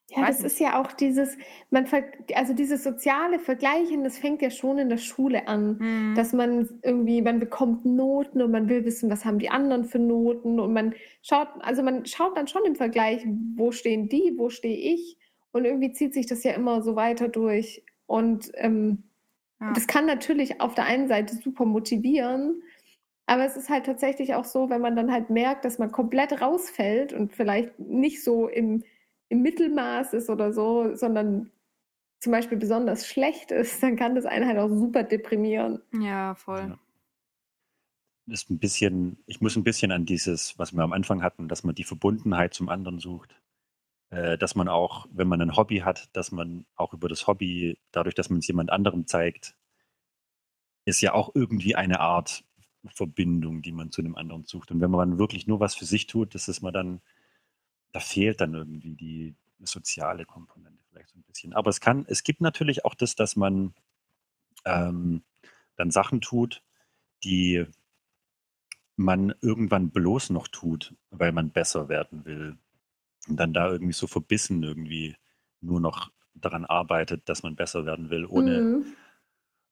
Ja, 0.09 0.27
das 0.27 0.43
ist 0.43 0.59
ja 0.59 0.79
auch 0.79 0.91
dieses, 0.91 1.35
man 1.71 1.87
also 2.35 2.53
dieses 2.53 2.83
soziale 2.83 3.39
Vergleichen, 3.39 4.03
das 4.03 4.19
fängt 4.19 4.41
ja 4.43 4.51
schon 4.51 4.77
in 4.77 4.89
der 4.89 4.97
Schule 4.97 5.47
an, 5.47 5.77
mhm. 5.79 6.13
dass 6.15 6.31
man 6.31 6.79
irgendwie, 6.83 7.23
man 7.23 7.39
bekommt 7.39 7.85
Noten 7.85 8.41
und 8.43 8.51
man 8.51 8.69
will 8.69 8.85
wissen, 8.85 9.09
was 9.09 9.25
haben 9.25 9.39
die 9.39 9.49
anderen 9.49 9.83
für 9.83 9.97
Noten 9.97 10.59
und 10.59 10.73
man 10.73 10.93
schaut, 11.23 11.47
also 11.61 11.81
man 11.81 12.05
schaut 12.05 12.37
dann 12.37 12.47
schon 12.47 12.63
im 12.65 12.75
Vergleich, 12.75 13.25
wo 13.55 13.71
stehen 13.71 14.07
die, 14.07 14.35
wo 14.37 14.49
stehe 14.49 14.93
ich 14.93 15.17
und 15.51 15.65
irgendwie 15.65 15.91
zieht 15.91 16.13
sich 16.13 16.27
das 16.27 16.43
ja 16.43 16.53
immer 16.53 16.83
so 16.83 16.95
weiter 16.95 17.27
durch 17.27 17.83
und 18.05 18.51
ähm, 18.55 19.03
ja. 19.59 19.73
das 19.73 19.87
kann 19.87 20.05
natürlich 20.05 20.61
auf 20.61 20.75
der 20.75 20.85
einen 20.85 21.07
Seite 21.07 21.35
super 21.35 21.65
motivieren, 21.65 22.61
aber 23.25 23.45
es 23.45 23.55
ist 23.55 23.69
halt 23.69 23.85
tatsächlich 23.85 24.35
auch 24.35 24.45
so, 24.45 24.69
wenn 24.69 24.81
man 24.81 24.95
dann 24.95 25.11
halt 25.11 25.29
merkt, 25.29 25.65
dass 25.65 25.79
man 25.79 25.91
komplett 25.91 26.41
rausfällt 26.41 27.13
und 27.13 27.33
vielleicht 27.33 27.79
nicht 27.79 28.23
so 28.23 28.47
im 28.47 28.83
im 29.29 29.41
Mittelmaß 29.41 30.13
ist 30.13 30.29
oder 30.29 30.53
so, 30.53 30.95
sondern 30.95 31.51
zum 32.19 32.31
Beispiel 32.31 32.57
besonders 32.57 33.07
schlecht 33.07 33.51
ist, 33.51 33.81
dann 33.83 33.95
kann 33.95 34.15
das 34.15 34.25
einen 34.25 34.47
halt 34.47 34.57
auch 34.57 34.69
super 34.69 35.03
deprimieren. 35.03 35.81
Ja, 35.99 36.35
voll. 36.35 36.69
Ja. 36.69 36.79
Ist 38.27 38.49
ein 38.49 38.57
bisschen, 38.57 39.17
ich 39.27 39.41
muss 39.41 39.55
ein 39.55 39.63
bisschen 39.63 39.91
an 39.91 40.05
dieses, 40.05 40.57
was 40.57 40.73
wir 40.73 40.83
am 40.83 40.93
Anfang 40.93 41.21
hatten, 41.21 41.47
dass 41.47 41.63
man 41.63 41.75
die 41.75 41.83
Verbundenheit 41.83 42.55
zum 42.55 42.69
anderen 42.69 42.99
sucht. 42.99 43.35
Äh, 44.09 44.37
dass 44.37 44.55
man 44.55 44.67
auch, 44.67 45.07
wenn 45.11 45.27
man 45.27 45.41
ein 45.41 45.55
Hobby 45.55 45.79
hat, 45.79 46.09
dass 46.15 46.31
man 46.31 46.65
auch 46.75 46.93
über 46.93 47.09
das 47.09 47.27
Hobby, 47.27 47.77
dadurch, 47.91 48.15
dass 48.15 48.29
man 48.29 48.39
es 48.39 48.47
jemand 48.47 48.71
anderem 48.71 49.07
zeigt, 49.07 49.55
ist 50.85 51.01
ja 51.01 51.13
auch 51.13 51.31
irgendwie 51.33 51.75
eine 51.75 51.99
Art 51.99 52.43
Verbindung, 52.93 53.61
die 53.63 53.71
man 53.71 53.91
zu 53.91 54.01
einem 54.01 54.15
anderen 54.15 54.45
sucht. 54.45 54.71
Und 54.71 54.79
wenn 54.81 54.91
man 54.91 55.17
wirklich 55.17 55.47
nur 55.47 55.59
was 55.59 55.75
für 55.75 55.85
sich 55.85 56.05
tut, 56.05 56.35
das 56.35 56.47
ist 56.47 56.61
man 56.61 56.73
dann 56.73 57.01
da 57.95 58.01
fehlt 58.01 58.41
dann 58.41 58.53
irgendwie 58.53 58.93
die 58.93 59.35
soziale 59.59 60.25
Komponente 60.25 60.83
vielleicht 60.89 61.11
so 61.11 61.17
ein 61.17 61.23
bisschen. 61.23 61.53
Aber 61.53 61.69
es 61.69 61.79
kann, 61.79 62.05
es 62.09 62.23
gibt 62.23 62.41
natürlich 62.41 62.83
auch 62.83 62.93
das, 62.93 63.15
dass 63.15 63.37
man 63.37 63.73
ähm, 64.65 65.23
dann 65.77 65.91
Sachen 65.91 66.19
tut, 66.19 66.61
die 67.23 67.65
man 68.97 69.33
irgendwann 69.39 69.91
bloß 69.91 70.31
noch 70.31 70.49
tut, 70.49 70.93
weil 71.09 71.31
man 71.31 71.51
besser 71.51 71.87
werden 71.87 72.25
will. 72.25 72.57
Und 73.27 73.37
dann 73.37 73.53
da 73.53 73.71
irgendwie 73.71 73.93
so 73.93 74.07
verbissen 74.07 74.61
irgendwie 74.63 75.15
nur 75.61 75.79
noch 75.79 76.11
daran 76.33 76.65
arbeitet, 76.65 77.27
dass 77.29 77.43
man 77.43 77.55
besser 77.55 77.85
werden 77.85 78.09
will, 78.09 78.25
ohne, 78.25 78.61
mhm. 78.61 78.85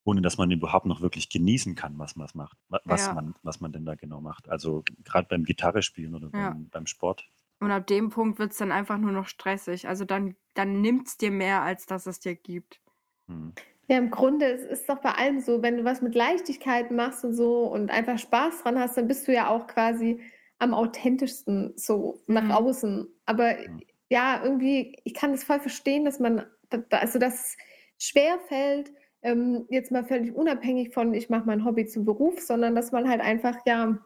ohne 0.06 0.22
dass 0.22 0.38
man 0.38 0.50
überhaupt 0.50 0.86
noch 0.86 1.02
wirklich 1.02 1.30
genießen 1.30 1.76
kann, 1.76 1.98
was 2.00 2.16
man 2.16 2.28
macht, 2.34 2.58
was 2.86 3.08
ja. 3.08 3.14
man, 3.14 3.36
was 3.44 3.60
man 3.60 3.72
denn 3.72 3.86
da 3.86 3.96
genau 3.96 4.22
macht. 4.22 4.50
Also 4.50 4.84
gerade 5.04 5.28
beim 5.28 5.44
Gitarre 5.44 5.82
spielen 5.82 6.16
oder 6.16 6.30
ja. 6.34 6.52
beim, 6.52 6.70
beim 6.70 6.88
Sport. 6.88 7.28
Und 7.60 7.72
ab 7.72 7.88
dem 7.88 8.10
Punkt 8.10 8.40
wird 8.40 8.52
es 8.52 8.58
dann 8.58 8.72
einfach 8.72 8.98
nur 8.98 9.12
noch 9.12 9.28
stressig. 9.28 9.88
Also 9.88 10.06
dann, 10.06 10.36
dann 10.54 10.82
nimmt 10.82 11.08
es 11.08 11.18
dir 11.18 11.32
mehr, 11.32 11.62
als 11.62 11.86
dass 11.86 12.08
es 12.08 12.20
dir 12.20 12.36
gibt. 12.36 12.82
Hm. 13.28 13.54
Ja, 13.88 13.98
im 13.98 14.12
Grunde 14.12 14.46
ist 14.46 14.70
es 14.70 14.86
doch 14.86 15.00
bei 15.00 15.12
allem 15.12 15.40
so, 15.40 15.62
wenn 15.62 15.78
du 15.78 15.84
was 15.84 16.02
mit 16.02 16.16
Leichtigkeit 16.16 16.92
machst 16.92 17.24
und 17.26 17.34
so 17.34 17.66
und 17.66 17.92
einfach 17.92 18.18
Spaß 18.18 18.64
dran 18.64 18.80
hast, 18.80 18.98
dann 18.98 19.08
bist 19.08 19.28
du 19.28 19.34
ja 19.34 19.50
auch 19.50 19.68
quasi 19.68 20.22
am 20.64 20.74
authentischsten 20.74 21.74
so 21.76 22.22
nach 22.28 22.44
mhm. 22.44 22.52
außen. 22.52 23.08
Aber 23.26 23.54
mhm. 23.54 23.82
ja, 24.10 24.42
irgendwie, 24.44 24.98
ich 25.04 25.14
kann 25.14 25.32
das 25.32 25.44
voll 25.44 25.60
verstehen, 25.60 26.06
dass 26.06 26.20
man, 26.20 26.46
also 26.90 27.20
dass 27.20 27.34
es 27.34 27.58
schwer 28.00 28.40
fällt, 28.48 28.92
ähm, 29.22 29.66
jetzt 29.70 29.92
mal 29.92 30.06
völlig 30.06 30.34
unabhängig 30.34 30.94
von, 30.94 31.14
ich 31.14 31.30
mache 31.30 31.46
mein 31.46 31.66
Hobby 31.66 31.86
zum 31.86 32.06
Beruf, 32.06 32.40
sondern 32.42 32.76
dass 32.76 32.92
man 32.92 33.10
halt 33.10 33.22
einfach, 33.22 33.56
ja, 33.66 33.98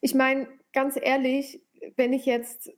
ich 0.00 0.14
meine, 0.14 0.48
ganz 0.72 0.98
ehrlich, 1.00 1.62
wenn 1.96 2.12
ich 2.12 2.26
jetzt, 2.26 2.72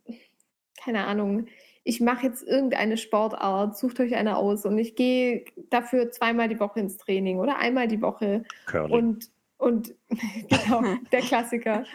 keine 0.83 1.07
Ahnung, 1.07 1.47
ich 1.85 2.01
mache 2.01 2.27
jetzt 2.27 2.47
irgendeine 2.47 2.97
Sportart, 2.97 3.77
sucht 3.77 3.99
euch 4.01 4.15
eine 4.15 4.37
aus 4.37 4.67
und 4.67 4.79
ich 4.79 4.95
gehe 4.95 5.45
dafür 5.71 6.11
zweimal 6.11 6.49
die 6.49 6.61
Woche 6.61 6.81
ins 6.81 6.97
Training 6.97 7.39
oder 7.39 7.59
einmal 7.59 7.89
die 7.89 8.03
Woche. 8.03 8.45
Curling. 8.67 8.93
Und, 8.93 9.31
und 9.59 9.95
genau, 10.49 10.83
der 11.11 11.21
Klassiker. 11.21 11.85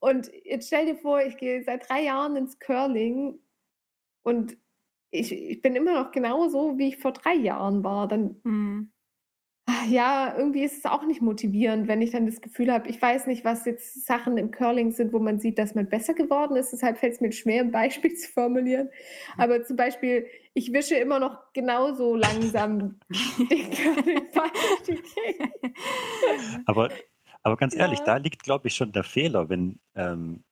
Und 0.00 0.30
jetzt 0.44 0.68
stell 0.68 0.86
dir 0.86 0.96
vor, 0.96 1.20
ich 1.22 1.36
gehe 1.36 1.62
seit 1.64 1.88
drei 1.88 2.04
Jahren 2.04 2.36
ins 2.36 2.58
Curling 2.58 3.38
und 4.22 4.56
ich, 5.10 5.32
ich 5.32 5.62
bin 5.62 5.74
immer 5.74 6.02
noch 6.02 6.12
genauso, 6.12 6.78
wie 6.78 6.88
ich 6.88 6.98
vor 6.98 7.12
drei 7.12 7.34
Jahren 7.34 7.82
war. 7.82 8.08
Dann, 8.08 8.40
mhm 8.44 8.92
ja, 9.88 10.34
irgendwie 10.36 10.64
ist 10.64 10.78
es 10.78 10.84
auch 10.86 11.04
nicht 11.04 11.20
motivierend, 11.20 11.88
wenn 11.88 12.00
ich 12.00 12.10
dann 12.10 12.26
das 12.26 12.40
Gefühl 12.40 12.72
habe, 12.72 12.88
ich 12.88 13.00
weiß 13.00 13.26
nicht, 13.26 13.44
was 13.44 13.64
jetzt 13.66 14.06
Sachen 14.06 14.38
im 14.38 14.50
Curling 14.50 14.92
sind, 14.92 15.12
wo 15.12 15.18
man 15.18 15.40
sieht, 15.40 15.58
dass 15.58 15.74
man 15.74 15.88
besser 15.88 16.14
geworden 16.14 16.56
ist. 16.56 16.72
Deshalb 16.72 16.98
fällt 16.98 17.14
es 17.14 17.20
mir 17.20 17.32
schwer, 17.32 17.62
ein 17.62 17.70
Beispiel 17.70 18.14
zu 18.14 18.30
formulieren. 18.30 18.88
Aber 19.36 19.64
zum 19.64 19.76
Beispiel, 19.76 20.26
ich 20.54 20.72
wische 20.72 20.96
immer 20.96 21.18
noch 21.18 21.52
genauso 21.52 22.14
langsam 22.14 22.98
den 23.38 23.70
Curling 23.70 24.28
aber, 26.66 26.90
aber 27.42 27.56
ganz 27.56 27.74
ehrlich, 27.74 28.00
ja. 28.00 28.04
da 28.04 28.16
liegt, 28.16 28.42
glaube 28.42 28.68
ich, 28.68 28.74
schon 28.74 28.92
der 28.92 29.04
Fehler, 29.04 29.48
wenn, 29.48 29.78
ähm, 29.94 30.44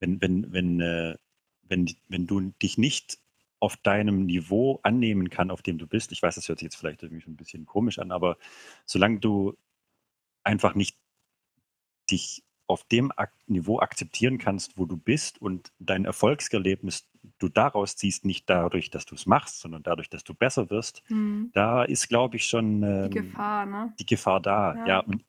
wenn, 0.00 0.20
wenn, 0.20 0.52
wenn, 0.52 0.80
äh, 0.80 1.16
wenn, 1.62 1.90
wenn 2.08 2.26
du 2.26 2.52
dich 2.62 2.78
nicht 2.78 3.18
auf 3.60 3.76
deinem 3.76 4.26
Niveau 4.26 4.78
annehmen 4.82 5.30
kann, 5.30 5.50
auf 5.50 5.62
dem 5.62 5.78
du 5.78 5.86
bist. 5.86 6.12
Ich 6.12 6.22
weiß, 6.22 6.36
das 6.36 6.48
hört 6.48 6.60
sich 6.60 6.66
jetzt 6.66 6.76
vielleicht 6.76 7.02
irgendwie 7.02 7.22
schon 7.22 7.32
ein 7.32 7.38
bisschen 7.38 7.66
komisch 7.66 7.98
an, 7.98 8.12
aber 8.12 8.38
solange 8.84 9.18
du 9.18 9.56
einfach 10.44 10.74
nicht 10.74 10.96
dich 12.10 12.44
auf 12.68 12.84
dem 12.84 13.10
Ak 13.16 13.32
Niveau 13.46 13.80
akzeptieren 13.80 14.38
kannst, 14.38 14.78
wo 14.78 14.84
du 14.84 14.96
bist 14.96 15.40
und 15.40 15.72
dein 15.78 16.04
Erfolgserlebnis 16.04 17.08
du 17.38 17.48
daraus 17.48 17.96
ziehst, 17.96 18.24
nicht 18.24 18.48
dadurch, 18.48 18.90
dass 18.90 19.06
du 19.06 19.14
es 19.14 19.26
machst, 19.26 19.60
sondern 19.60 19.82
dadurch, 19.82 20.08
dass 20.10 20.22
du 20.22 20.34
besser 20.34 20.70
wirst, 20.70 21.02
mhm. 21.08 21.50
da 21.54 21.82
ist, 21.82 22.08
glaube 22.08 22.36
ich, 22.36 22.46
schon 22.46 22.82
ähm, 22.82 23.10
die 23.10 23.20
Gefahr, 23.20 23.66
ne? 23.66 23.92
Die 23.98 24.06
Gefahr 24.06 24.40
da, 24.40 24.74
ja. 24.74 24.86
ja 24.86 24.98
und, 25.00 25.24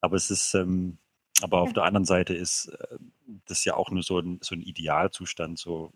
aber 0.00 0.16
es 0.16 0.30
ist, 0.30 0.54
ähm, 0.54 0.98
aber 1.42 1.60
auf 1.60 1.68
ja. 1.68 1.74
der 1.74 1.84
anderen 1.84 2.04
Seite 2.04 2.34
ist 2.34 2.66
äh, 2.66 2.98
das 3.46 3.64
ja 3.64 3.74
auch 3.74 3.90
nur 3.90 4.02
so 4.02 4.18
ein, 4.18 4.38
so 4.42 4.54
ein 4.54 4.60
Idealzustand, 4.60 5.58
so 5.58 5.92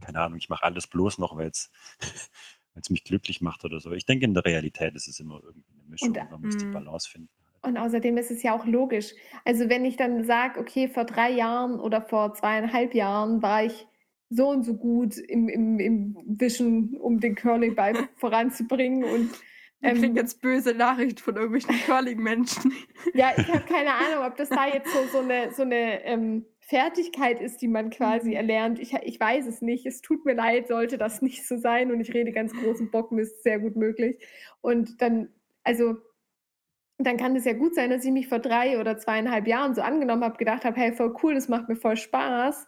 keine 0.00 0.20
Ahnung, 0.20 0.38
ich 0.38 0.48
mache 0.48 0.64
alles 0.64 0.86
bloß 0.86 1.18
noch, 1.18 1.36
weil 1.36 1.48
es 1.48 1.70
mich 2.90 3.04
glücklich 3.04 3.40
macht 3.40 3.64
oder 3.64 3.80
so. 3.80 3.92
Ich 3.92 4.06
denke, 4.06 4.24
in 4.24 4.34
der 4.34 4.44
Realität 4.44 4.94
ist 4.94 5.08
es 5.08 5.20
immer 5.20 5.40
irgendwie 5.42 5.72
eine 5.74 5.88
Mischung. 5.88 6.08
Und, 6.16 6.30
man 6.30 6.40
muss 6.40 6.56
die 6.56 6.66
mm. 6.66 6.72
Balance 6.72 7.10
finden. 7.10 7.30
Und 7.62 7.76
außerdem 7.76 8.16
ist 8.16 8.30
es 8.30 8.42
ja 8.42 8.54
auch 8.54 8.66
logisch. 8.66 9.14
Also 9.44 9.68
wenn 9.68 9.84
ich 9.84 9.96
dann 9.96 10.24
sage, 10.24 10.58
okay, 10.58 10.88
vor 10.88 11.04
drei 11.04 11.30
Jahren 11.30 11.78
oder 11.78 12.02
vor 12.02 12.34
zweieinhalb 12.34 12.94
Jahren 12.94 13.40
war 13.40 13.64
ich 13.64 13.86
so 14.30 14.48
und 14.48 14.64
so 14.64 14.74
gut 14.74 15.16
im, 15.16 15.48
im, 15.48 15.78
im 15.78 16.16
Wischen, 16.26 16.96
um 16.96 17.20
den 17.20 17.34
Curlingball 17.34 17.94
voranzubringen 18.16 19.04
und 19.04 19.30
ähm, 19.82 19.98
kriegen 19.98 20.16
jetzt 20.16 20.40
böse 20.40 20.74
Nachrichten 20.74 21.18
von 21.18 21.36
irgendwelchen 21.36 21.74
Curling-Menschen. 21.86 22.72
Ja, 23.14 23.32
ich 23.36 23.48
habe 23.48 23.64
keine 23.64 23.92
Ahnung, 23.92 24.24
ob 24.24 24.36
das 24.36 24.48
da 24.48 24.66
jetzt 24.66 24.90
so, 24.92 24.98
so 25.12 25.18
eine, 25.18 25.52
so 25.52 25.62
eine 25.62 26.04
ähm, 26.04 26.46
Fertigkeit 26.60 27.40
ist, 27.40 27.60
die 27.60 27.68
man 27.68 27.90
quasi 27.90 28.30
mhm. 28.30 28.36
erlernt. 28.36 28.78
Ich, 28.78 28.94
ich 28.94 29.20
weiß 29.20 29.46
es 29.46 29.60
nicht. 29.60 29.84
Es 29.84 30.00
tut 30.00 30.24
mir 30.24 30.34
leid, 30.34 30.68
sollte 30.68 30.98
das 30.98 31.20
nicht 31.20 31.46
so 31.46 31.56
sein. 31.56 31.90
Und 31.90 32.00
ich 32.00 32.14
rede 32.14 32.32
ganz 32.32 32.52
großen 32.54 32.90
Bocken, 32.90 33.18
ist 33.18 33.42
sehr 33.42 33.58
gut 33.58 33.76
möglich. 33.76 34.24
Und 34.60 35.02
dann, 35.02 35.28
also, 35.64 35.96
dann 37.04 37.16
kann 37.16 37.36
es 37.36 37.44
ja 37.44 37.52
gut 37.52 37.74
sein, 37.74 37.90
dass 37.90 38.04
ich 38.04 38.12
mich 38.12 38.28
vor 38.28 38.38
drei 38.38 38.78
oder 38.78 38.98
zweieinhalb 38.98 39.46
Jahren 39.46 39.74
so 39.74 39.82
angenommen 39.82 40.24
habe, 40.24 40.36
gedacht 40.36 40.64
habe, 40.64 40.78
hey, 40.78 40.92
voll 40.92 41.14
cool, 41.22 41.34
das 41.34 41.48
macht 41.48 41.68
mir 41.68 41.76
voll 41.76 41.96
Spaß. 41.96 42.66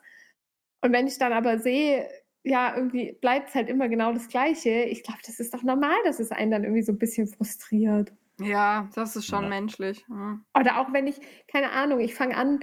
Und 0.82 0.93
wenn 0.93 1.07
ich 1.07 1.18
dann 1.18 1.32
aber 1.32 1.59
sehe, 1.59 2.09
ja, 2.43 2.76
irgendwie 2.76 3.12
bleibt 3.20 3.49
es 3.49 3.55
halt 3.55 3.68
immer 3.68 3.89
genau 3.89 4.12
das 4.12 4.28
Gleiche, 4.28 4.70
ich 4.70 5.03
glaube, 5.03 5.20
das 5.26 5.41
ist 5.41 5.55
doch 5.55 5.62
normal, 5.62 5.97
dass 6.05 6.20
es 6.20 6.30
einen 6.30 6.51
dann 6.51 6.64
irgendwie 6.64 6.82
so 6.82 6.93
ein 6.93 6.99
bisschen 6.99 7.26
frustriert. 7.26 8.12
Ja, 8.41 8.89
das 8.95 9.16
ist 9.16 9.26
schon 9.26 9.45
ja. 9.45 9.49
menschlich. 9.49 10.05
Ja. 10.09 10.41
Oder 10.59 10.80
auch 10.80 10.93
wenn 10.93 11.07
ich, 11.07 11.20
keine 11.47 11.70
Ahnung, 11.70 12.01
ich 12.01 12.14
fange 12.14 12.37
an, 12.37 12.61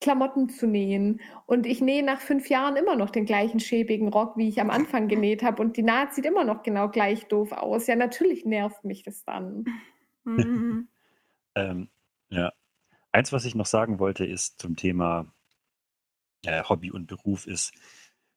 Klamotten 0.00 0.48
zu 0.48 0.66
nähen. 0.66 1.20
Und 1.46 1.66
ich 1.66 1.80
nähe 1.80 2.04
nach 2.04 2.20
fünf 2.20 2.48
Jahren 2.48 2.76
immer 2.76 2.96
noch 2.96 3.10
den 3.10 3.24
gleichen 3.24 3.60
schäbigen 3.60 4.08
Rock, 4.08 4.36
wie 4.36 4.48
ich 4.48 4.60
am 4.60 4.70
Anfang 4.70 5.08
genäht 5.08 5.42
habe. 5.42 5.60
Und 5.60 5.76
die 5.76 5.82
Naht 5.82 6.14
sieht 6.14 6.26
immer 6.26 6.44
noch 6.44 6.62
genau 6.62 6.88
gleich 6.88 7.26
doof 7.26 7.52
aus. 7.52 7.86
Ja, 7.86 7.96
natürlich 7.96 8.44
nervt 8.44 8.84
mich 8.84 9.02
das 9.02 9.24
dann. 9.24 9.64
Mhm. 10.36 10.88
ähm, 11.54 11.88
ja. 12.30 12.52
Eins, 13.12 13.32
was 13.32 13.44
ich 13.44 13.54
noch 13.54 13.66
sagen 13.66 13.98
wollte, 13.98 14.24
ist 14.26 14.60
zum 14.60 14.76
Thema 14.76 15.26
äh, 16.44 16.62
Hobby 16.62 16.90
und 16.90 17.06
Beruf, 17.06 17.46
ist, 17.46 17.72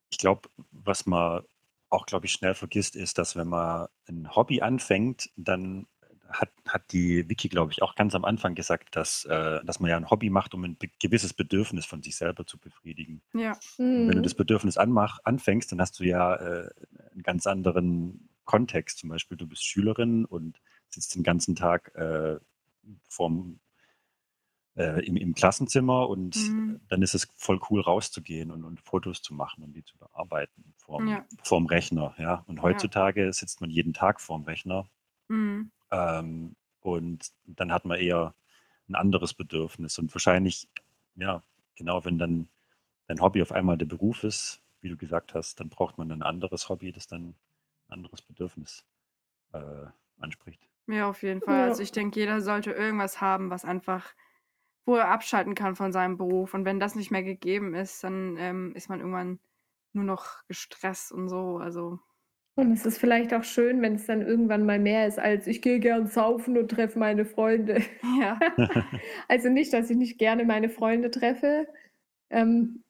ich 0.10 0.18
glaube, 0.18 0.50
was 0.72 1.06
man 1.06 1.44
auch, 1.90 2.06
glaube 2.06 2.26
ich, 2.26 2.32
schnell 2.32 2.56
vergisst, 2.56 2.96
ist, 2.96 3.18
dass 3.18 3.36
wenn 3.36 3.48
man 3.50 3.88
ein 4.08 4.34
Hobby 4.36 4.62
anfängt, 4.62 5.30
dann 5.36 5.88
hat, 6.30 6.50
hat 6.68 6.94
die 6.94 7.28
Wiki, 7.30 7.50
glaube 7.50 7.74
ich, 7.74 7.82
auch 7.82 7.96
ganz 7.96 8.16
am 8.16 8.24
Anfang 8.24 8.56
gesagt, 8.56 8.96
dass, 8.96 9.26
äh, 9.26 9.60
dass 9.66 9.82
man 9.82 9.90
ja 9.92 9.98
ein 9.98 10.10
Hobby 10.10 10.30
macht, 10.30 10.54
um 10.54 10.64
ein 10.64 10.78
be 10.78 10.90
gewisses 11.00 11.34
Bedürfnis 11.34 11.86
von 11.86 12.02
sich 12.02 12.16
selber 12.16 12.46
zu 12.48 12.58
befriedigen. 12.58 13.22
Ja. 13.34 13.60
Und 13.96 14.08
wenn 14.08 14.16
du 14.16 14.20
Mhm. 14.20 14.24
das 14.24 14.36
Bedürfnis 14.36 14.78
anmach, 14.78 15.20
anfängst, 15.26 15.72
dann 15.74 15.82
hast 15.82 16.00
du 16.00 16.06
ja 16.06 16.36
äh, 16.36 16.70
einen 17.12 17.24
ganz 17.24 17.48
anderen 17.48 18.30
Kontext. 18.46 19.00
Zum 19.00 19.10
Beispiel, 19.10 19.36
du 19.38 19.46
bist 19.48 19.66
Schülerin 19.66 20.24
und 20.24 20.62
sitzt 20.92 21.16
den 21.16 21.24
ganzen 21.24 21.56
Tag 21.56 21.94
äh, 21.96 22.40
vorm, 23.08 23.60
äh, 24.76 25.06
im, 25.06 25.18
im 25.18 25.34
Klassenzimmer 25.34 26.10
und 26.10 26.36
Mhm. 26.56 26.80
dann 26.88 27.02
ist 27.02 27.14
es 27.16 27.28
voll 27.36 27.60
cool 27.70 27.82
rauszugehen 27.82 28.52
und, 28.52 28.64
und 28.64 28.80
Fotos 28.80 29.22
zu 29.22 29.34
machen 29.34 29.64
und 29.64 29.74
die 29.74 29.84
zu 29.84 29.98
bearbeiten 29.98 30.74
vorm, 30.78 31.08
Ja. 31.08 31.26
vorm 31.44 31.66
Rechner. 31.66 32.16
Ja? 32.18 32.44
Und 32.48 32.62
heutzutage 32.62 33.32
sitzt 33.34 33.62
man 33.62 33.70
jeden 33.70 33.94
Tag 33.94 34.22
vorm 34.22 34.44
Rechner 34.44 34.88
Mhm. 35.28 35.72
ähm, 35.92 36.56
und 36.82 37.32
dann 37.46 37.72
hat 37.72 37.86
man 37.86 38.00
eher 38.00 38.34
ein 38.90 38.96
anderes 38.96 39.34
Bedürfnis. 39.34 39.98
Und 40.00 40.14
wahrscheinlich, 40.14 40.68
ja, 41.16 41.44
genau, 41.76 42.04
wenn 42.06 42.18
dann 42.18 42.48
dein 43.08 43.22
Hobby 43.22 43.42
auf 43.42 43.52
einmal 43.52 43.78
der 43.78 43.86
Beruf 43.86 44.24
ist, 44.24 44.62
wie 44.82 44.90
du 44.90 44.98
gesagt 44.98 45.34
hast, 45.34 45.60
dann 45.60 45.70
braucht 45.70 45.98
man 45.98 46.12
ein 46.12 46.24
anderes 46.24 46.70
Hobby, 46.70 46.92
das 46.92 47.08
dann 47.08 47.36
ein 47.88 47.94
anderes 47.94 48.22
Bedürfnis 48.22 48.84
äh, 49.54 49.86
anspricht. 50.20 50.71
Ja, 50.88 51.10
auf 51.10 51.24
jeden 51.24 51.42
Fall. 51.42 51.60
Ja. 51.60 51.64
Also 51.66 51.82
ich 51.82 51.92
denke, 51.92 52.20
jeder 52.20 52.42
sollte 52.42 52.72
irgendwas 52.72 53.22
haben, 53.22 53.50
was 53.50 53.66
einfach, 53.66 54.14
wo 54.86 54.96
er 54.96 55.10
abschalten 55.10 55.56
kann 55.56 55.76
von 55.76 55.92
seinem 55.92 56.18
Beruf. 56.18 56.54
Und 56.54 56.66
wenn 56.66 56.80
das 56.80 56.96
nicht 56.96 57.12
mehr 57.12 57.24
gegeben 57.24 57.74
ist, 57.76 58.04
dann 58.04 58.36
ähm, 58.38 58.74
ist 58.76 58.90
man 58.90 59.00
irgendwann 59.00 59.40
nur 59.94 60.04
noch 60.04 60.46
gestresst 60.48 61.12
und 61.12 61.30
so. 61.30 61.58
Also 61.58 62.00
Und 62.56 62.72
es 62.72 62.86
ist 62.86 62.98
vielleicht 62.98 63.34
auch 63.34 63.44
schön, 63.44 63.82
wenn 63.82 63.96
es 63.96 64.06
dann 64.06 64.22
irgendwann 64.22 64.66
mal 64.66 64.80
mehr 64.80 65.08
ist, 65.08 65.20
als 65.20 65.48
ich 65.48 65.62
gehe 65.62 65.80
gern 65.80 66.08
saufen 66.08 66.58
und 66.58 66.70
treffe 66.70 67.00
meine 67.00 67.26
Freunde. 67.26 67.82
ja. 68.20 68.40
Also 69.28 69.50
nicht, 69.50 69.74
dass 69.74 69.90
ich 69.90 69.98
nicht 69.98 70.18
gerne 70.18 70.46
meine 70.46 70.70
Freunde 70.70 71.12
treffe. 71.12 71.68
Ähm, 72.30 72.84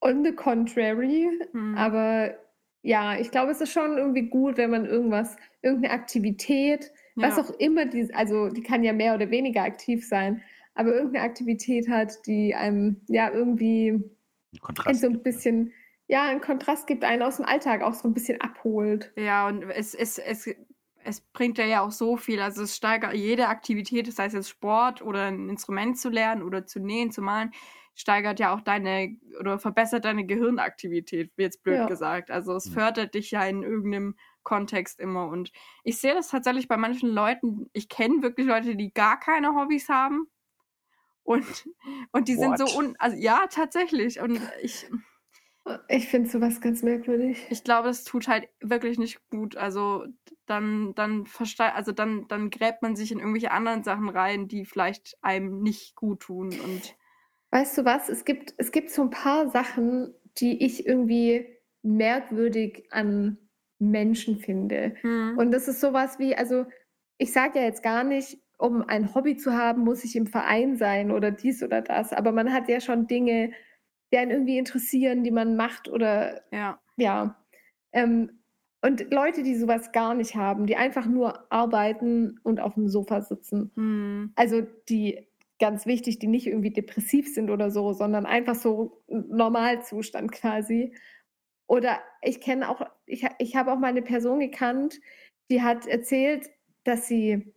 on 0.00 0.24
the 0.24 0.32
contrary. 0.32 1.28
Hm. 1.52 1.76
Aber 1.76 2.34
ja, 2.82 3.16
ich 3.18 3.30
glaube, 3.30 3.52
es 3.52 3.60
ist 3.60 3.72
schon 3.72 3.96
irgendwie 3.96 4.28
gut, 4.28 4.56
wenn 4.56 4.70
man 4.70 4.84
irgendwas, 4.84 5.36
irgendeine 5.62 5.94
Aktivität, 5.94 6.92
was 7.20 7.38
ja. 7.38 7.38
auch 7.38 7.50
immer, 7.58 7.86
die, 7.86 8.12
also 8.14 8.48
die 8.48 8.62
kann 8.62 8.82
ja 8.84 8.92
mehr 8.92 9.14
oder 9.14 9.30
weniger 9.30 9.62
aktiv 9.62 10.06
sein, 10.06 10.42
aber 10.74 10.94
irgendeine 10.94 11.24
Aktivität 11.24 11.88
hat, 11.88 12.26
die 12.26 12.54
einem 12.54 13.02
ja 13.08 13.30
irgendwie 13.30 14.00
Ein 14.54 14.60
einen 14.84 14.98
Kontrast. 14.98 15.00
so 15.00 15.08
ein 15.08 15.22
gibt, 15.22 15.34
ne? 15.34 15.42
bisschen, 15.42 15.72
ja, 16.08 16.24
einen 16.24 16.40
Kontrast 16.40 16.86
gibt, 16.86 17.04
einen 17.04 17.22
aus 17.22 17.36
dem 17.36 17.46
Alltag 17.46 17.82
auch 17.82 17.94
so 17.94 18.08
ein 18.08 18.14
bisschen 18.14 18.40
abholt. 18.40 19.12
Ja, 19.16 19.46
und 19.48 19.62
es, 19.64 19.94
es, 19.94 20.18
es, 20.18 20.48
es 21.04 21.20
bringt 21.20 21.58
ja 21.58 21.66
ja 21.66 21.82
auch 21.82 21.90
so 21.92 22.16
viel. 22.16 22.40
Also 22.40 22.62
es 22.62 22.76
steigert 22.76 23.14
jede 23.14 23.48
Aktivität, 23.48 24.10
sei 24.12 24.26
es 24.26 24.32
jetzt 24.32 24.48
Sport 24.48 25.02
oder 25.02 25.26
ein 25.26 25.48
Instrument 25.50 25.98
zu 25.98 26.08
lernen 26.08 26.42
oder 26.42 26.64
zu 26.66 26.80
nähen, 26.80 27.10
zu 27.10 27.20
malen, 27.20 27.50
steigert 27.94 28.40
ja 28.40 28.54
auch 28.54 28.62
deine 28.62 29.16
oder 29.38 29.58
verbessert 29.58 30.06
deine 30.06 30.24
Gehirnaktivität, 30.24 31.30
wie 31.36 31.42
jetzt 31.42 31.62
blöd 31.62 31.84
Ja. 31.84 31.86
gesagt. 31.86 32.30
Also 32.30 32.54
es 32.56 32.68
Mhm. 32.68 32.70
fördert 32.70 33.14
dich 33.14 33.30
ja 33.32 33.44
in 33.44 33.62
irgendeinem 33.62 34.16
Kontext 34.42 35.00
immer. 35.00 35.26
Und 35.28 35.52
ich 35.84 35.98
sehe 35.98 36.14
das 36.14 36.28
tatsächlich 36.28 36.68
bei 36.68 36.76
manchen 36.76 37.08
Leuten. 37.10 37.68
Ich 37.72 37.88
kenne 37.88 38.22
wirklich 38.22 38.46
Leute, 38.46 38.76
die 38.76 38.92
gar 38.92 39.18
keine 39.18 39.54
Hobbys 39.54 39.88
haben. 39.88 40.26
Und, 41.24 41.68
und 42.12 42.28
die 42.28 42.34
sind 42.34 42.58
so 42.58 42.64
What? 42.64 42.76
un. 42.76 42.96
Also 42.98 43.16
ja, 43.16 43.46
tatsächlich. 43.48 44.20
Und 44.20 44.40
ich, 44.60 44.86
Ich 45.88 46.08
finde 46.08 46.28
sowas 46.28 46.60
ganz 46.60 46.82
merkwürdig. 46.82 47.46
ich 47.48 47.62
glaube, 47.62 47.88
das 47.88 48.02
tut 48.04 48.26
halt 48.26 48.48
wirklich 48.60 48.98
nicht 48.98 49.20
gut. 49.30 49.56
Also 49.56 50.06
dann, 50.46 50.94
dann 50.94 51.26
also 51.58 51.92
dann, 51.92 52.26
dann 52.28 52.50
gräbt 52.50 52.82
man 52.82 52.96
sich 52.96 53.12
in 53.12 53.20
irgendwelche 53.20 53.52
anderen 53.52 53.84
Sachen 53.84 54.08
rein, 54.08 54.48
die 54.48 54.64
vielleicht 54.64 55.16
einem 55.22 55.62
nicht 55.62 55.94
gut 55.94 56.20
tun. 56.20 56.48
Und 56.48 56.96
Weißt 57.50 57.78
du 57.78 57.84
was? 57.84 58.08
Es 58.08 58.24
gibt, 58.24 58.54
es 58.56 58.72
gibt 58.72 58.90
so 58.90 59.02
ein 59.02 59.10
paar 59.10 59.48
Sachen, 59.50 60.14
die 60.38 60.64
ich 60.64 60.86
irgendwie 60.86 61.46
merkwürdig 61.82 62.86
an 62.90 63.38
Menschen 63.90 64.38
finde. 64.38 64.94
hm, 65.02 65.36
Und 65.38 65.50
das 65.52 65.68
ist 65.68 65.80
sowas 65.80 66.18
wie, 66.18 66.34
also 66.36 66.66
ich 67.18 67.32
sage 67.32 67.58
ja 67.58 67.64
jetzt 67.64 67.82
gar 67.82 68.04
nicht, 68.04 68.38
um 68.58 68.82
ein 68.82 69.14
Hobby 69.14 69.36
zu 69.36 69.52
haben, 69.52 69.82
muss 69.82 70.04
ich 70.04 70.14
im 70.16 70.26
Verein 70.26 70.76
sein 70.76 71.10
oder 71.10 71.30
dies 71.30 71.62
oder 71.62 71.82
das. 71.82 72.12
Aber 72.12 72.32
man 72.32 72.52
hat 72.52 72.68
ja 72.68 72.80
schon 72.80 73.06
Dinge, 73.06 73.52
die 74.12 74.18
einen 74.18 74.30
irgendwie 74.30 74.58
interessieren, 74.58 75.24
die 75.24 75.30
man 75.30 75.56
macht 75.56 75.88
oder 75.88 76.42
ja. 76.52 76.80
ja. 76.96 77.36
Ähm, 77.92 78.38
und 78.84 79.12
Leute, 79.12 79.42
die 79.42 79.54
sowas 79.54 79.92
gar 79.92 80.14
nicht 80.14 80.34
haben, 80.34 80.66
die 80.66 80.76
einfach 80.76 81.06
nur 81.06 81.50
arbeiten 81.52 82.40
und 82.42 82.60
auf 82.60 82.74
dem 82.74 82.88
Sofa 82.88 83.20
sitzen. 83.20 83.70
Hm, 83.76 84.32
Also 84.36 84.62
die 84.88 85.28
ganz 85.60 85.86
wichtig, 85.86 86.18
die 86.18 86.26
nicht 86.26 86.48
irgendwie 86.48 86.72
depressiv 86.72 87.32
sind 87.32 87.48
oder 87.48 87.70
so, 87.70 87.92
sondern 87.92 88.26
einfach 88.26 88.56
so 88.56 89.04
Normalzustand 89.08 90.32
quasi. 90.32 90.92
Oder 91.72 92.02
ich 92.20 92.42
kenne 92.42 92.68
auch, 92.68 92.82
ich, 93.06 93.26
ich 93.38 93.56
habe 93.56 93.72
auch 93.72 93.78
mal 93.78 93.86
eine 93.86 94.02
Person 94.02 94.40
gekannt, 94.40 95.00
die 95.50 95.62
hat 95.62 95.86
erzählt, 95.86 96.50
dass 96.84 97.08
sie, 97.08 97.54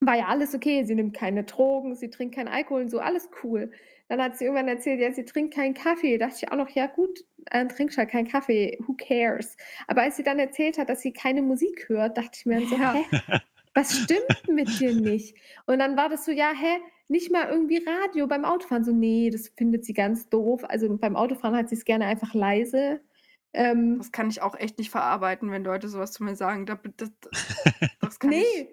war 0.00 0.16
ja 0.16 0.26
alles 0.26 0.56
okay, 0.56 0.82
sie 0.82 0.96
nimmt 0.96 1.16
keine 1.16 1.44
Drogen, 1.44 1.94
sie 1.94 2.10
trinkt 2.10 2.34
keinen 2.34 2.48
Alkohol 2.48 2.82
und 2.82 2.90
so, 2.90 2.98
alles 2.98 3.30
cool. 3.44 3.70
Dann 4.08 4.20
hat 4.20 4.36
sie 4.36 4.46
irgendwann 4.46 4.66
erzählt, 4.66 4.98
ja, 4.98 5.12
sie 5.12 5.24
trinkt 5.24 5.54
keinen 5.54 5.74
Kaffee. 5.74 6.18
Da 6.18 6.26
dachte 6.26 6.40
ich 6.42 6.50
auch 6.50 6.56
noch, 6.56 6.68
ja 6.70 6.88
gut, 6.88 7.20
äh, 7.52 7.64
trinkst 7.68 7.96
halt 7.96 8.10
keinen 8.10 8.26
Kaffee, 8.26 8.76
who 8.88 8.94
cares? 8.94 9.56
Aber 9.86 10.02
als 10.02 10.16
sie 10.16 10.24
dann 10.24 10.40
erzählt 10.40 10.76
hat, 10.76 10.88
dass 10.88 11.00
sie 11.00 11.12
keine 11.12 11.42
Musik 11.42 11.88
hört, 11.88 12.18
dachte 12.18 12.32
ich 12.34 12.44
mir 12.44 12.58
dann 12.58 12.68
so, 12.68 12.74
Ja. 12.74 12.92
hä? 12.92 13.04
Was 13.74 13.96
stimmt 13.96 14.48
mit 14.48 14.80
dir 14.80 14.92
nicht? 14.94 15.36
Und 15.66 15.78
dann 15.78 15.96
war 15.96 16.08
das 16.08 16.24
so, 16.24 16.32
ja, 16.32 16.50
hä, 16.52 16.80
nicht 17.08 17.30
mal 17.30 17.48
irgendwie 17.48 17.84
Radio 17.84 18.26
beim 18.26 18.44
Autofahren. 18.44 18.84
So, 18.84 18.92
nee, 18.92 19.30
das 19.30 19.48
findet 19.56 19.84
sie 19.84 19.92
ganz 19.92 20.28
doof. 20.28 20.64
Also 20.68 20.94
beim 20.96 21.16
Autofahren 21.16 21.56
hat 21.56 21.68
sie 21.68 21.76
es 21.76 21.84
gerne 21.84 22.06
einfach 22.06 22.34
leise. 22.34 23.00
Ähm, 23.52 23.98
das 23.98 24.12
kann 24.12 24.28
ich 24.28 24.42
auch 24.42 24.54
echt 24.54 24.78
nicht 24.78 24.90
verarbeiten, 24.90 25.50
wenn 25.50 25.64
Leute 25.64 25.88
sowas 25.88 26.12
zu 26.12 26.24
mir 26.24 26.36
sagen. 26.36 26.66
Da, 26.66 26.78
das, 26.96 27.10
das 28.00 28.18
kann 28.18 28.32
ich. 28.32 28.68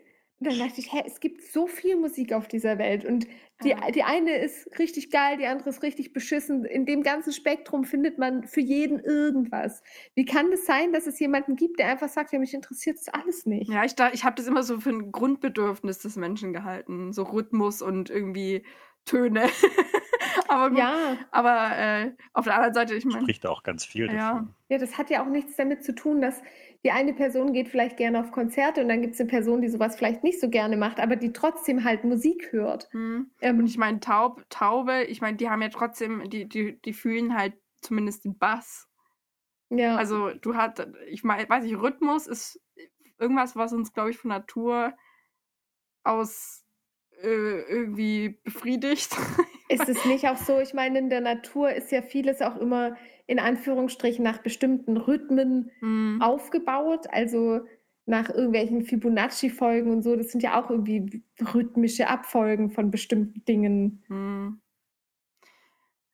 Und 0.46 0.60
dann 0.60 0.68
dachte 0.68 0.82
ich, 0.82 0.92
hä, 0.92 1.02
es 1.06 1.20
gibt 1.22 1.42
so 1.42 1.68
viel 1.68 1.96
Musik 1.96 2.34
auf 2.34 2.48
dieser 2.50 2.78
Welt. 2.78 3.06
Und 3.06 3.28
die, 3.64 3.70
Ja. 3.70 3.92
die 3.92 4.04
eine 4.04 4.36
ist 4.38 4.78
richtig 4.78 5.10
geil, 5.10 5.38
die 5.38 5.46
andere 5.46 5.70
ist 5.70 5.84
richtig 5.84 6.12
beschissen. 6.12 6.66
In 6.66 6.86
dem 6.86 7.02
ganzen 7.02 7.32
Spektrum 7.32 7.86
findet 7.86 8.18
man 8.18 8.44
für 8.46 8.60
jeden 8.60 9.00
irgendwas. 9.00 9.82
Wie 10.16 10.26
kann 10.26 10.52
das 10.52 10.66
sein, 10.66 10.92
dass 10.92 11.08
es 11.08 11.18
jemanden 11.20 11.56
gibt, 11.56 11.80
der 11.80 11.88
einfach 11.88 12.10
sagt, 12.10 12.34
ja, 12.34 12.40
mich 12.40 12.54
interessiert 12.54 12.98
das 12.98 13.08
alles 13.08 13.46
nicht? 13.46 13.72
Ja, 13.72 13.86
ich, 13.86 13.96
da- 13.96 14.12
ich 14.12 14.26
habe 14.26 14.36
das 14.36 14.48
immer 14.48 14.64
so 14.64 14.82
für 14.82 14.90
ein 14.90 15.14
Grundbedürfnis 15.14 16.00
des 16.00 16.18
Menschen 16.18 16.52
gehalten. 16.52 17.14
So 17.14 17.24
Rhythmus 17.24 17.82
und 17.82 18.10
irgendwie 18.10 18.64
Töne. 19.06 19.44
aber 20.48 20.70
gut. 20.70 20.80
Ja, 20.80 21.18
Aber 21.32 21.72
äh, 21.78 22.12
auf 22.34 22.46
der 22.46 22.56
anderen 22.56 22.74
Seite, 22.74 22.96
ich 22.96 23.06
meine. 23.06 23.22
Spricht 23.22 23.46
auch 23.46 23.64
ganz 23.64 23.86
viel 23.86 24.08
Ja. 24.08 24.32
davon. 24.34 24.54
Ja, 24.70 24.78
das 24.78 24.98
hat 24.98 25.10
ja 25.10 25.24
auch 25.24 25.30
nichts 25.30 25.56
damit 25.56 25.84
zu 25.84 25.94
tun, 25.96 26.20
dass 26.22 26.42
die 26.84 26.92
eine 26.92 27.14
Person 27.14 27.54
geht 27.54 27.70
vielleicht 27.70 27.98
gerne 27.98 28.20
auf 28.20 28.32
Konzerte 28.32 28.82
und 28.82 28.90
dann 28.90 29.02
gibt 29.02 29.14
es 29.14 29.20
eine 29.22 29.30
Person, 29.30 29.62
die 29.62 29.70
sowas 29.70 29.96
vielleicht 29.96 30.24
nicht 30.24 30.42
so 30.42 30.50
gerne 30.50 30.76
macht, 30.76 31.00
aber 31.00 31.16
die 31.16 31.32
trotzdem 31.32 31.84
halt 31.84 32.04
Musik 32.04 32.52
hört. 32.52 32.90
Hm. 32.92 33.32
Ähm, 33.42 33.60
Und 33.60 33.68
ich 33.68 33.78
meine, 33.78 34.00
Taub, 34.02 34.44
Taube, 34.50 35.04
ich 35.06 35.22
meine, 35.22 35.38
die 35.38 35.50
haben 35.50 35.62
ja 35.62 35.70
trotzdem, 35.70 36.30
die, 36.30 36.48
die, 36.48 36.82
die 36.82 36.94
fühlen 36.94 37.36
halt 37.38 37.54
zumindest 37.82 38.26
den 38.26 38.38
Bass. 38.38 38.90
ja, 39.70 39.96
Also 39.96 40.32
du 40.34 40.56
hast, 40.56 40.86
ich 41.08 41.24
meine, 41.24 41.48
weiß 41.48 41.64
ich, 41.66 41.78
Rhythmus 41.78 42.28
ist 42.28 42.60
irgendwas, 43.18 43.56
was 43.56 43.72
uns, 43.74 43.94
glaube 43.94 44.10
ich, 44.10 44.18
von 44.18 44.30
Natur 44.30 44.94
aus 46.04 46.66
äh, 47.22 47.62
irgendwie 47.62 48.40
befriedigt. 48.44 49.16
ist 49.70 49.88
es 49.88 50.04
nicht 50.06 50.28
auch 50.28 50.38
so? 50.38 50.60
Ich 50.60 50.74
meine, 50.74 51.00
in 51.00 51.10
der 51.10 51.22
Natur 51.22 51.72
ist 51.72 51.92
ja 51.92 52.02
vieles 52.02 52.42
auch 52.42 52.58
immer 52.58 52.98
in 53.28 53.40
Anführungsstrichen 53.40 54.24
nach 54.24 54.40
bestimmten 54.40 54.98
Rhythmen 54.98 55.72
Hm. 55.80 56.20
aufgebaut, 56.22 57.08
also 57.12 57.62
nach 58.06 58.30
irgendwelchen 58.30 58.84
Fibonacci-Folgen 58.84 59.90
und 59.92 60.02
so. 60.04 60.16
Das 60.16 60.32
sind 60.32 60.44
ja 60.44 60.62
auch 60.62 60.70
irgendwie 60.70 61.24
rhythmische 61.54 62.08
Abfolgen 62.08 62.72
von 62.72 62.92
bestimmten 62.92 63.46
Dingen. 63.46 64.04
Hm. 64.08 64.62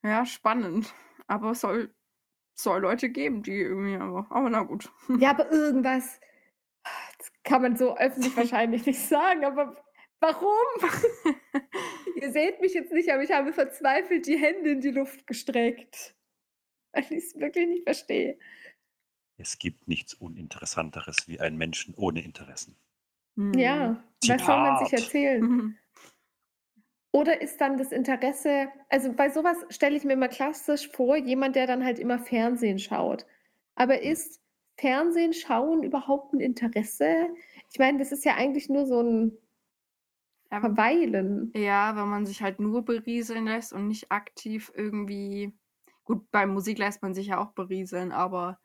Ja, 0.03 0.25
spannend. 0.25 0.93
Aber 1.27 1.51
es 1.51 1.61
soll, 1.61 1.93
soll 2.55 2.81
Leute 2.81 3.09
geben, 3.09 3.41
die 3.43 3.59
irgendwie, 3.59 3.95
aber, 3.95 4.27
aber 4.29 4.49
na 4.49 4.61
gut. 4.63 4.91
Ja, 5.19 5.31
aber 5.31 5.51
irgendwas, 5.51 6.19
das 7.17 7.31
kann 7.43 7.61
man 7.61 7.75
so 7.75 7.97
öffentlich 7.97 8.35
wahrscheinlich 8.37 8.85
nicht 8.85 8.99
sagen, 8.99 9.43
aber 9.43 9.75
warum? 10.19 10.91
Ihr 12.15 12.31
seht 12.31 12.61
mich 12.61 12.73
jetzt 12.73 12.91
nicht, 12.91 13.11
aber 13.11 13.23
ich 13.23 13.31
habe 13.31 13.51
verzweifelt 13.53 14.27
die 14.27 14.37
Hände 14.37 14.71
in 14.71 14.81
die 14.81 14.91
Luft 14.91 15.25
gestreckt, 15.27 16.15
weil 16.93 17.03
ich 17.03 17.25
es 17.25 17.39
wirklich 17.39 17.67
nicht 17.67 17.83
verstehe. 17.83 18.37
Es 19.37 19.57
gibt 19.57 19.87
nichts 19.87 20.13
Uninteressanteres 20.13 21.27
wie 21.27 21.39
einen 21.39 21.57
Menschen 21.57 21.95
ohne 21.95 22.21
Interessen. 22.21 22.75
Hm. 23.37 23.53
Ja, 23.53 24.03
was 24.27 24.45
soll 24.45 24.57
man 24.57 24.77
sich 24.79 24.89
Zitat. 24.89 25.03
erzählen? 25.03 25.41
Mhm. 25.41 25.77
Oder 27.11 27.41
ist 27.41 27.59
dann 27.59 27.77
das 27.77 27.91
Interesse, 27.91 28.69
also 28.89 29.13
bei 29.13 29.29
sowas 29.29 29.57
stelle 29.69 29.95
ich 29.97 30.03
mir 30.03 30.13
immer 30.13 30.27
klassisch 30.27 30.89
vor, 30.89 31.17
jemand, 31.17 31.55
der 31.55 31.65
dann 31.65 31.83
halt 31.83 31.97
immer 31.97 32.19
Fernsehen 32.19 32.77
schaut. 32.77 33.25
Aber 33.75 34.01
ist 34.01 34.41
Fernsehen 34.77 35.33
schauen 35.33 35.83
überhaupt 35.83 36.33
ein 36.33 36.39
Interesse? 36.39 37.29
Ich 37.71 37.79
meine, 37.79 37.97
das 37.97 38.11
ist 38.11 38.25
ja 38.25 38.35
eigentlich 38.35 38.69
nur 38.69 38.85
so 38.85 39.01
ein 39.01 39.37
Verweilen. 40.49 41.51
ja, 41.55 41.95
wenn 41.95 42.09
man 42.09 42.25
sich 42.25 42.41
halt 42.41 42.59
nur 42.59 42.83
berieseln 42.83 43.45
lässt 43.45 43.71
und 43.71 43.87
nicht 43.87 44.11
aktiv 44.11 44.71
irgendwie. 44.75 45.53
Gut, 46.09 46.29
bei 46.31 46.45
Musik 46.45 46.77
lässt 46.77 47.01
man 47.03 47.13
sich 47.13 47.27
ja 47.27 47.37
auch 47.39 47.53
berieseln, 47.53 48.11
aber. 48.11 48.59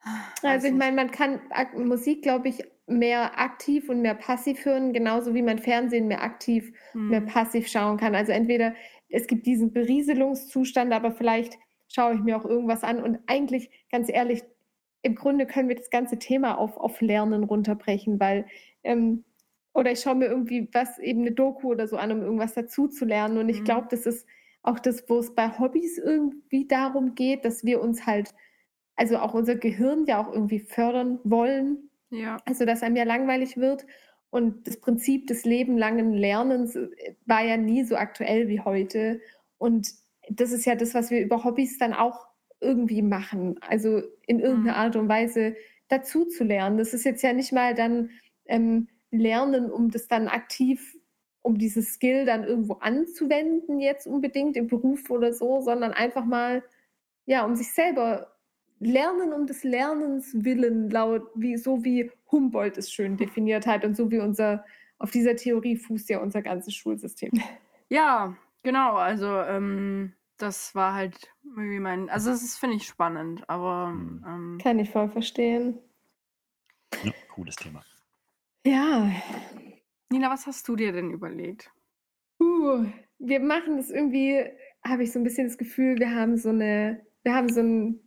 Also 0.42 0.68
ich 0.68 0.74
meine, 0.74 0.94
man 0.96 1.10
kann 1.10 1.40
Musik, 1.76 2.22
glaube 2.22 2.48
ich, 2.48 2.62
mehr 2.86 3.38
aktiv 3.38 3.88
und 3.88 4.02
mehr 4.02 4.14
passiv 4.14 4.64
hören, 4.64 4.92
genauso 4.92 5.34
wie 5.34 5.42
man 5.42 5.58
Fernsehen 5.58 6.08
mehr 6.08 6.22
aktiv, 6.22 6.72
mehr 7.08 7.20
Hm. 7.20 7.22
passiv 7.22 7.68
schauen 7.68 7.96
kann. 7.98 8.14
Also 8.14 8.32
entweder 8.32 8.74
es 9.08 9.26
gibt 9.26 9.46
diesen 9.46 9.72
Berieselungszustand, 9.72 10.92
aber 10.92 11.12
vielleicht 11.12 11.58
schaue 11.88 12.14
ich 12.14 12.20
mir 12.20 12.36
auch 12.36 12.44
irgendwas 12.44 12.84
an. 12.84 13.02
Und 13.02 13.18
eigentlich, 13.26 13.70
ganz 13.90 14.08
ehrlich, 14.10 14.42
im 15.02 15.14
Grunde 15.14 15.46
können 15.46 15.68
wir 15.68 15.76
das 15.76 15.90
ganze 15.90 16.18
Thema 16.18 16.56
auf, 16.58 16.76
auf 16.76 17.00
Lernen 17.00 17.44
runterbrechen, 17.44 18.20
weil, 18.20 18.46
ähm, 18.84 19.24
oder 19.74 19.92
ich 19.92 20.00
schaue 20.00 20.14
mir 20.16 20.26
irgendwie 20.26 20.68
was, 20.72 20.98
eben 20.98 21.20
eine 21.20 21.32
Doku 21.32 21.68
oder 21.70 21.86
so 21.86 21.96
an, 21.96 22.12
um 22.12 22.22
irgendwas 22.22 22.54
dazu 22.54 22.88
zu 22.88 23.04
lernen. 23.04 23.38
Und 23.38 23.48
ich 23.48 23.64
Mhm. 23.64 23.64
glaube, 23.64 23.88
das 23.90 24.06
ist 24.06 24.26
auch 24.62 24.78
das, 24.78 25.08
wo 25.08 25.18
es 25.18 25.34
bei 25.34 25.58
Hobbys 25.58 25.98
irgendwie 25.98 26.66
darum 26.66 27.14
geht, 27.14 27.44
dass 27.44 27.64
wir 27.64 27.80
uns 27.80 28.06
halt, 28.06 28.34
also 28.96 29.18
auch 29.18 29.34
unser 29.34 29.56
Gehirn 29.56 30.04
ja 30.06 30.20
auch 30.22 30.32
irgendwie 30.32 30.60
fördern 30.60 31.20
wollen. 31.24 31.90
Ja. 32.10 32.38
Also, 32.44 32.64
dass 32.64 32.82
einem 32.82 32.96
ja 32.96 33.04
langweilig 33.04 33.56
wird. 33.56 33.86
Und 34.30 34.66
das 34.66 34.80
Prinzip 34.80 35.26
des 35.26 35.44
lebenlangen 35.44 36.12
Lernens 36.12 36.76
äh, 36.76 37.14
war 37.26 37.44
ja 37.44 37.56
nie 37.56 37.84
so 37.84 37.96
aktuell 37.96 38.48
wie 38.48 38.60
heute. 38.60 39.20
Und 39.58 39.90
das 40.30 40.52
ist 40.52 40.66
ja 40.66 40.74
das, 40.74 40.94
was 40.94 41.10
wir 41.10 41.20
über 41.20 41.44
Hobbys 41.44 41.78
dann 41.78 41.94
auch 41.94 42.26
irgendwie 42.60 43.02
machen. 43.02 43.58
Also 43.62 44.02
in 44.26 44.40
irgendeiner 44.40 44.76
Mhm. 44.76 44.82
Art 44.84 44.96
und 44.96 45.08
Weise 45.08 45.56
dazu 45.88 46.24
zu 46.26 46.44
lernen. 46.44 46.76
Das 46.78 46.92
ist 46.92 47.04
jetzt 47.04 47.22
ja 47.22 47.32
nicht 47.32 47.52
mal 47.52 47.74
dann 47.74 48.10
ähm, 48.46 48.88
Lernen, 49.10 49.70
um 49.70 49.90
das 49.90 50.06
dann 50.08 50.28
aktiv, 50.28 50.94
um 51.48 51.56
dieses 51.56 51.94
Skill 51.94 52.26
dann 52.26 52.44
irgendwo 52.44 52.74
anzuwenden, 52.74 53.80
jetzt 53.80 54.06
unbedingt 54.06 54.54
im 54.58 54.66
Beruf 54.66 55.08
oder 55.08 55.32
so, 55.32 55.62
sondern 55.62 55.92
einfach 55.94 56.26
mal, 56.26 56.62
ja, 57.24 57.42
um 57.46 57.56
sich 57.56 57.72
selber 57.72 58.34
Lernen 58.80 59.32
um 59.32 59.46
des 59.46 59.64
Lernens 59.64 60.44
willen, 60.44 60.90
laut, 60.90 61.22
wie, 61.34 61.56
so 61.56 61.82
wie 61.84 62.12
Humboldt 62.30 62.76
es 62.76 62.92
schön 62.92 63.16
definiert 63.16 63.66
hat 63.66 63.82
und 63.86 63.96
so 63.96 64.10
wie 64.10 64.18
unser, 64.18 64.62
auf 64.98 65.10
dieser 65.10 65.36
Theorie 65.36 65.76
fußt 65.76 66.10
ja 66.10 66.20
unser 66.20 66.42
ganzes 66.42 66.74
Schulsystem. 66.74 67.32
Ja, 67.88 68.36
genau. 68.62 68.96
Also, 68.96 69.26
ähm, 69.26 70.12
das 70.36 70.74
war 70.74 70.92
halt 70.92 71.32
irgendwie 71.42 71.80
mein. 71.80 72.10
Also, 72.10 72.28
das 72.28 72.42
ist, 72.42 72.58
finde 72.58 72.76
ich, 72.76 72.86
spannend, 72.86 73.48
aber. 73.48 73.88
Hm. 73.88 74.24
Ähm, 74.26 74.58
Kann 74.62 74.78
ich 74.78 74.90
voll 74.90 75.08
verstehen. 75.08 75.78
Ja, 77.02 77.12
cooles 77.34 77.56
Thema. 77.56 77.82
Ja, 78.66 79.10
Nina, 80.10 80.30
was 80.30 80.46
hast 80.46 80.66
du 80.68 80.76
dir 80.76 80.92
denn 80.92 81.10
überlegt? 81.10 81.70
uh, 82.40 82.84
wir 83.18 83.40
machen 83.40 83.76
das 83.76 83.90
irgendwie, 83.90 84.44
habe 84.84 85.02
ich 85.02 85.12
so 85.12 85.18
ein 85.18 85.24
bisschen 85.24 85.48
das 85.48 85.58
Gefühl, 85.58 85.98
wir 85.98 86.14
haben 86.14 86.36
so 86.36 86.50
eine, 86.50 87.04
wir 87.22 87.34
haben 87.34 87.48
so 87.48 87.60
ein, 87.60 88.00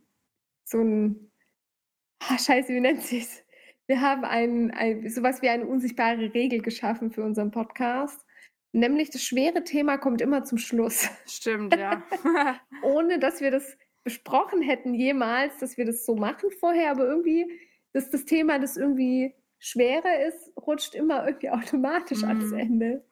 so 0.64 0.80
ein, 0.80 1.30
ah, 2.20 2.38
scheiße, 2.38 2.72
wie 2.72 2.80
nennt 2.80 3.02
sich's? 3.02 3.44
Wir 3.86 4.00
haben 4.00 4.24
ein, 4.24 4.70
ein, 4.70 5.08
sowas 5.10 5.42
wie 5.42 5.48
eine 5.48 5.66
unsichtbare 5.66 6.32
Regel 6.34 6.62
geschaffen 6.62 7.10
für 7.10 7.24
unseren 7.24 7.50
Podcast. 7.50 8.24
Nämlich 8.72 9.10
das 9.10 9.22
schwere 9.22 9.64
Thema 9.64 9.98
kommt 9.98 10.22
immer 10.22 10.44
zum 10.44 10.56
Schluss. 10.58 11.10
Stimmt, 11.26 11.76
ja. 11.76 12.02
ohne 12.82 13.18
dass 13.18 13.40
wir 13.40 13.50
das 13.50 13.76
besprochen 14.02 14.62
hätten 14.62 14.94
jemals, 14.94 15.58
dass 15.58 15.76
wir 15.76 15.84
das 15.84 16.06
so 16.06 16.16
machen 16.16 16.50
vorher, 16.58 16.90
aber 16.90 17.04
irgendwie, 17.06 17.46
dass 17.92 18.10
das 18.10 18.24
Thema, 18.24 18.58
das 18.58 18.76
irgendwie 18.76 19.34
schwerer 19.62 20.26
ist, 20.26 20.52
rutscht 20.56 20.94
immer 20.94 21.24
irgendwie 21.26 21.50
automatisch 21.50 22.24
ans 22.24 22.50
Mhm. 22.50 22.58
Ende. 22.58 23.04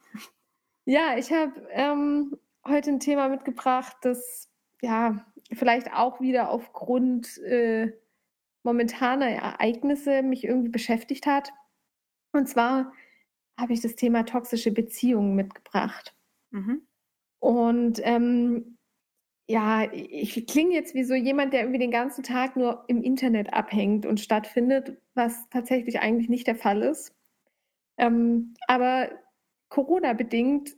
Ja, 0.84 1.16
ich 1.16 1.32
habe 1.32 1.52
ähm, 1.70 2.36
heute 2.66 2.90
ein 2.90 3.00
Thema 3.00 3.28
mitgebracht, 3.28 3.96
das 4.02 4.50
ja 4.82 5.24
vielleicht 5.52 5.92
auch 5.92 6.20
wieder 6.20 6.50
aufgrund 6.50 7.38
äh, 7.38 7.92
momentaner 8.64 9.28
Ereignisse 9.28 10.22
mich 10.22 10.44
irgendwie 10.44 10.70
beschäftigt 10.70 11.26
hat. 11.26 11.52
Und 12.32 12.48
zwar 12.48 12.92
habe 13.58 13.72
ich 13.72 13.80
das 13.80 13.94
Thema 13.94 14.24
toxische 14.24 14.72
Beziehungen 14.72 15.34
mitgebracht. 15.36 16.14
mhm. 16.50 16.82
Und 17.38 18.00
ähm, 18.02 18.76
ja, 19.50 19.92
ich 19.92 20.46
klinge 20.46 20.74
jetzt 20.74 20.94
wie 20.94 21.02
so 21.02 21.14
jemand, 21.14 21.52
der 21.52 21.62
irgendwie 21.62 21.80
den 21.80 21.90
ganzen 21.90 22.22
Tag 22.22 22.54
nur 22.54 22.84
im 22.86 23.02
Internet 23.02 23.52
abhängt 23.52 24.06
und 24.06 24.20
stattfindet, 24.20 24.96
was 25.14 25.48
tatsächlich 25.50 25.98
eigentlich 25.98 26.28
nicht 26.28 26.46
der 26.46 26.54
Fall 26.54 26.82
ist. 26.82 27.16
Ähm, 27.98 28.54
aber 28.68 29.10
Corona-bedingt 29.68 30.76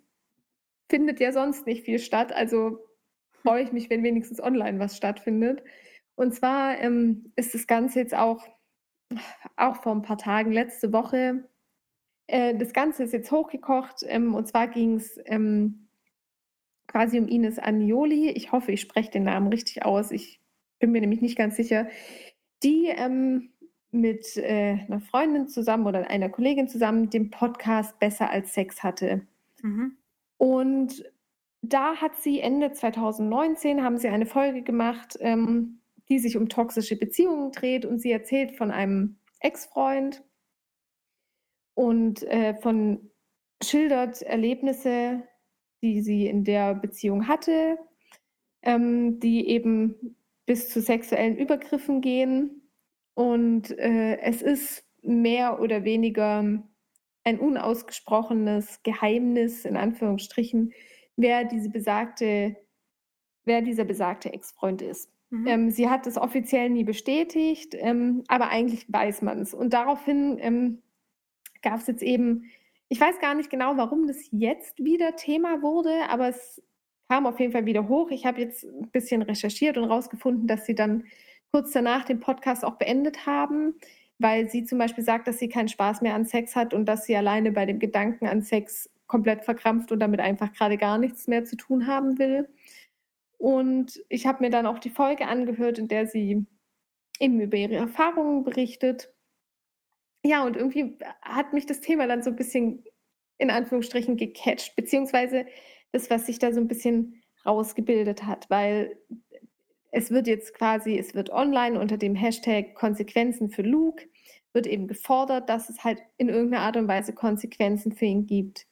findet 0.88 1.20
ja 1.20 1.32
sonst 1.32 1.66
nicht 1.66 1.84
viel 1.84 1.98
statt. 1.98 2.32
Also 2.32 2.78
freue 3.42 3.62
ich 3.62 3.72
mich, 3.72 3.90
wenn 3.90 4.02
wenigstens 4.04 4.42
online 4.42 4.78
was 4.78 4.96
stattfindet. 4.96 5.62
Und 6.14 6.34
zwar 6.34 6.78
ähm, 6.78 7.30
ist 7.36 7.52
das 7.52 7.66
Ganze 7.66 7.98
jetzt 7.98 8.14
auch, 8.14 8.42
auch 9.56 9.82
vor 9.82 9.92
ein 9.92 10.02
paar 10.02 10.18
Tagen, 10.18 10.50
letzte 10.50 10.94
Woche, 10.94 11.46
äh, 12.26 12.54
das 12.56 12.72
Ganze 12.72 13.04
ist 13.04 13.12
jetzt 13.12 13.30
hochgekocht. 13.30 14.02
Ähm, 14.06 14.34
und 14.34 14.48
zwar 14.48 14.66
ging 14.68 14.94
es 14.94 15.18
quasi 16.92 17.18
um 17.18 17.26
Ines 17.26 17.58
Anioli. 17.58 18.30
Ich 18.30 18.52
hoffe, 18.52 18.70
ich 18.70 18.82
spreche 18.82 19.10
den 19.10 19.24
Namen 19.24 19.48
richtig 19.48 19.84
aus. 19.84 20.10
Ich 20.10 20.40
bin 20.78 20.92
mir 20.92 21.00
nämlich 21.00 21.22
nicht 21.22 21.36
ganz 21.36 21.56
sicher. 21.56 21.88
Die 22.62 22.86
ähm, 22.86 23.50
mit 23.90 24.36
äh, 24.36 24.78
einer 24.86 25.00
Freundin 25.00 25.48
zusammen 25.48 25.86
oder 25.86 26.08
einer 26.08 26.28
Kollegin 26.28 26.68
zusammen 26.68 27.10
den 27.10 27.30
Podcast 27.30 27.98
Besser 27.98 28.30
als 28.30 28.52
Sex 28.52 28.82
hatte. 28.82 29.26
Mhm. 29.62 29.96
Und 30.36 31.04
da 31.62 31.96
hat 31.96 32.16
sie 32.16 32.40
Ende 32.40 32.72
2019 32.72 33.82
haben 33.82 33.96
sie 33.96 34.08
eine 34.08 34.26
Folge 34.26 34.62
gemacht, 34.62 35.16
ähm, 35.20 35.80
die 36.08 36.18
sich 36.18 36.36
um 36.36 36.48
toxische 36.48 36.96
Beziehungen 36.96 37.52
dreht 37.52 37.86
und 37.86 38.00
sie 38.00 38.12
erzählt 38.12 38.56
von 38.56 38.70
einem 38.70 39.16
Ex-Freund 39.40 40.22
und 41.74 42.22
äh, 42.24 42.54
von 42.54 43.10
schildert 43.62 44.22
Erlebnisse, 44.22 45.22
die 45.82 46.00
sie 46.00 46.26
in 46.26 46.44
der 46.44 46.74
Beziehung 46.74 47.28
hatte, 47.28 47.78
ähm, 48.62 49.20
die 49.20 49.48
eben 49.48 50.16
bis 50.46 50.70
zu 50.70 50.80
sexuellen 50.80 51.36
Übergriffen 51.36 52.00
gehen. 52.00 52.68
Und 53.14 53.76
äh, 53.78 54.18
es 54.20 54.42
ist 54.42 54.84
mehr 55.02 55.60
oder 55.60 55.84
weniger 55.84 56.62
ein 57.24 57.38
unausgesprochenes 57.38 58.82
Geheimnis, 58.82 59.64
in 59.64 59.76
Anführungsstrichen, 59.76 60.72
wer 61.16 61.44
diese 61.44 61.70
besagte, 61.70 62.56
wer 63.44 63.62
dieser 63.62 63.84
besagte 63.84 64.32
Ex-Freund 64.32 64.82
ist. 64.82 65.10
Mhm. 65.30 65.46
Ähm, 65.46 65.70
sie 65.70 65.88
hat 65.88 66.06
es 66.06 66.16
offiziell 66.16 66.70
nie 66.70 66.84
bestätigt, 66.84 67.74
ähm, 67.78 68.24
aber 68.28 68.48
eigentlich 68.48 68.86
weiß 68.92 69.22
man 69.22 69.40
es. 69.40 69.54
Und 69.54 69.72
daraufhin 69.72 70.36
ähm, 70.40 70.82
gab 71.62 71.80
es 71.80 71.86
jetzt 71.86 72.02
eben, 72.02 72.50
ich 72.92 73.00
weiß 73.00 73.20
gar 73.20 73.34
nicht 73.34 73.48
genau, 73.48 73.78
warum 73.78 74.06
das 74.06 74.28
jetzt 74.32 74.84
wieder 74.84 75.16
Thema 75.16 75.62
wurde, 75.62 76.10
aber 76.10 76.28
es 76.28 76.62
kam 77.08 77.26
auf 77.26 77.40
jeden 77.40 77.52
Fall 77.52 77.64
wieder 77.64 77.88
hoch. 77.88 78.10
Ich 78.10 78.26
habe 78.26 78.42
jetzt 78.42 78.64
ein 78.64 78.90
bisschen 78.90 79.22
recherchiert 79.22 79.78
und 79.78 79.84
herausgefunden, 79.84 80.46
dass 80.46 80.66
sie 80.66 80.74
dann 80.74 81.04
kurz 81.52 81.72
danach 81.72 82.04
den 82.04 82.20
Podcast 82.20 82.66
auch 82.66 82.74
beendet 82.74 83.24
haben, 83.24 83.76
weil 84.18 84.50
sie 84.50 84.64
zum 84.64 84.76
Beispiel 84.76 85.02
sagt, 85.02 85.26
dass 85.26 85.38
sie 85.38 85.48
keinen 85.48 85.68
Spaß 85.68 86.02
mehr 86.02 86.14
an 86.14 86.26
Sex 86.26 86.54
hat 86.54 86.74
und 86.74 86.84
dass 86.84 87.06
sie 87.06 87.16
alleine 87.16 87.50
bei 87.50 87.64
dem 87.64 87.78
Gedanken 87.78 88.26
an 88.26 88.42
Sex 88.42 88.90
komplett 89.06 89.42
verkrampft 89.42 89.90
und 89.90 90.00
damit 90.00 90.20
einfach 90.20 90.52
gerade 90.52 90.76
gar 90.76 90.98
nichts 90.98 91.28
mehr 91.28 91.44
zu 91.46 91.56
tun 91.56 91.86
haben 91.86 92.18
will. 92.18 92.46
Und 93.38 94.04
ich 94.10 94.26
habe 94.26 94.44
mir 94.44 94.50
dann 94.50 94.66
auch 94.66 94.78
die 94.78 94.90
Folge 94.90 95.26
angehört, 95.26 95.78
in 95.78 95.88
der 95.88 96.06
sie 96.06 96.44
eben 97.18 97.40
über 97.40 97.56
ihre 97.56 97.76
Erfahrungen 97.76 98.44
berichtet. 98.44 99.11
Ja, 100.24 100.44
und 100.44 100.56
irgendwie 100.56 100.98
hat 101.22 101.52
mich 101.52 101.66
das 101.66 101.80
Thema 101.80 102.06
dann 102.06 102.22
so 102.22 102.30
ein 102.30 102.36
bisschen 102.36 102.84
in 103.38 103.50
Anführungsstrichen 103.50 104.16
gecatcht, 104.16 104.76
beziehungsweise 104.76 105.46
das, 105.90 106.10
was 106.10 106.26
sich 106.26 106.38
da 106.38 106.52
so 106.52 106.60
ein 106.60 106.68
bisschen 106.68 107.22
rausgebildet 107.44 108.24
hat, 108.24 108.48
weil 108.48 108.96
es 109.90 110.10
wird 110.10 110.26
jetzt 110.26 110.54
quasi, 110.54 110.96
es 110.96 111.14
wird 111.14 111.30
online 111.30 111.78
unter 111.78 111.98
dem 111.98 112.14
Hashtag 112.14 112.74
Konsequenzen 112.74 113.50
für 113.50 113.62
Luke, 113.62 114.04
wird 114.52 114.66
eben 114.66 114.86
gefordert, 114.86 115.48
dass 115.48 115.68
es 115.68 115.82
halt 115.82 116.00
in 116.18 116.28
irgendeiner 116.28 116.64
Art 116.64 116.76
und 116.76 116.88
Weise 116.88 117.12
Konsequenzen 117.12 117.92
für 117.92 118.06
ihn 118.06 118.26
gibt. 118.26 118.66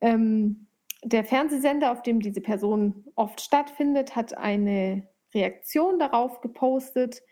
Ähm, 0.00 0.68
der 1.04 1.24
Fernsehsender, 1.24 1.92
auf 1.92 2.02
dem 2.02 2.20
diese 2.20 2.40
Person 2.40 3.04
oft 3.14 3.40
stattfindet, 3.40 4.16
hat 4.16 4.36
eine 4.36 5.08
Reaktion 5.34 5.98
darauf 5.98 6.40
gepostet, 6.40 7.22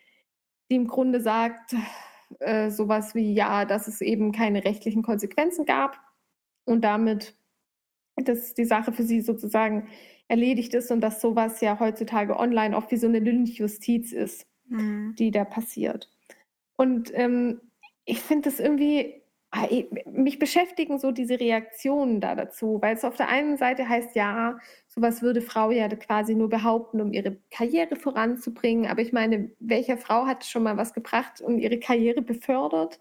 die 0.71 0.77
im 0.77 0.87
Grunde 0.87 1.21
sagt, 1.21 1.75
äh, 2.41 2.71
sowas 2.71 3.15
wie, 3.15 3.33
ja, 3.35 3.65
dass 3.65 3.89
es 3.89 4.01
eben 4.01 4.33
keine 4.33 4.65
rechtlichen 4.65 5.03
Konsequenzen 5.03 5.65
gab 5.65 6.01
und 6.65 6.83
damit, 6.83 7.37
dass 8.17 8.55
die 8.55 8.65
Sache 8.65 8.93
für 8.93 9.03
sie 9.05 9.21
sozusagen 9.21 9.89
erledigt 10.29 10.75
ist 10.75 10.91
und 10.91 11.01
dass 11.01 11.21
sowas 11.21 11.61
ja 11.61 11.79
heutzutage 11.79 12.37
online 12.39 12.77
oft 12.77 12.91
wie 12.91 12.97
so 12.97 13.07
eine 13.07 13.21
Lynchjustiz 13.21 14.13
ist, 14.13 14.47
Mhm. 14.69 15.15
die 15.17 15.31
da 15.31 15.45
passiert. 15.45 16.11
Und 16.77 17.11
ähm, 17.15 17.61
ich 18.05 18.21
finde 18.21 18.51
das 18.51 18.61
irgendwie, 18.61 19.23
mich 20.11 20.39
beschäftigen 20.39 20.99
so 20.99 21.13
diese 21.13 21.39
Reaktionen 21.39 22.21
da 22.21 22.35
dazu, 22.35 22.79
weil 22.81 22.95
es 22.95 23.05
auf 23.05 23.17
der 23.17 23.29
einen 23.29 23.57
Seite 23.57 23.89
heißt, 23.89 24.17
ja, 24.17 24.59
sowas 24.89 25.23
würde 25.23 25.41
Frau 25.41 25.71
ja 25.71 25.89
quasi 25.89 26.35
nur 26.35 26.49
behaupten, 26.49 27.01
um 27.01 27.13
ihre 27.13 27.37
Karriere 27.51 27.97
voranzubringen. 27.97 28.91
Aber 28.91 29.03
ich 29.03 29.13
meine, 29.13 29.51
welcher 29.61 29.97
Frau 29.97 30.27
hat 30.27 30.45
schon 30.45 30.63
mal 30.63 30.77
was 30.77 30.93
gebracht 30.93 31.41
und 31.41 31.59
ihre 31.59 31.79
Karriere 31.79 32.23
befördert? 32.23 33.01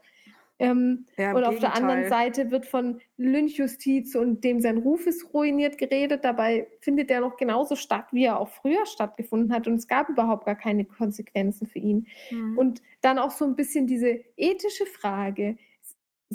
Ähm, 0.58 1.06
ja, 1.18 1.34
und 1.34 1.44
auf 1.44 1.60
der 1.60 1.76
anderen 1.76 2.08
Seite 2.08 2.50
wird 2.50 2.66
von 2.66 3.02
Lynchjustiz 3.18 4.16
und 4.16 4.44
dem 4.46 4.62
sein 4.62 4.78
Ruf 4.78 5.06
ist 5.06 5.34
ruiniert 5.34 5.78
geredet. 5.78 6.24
Dabei 6.24 6.68
findet 6.80 7.12
er 7.12 7.20
noch 7.20 7.36
genauso 7.36 7.76
statt, 7.76 8.06
wie 8.12 8.24
er 8.24 8.40
auch 8.40 8.48
früher 8.48 8.86
stattgefunden 8.86 9.54
hat. 9.54 9.68
Und 9.68 9.76
es 9.76 9.88
gab 9.88 10.08
überhaupt 10.08 10.46
gar 10.46 10.56
keine 10.56 10.86
Konsequenzen 10.86 11.68
für 11.68 11.80
ihn. 11.80 12.08
Mhm. 12.32 12.58
Und 12.58 12.82
dann 13.02 13.20
auch 13.20 13.32
so 13.32 13.44
ein 13.44 13.58
bisschen 13.58 13.86
diese 13.86 14.22
ethische 14.38 14.86
Frage. 14.86 15.58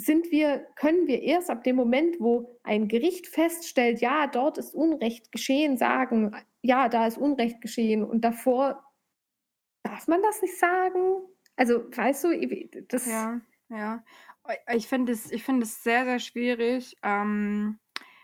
Sind 0.01 0.31
wir, 0.31 0.67
können 0.75 1.07
wir 1.07 1.21
erst 1.21 1.49
ab 1.49 1.63
dem 1.63 1.75
Moment, 1.75 2.19
wo 2.19 2.59
ein 2.63 2.87
Gericht 2.87 3.27
feststellt, 3.27 4.01
ja, 4.01 4.27
dort 4.27 4.57
ist 4.57 4.73
Unrecht 4.73 5.31
geschehen, 5.31 5.77
sagen, 5.77 6.35
ja, 6.61 6.89
da 6.89 7.07
ist 7.07 7.17
Unrecht 7.17 7.61
geschehen 7.61 8.03
und 8.03 8.21
davor 8.21 8.83
darf 9.83 10.07
man 10.07 10.21
das 10.21 10.41
nicht 10.41 10.57
sagen? 10.57 11.21
Also, 11.55 11.83
weißt 11.95 12.25
du, 12.25 12.83
das. 12.87 13.05
Ja 13.05 13.41
ja. 13.71 14.03
Ich 14.73 14.87
finde 14.87 15.11
es, 15.13 15.31
ich 15.31 15.43
finde 15.43 15.63
es 15.63 15.83
sehr, 15.83 16.05
sehr 16.05 16.19
schwierig. 16.19 16.95
Ähm, 17.03 17.79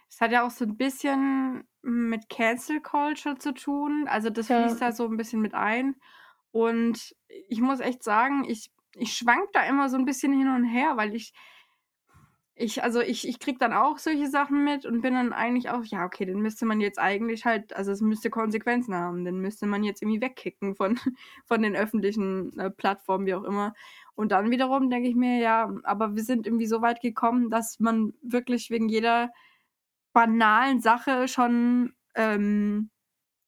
es 0.10 0.20
hat 0.20 0.32
ja 0.32 0.46
auch 0.46 0.52
so 0.52 0.66
ein 0.66 0.78
bisschen 0.78 1.68
mit 1.82 2.30
Cancel 2.30 2.82
Culture 2.82 3.38
zu 3.38 3.54
tun. 3.54 4.08
Also 4.10 4.30
das 4.30 4.50
ja. 4.50 4.62
fließt 4.62 4.82
da 4.82 4.92
so 4.92 5.06
ein 5.06 5.18
bisschen 5.18 5.42
mit 5.42 5.54
ein. 5.54 5.96
Und 6.52 7.16
ich 7.28 7.62
muss 7.62 7.80
echt 7.80 8.04
sagen, 8.04 8.46
ich, 8.48 8.72
ich 8.96 9.14
schwank 9.14 9.52
da 9.54 9.64
immer 9.64 9.90
so 9.90 9.98
ein 9.98 10.06
bisschen 10.06 10.34
hin 10.34 10.50
und 10.50 10.66
her, 10.66 10.98
weil 10.98 11.16
ich, 11.16 11.34
ich, 12.60 12.84
also 12.84 13.02
ich, 13.02 13.28
ich 13.28 13.40
krieg 13.40 13.60
dann 13.60 13.74
auch 13.74 14.00
solche 14.00 14.28
Sachen 14.28 14.64
mit 14.64 14.86
und 14.86 15.02
bin 15.02 15.14
dann 15.14 15.32
eigentlich 15.34 15.70
auch, 15.70 15.84
ja, 15.84 16.06
okay, 16.06 16.26
den 16.26 16.42
müsste 16.42 16.66
man 16.66 16.82
jetzt 16.82 17.00
eigentlich 17.00 17.46
halt, 17.46 17.76
also 17.76 17.92
es 17.92 18.02
müsste 18.02 18.30
Konsequenzen 18.30 18.96
haben, 18.96 19.26
den 19.26 19.40
müsste 19.40 19.68
man 19.68 19.84
jetzt 19.84 20.02
irgendwie 20.02 20.22
wegkicken 20.22 20.76
von, 20.76 20.98
von 21.46 21.62
den 21.62 21.76
öffentlichen 21.76 22.58
äh, 22.60 22.72
Plattformen, 22.72 23.28
wie 23.28 23.36
auch 23.36 23.44
immer. 23.44 23.74
Und 24.16 24.32
dann 24.32 24.50
wiederum 24.52 24.90
denke 24.90 25.08
ich 25.10 25.16
mir, 25.16 25.40
ja, 25.40 25.72
aber 25.84 26.16
wir 26.16 26.24
sind 26.24 26.48
irgendwie 26.48 26.66
so 26.66 26.82
weit 26.82 27.02
gekommen, 27.02 27.50
dass 27.52 27.80
man 27.80 28.14
wirklich 28.24 28.72
wegen 28.72 28.90
jeder 28.90 29.32
banalen 30.14 30.82
Sache 30.82 31.28
schon 31.28 31.94
ähm, 32.16 32.90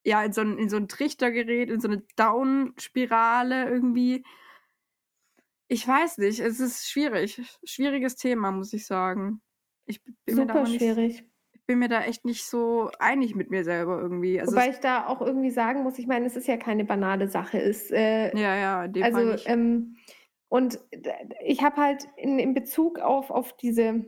ja, 0.05 0.23
in 0.23 0.33
so, 0.33 0.41
ein, 0.41 0.57
in 0.57 0.69
so 0.69 0.77
einen 0.77 0.87
Trichter 0.87 1.31
gerät, 1.31 1.69
in 1.69 1.79
so 1.81 1.87
eine 1.87 2.03
Down-Spirale 2.15 3.69
irgendwie. 3.69 4.23
Ich 5.71 5.87
weiß 5.87 6.17
nicht, 6.17 6.39
es 6.39 6.59
ist 6.59 6.89
schwierig. 6.89 7.41
Schwieriges 7.63 8.15
Thema, 8.15 8.51
muss 8.51 8.73
ich 8.73 8.87
sagen. 8.87 9.39
Ich 9.85 10.03
bin 10.03 10.15
Super 10.27 10.45
mir 10.45 10.53
da 10.53 10.63
nicht, 10.63 10.81
schwierig. 10.81 11.23
Ich 11.53 11.65
bin 11.67 11.79
mir 11.79 11.89
da 11.89 12.01
echt 12.01 12.25
nicht 12.25 12.43
so 12.43 12.89
einig 12.97 13.35
mit 13.35 13.51
mir 13.51 13.63
selber 13.63 14.01
irgendwie. 14.01 14.41
Also 14.41 14.51
Wobei 14.51 14.69
ich 14.69 14.79
da 14.79 15.05
auch 15.05 15.21
irgendwie 15.21 15.51
sagen 15.51 15.83
muss, 15.83 15.99
ich 15.99 16.07
meine, 16.07 16.25
es 16.25 16.35
ist 16.35 16.47
ja 16.47 16.57
keine 16.57 16.85
banale 16.85 17.27
Sache. 17.27 17.59
Ist, 17.59 17.91
äh, 17.91 18.35
ja, 18.35 18.55
ja, 18.55 18.87
dem 18.87 19.03
also, 19.03 19.17
Fall 19.17 19.31
nicht. 19.33 19.47
Ähm, 19.47 19.95
und 20.47 20.79
ich 21.45 21.61
habe 21.61 21.77
halt 21.77 22.07
in, 22.17 22.39
in 22.39 22.55
Bezug 22.55 22.97
auf, 22.97 23.29
auf 23.29 23.55
diese 23.55 24.05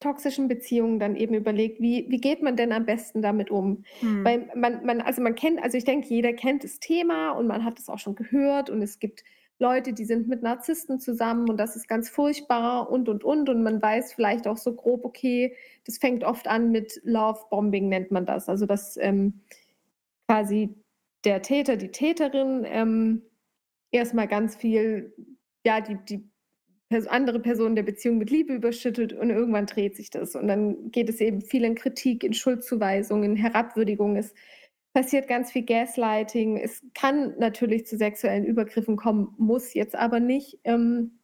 toxischen 0.00 0.48
Beziehungen 0.48 0.98
dann 0.98 1.16
eben 1.16 1.34
überlegt, 1.34 1.80
wie, 1.80 2.04
wie 2.10 2.20
geht 2.20 2.42
man 2.42 2.56
denn 2.56 2.72
am 2.72 2.84
besten 2.84 3.22
damit 3.22 3.50
um? 3.50 3.84
Hm. 4.00 4.22
Weil 4.22 4.50
man, 4.54 4.84
man, 4.84 5.00
also 5.00 5.22
man 5.22 5.34
kennt, 5.34 5.62
also 5.62 5.78
ich 5.78 5.84
denke, 5.84 6.08
jeder 6.08 6.34
kennt 6.34 6.62
das 6.62 6.78
Thema 6.78 7.30
und 7.30 7.46
man 7.46 7.64
hat 7.64 7.78
es 7.78 7.88
auch 7.88 7.98
schon 7.98 8.14
gehört 8.14 8.68
und 8.68 8.82
es 8.82 8.98
gibt 8.98 9.24
Leute, 9.58 9.92
die 9.92 10.04
sind 10.04 10.28
mit 10.28 10.42
Narzissten 10.42 10.98
zusammen 10.98 11.48
und 11.48 11.58
das 11.58 11.76
ist 11.76 11.88
ganz 11.88 12.08
furchtbar 12.08 12.90
und 12.90 13.08
und 13.08 13.24
und 13.24 13.48
und 13.48 13.62
man 13.62 13.80
weiß 13.80 14.12
vielleicht 14.12 14.46
auch 14.46 14.56
so 14.56 14.74
grob, 14.74 15.04
okay, 15.04 15.54
das 15.84 15.98
fängt 15.98 16.24
oft 16.24 16.48
an 16.48 16.72
mit 16.72 17.00
Love 17.04 17.40
Bombing 17.50 17.88
nennt 17.88 18.10
man 18.10 18.26
das, 18.26 18.48
also 18.48 18.66
dass 18.66 18.96
ähm, 18.96 19.40
quasi 20.28 20.74
der 21.24 21.42
Täter, 21.42 21.76
die 21.76 21.90
Täterin 21.90 22.64
ähm, 22.66 23.22
erstmal 23.92 24.28
ganz 24.28 24.56
viel 24.56 25.14
ja, 25.64 25.80
die, 25.80 25.96
die 26.04 26.28
andere 27.08 27.40
Person 27.40 27.74
der 27.74 27.82
Beziehung 27.82 28.18
mit 28.18 28.30
Liebe 28.30 28.54
überschüttet 28.54 29.12
und 29.12 29.30
irgendwann 29.30 29.66
dreht 29.66 29.96
sich 29.96 30.10
das. 30.10 30.36
Und 30.36 30.46
dann 30.46 30.90
geht 30.90 31.08
es 31.08 31.20
eben 31.20 31.40
viel 31.40 31.64
in 31.64 31.74
Kritik, 31.74 32.22
in 32.22 32.34
Schuldzuweisungen, 32.34 33.32
in 33.32 33.36
Herabwürdigung. 33.36 34.16
Es 34.16 34.32
passiert 34.94 35.28
ganz 35.28 35.52
viel 35.52 35.64
Gaslighting. 35.64 36.56
Es 36.56 36.82
kann 36.94 37.34
natürlich 37.38 37.86
zu 37.86 37.96
sexuellen 37.98 38.44
Übergriffen 38.44 38.96
kommen, 38.96 39.34
muss 39.36 39.74
jetzt 39.74 39.96
aber 39.96 40.20
nicht. 40.20 40.60
Ähm, 40.64 41.18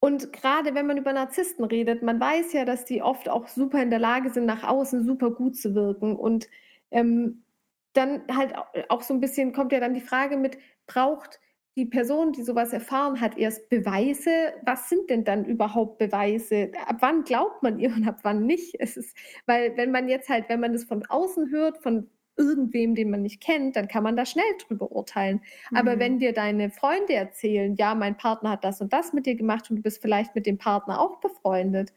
und 0.00 0.32
gerade 0.32 0.74
wenn 0.74 0.86
man 0.86 0.98
über 0.98 1.12
Narzissten 1.12 1.64
redet, 1.64 2.02
man 2.02 2.20
weiß 2.20 2.52
ja, 2.52 2.64
dass 2.64 2.84
die 2.84 3.02
oft 3.02 3.28
auch 3.28 3.48
super 3.48 3.80
in 3.82 3.90
der 3.90 3.98
Lage 3.98 4.30
sind, 4.30 4.46
nach 4.46 4.64
außen 4.64 5.04
super 5.04 5.30
gut 5.30 5.56
zu 5.56 5.74
wirken. 5.74 6.16
Und 6.16 6.48
ähm, 6.90 7.44
dann 7.92 8.22
halt 8.34 8.54
auch 8.88 9.02
so 9.02 9.14
ein 9.14 9.20
bisschen 9.20 9.52
kommt 9.52 9.72
ja 9.72 9.80
dann 9.80 9.94
die 9.94 10.00
Frage 10.00 10.36
mit, 10.36 10.58
braucht 10.86 11.38
die 11.76 11.86
Person, 11.86 12.32
die 12.32 12.42
sowas 12.42 12.72
erfahren 12.72 13.20
hat, 13.20 13.38
erst 13.38 13.68
Beweise. 13.68 14.30
Was 14.64 14.88
sind 14.88 15.10
denn 15.10 15.24
dann 15.24 15.44
überhaupt 15.44 15.98
Beweise? 15.98 16.72
Ab 16.86 16.96
wann 17.00 17.22
glaubt 17.22 17.62
man 17.62 17.78
ihr 17.78 17.90
und 17.94 18.08
ab 18.08 18.20
wann 18.24 18.46
nicht? 18.46 18.76
Es 18.80 18.96
ist, 18.96 19.16
weil 19.46 19.76
wenn 19.76 19.92
man 19.92 20.08
jetzt 20.08 20.28
halt, 20.28 20.48
wenn 20.48 20.60
man 20.60 20.72
das 20.72 20.84
von 20.84 21.04
außen 21.06 21.50
hört, 21.50 21.78
von 21.78 22.10
irgendwem, 22.36 22.94
den 22.94 23.10
man 23.10 23.22
nicht 23.22 23.40
kennt, 23.40 23.76
dann 23.76 23.88
kann 23.88 24.02
man 24.02 24.16
da 24.16 24.24
schnell 24.24 24.44
drüber 24.66 24.90
urteilen. 24.92 25.42
Mhm. 25.70 25.76
Aber 25.76 25.98
wenn 25.98 26.18
dir 26.18 26.32
deine 26.32 26.70
Freunde 26.70 27.14
erzählen, 27.14 27.74
ja, 27.76 27.94
mein 27.94 28.16
Partner 28.16 28.50
hat 28.50 28.64
das 28.64 28.80
und 28.80 28.92
das 28.92 29.12
mit 29.12 29.26
dir 29.26 29.36
gemacht 29.36 29.70
und 29.70 29.76
du 29.76 29.82
bist 29.82 30.00
vielleicht 30.00 30.34
mit 30.34 30.46
dem 30.46 30.58
Partner 30.58 31.00
auch 31.00 31.20
befreundet, 31.20 31.92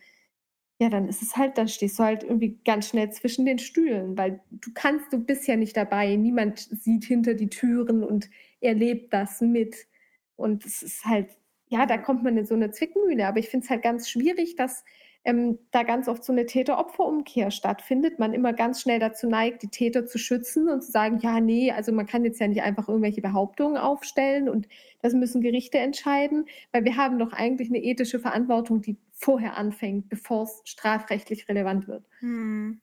ja, 0.80 0.90
dann 0.90 1.08
ist 1.08 1.22
es 1.22 1.38
halt, 1.38 1.58
dann 1.58 1.68
stehst 1.68 1.98
du 2.00 2.04
halt 2.04 2.24
irgendwie 2.24 2.60
ganz 2.66 2.90
schnell 2.90 3.10
zwischen 3.12 3.46
den 3.46 3.60
Stühlen, 3.60 4.18
weil 4.18 4.42
du 4.52 4.72
kannst, 4.74 5.14
du 5.14 5.18
bist 5.20 5.48
ja 5.48 5.56
nicht 5.56 5.78
dabei, 5.78 6.16
niemand 6.16 6.60
sieht 6.60 7.06
hinter 7.06 7.36
die 7.36 7.50
Türen 7.50 8.04
und 8.04 8.30
erlebt 8.60 9.14
das 9.14 9.40
mit. 9.40 9.88
Und 10.36 10.66
es 10.66 10.82
ist 10.82 11.06
halt, 11.06 11.30
ja, 11.68 11.86
da 11.86 11.98
kommt 11.98 12.24
man 12.24 12.38
in 12.38 12.46
so 12.46 12.56
eine 12.56 12.72
Zwickmühle. 12.72 13.28
Aber 13.28 13.40
ich 13.40 13.50
finde 13.50 13.66
es 13.66 13.70
halt 13.70 13.82
ganz 13.82 14.10
schwierig, 14.10 14.56
dass 14.56 14.84
ähm, 15.26 15.60
da 15.72 15.84
ganz 15.84 16.08
oft 16.08 16.24
so 16.24 16.34
eine 16.34 16.46
Täter-Opfer-Umkehr 16.46 17.52
stattfindet. 17.52 18.20
Man 18.20 18.34
immer 18.34 18.54
ganz 18.54 18.82
schnell 18.82 19.00
dazu 19.00 19.28
neigt, 19.28 19.64
die 19.64 19.70
Täter 19.70 20.06
zu 20.06 20.18
schützen 20.18 20.68
und 20.70 20.84
zu 20.84 20.92
sagen, 20.92 21.20
ja, 21.20 21.40
nee, 21.40 21.72
also 21.72 21.92
man 21.92 22.06
kann 22.06 22.26
jetzt 22.26 22.40
ja 22.40 22.48
nicht 22.48 22.62
einfach 22.62 22.90
irgendwelche 22.90 23.22
Behauptungen 23.22 23.78
aufstellen 23.78 24.50
und 24.50 24.68
das 25.02 25.14
müssen 25.14 25.42
Gerichte 25.42 25.80
entscheiden, 25.80 26.46
weil 26.72 26.84
wir 26.84 26.98
haben 26.98 27.20
doch 27.20 27.34
eigentlich 27.34 27.70
eine 27.70 27.84
ethische 27.84 28.20
Verantwortung, 28.20 28.82
die 28.82 28.98
vorher 29.12 29.58
anfängt, 29.58 30.10
bevor 30.10 30.44
es 30.44 30.62
strafrechtlich 30.66 31.48
relevant 31.48 31.88
wird. 31.88 32.06
Hm. 32.20 32.82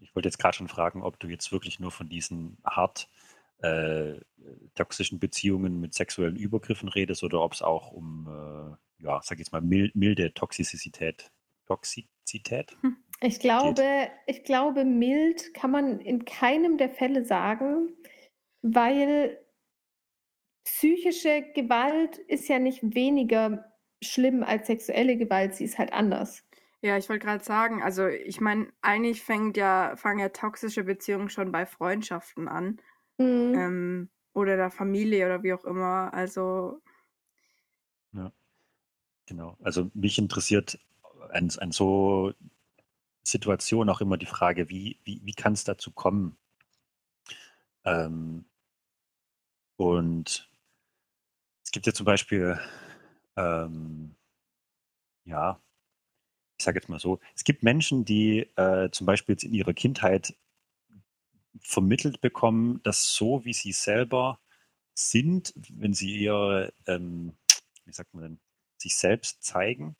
Ich 0.00 0.14
wollte 0.14 0.28
jetzt 0.28 0.38
gerade 0.38 0.56
schon 0.56 0.68
fragen, 0.68 1.02
ob 1.02 1.18
du 1.18 1.28
jetzt 1.28 1.50
wirklich 1.50 1.80
nur 1.80 1.90
von 1.90 2.08
diesen 2.08 2.58
hart 2.64 3.08
äh, 3.62 4.20
toxischen 4.74 5.18
Beziehungen 5.18 5.80
mit 5.80 5.94
sexuellen 5.94 6.36
Übergriffen 6.36 6.88
redest 6.88 7.22
oder 7.22 7.40
ob 7.40 7.52
es 7.52 7.62
auch 7.62 7.92
um, 7.92 8.26
äh, 8.28 9.04
ja, 9.04 9.20
sag 9.22 9.38
jetzt 9.38 9.52
mal, 9.52 9.60
mild, 9.60 9.94
milde 9.94 10.34
Toxizität, 10.34 11.30
Toxizität? 11.66 12.76
Hm. 12.82 12.96
Ich 13.20 13.38
glaube, 13.38 14.08
ich 14.26 14.42
glaube, 14.42 14.84
mild 14.84 15.54
kann 15.54 15.70
man 15.70 16.00
in 16.00 16.24
keinem 16.24 16.76
der 16.76 16.90
Fälle 16.90 17.24
sagen, 17.24 17.92
weil 18.62 19.38
psychische 20.64 21.42
Gewalt 21.54 22.18
ist 22.18 22.48
ja 22.48 22.58
nicht 22.58 22.80
weniger 22.82 23.72
schlimm 24.02 24.42
als 24.42 24.66
sexuelle 24.66 25.16
Gewalt, 25.16 25.54
sie 25.54 25.64
ist 25.64 25.78
halt 25.78 25.92
anders. 25.92 26.44
Ja, 26.80 26.96
ich 26.98 27.08
wollte 27.08 27.24
gerade 27.24 27.44
sagen, 27.44 27.80
also 27.80 28.08
ich 28.08 28.40
meine, 28.40 28.66
eigentlich 28.80 29.22
fängt 29.22 29.56
ja, 29.56 29.94
fangen 29.94 30.18
ja 30.18 30.30
toxische 30.30 30.82
Beziehungen 30.82 31.28
schon 31.28 31.52
bei 31.52 31.64
Freundschaften 31.64 32.48
an. 32.48 32.80
Mhm. 33.18 33.54
Ähm, 33.54 34.10
oder 34.32 34.56
der 34.56 34.70
Familie 34.70 35.26
oder 35.26 35.42
wie 35.42 35.52
auch 35.52 35.64
immer. 35.64 36.12
Also. 36.14 36.80
Ja, 38.12 38.32
genau. 39.26 39.56
Also 39.62 39.90
mich 39.94 40.18
interessiert 40.18 40.78
an, 41.30 41.50
an 41.58 41.72
so 41.72 42.32
Situationen 43.22 43.88
auch 43.88 44.00
immer 44.00 44.16
die 44.16 44.26
Frage, 44.26 44.68
wie, 44.68 44.98
wie, 45.04 45.20
wie 45.24 45.34
kann 45.34 45.52
es 45.52 45.64
dazu 45.64 45.90
kommen? 45.90 46.36
Ähm, 47.84 48.44
und 49.76 50.48
es 51.64 51.70
gibt 51.70 51.86
ja 51.86 51.92
zum 51.92 52.06
Beispiel, 52.06 52.58
ähm, 53.36 54.14
ja, 55.24 55.60
ich 56.58 56.64
sage 56.64 56.78
jetzt 56.78 56.88
mal 56.88 57.00
so, 57.00 57.18
es 57.34 57.44
gibt 57.44 57.62
Menschen, 57.62 58.04
die 58.04 58.40
äh, 58.56 58.90
zum 58.90 59.06
Beispiel 59.06 59.34
jetzt 59.34 59.44
in 59.44 59.54
ihrer 59.54 59.74
Kindheit 59.74 60.36
vermittelt 61.62 62.20
bekommen, 62.20 62.82
dass 62.82 63.14
so 63.14 63.44
wie 63.44 63.52
sie 63.52 63.72
selber 63.72 64.40
sind, 64.94 65.54
wenn 65.70 65.94
sie 65.94 66.16
ihre, 66.16 66.72
ähm, 66.86 67.36
wie 67.84 67.92
sagt 67.92 68.12
man 68.14 68.22
denn, 68.22 68.40
sich 68.76 68.96
selbst 68.96 69.42
zeigen, 69.42 69.96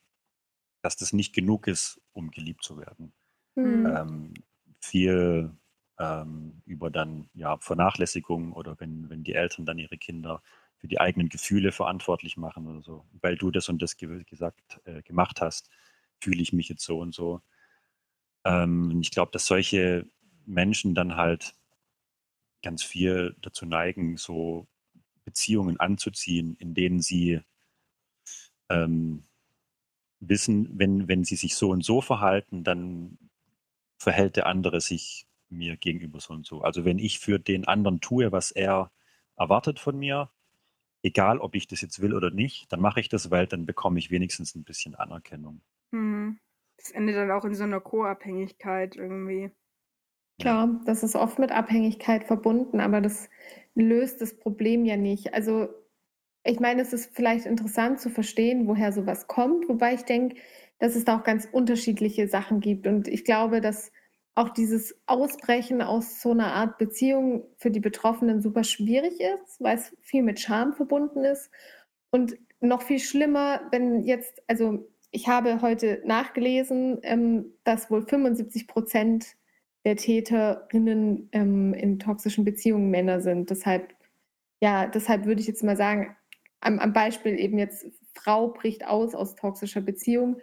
dass 0.81 0.97
das 0.97 1.13
nicht 1.13 1.33
genug 1.33 1.67
ist, 1.67 2.01
um 2.11 2.31
geliebt 2.31 2.63
zu 2.63 2.77
werden. 2.77 3.13
Mhm. 3.55 3.85
Ähm, 3.85 4.33
viel 4.79 5.51
ähm, 5.99 6.61
über 6.65 6.89
dann 6.89 7.29
ja 7.33 7.57
Vernachlässigung 7.57 8.53
oder 8.53 8.79
wenn, 8.79 9.09
wenn 9.09 9.23
die 9.23 9.33
Eltern 9.33 9.65
dann 9.65 9.79
ihre 9.79 9.97
Kinder 9.97 10.41
für 10.77 10.87
die 10.87 10.99
eigenen 10.99 11.29
Gefühle 11.29 11.71
verantwortlich 11.71 12.35
machen 12.35 12.67
oder 12.67 12.81
so. 12.81 13.05
Weil 13.21 13.37
du 13.37 13.51
das 13.51 13.69
und 13.69 13.81
das 13.81 13.95
gesagt, 13.95 14.81
äh, 14.83 15.01
gemacht 15.03 15.39
hast, 15.39 15.69
fühle 16.19 16.41
ich 16.41 16.51
mich 16.51 16.67
jetzt 16.67 16.83
so 16.83 16.99
und 16.99 17.13
so. 17.13 17.41
Ähm, 18.43 18.99
ich 19.01 19.11
glaube, 19.11 19.31
dass 19.31 19.45
solche 19.45 20.05
Menschen 20.45 20.95
dann 20.95 21.15
halt 21.15 21.55
ganz 22.61 22.83
viel 22.83 23.35
dazu 23.41 23.65
neigen, 23.65 24.17
so 24.17 24.67
Beziehungen 25.25 25.79
anzuziehen, 25.79 26.55
in 26.59 26.73
denen 26.73 27.01
sie 27.01 27.41
ähm, 28.69 29.23
wissen, 30.19 30.69
wenn, 30.77 31.07
wenn 31.07 31.23
sie 31.23 31.35
sich 31.35 31.55
so 31.55 31.69
und 31.69 31.83
so 31.83 32.01
verhalten, 32.01 32.63
dann 32.63 33.17
verhält 33.97 34.35
der 34.35 34.47
andere 34.47 34.81
sich 34.81 35.27
mir 35.49 35.77
gegenüber 35.77 36.19
so 36.19 36.33
und 36.33 36.45
so. 36.45 36.61
Also 36.61 36.85
wenn 36.85 36.99
ich 36.99 37.19
für 37.19 37.39
den 37.39 37.67
anderen 37.67 38.01
tue, 38.01 38.31
was 38.31 38.51
er 38.51 38.91
erwartet 39.35 39.79
von 39.79 39.97
mir, 39.97 40.29
egal 41.03 41.39
ob 41.39 41.55
ich 41.55 41.67
das 41.67 41.81
jetzt 41.81 42.01
will 42.01 42.13
oder 42.13 42.31
nicht, 42.31 42.71
dann 42.71 42.79
mache 42.79 42.99
ich 42.99 43.09
das, 43.09 43.31
weil 43.31 43.47
dann 43.47 43.65
bekomme 43.65 43.99
ich 43.99 44.09
wenigstens 44.09 44.55
ein 44.55 44.63
bisschen 44.63 44.95
Anerkennung. 44.95 45.61
Hm. 45.91 46.39
Das 46.77 46.91
endet 46.91 47.15
dann 47.15 47.31
auch 47.31 47.45
in 47.45 47.55
so 47.55 47.63
einer 47.63 47.79
Co-Abhängigkeit 47.79 48.95
irgendwie. 48.95 49.51
Klar, 50.39 50.81
das 50.85 51.03
ist 51.03 51.15
oft 51.15 51.39
mit 51.39 51.51
Abhängigkeit 51.51 52.23
verbunden, 52.25 52.79
aber 52.79 53.01
das 53.01 53.29
löst 53.75 54.21
das 54.21 54.37
Problem 54.37 54.85
ja 54.85 54.97
nicht. 54.97 55.33
Also 55.33 55.69
ich 56.43 56.59
meine, 56.59 56.81
es 56.81 56.91
ist 56.93 57.15
vielleicht 57.15 57.45
interessant 57.45 57.99
zu 57.99 58.09
verstehen, 58.09 58.67
woher 58.67 58.91
sowas 58.91 59.27
kommt, 59.27 59.69
wobei 59.69 59.93
ich 59.93 60.03
denke, 60.03 60.35
dass 60.79 60.95
es 60.95 61.05
da 61.05 61.17
auch 61.17 61.23
ganz 61.23 61.47
unterschiedliche 61.51 62.27
Sachen 62.27 62.59
gibt. 62.59 62.87
Und 62.87 63.07
ich 63.07 63.23
glaube, 63.23 63.61
dass 63.61 63.91
auch 64.35 64.49
dieses 64.49 64.95
Ausbrechen 65.05 65.81
aus 65.81 66.21
so 66.21 66.31
einer 66.31 66.53
Art 66.53 66.77
Beziehung 66.77 67.45
für 67.57 67.71
die 67.71 67.79
Betroffenen 67.79 68.41
super 68.41 68.63
schwierig 68.63 69.19
ist, 69.19 69.61
weil 69.61 69.77
es 69.77 69.95
viel 70.01 70.23
mit 70.23 70.39
Scham 70.39 70.73
verbunden 70.73 71.23
ist. 71.23 71.51
Und 72.09 72.35
noch 72.59 72.81
viel 72.81 72.99
schlimmer, 72.99 73.61
wenn 73.71 74.03
jetzt, 74.03 74.41
also 74.47 74.89
ich 75.11 75.27
habe 75.27 75.61
heute 75.61 76.01
nachgelesen, 76.05 76.99
ähm, 77.03 77.53
dass 77.63 77.91
wohl 77.91 78.05
75 78.05 78.67
Prozent 78.67 79.35
der 79.85 79.97
Täterinnen 79.97 81.29
ähm, 81.31 81.73
in 81.73 81.99
toxischen 81.99 82.45
Beziehungen 82.45 82.89
Männer 82.89 83.19
sind. 83.21 83.49
Deshalb, 83.49 83.93
ja, 84.61 84.87
deshalb 84.87 85.25
würde 85.25 85.41
ich 85.41 85.47
jetzt 85.47 85.63
mal 85.63 85.75
sagen, 85.75 86.15
am, 86.61 86.79
am 86.79 86.93
Beispiel 86.93 87.39
eben 87.39 87.57
jetzt, 87.57 87.85
Frau 88.13 88.49
bricht 88.49 88.85
aus 88.87 89.15
aus 89.15 89.35
toxischer 89.35 89.81
Beziehung, 89.81 90.37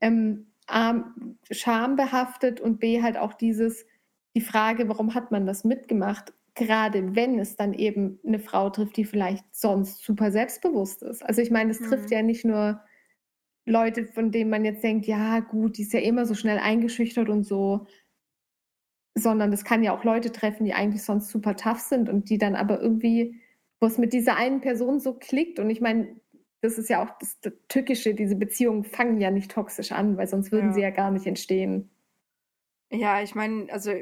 ähm, 0.00 0.52
A, 0.66 1.04
schambehaftet 1.50 2.60
und 2.60 2.78
B, 2.78 3.02
halt 3.02 3.16
auch 3.16 3.34
dieses, 3.34 3.86
die 4.34 4.40
Frage, 4.40 4.88
warum 4.88 5.14
hat 5.14 5.30
man 5.30 5.46
das 5.46 5.64
mitgemacht, 5.64 6.32
gerade 6.54 7.14
wenn 7.14 7.38
es 7.38 7.56
dann 7.56 7.72
eben 7.72 8.18
eine 8.26 8.38
Frau 8.38 8.70
trifft, 8.70 8.96
die 8.96 9.04
vielleicht 9.04 9.44
sonst 9.54 10.04
super 10.04 10.30
selbstbewusst 10.30 11.02
ist. 11.02 11.22
Also 11.24 11.40
ich 11.40 11.50
meine, 11.50 11.70
es 11.70 11.80
mhm. 11.80 11.86
trifft 11.86 12.10
ja 12.10 12.22
nicht 12.22 12.44
nur 12.44 12.80
Leute, 13.64 14.06
von 14.06 14.30
denen 14.30 14.50
man 14.50 14.64
jetzt 14.64 14.82
denkt, 14.82 15.06
ja 15.06 15.40
gut, 15.40 15.78
die 15.78 15.82
ist 15.82 15.92
ja 15.92 16.00
immer 16.00 16.26
so 16.26 16.34
schnell 16.34 16.58
eingeschüchtert 16.58 17.28
und 17.28 17.44
so, 17.44 17.86
sondern 19.14 19.50
das 19.50 19.64
kann 19.64 19.82
ja 19.82 19.94
auch 19.96 20.04
Leute 20.04 20.32
treffen, 20.32 20.64
die 20.64 20.74
eigentlich 20.74 21.02
sonst 21.02 21.28
super 21.28 21.56
tough 21.56 21.80
sind 21.80 22.08
und 22.08 22.30
die 22.30 22.38
dann 22.38 22.54
aber 22.54 22.80
irgendwie, 22.80 23.40
wo 23.80 23.86
es 23.86 23.98
mit 23.98 24.12
dieser 24.12 24.36
einen 24.36 24.60
Person 24.60 25.00
so 25.00 25.14
klickt 25.14 25.58
und 25.58 25.70
ich 25.70 25.80
meine, 25.80 26.16
das 26.62 26.78
ist 26.78 26.88
ja 26.88 27.02
auch 27.02 27.18
das, 27.18 27.38
Tückische, 27.68 28.14
diese 28.14 28.36
Beziehungen 28.36 28.84
fangen 28.84 29.20
ja 29.20 29.30
nicht 29.30 29.50
toxisch 29.50 29.92
an, 29.92 30.16
weil 30.16 30.28
sonst 30.28 30.52
würden 30.52 30.68
ja. 30.68 30.72
sie 30.72 30.80
ja 30.80 30.90
gar 30.90 31.10
nicht 31.10 31.26
entstehen. 31.26 31.90
Ja, 32.90 33.22
ich 33.22 33.34
meine, 33.34 33.72
also 33.72 33.92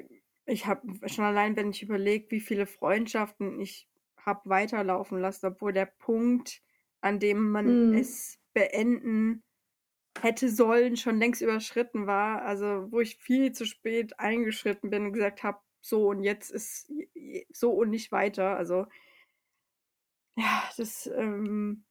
ich 0.46 0.66
habe 0.66 0.82
schon 1.08 1.24
allein, 1.24 1.56
wenn 1.56 1.70
ich 1.70 1.82
überlege, 1.82 2.30
wie 2.30 2.40
viele 2.40 2.66
Freundschaften 2.66 3.60
ich 3.60 3.88
habe 4.18 4.50
weiterlaufen 4.50 5.18
lassen, 5.18 5.46
obwohl 5.46 5.72
der 5.72 5.86
Punkt, 5.86 6.60
an 7.00 7.18
dem 7.18 7.50
man 7.50 7.92
mm. 7.92 7.94
es 7.94 8.38
beenden 8.52 9.42
hätte 10.20 10.48
sollen, 10.48 10.96
schon 10.96 11.18
längst 11.18 11.42
überschritten 11.42 12.06
war. 12.06 12.42
Also 12.42 12.90
wo 12.90 13.00
ich 13.00 13.16
viel 13.16 13.52
zu 13.52 13.64
spät 13.64 14.18
eingeschritten 14.18 14.90
bin 14.90 15.06
und 15.06 15.12
gesagt 15.12 15.42
habe, 15.42 15.58
so 15.80 16.08
und 16.08 16.22
jetzt 16.22 16.50
ist 16.50 16.92
so 17.50 17.72
und 17.72 17.90
nicht 17.90 18.12
weiter. 18.12 18.56
Also 18.56 18.86
ja, 20.36 20.62
das 20.76 21.06
ähm, 21.06 21.84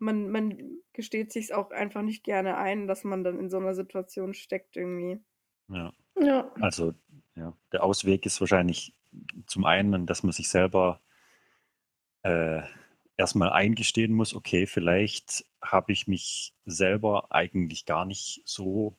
man, 0.00 0.30
man 0.30 0.80
gesteht 0.92 1.32
sich 1.32 1.54
auch 1.54 1.70
einfach 1.70 2.02
nicht 2.02 2.24
gerne 2.24 2.56
ein, 2.56 2.86
dass 2.86 3.04
man 3.04 3.22
dann 3.22 3.38
in 3.38 3.50
so 3.50 3.58
einer 3.58 3.74
Situation 3.74 4.34
steckt 4.34 4.76
irgendwie. 4.76 5.20
Ja. 5.68 5.92
ja. 6.18 6.50
Also 6.60 6.94
ja, 7.36 7.56
der 7.72 7.84
Ausweg 7.84 8.26
ist 8.26 8.40
wahrscheinlich 8.40 8.94
zum 9.46 9.64
einen, 9.64 10.06
dass 10.06 10.22
man 10.22 10.32
sich 10.32 10.48
selber 10.48 11.00
äh, 12.22 12.62
erstmal 13.16 13.50
eingestehen 13.50 14.12
muss, 14.12 14.34
okay, 14.34 14.66
vielleicht 14.66 15.44
habe 15.62 15.92
ich 15.92 16.06
mich 16.06 16.54
selber 16.64 17.26
eigentlich 17.30 17.84
gar 17.86 18.04
nicht 18.04 18.42
so 18.44 18.96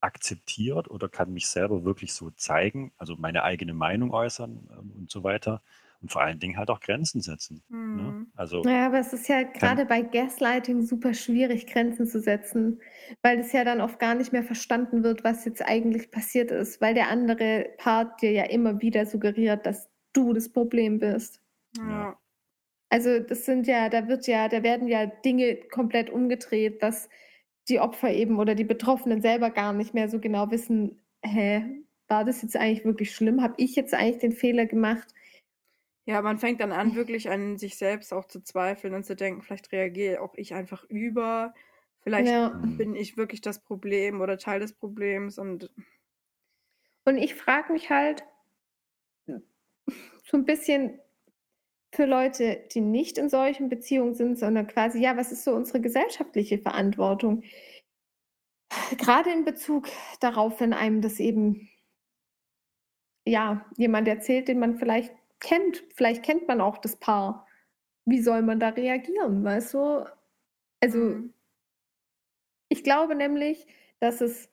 akzeptiert 0.00 0.90
oder 0.90 1.08
kann 1.08 1.32
mich 1.32 1.48
selber 1.48 1.84
wirklich 1.84 2.12
so 2.12 2.30
zeigen, 2.30 2.92
also 2.98 3.16
meine 3.16 3.42
eigene 3.42 3.72
Meinung 3.72 4.12
äußern 4.12 4.68
ähm, 4.70 4.92
und 4.96 5.10
so 5.10 5.24
weiter 5.24 5.62
und 6.02 6.12
vor 6.12 6.20
allen 6.22 6.38
Dingen 6.38 6.58
halt 6.58 6.68
auch 6.68 6.80
Grenzen 6.80 7.22
setzen. 7.22 7.62
Ne? 7.70 7.76
Mhm. 7.78 8.26
Also, 8.36 8.62
ja, 8.66 8.86
aber 8.86 8.98
es 8.98 9.14
ist 9.14 9.26
ja 9.28 9.42
gerade 9.42 9.86
bei 9.86 10.02
Gaslighting 10.02 10.82
super 10.82 11.14
schwierig, 11.14 11.66
Grenzen 11.66 12.06
zu 12.06 12.20
setzen, 12.20 12.82
weil 13.22 13.38
es 13.38 13.52
ja 13.52 13.64
dann 13.64 13.80
oft 13.80 13.98
gar 13.98 14.14
nicht 14.14 14.30
mehr 14.30 14.44
verstanden 14.44 15.02
wird, 15.02 15.24
was 15.24 15.46
jetzt 15.46 15.62
eigentlich 15.62 16.10
passiert 16.10 16.50
ist, 16.50 16.82
weil 16.82 16.92
der 16.92 17.08
andere 17.08 17.70
Part 17.78 18.20
dir 18.20 18.32
ja 18.32 18.44
immer 18.44 18.82
wieder 18.82 19.06
suggeriert, 19.06 19.64
dass 19.64 19.88
du 20.12 20.34
das 20.34 20.50
Problem 20.52 20.98
bist. 20.98 21.40
Ja. 21.78 22.18
Also 22.94 23.18
das 23.18 23.44
sind 23.44 23.66
ja, 23.66 23.88
da 23.88 24.06
wird 24.06 24.28
ja, 24.28 24.48
da 24.48 24.62
werden 24.62 24.86
ja 24.86 25.06
Dinge 25.06 25.56
komplett 25.56 26.10
umgedreht, 26.10 26.80
dass 26.80 27.08
die 27.68 27.80
Opfer 27.80 28.12
eben 28.12 28.38
oder 28.38 28.54
die 28.54 28.62
Betroffenen 28.62 29.20
selber 29.20 29.50
gar 29.50 29.72
nicht 29.72 29.94
mehr 29.94 30.08
so 30.08 30.20
genau 30.20 30.52
wissen, 30.52 31.02
hä, 31.24 31.82
war 32.06 32.24
das 32.24 32.40
jetzt 32.42 32.56
eigentlich 32.56 32.84
wirklich 32.84 33.12
schlimm? 33.12 33.42
Habe 33.42 33.54
ich 33.56 33.74
jetzt 33.74 33.94
eigentlich 33.94 34.18
den 34.18 34.30
Fehler 34.30 34.66
gemacht? 34.66 35.12
Ja, 36.04 36.22
man 36.22 36.38
fängt 36.38 36.60
dann 36.60 36.70
an, 36.70 36.94
wirklich 36.94 37.28
an 37.30 37.58
sich 37.58 37.78
selbst 37.78 38.12
auch 38.12 38.26
zu 38.26 38.44
zweifeln 38.44 38.94
und 38.94 39.04
zu 39.04 39.16
denken, 39.16 39.42
vielleicht 39.42 39.72
reagiere 39.72 40.20
auch 40.20 40.34
ich 40.36 40.54
einfach 40.54 40.84
über, 40.84 41.52
vielleicht 42.04 42.30
ja. 42.30 42.50
bin 42.78 42.94
ich 42.94 43.16
wirklich 43.16 43.40
das 43.40 43.58
Problem 43.58 44.20
oder 44.20 44.38
Teil 44.38 44.60
des 44.60 44.72
Problems 44.72 45.36
und. 45.40 45.68
Und 47.04 47.18
ich 47.18 47.34
frage 47.34 47.72
mich 47.72 47.90
halt 47.90 48.22
so 49.26 50.36
ein 50.36 50.44
bisschen 50.44 51.00
für 51.94 52.06
Leute, 52.06 52.64
die 52.72 52.80
nicht 52.80 53.18
in 53.18 53.28
solchen 53.28 53.68
Beziehungen 53.68 54.14
sind, 54.14 54.38
sondern 54.38 54.66
quasi, 54.66 55.00
ja, 55.00 55.16
was 55.16 55.32
ist 55.32 55.44
so 55.44 55.54
unsere 55.54 55.80
gesellschaftliche 55.80 56.58
Verantwortung? 56.58 57.42
Gerade 58.98 59.30
in 59.30 59.44
Bezug 59.44 59.88
darauf, 60.20 60.60
wenn 60.60 60.72
einem 60.72 61.00
das 61.00 61.20
eben, 61.20 61.68
ja, 63.26 63.64
jemand 63.76 64.08
erzählt, 64.08 64.48
den 64.48 64.58
man 64.58 64.76
vielleicht 64.76 65.14
kennt, 65.40 65.84
vielleicht 65.94 66.24
kennt 66.24 66.48
man 66.48 66.60
auch 66.60 66.78
das 66.78 66.96
Paar. 66.96 67.46
Wie 68.06 68.20
soll 68.20 68.42
man 68.42 68.58
da 68.60 68.70
reagieren, 68.70 69.44
weißt 69.44 69.74
du? 69.74 70.04
Also, 70.80 70.98
mhm. 70.98 71.32
ich 72.68 72.82
glaube 72.82 73.14
nämlich, 73.14 73.66
dass 74.00 74.20
es, 74.20 74.50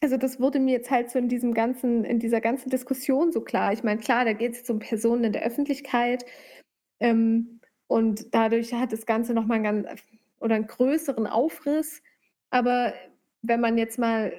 also 0.00 0.16
das 0.16 0.40
wurde 0.40 0.60
mir 0.60 0.72
jetzt 0.72 0.90
halt 0.90 1.10
so 1.10 1.18
in 1.18 1.28
diesem 1.28 1.52
ganzen, 1.52 2.04
in 2.04 2.20
dieser 2.20 2.40
ganzen 2.40 2.70
Diskussion 2.70 3.32
so 3.32 3.42
klar. 3.42 3.72
Ich 3.72 3.82
meine, 3.82 4.00
klar, 4.00 4.24
da 4.24 4.32
geht 4.32 4.52
es 4.52 4.58
jetzt 4.58 4.70
um 4.70 4.78
Personen 4.78 5.24
in 5.24 5.32
der 5.32 5.42
Öffentlichkeit 5.42 6.24
ähm, 7.00 7.60
und 7.86 8.34
dadurch 8.34 8.72
hat 8.72 8.92
das 8.92 9.04
Ganze 9.06 9.34
nochmal 9.34 9.56
einen 9.56 9.84
ganz 9.84 10.02
oder 10.38 10.54
einen 10.54 10.66
größeren 10.66 11.26
Aufriss. 11.26 12.02
Aber 12.50 12.94
wenn 13.42 13.60
man 13.60 13.78
jetzt 13.78 13.98
mal 13.98 14.32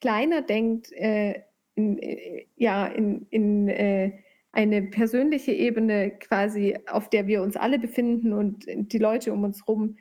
kleiner 0.00 0.42
denkt, 0.42 0.92
äh, 0.92 1.42
in, 1.74 1.98
äh, 1.98 2.46
ja, 2.56 2.86
in, 2.86 3.26
in 3.30 3.68
äh, 3.68 4.22
eine 4.52 4.82
persönliche 4.82 5.52
Ebene 5.52 6.10
quasi, 6.18 6.78
auf 6.86 7.10
der 7.10 7.26
wir 7.26 7.42
uns 7.42 7.56
alle 7.56 7.78
befinden 7.78 8.32
und 8.32 8.64
die 8.66 8.98
Leute 8.98 9.32
um 9.32 9.44
uns 9.44 9.60
herum. 9.66 9.98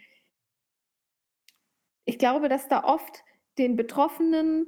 Ich 2.06 2.18
glaube, 2.18 2.48
dass 2.48 2.70
da 2.70 2.86
oft 2.86 3.24
den 3.58 3.76
Betroffenen 3.76 4.68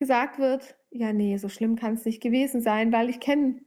gesagt 0.00 0.40
wird, 0.40 0.76
ja, 0.90 1.12
nee, 1.12 1.36
so 1.36 1.48
schlimm 1.48 1.76
kann 1.76 1.94
es 1.94 2.04
nicht 2.04 2.20
gewesen 2.20 2.60
sein, 2.60 2.92
weil 2.92 3.08
ich 3.08 3.20
kenne 3.20 3.60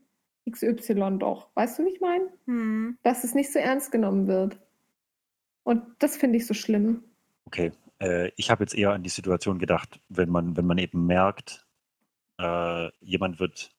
XY 0.50 1.18
doch. 1.18 1.48
Weißt 1.54 1.78
du, 1.78 1.84
wie 1.84 1.90
ich 1.90 2.00
meine? 2.00 2.32
Hm. 2.46 2.98
Dass 3.02 3.24
es 3.24 3.34
nicht 3.34 3.52
so 3.52 3.58
ernst 3.58 3.92
genommen 3.92 4.26
wird. 4.26 4.58
Und 5.62 5.82
das 5.98 6.16
finde 6.16 6.36
ich 6.38 6.46
so 6.46 6.54
schlimm. 6.54 7.04
Okay, 7.46 7.72
äh, 8.00 8.30
ich 8.36 8.50
habe 8.50 8.64
jetzt 8.64 8.74
eher 8.74 8.92
an 8.92 9.02
die 9.02 9.10
Situation 9.10 9.58
gedacht, 9.58 10.00
wenn 10.08 10.28
man, 10.28 10.56
wenn 10.56 10.66
man 10.66 10.78
eben 10.78 11.06
merkt, 11.06 11.66
äh, 12.38 12.90
jemand 13.00 13.40
wird 13.40 13.74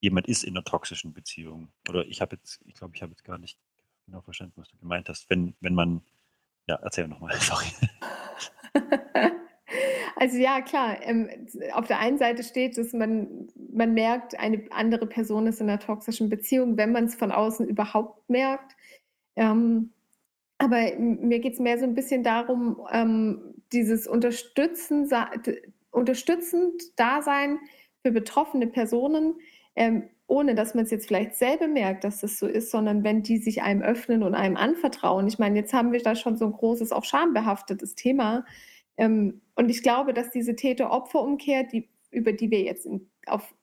jemand 0.00 0.26
ist 0.28 0.44
in 0.44 0.56
einer 0.56 0.64
toxischen 0.64 1.12
Beziehung. 1.12 1.68
Oder 1.88 2.06
ich 2.06 2.20
habe 2.20 2.36
jetzt, 2.36 2.60
ich 2.66 2.74
glaube, 2.74 2.96
ich 2.96 3.02
habe 3.02 3.12
jetzt 3.12 3.24
gar 3.24 3.38
nicht 3.38 3.58
genau 4.06 4.20
verstanden, 4.22 4.54
was 4.56 4.68
du 4.68 4.78
gemeint 4.78 5.08
hast. 5.08 5.30
Wenn, 5.30 5.54
wenn 5.60 5.74
man, 5.74 6.02
ja, 6.66 6.76
erzähl 6.76 7.06
nochmal, 7.06 7.34
sorry. 7.40 7.66
Also 10.16 10.36
ja, 10.36 10.60
klar. 10.60 11.00
Ähm, 11.00 11.30
auf 11.72 11.86
der 11.86 11.98
einen 11.98 12.18
Seite 12.18 12.42
steht, 12.42 12.76
dass 12.76 12.92
man, 12.92 13.48
man 13.72 13.94
merkt, 13.94 14.38
eine 14.38 14.64
andere 14.70 15.06
Person 15.06 15.46
ist 15.46 15.60
in 15.60 15.68
einer 15.68 15.80
toxischen 15.80 16.28
Beziehung, 16.28 16.76
wenn 16.76 16.92
man 16.92 17.04
es 17.04 17.14
von 17.14 17.32
außen 17.32 17.66
überhaupt 17.66 18.28
merkt. 18.28 18.76
Ähm, 19.36 19.92
aber 20.58 20.94
mir 20.98 21.40
geht 21.40 21.54
es 21.54 21.58
mehr 21.58 21.78
so 21.78 21.84
ein 21.84 21.94
bisschen 21.94 22.22
darum, 22.22 22.86
ähm, 22.92 23.54
dieses 23.72 24.06
Unterstützen, 24.06 25.08
unterstützend 25.90 26.82
Dasein 26.96 27.58
für 28.02 28.12
betroffene 28.12 28.66
Personen, 28.66 29.36
ähm, 29.74 30.10
ohne 30.26 30.54
dass 30.54 30.74
man 30.74 30.84
es 30.84 30.90
jetzt 30.90 31.06
vielleicht 31.06 31.34
selber 31.34 31.66
merkt, 31.66 32.04
dass 32.04 32.20
das 32.20 32.38
so 32.38 32.46
ist, 32.46 32.70
sondern 32.70 33.04
wenn 33.04 33.22
die 33.22 33.38
sich 33.38 33.62
einem 33.62 33.82
öffnen 33.82 34.22
und 34.22 34.34
einem 34.34 34.56
anvertrauen. 34.56 35.26
Ich 35.26 35.38
meine, 35.38 35.58
jetzt 35.58 35.72
haben 35.72 35.92
wir 35.92 36.02
da 36.02 36.14
schon 36.14 36.36
so 36.36 36.44
ein 36.44 36.52
großes, 36.52 36.92
auch 36.92 37.04
schambehaftetes 37.04 37.94
Thema. 37.94 38.44
Ähm, 38.96 39.40
und 39.56 39.70
ich 39.70 39.82
glaube, 39.82 40.12
dass 40.14 40.30
diese 40.30 40.54
Täter-Opfer-Umkehr, 40.56 41.64
die, 41.64 41.88
über 42.10 42.32
die 42.32 42.50
wir 42.50 42.60
jetzt 42.60 42.86
in, 42.86 43.10
auf, 43.26 43.42
auf 43.42 43.54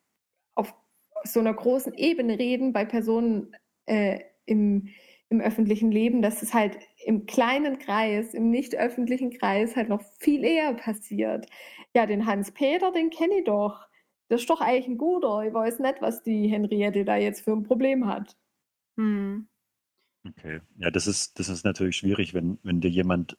so 1.23 1.39
einer 1.39 1.53
großen 1.53 1.93
Ebene 1.93 2.39
reden, 2.39 2.73
bei 2.73 2.85
Personen 2.85 3.55
äh, 3.85 4.19
im, 4.45 4.89
im 5.29 5.41
öffentlichen 5.41 5.91
Leben, 5.91 6.21
dass 6.21 6.41
es 6.41 6.53
halt 6.53 6.77
im 7.05 7.25
kleinen 7.25 7.79
Kreis, 7.79 8.33
im 8.33 8.49
nicht 8.49 8.75
öffentlichen 8.75 9.31
Kreis 9.31 9.75
halt 9.75 9.89
noch 9.89 10.01
viel 10.19 10.43
eher 10.43 10.73
passiert. 10.73 11.47
Ja, 11.93 12.05
den 12.05 12.25
Hans-Peter, 12.25 12.91
den 12.91 13.09
kenne 13.09 13.39
ich 13.39 13.45
doch. 13.45 13.87
Das 14.29 14.41
ist 14.41 14.49
doch 14.49 14.61
eigentlich 14.61 14.87
ein 14.87 14.97
guter. 14.97 15.43
Ich 15.43 15.53
weiß 15.53 15.79
nicht, 15.79 16.01
was 16.01 16.23
die 16.23 16.47
Henriette 16.47 17.05
da 17.05 17.15
jetzt 17.15 17.41
für 17.41 17.51
ein 17.51 17.63
Problem 17.63 18.07
hat. 18.07 18.35
Hm. 18.97 19.47
Okay. 20.27 20.61
Ja, 20.77 20.91
das 20.91 21.07
ist, 21.07 21.39
das 21.39 21.49
ist 21.49 21.63
natürlich 21.63 21.97
schwierig, 21.97 22.33
wenn, 22.33 22.59
wenn 22.63 22.81
dir 22.81 22.89
jemand 22.89 23.37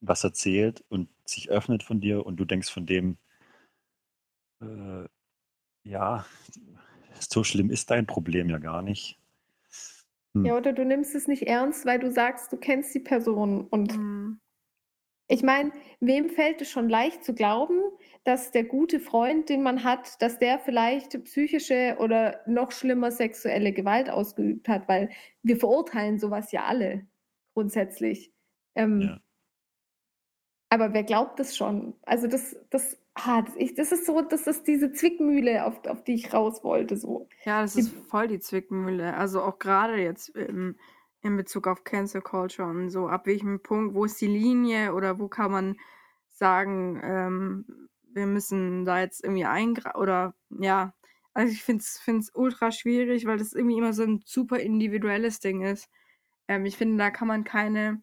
was 0.00 0.24
erzählt 0.24 0.84
und 0.88 1.08
sich 1.24 1.50
öffnet 1.50 1.82
von 1.82 2.00
dir 2.00 2.26
und 2.26 2.36
du 2.36 2.44
denkst 2.44 2.70
von 2.70 2.86
dem, 2.86 3.18
äh, 4.60 5.06
ja, 5.84 6.24
so 7.30 7.44
schlimm 7.44 7.70
ist 7.70 7.90
dein 7.90 8.06
Problem 8.06 8.48
ja 8.48 8.58
gar 8.58 8.82
nicht. 8.82 9.18
Hm. 10.34 10.44
Ja, 10.44 10.56
oder 10.56 10.72
du 10.72 10.84
nimmst 10.84 11.14
es 11.14 11.28
nicht 11.28 11.42
ernst, 11.42 11.84
weil 11.84 11.98
du 11.98 12.10
sagst, 12.10 12.52
du 12.52 12.56
kennst 12.56 12.94
die 12.94 13.00
Person. 13.00 13.66
Und 13.68 13.96
mhm. 13.96 14.40
ich 15.28 15.42
meine, 15.42 15.72
wem 16.00 16.30
fällt 16.30 16.60
es 16.62 16.70
schon 16.70 16.88
leicht 16.88 17.24
zu 17.24 17.34
glauben, 17.34 17.80
dass 18.24 18.50
der 18.50 18.64
gute 18.64 19.00
Freund, 19.00 19.48
den 19.48 19.62
man 19.62 19.84
hat, 19.84 20.20
dass 20.22 20.38
der 20.38 20.58
vielleicht 20.58 21.22
psychische 21.24 21.96
oder 21.98 22.40
noch 22.46 22.72
schlimmer 22.72 23.10
sexuelle 23.10 23.72
Gewalt 23.72 24.08
ausgeübt 24.08 24.68
hat, 24.68 24.88
weil 24.88 25.10
wir 25.42 25.56
verurteilen 25.56 26.18
sowas 26.18 26.52
ja 26.52 26.64
alle 26.64 27.06
grundsätzlich. 27.54 28.32
Ähm, 28.74 29.00
ja. 29.00 29.20
Aber 30.70 30.94
wer 30.94 31.02
glaubt 31.02 31.38
das 31.38 31.54
schon? 31.54 31.94
Also 32.02 32.28
das, 32.28 32.56
das 32.70 32.96
ah, 33.14 33.42
das, 33.42 33.54
ich, 33.56 33.74
das 33.74 33.92
ist 33.92 34.06
so, 34.06 34.22
das 34.22 34.46
ist 34.46 34.66
diese 34.66 34.92
Zwickmühle, 34.92 35.64
auf, 35.64 35.84
auf 35.86 36.04
die 36.04 36.14
ich 36.14 36.32
raus 36.32 36.64
wollte. 36.64 36.96
So. 36.96 37.28
Ja, 37.44 37.62
das 37.62 37.76
ist 37.76 37.92
voll 38.08 38.28
die 38.28 38.40
Zwickmühle. 38.40 39.14
Also 39.16 39.42
auch 39.42 39.58
gerade 39.58 39.96
jetzt 39.96 40.30
im, 40.30 40.76
in 41.22 41.36
Bezug 41.36 41.66
auf 41.66 41.84
Cancel 41.84 42.22
Culture 42.22 42.68
und 42.68 42.90
so, 42.90 43.08
ab 43.08 43.26
welchem 43.26 43.62
Punkt, 43.62 43.94
wo 43.94 44.04
ist 44.04 44.20
die 44.20 44.26
Linie 44.26 44.94
oder 44.94 45.18
wo 45.18 45.28
kann 45.28 45.52
man 45.52 45.76
sagen, 46.30 47.00
ähm, 47.04 47.88
wir 48.14 48.26
müssen 48.26 48.84
da 48.84 49.00
jetzt 49.00 49.22
irgendwie 49.22 49.44
eingreifen 49.44 50.00
oder 50.00 50.34
ja, 50.50 50.94
also 51.34 51.52
ich 51.52 51.62
finde 51.62 51.82
es 51.82 52.30
ultra 52.34 52.72
schwierig, 52.72 53.26
weil 53.26 53.38
das 53.38 53.52
irgendwie 53.52 53.78
immer 53.78 53.92
so 53.92 54.02
ein 54.02 54.22
super 54.24 54.58
individuelles 54.58 55.40
Ding 55.40 55.62
ist. 55.62 55.88
Ähm, 56.48 56.66
ich 56.66 56.76
finde, 56.76 56.98
da 56.98 57.10
kann 57.10 57.28
man 57.28 57.44
keine, 57.44 58.02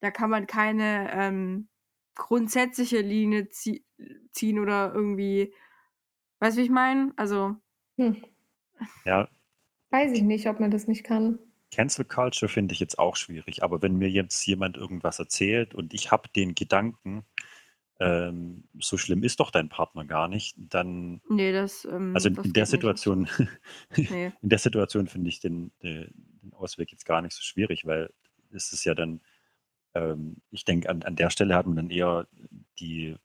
da 0.00 0.10
kann 0.10 0.30
man 0.30 0.46
keine 0.46 1.10
ähm, 1.12 1.68
grundsätzliche 2.18 3.00
Linie 3.00 3.48
zie 3.48 3.82
ziehen 4.32 4.58
oder 4.58 4.92
irgendwie. 4.94 5.54
Weißt 6.40 6.56
du, 6.56 6.60
wie 6.60 6.64
ich 6.64 6.70
meine? 6.70 7.14
Also. 7.16 7.56
Hm. 7.96 8.22
Ja. 9.06 9.28
Weiß 9.90 10.12
ich 10.12 10.22
nicht, 10.22 10.46
ob 10.48 10.60
man 10.60 10.70
das 10.70 10.86
nicht 10.86 11.04
kann. 11.04 11.38
Cancel 11.72 12.04
Culture 12.04 12.48
finde 12.48 12.74
ich 12.74 12.80
jetzt 12.80 12.98
auch 12.98 13.16
schwierig, 13.16 13.62
aber 13.62 13.82
wenn 13.82 13.96
mir 13.96 14.10
jetzt 14.10 14.46
jemand 14.46 14.76
irgendwas 14.76 15.18
erzählt 15.18 15.74
und 15.74 15.92
ich 15.94 16.10
habe 16.10 16.28
den 16.34 16.54
Gedanken, 16.54 17.24
ähm, 18.00 18.64
so 18.78 18.96
schlimm 18.96 19.22
ist 19.22 19.40
doch 19.40 19.50
dein 19.50 19.68
Partner 19.68 20.04
gar 20.04 20.28
nicht, 20.28 20.54
dann. 20.56 21.20
Nee, 21.28 21.52
das. 21.52 21.84
Ähm, 21.84 22.12
also 22.14 22.28
in, 22.28 22.34
das 22.36 22.44
in 22.46 22.52
der 22.52 22.66
Situation, 22.66 23.28
nee. 23.96 24.32
in 24.40 24.48
der 24.48 24.58
Situation 24.58 25.08
finde 25.08 25.28
ich 25.28 25.40
den, 25.40 25.72
den, 25.82 26.12
den, 26.42 26.52
Ausweg 26.52 26.92
jetzt 26.92 27.04
gar 27.04 27.22
nicht 27.22 27.34
so 27.34 27.42
schwierig, 27.42 27.86
weil 27.86 28.10
es 28.52 28.72
ist 28.72 28.84
ja 28.84 28.94
dann 28.94 29.20
ich 30.50 30.64
denke, 30.64 30.88
an, 30.88 31.02
an 31.02 31.16
der 31.16 31.30
Stelle 31.30 31.54
hat 31.54 31.66
man 31.66 31.76
dann 31.76 31.90
eher 31.90 32.26
die, 32.80 33.16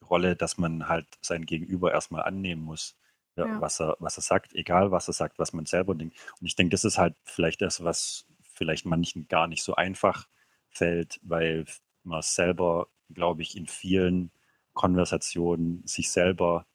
die 0.00 0.04
Rolle, 0.04 0.36
dass 0.36 0.58
man 0.58 0.88
halt 0.88 1.06
sein 1.20 1.46
Gegenüber 1.46 1.92
erstmal 1.92 2.22
annehmen 2.22 2.62
muss, 2.62 2.96
ja, 3.36 3.46
ja. 3.46 3.60
Was, 3.60 3.80
er, 3.80 3.96
was 4.00 4.18
er 4.18 4.22
sagt, 4.22 4.54
egal 4.54 4.90
was 4.90 5.08
er 5.08 5.14
sagt, 5.14 5.38
was 5.38 5.52
man 5.52 5.64
selber 5.64 5.94
denkt. 5.94 6.16
Und 6.40 6.46
ich 6.46 6.56
denke, 6.56 6.72
das 6.72 6.84
ist 6.84 6.98
halt 6.98 7.14
vielleicht 7.24 7.62
das, 7.62 7.84
was 7.84 8.26
vielleicht 8.54 8.84
manchen 8.84 9.28
gar 9.28 9.46
nicht 9.46 9.62
so 9.62 9.76
einfach 9.76 10.26
fällt, 10.70 11.20
weil 11.22 11.64
man 12.02 12.22
selber, 12.22 12.88
glaube 13.10 13.42
ich, 13.42 13.56
in 13.56 13.66
vielen 13.68 14.32
Konversationen 14.74 15.86
sich 15.86 16.10
selber 16.10 16.66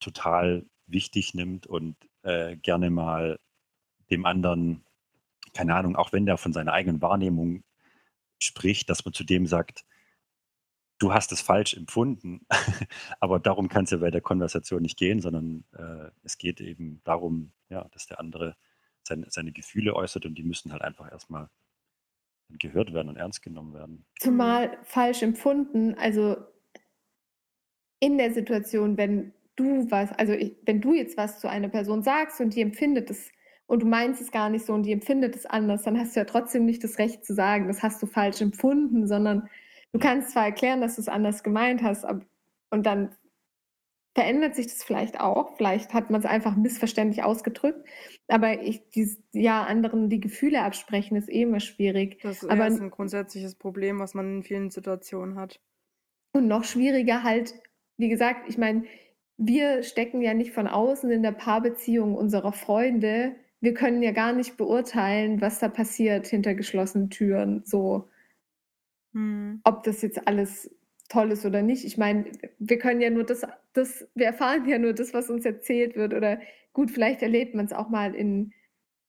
total 0.00 0.66
wichtig 0.86 1.34
nimmt 1.34 1.66
und 1.66 1.96
äh, 2.22 2.56
gerne 2.56 2.90
mal 2.90 3.38
dem 4.10 4.26
anderen, 4.26 4.84
keine 5.54 5.74
Ahnung, 5.76 5.96
auch 5.96 6.12
wenn 6.12 6.26
der 6.26 6.36
von 6.36 6.52
seiner 6.52 6.72
eigenen 6.72 7.00
Wahrnehmung 7.00 7.62
spricht, 8.42 8.90
dass 8.90 9.04
man 9.04 9.14
zu 9.14 9.24
dem 9.24 9.46
sagt, 9.46 9.84
du 10.98 11.12
hast 11.12 11.32
es 11.32 11.40
falsch 11.40 11.74
empfunden. 11.74 12.46
Aber 13.20 13.40
darum 13.40 13.68
kann 13.68 13.84
es 13.84 13.90
ja 13.90 13.98
bei 13.98 14.10
der 14.10 14.20
Konversation 14.20 14.82
nicht 14.82 14.96
gehen, 14.96 15.20
sondern 15.20 15.64
äh, 15.76 16.10
es 16.22 16.38
geht 16.38 16.60
eben 16.60 17.00
darum, 17.04 17.52
ja, 17.68 17.88
dass 17.92 18.06
der 18.06 18.20
andere 18.20 18.56
seine, 19.02 19.26
seine 19.30 19.52
Gefühle 19.52 19.94
äußert 19.96 20.26
und 20.26 20.36
die 20.36 20.44
müssen 20.44 20.72
halt 20.72 20.82
einfach 20.82 21.10
erstmal 21.10 21.48
gehört 22.58 22.92
werden 22.92 23.08
und 23.08 23.16
ernst 23.16 23.42
genommen 23.42 23.74
werden. 23.74 24.04
Zumal 24.20 24.78
falsch 24.84 25.22
empfunden, 25.22 25.94
also 25.94 26.36
in 27.98 28.18
der 28.18 28.32
Situation, 28.32 28.96
wenn 28.96 29.32
du 29.56 29.90
was, 29.90 30.12
also 30.12 30.32
ich, 30.32 30.56
wenn 30.64 30.80
du 30.80 30.94
jetzt 30.94 31.16
was 31.16 31.40
zu 31.40 31.48
einer 31.48 31.68
Person 31.68 32.02
sagst 32.02 32.40
und 32.40 32.54
die 32.54 32.60
empfindet 32.60 33.10
es 33.10 33.30
und 33.72 33.80
du 33.82 33.86
meinst 33.86 34.20
es 34.20 34.30
gar 34.30 34.50
nicht 34.50 34.66
so 34.66 34.74
und 34.74 34.82
die 34.82 34.92
empfindet 34.92 35.34
es 35.34 35.46
anders, 35.46 35.82
dann 35.82 35.98
hast 35.98 36.14
du 36.14 36.20
ja 36.20 36.26
trotzdem 36.26 36.66
nicht 36.66 36.84
das 36.84 36.98
Recht 36.98 37.24
zu 37.24 37.32
sagen, 37.32 37.68
das 37.68 37.82
hast 37.82 38.02
du 38.02 38.06
falsch 38.06 38.42
empfunden, 38.42 39.06
sondern 39.06 39.48
du 39.94 39.98
kannst 39.98 40.32
zwar 40.32 40.44
erklären, 40.44 40.82
dass 40.82 40.96
du 40.96 41.00
es 41.00 41.08
anders 41.08 41.42
gemeint 41.42 41.82
hast, 41.82 42.04
und 42.04 42.84
dann 42.84 43.14
verändert 44.14 44.56
sich 44.56 44.66
das 44.66 44.84
vielleicht 44.84 45.20
auch. 45.20 45.56
Vielleicht 45.56 45.94
hat 45.94 46.10
man 46.10 46.20
es 46.20 46.26
einfach 46.26 46.54
missverständlich 46.54 47.24
ausgedrückt. 47.24 47.82
Aber 48.28 48.60
ich, 48.60 48.90
dieses, 48.90 49.22
ja, 49.32 49.64
anderen 49.64 50.10
die 50.10 50.20
Gefühle 50.20 50.62
absprechen, 50.62 51.16
ist 51.16 51.30
eh 51.30 51.42
immer 51.42 51.60
schwierig. 51.60 52.20
Das 52.22 52.44
aber, 52.44 52.66
ist 52.66 52.78
ein 52.78 52.90
grundsätzliches 52.90 53.54
Problem, 53.54 54.00
was 54.00 54.12
man 54.12 54.36
in 54.36 54.42
vielen 54.42 54.68
Situationen 54.70 55.38
hat. 55.38 55.60
Und 56.34 56.46
noch 56.46 56.64
schwieriger 56.64 57.22
halt, 57.22 57.54
wie 57.96 58.10
gesagt, 58.10 58.50
ich 58.50 58.58
meine, 58.58 58.84
wir 59.38 59.82
stecken 59.82 60.20
ja 60.20 60.34
nicht 60.34 60.52
von 60.52 60.66
außen 60.66 61.10
in 61.10 61.22
der 61.22 61.32
Paarbeziehung 61.32 62.14
unserer 62.14 62.52
Freunde 62.52 63.34
wir 63.62 63.74
können 63.74 64.02
ja 64.02 64.10
gar 64.10 64.32
nicht 64.32 64.56
beurteilen, 64.56 65.40
was 65.40 65.60
da 65.60 65.68
passiert 65.68 66.26
hinter 66.26 66.54
geschlossenen 66.54 67.10
Türen. 67.10 67.62
So, 67.64 68.08
hm. 69.12 69.60
ob 69.62 69.84
das 69.84 70.02
jetzt 70.02 70.26
alles 70.26 70.68
toll 71.08 71.30
ist 71.30 71.46
oder 71.46 71.62
nicht. 71.62 71.84
Ich 71.84 71.96
meine, 71.96 72.24
wir 72.58 72.78
können 72.78 73.00
ja 73.00 73.08
nur 73.08 73.24
das, 73.24 73.42
das, 73.72 74.06
wir 74.16 74.26
erfahren 74.26 74.68
ja 74.68 74.78
nur 74.78 74.94
das, 74.94 75.14
was 75.14 75.30
uns 75.30 75.44
erzählt 75.44 75.94
wird. 75.94 76.12
Oder 76.12 76.40
gut, 76.72 76.90
vielleicht 76.90 77.22
erlebt 77.22 77.54
man 77.54 77.66
es 77.66 77.72
auch 77.72 77.88
mal 77.88 78.16
in, 78.16 78.52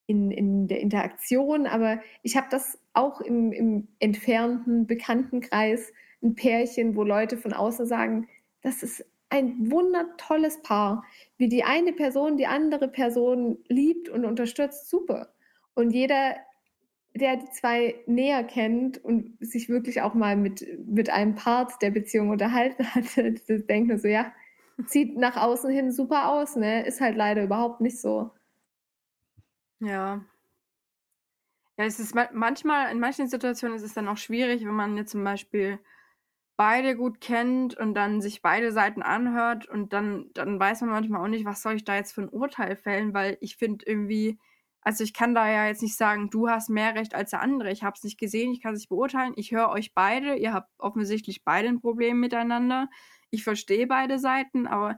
in, 0.06 0.30
in 0.30 0.68
der 0.68 0.80
Interaktion, 0.80 1.66
aber 1.66 2.00
ich 2.22 2.36
habe 2.36 2.46
das 2.48 2.78
auch 2.92 3.20
im, 3.20 3.50
im 3.50 3.88
entfernten 3.98 4.86
Bekanntenkreis, 4.86 5.92
ein 6.22 6.36
Pärchen, 6.36 6.94
wo 6.94 7.02
Leute 7.02 7.36
von 7.36 7.52
außen 7.52 7.86
sagen, 7.86 8.28
das 8.62 8.84
ist 8.84 9.04
ein 9.30 9.70
wundertolles 9.70 10.62
Paar. 10.62 11.04
Wie 11.36 11.48
die 11.48 11.64
eine 11.64 11.92
Person 11.92 12.36
die 12.36 12.46
andere 12.46 12.88
Person 12.88 13.58
liebt 13.68 14.08
und 14.08 14.24
unterstützt, 14.24 14.88
super. 14.88 15.32
Und 15.74 15.90
jeder, 15.90 16.36
der 17.14 17.36
die 17.36 17.50
zwei 17.50 17.96
näher 18.06 18.44
kennt 18.44 19.02
und 19.04 19.36
sich 19.40 19.68
wirklich 19.68 20.02
auch 20.02 20.14
mal 20.14 20.36
mit, 20.36 20.66
mit 20.86 21.10
einem 21.10 21.34
Part 21.34 21.82
der 21.82 21.90
Beziehung 21.90 22.30
unterhalten 22.30 22.84
hat, 22.94 23.04
denkt 23.16 23.88
nur 23.88 23.98
so, 23.98 24.08
ja, 24.08 24.32
sieht 24.86 25.16
nach 25.16 25.36
außen 25.36 25.70
hin 25.70 25.92
super 25.92 26.30
aus, 26.30 26.56
ne? 26.56 26.86
Ist 26.86 27.00
halt 27.00 27.16
leider 27.16 27.44
überhaupt 27.44 27.80
nicht 27.80 28.00
so. 28.00 28.30
Ja. 29.80 30.24
Ja, 31.76 31.84
es 31.84 31.98
ist 31.98 32.14
manchmal, 32.32 32.92
in 32.92 33.00
manchen 33.00 33.26
Situationen 33.28 33.76
ist 33.76 33.82
es 33.82 33.94
dann 33.94 34.06
auch 34.06 34.16
schwierig, 34.16 34.64
wenn 34.64 34.74
man 34.74 34.96
jetzt 34.96 35.10
zum 35.10 35.24
Beispiel 35.24 35.80
beide 36.56 36.96
gut 36.96 37.20
kennt 37.20 37.76
und 37.76 37.94
dann 37.94 38.20
sich 38.20 38.42
beide 38.42 38.72
Seiten 38.72 39.02
anhört 39.02 39.68
und 39.68 39.92
dann, 39.92 40.30
dann 40.34 40.58
weiß 40.60 40.82
man 40.82 40.90
manchmal 40.90 41.22
auch 41.22 41.28
nicht, 41.28 41.44
was 41.44 41.62
soll 41.62 41.74
ich 41.74 41.84
da 41.84 41.96
jetzt 41.96 42.12
für 42.12 42.22
ein 42.22 42.28
Urteil 42.28 42.76
fällen, 42.76 43.12
weil 43.14 43.36
ich 43.40 43.56
finde 43.56 43.84
irgendwie, 43.86 44.38
also 44.82 45.02
ich 45.02 45.14
kann 45.14 45.34
da 45.34 45.50
ja 45.50 45.66
jetzt 45.66 45.82
nicht 45.82 45.96
sagen, 45.96 46.30
du 46.30 46.48
hast 46.48 46.68
mehr 46.70 46.94
Recht 46.94 47.14
als 47.14 47.30
der 47.30 47.40
andere. 47.40 47.72
Ich 47.72 47.82
habe 47.82 47.94
es 47.96 48.04
nicht 48.04 48.18
gesehen, 48.18 48.52
ich 48.52 48.62
kann 48.62 48.74
es 48.74 48.80
nicht 48.80 48.88
beurteilen. 48.90 49.32
Ich 49.36 49.50
höre 49.52 49.70
euch 49.70 49.94
beide, 49.94 50.36
ihr 50.36 50.52
habt 50.52 50.70
offensichtlich 50.78 51.42
beide 51.44 51.68
ein 51.68 51.80
Problem 51.80 52.20
miteinander. 52.20 52.88
Ich 53.30 53.42
verstehe 53.44 53.86
beide 53.86 54.18
Seiten, 54.18 54.66
aber 54.66 54.96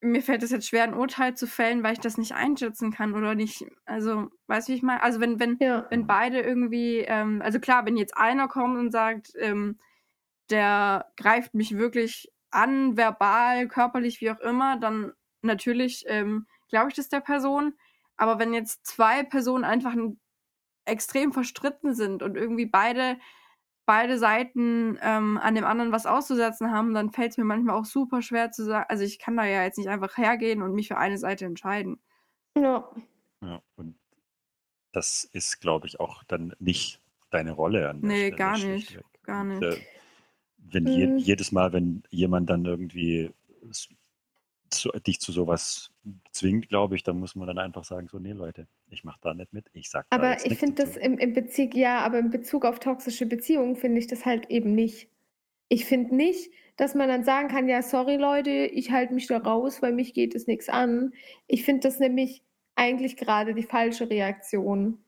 mir 0.00 0.22
fällt 0.22 0.42
es 0.42 0.50
jetzt 0.50 0.68
schwer, 0.68 0.84
ein 0.84 0.94
Urteil 0.94 1.34
zu 1.36 1.46
fällen, 1.46 1.82
weil 1.82 1.94
ich 1.94 2.00
das 2.00 2.18
nicht 2.18 2.32
einschätzen 2.32 2.92
kann 2.92 3.14
oder 3.14 3.34
nicht. 3.34 3.64
Also, 3.86 4.28
weißt 4.46 4.68
du, 4.68 4.72
wie 4.72 4.76
ich 4.76 4.82
meine? 4.82 5.02
Also, 5.02 5.20
wenn, 5.20 5.40
wenn, 5.40 5.58
Ja. 5.60 5.86
wenn 5.90 6.06
beide 6.06 6.40
irgendwie, 6.40 6.98
ähm, 7.00 7.40
also 7.42 7.58
klar, 7.60 7.86
wenn 7.86 7.96
jetzt 7.96 8.16
einer 8.16 8.48
kommt 8.48 8.78
und 8.78 8.90
sagt, 8.92 9.32
ähm, 9.38 9.78
der 10.50 11.12
greift 11.16 11.54
mich 11.54 11.76
wirklich 11.76 12.32
an, 12.50 12.96
verbal, 12.96 13.68
körperlich, 13.68 14.20
wie 14.20 14.30
auch 14.30 14.40
immer, 14.40 14.78
dann 14.78 15.12
natürlich 15.42 16.04
ähm, 16.08 16.46
glaube 16.68 16.88
ich 16.88 16.94
das 16.94 17.08
der 17.08 17.20
Person. 17.20 17.74
Aber 18.16 18.38
wenn 18.38 18.54
jetzt 18.54 18.86
zwei 18.86 19.22
Personen 19.22 19.64
einfach 19.64 19.94
extrem 20.84 21.32
verstritten 21.32 21.94
sind 21.94 22.22
und 22.22 22.36
irgendwie 22.36 22.66
beide 22.66 23.18
beide 23.86 24.18
Seiten 24.18 24.98
ähm, 25.00 25.38
an 25.38 25.54
dem 25.54 25.64
anderen 25.64 25.92
was 25.92 26.06
auszusetzen 26.06 26.72
haben, 26.72 26.92
dann 26.92 27.12
fällt 27.12 27.30
es 27.30 27.38
mir 27.38 27.44
manchmal 27.44 27.76
auch 27.76 27.84
super 27.84 28.20
schwer 28.20 28.50
zu 28.50 28.64
sagen. 28.64 28.84
Also 28.88 29.04
ich 29.04 29.18
kann 29.18 29.36
da 29.36 29.44
ja 29.44 29.62
jetzt 29.62 29.78
nicht 29.78 29.88
einfach 29.88 30.16
hergehen 30.18 30.60
und 30.60 30.74
mich 30.74 30.88
für 30.88 30.98
eine 30.98 31.18
Seite 31.18 31.44
entscheiden. 31.44 32.00
Ja. 32.56 32.90
Ja, 33.40 33.62
und 33.76 33.96
das 34.92 35.24
ist, 35.24 35.60
glaube 35.60 35.86
ich, 35.86 36.00
auch 36.00 36.24
dann 36.24 36.54
nicht 36.58 37.00
deine 37.30 37.52
Rolle 37.52 37.88
an 37.88 38.00
der 38.00 38.10
Nee, 38.10 38.26
Stelle, 38.26 38.36
gar 38.36 38.58
nicht. 38.58 38.98
Gar 39.22 39.40
Und, 39.42 39.58
nicht. 39.60 39.86
Wenn 40.70 40.86
je, 40.86 41.06
Mhm. 41.06 41.18
jedes 41.18 41.52
Mal, 41.52 41.72
wenn 41.72 42.02
jemand 42.10 42.50
dann 42.50 42.64
irgendwie 42.64 43.30
zu, 44.70 44.90
dich 45.06 45.20
zu 45.20 45.32
sowas 45.32 45.90
zwingt, 46.32 46.68
glaube 46.68 46.96
ich, 46.96 47.02
dann 47.02 47.18
muss 47.18 47.34
man 47.36 47.46
dann 47.46 47.58
einfach 47.58 47.84
sagen, 47.84 48.08
so, 48.08 48.18
nee, 48.18 48.32
Leute, 48.32 48.66
ich 48.88 49.04
mache 49.04 49.18
da 49.22 49.34
nicht 49.34 49.52
mit, 49.52 49.66
ich 49.72 49.90
sag 49.90 50.06
da 50.10 50.16
Aber 50.16 50.44
ich 50.44 50.58
finde 50.58 50.82
das 50.84 50.96
im, 50.96 51.18
im 51.18 51.32
Bezug, 51.34 51.74
ja, 51.74 52.00
aber 52.00 52.18
in 52.18 52.30
Bezug 52.30 52.64
auf 52.64 52.78
toxische 52.80 53.26
Beziehungen 53.26 53.76
finde 53.76 53.98
ich 54.00 54.06
das 54.06 54.24
halt 54.26 54.50
eben 54.50 54.74
nicht. 54.74 55.08
Ich 55.68 55.84
finde 55.84 56.14
nicht, 56.16 56.50
dass 56.76 56.94
man 56.94 57.08
dann 57.08 57.24
sagen 57.24 57.48
kann, 57.48 57.68
ja, 57.68 57.82
sorry 57.82 58.16
Leute, 58.16 58.50
ich 58.50 58.90
halte 58.90 59.14
mich 59.14 59.26
da 59.28 59.38
raus, 59.38 59.82
weil 59.82 59.92
mich 59.92 60.14
geht 60.14 60.34
es 60.34 60.46
nichts 60.46 60.68
an. 60.68 61.12
Ich 61.46 61.64
finde 61.64 61.82
das 61.88 61.98
nämlich 61.98 62.42
eigentlich 62.76 63.16
gerade 63.16 63.54
die 63.54 63.62
falsche 63.62 64.10
Reaktion. 64.10 64.98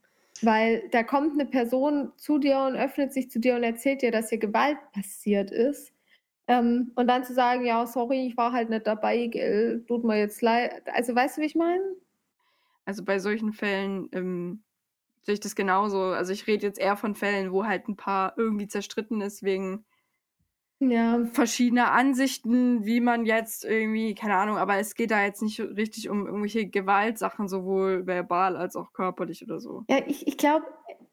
Weil 0.43 0.89
da 0.91 1.03
kommt 1.03 1.33
eine 1.33 1.47
Person 1.47 2.13
zu 2.17 2.39
dir 2.39 2.61
und 2.61 2.77
öffnet 2.77 3.13
sich 3.13 3.31
zu 3.31 3.41
dir 3.41 3.57
und 3.57 3.65
erzählt 3.65 4.03
dir, 4.03 4.13
dass 4.13 4.29
hier 4.29 4.39
Gewalt 4.39 4.79
passiert 4.93 5.51
ist. 5.51 5.93
Ähm, 6.47 6.93
und 6.95 7.09
dann 7.09 7.25
zu 7.25 7.35
sagen, 7.35 7.67
ja, 7.67 7.87
sorry, 7.87 8.27
ich 8.27 8.37
war 8.37 8.53
halt 8.53 8.71
nicht 8.71 8.87
dabei, 8.87 9.27
gell, 9.27 9.85
tut 9.87 10.05
mir 10.05 10.19
jetzt 10.19 10.41
leid. 10.41 10.83
Also 10.95 11.15
weißt 11.15 11.37
du, 11.37 11.43
wie 11.43 11.47
ich 11.47 11.55
meine? 11.55 11.83
Also 12.87 13.05
bei 13.05 13.19
solchen 13.19 13.53
Fällen 13.53 14.09
ähm, 14.13 14.63
sehe 15.23 15.35
ich 15.35 15.41
das 15.41 15.55
genauso. 15.55 16.01
Also 16.01 16.33
ich 16.33 16.47
rede 16.47 16.67
jetzt 16.67 16.79
eher 16.79 16.97
von 16.97 17.15
Fällen, 17.15 17.53
wo 17.53 17.67
halt 17.67 17.87
ein 17.89 17.97
Paar 17.97 18.33
irgendwie 18.39 18.67
zerstritten 18.67 19.21
ist 19.21 19.43
wegen 19.43 19.85
Ja. 20.81 21.25
verschiedener 21.33 21.91
Ansichten, 21.91 22.85
wie 22.85 23.01
man 23.01 23.25
jetzt 23.25 23.65
irgendwie, 23.65 24.15
keine 24.15 24.37
Ahnung, 24.37 24.59
aber 24.59 24.77
es 24.77 24.95
geht 24.95 25.11
da 25.11 25.25
jetzt 25.25 25.43
nicht 25.43 25.61
richtig 25.61 26.09
um 26.09 26.27
irgendwelche 26.27 26.67
Gewaltsachen, 26.67 27.49
sowohl 27.49 28.07
verbal 28.07 28.57
als 28.57 28.77
auch 28.77 28.93
körperlich 28.93 29.43
oder 29.43 29.59
so. 29.61 29.85
Ja, 29.91 29.99
ich, 30.07 30.29
ich 30.29 30.39
glaube, 30.39 30.67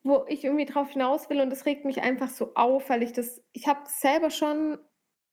wo 0.03 0.23
ich 0.27 0.43
irgendwie 0.43 0.65
drauf 0.65 0.91
hinaus 0.91 1.29
will, 1.31 1.41
und 1.41 1.49
das 1.49 1.65
regt 1.65 1.83
mich 1.83 2.03
einfach 2.03 2.29
so 2.29 2.53
auf, 2.53 2.89
weil 2.89 3.01
ich 3.01 3.11
das, 3.11 3.41
ich 3.53 3.67
habe 3.67 3.81
selber 3.87 4.29
schon 4.29 4.77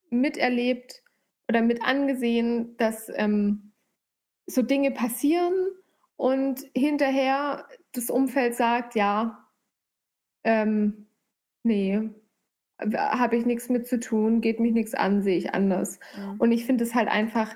miterlebt 0.08 1.02
oder 1.48 1.60
mit 1.60 1.82
angesehen, 1.82 2.74
dass 2.78 3.10
ähm, 3.14 3.72
so 4.46 4.62
Dinge 4.62 4.92
passieren 4.92 5.54
und 6.16 6.64
hinterher 6.74 7.66
das 7.92 8.08
Umfeld 8.08 8.54
sagt, 8.54 8.94
ja, 8.94 9.46
ähm, 10.44 11.06
nee, 11.62 12.10
habe 12.78 13.36
ich 13.36 13.46
nichts 13.46 13.68
mit 13.68 13.86
zu 13.86 14.00
tun, 14.00 14.40
geht 14.40 14.60
mich 14.60 14.72
nichts 14.72 14.94
an, 14.94 15.22
sehe 15.22 15.36
ich 15.36 15.54
anders. 15.54 15.98
Ja. 16.16 16.36
Und 16.38 16.52
ich 16.52 16.64
finde 16.64 16.84
es 16.84 16.94
halt 16.94 17.08
einfach, 17.08 17.54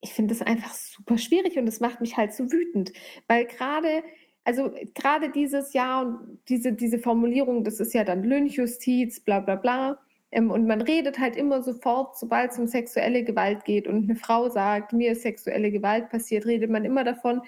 ich 0.00 0.12
finde 0.12 0.34
es 0.34 0.42
einfach 0.42 0.74
super 0.74 1.18
schwierig 1.18 1.58
und 1.58 1.66
es 1.66 1.80
macht 1.80 2.00
mich 2.00 2.16
halt 2.16 2.32
so 2.32 2.50
wütend, 2.50 2.92
weil 3.28 3.46
gerade, 3.46 4.02
also 4.44 4.72
gerade 4.94 5.30
dieses 5.30 5.72
Jahr 5.72 6.06
und 6.06 6.38
diese, 6.48 6.72
diese 6.72 6.98
Formulierung, 6.98 7.64
das 7.64 7.80
ist 7.80 7.94
ja 7.94 8.04
dann 8.04 8.24
Lynchjustiz, 8.24 9.20
bla 9.20 9.40
bla 9.40 9.56
bla. 9.56 9.98
Ähm, 10.30 10.50
und 10.50 10.66
man 10.66 10.80
redet 10.82 11.18
halt 11.18 11.36
immer 11.36 11.62
sofort, 11.62 12.18
sobald 12.18 12.52
es 12.52 12.58
um 12.58 12.66
sexuelle 12.66 13.24
Gewalt 13.24 13.64
geht 13.64 13.86
und 13.86 14.04
eine 14.04 14.16
Frau 14.16 14.48
sagt, 14.48 14.92
mir 14.92 15.12
ist 15.12 15.22
sexuelle 15.22 15.70
Gewalt 15.70 16.10
passiert, 16.10 16.46
redet 16.46 16.70
man 16.70 16.84
immer 16.84 17.04
davon, 17.04 17.42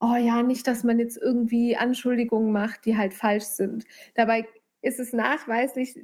oh 0.00 0.16
ja, 0.16 0.42
nicht, 0.42 0.66
dass 0.66 0.84
man 0.84 0.98
jetzt 0.98 1.16
irgendwie 1.16 1.76
Anschuldigungen 1.76 2.52
macht, 2.52 2.84
die 2.84 2.96
halt 2.96 3.14
falsch 3.14 3.44
sind. 3.44 3.84
Dabei 4.14 4.46
ist 4.82 4.98
es 4.98 5.12
nachweislich 5.12 5.94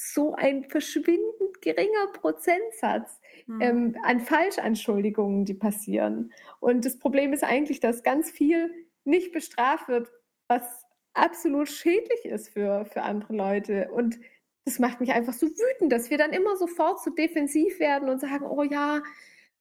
so 0.00 0.34
ein 0.34 0.64
verschwindend 0.64 1.60
geringer 1.60 2.08
Prozentsatz 2.12 3.20
Hm. 3.50 3.60
ähm, 3.60 3.96
an 4.04 4.20
Falschanschuldigungen, 4.20 5.44
die 5.44 5.54
passieren. 5.54 6.32
Und 6.60 6.84
das 6.84 6.98
Problem 6.98 7.32
ist 7.32 7.42
eigentlich, 7.44 7.80
dass 7.80 8.02
ganz 8.02 8.30
viel 8.30 8.72
nicht 9.04 9.32
bestraft 9.32 9.88
wird, 9.88 10.08
was 10.48 10.62
absolut 11.14 11.68
schädlich 11.68 12.24
ist 12.24 12.50
für, 12.50 12.84
für 12.84 13.02
andere 13.02 13.34
Leute. 13.34 13.90
Und 13.92 14.20
das 14.64 14.78
macht 14.78 15.00
mich 15.00 15.12
einfach 15.12 15.32
so 15.32 15.46
wütend, 15.46 15.92
dass 15.92 16.10
wir 16.10 16.18
dann 16.18 16.32
immer 16.32 16.56
sofort 16.56 17.02
so 17.02 17.10
defensiv 17.10 17.80
werden 17.80 18.08
und 18.08 18.20
sagen, 18.20 18.46
oh 18.46 18.62
ja, 18.62 19.02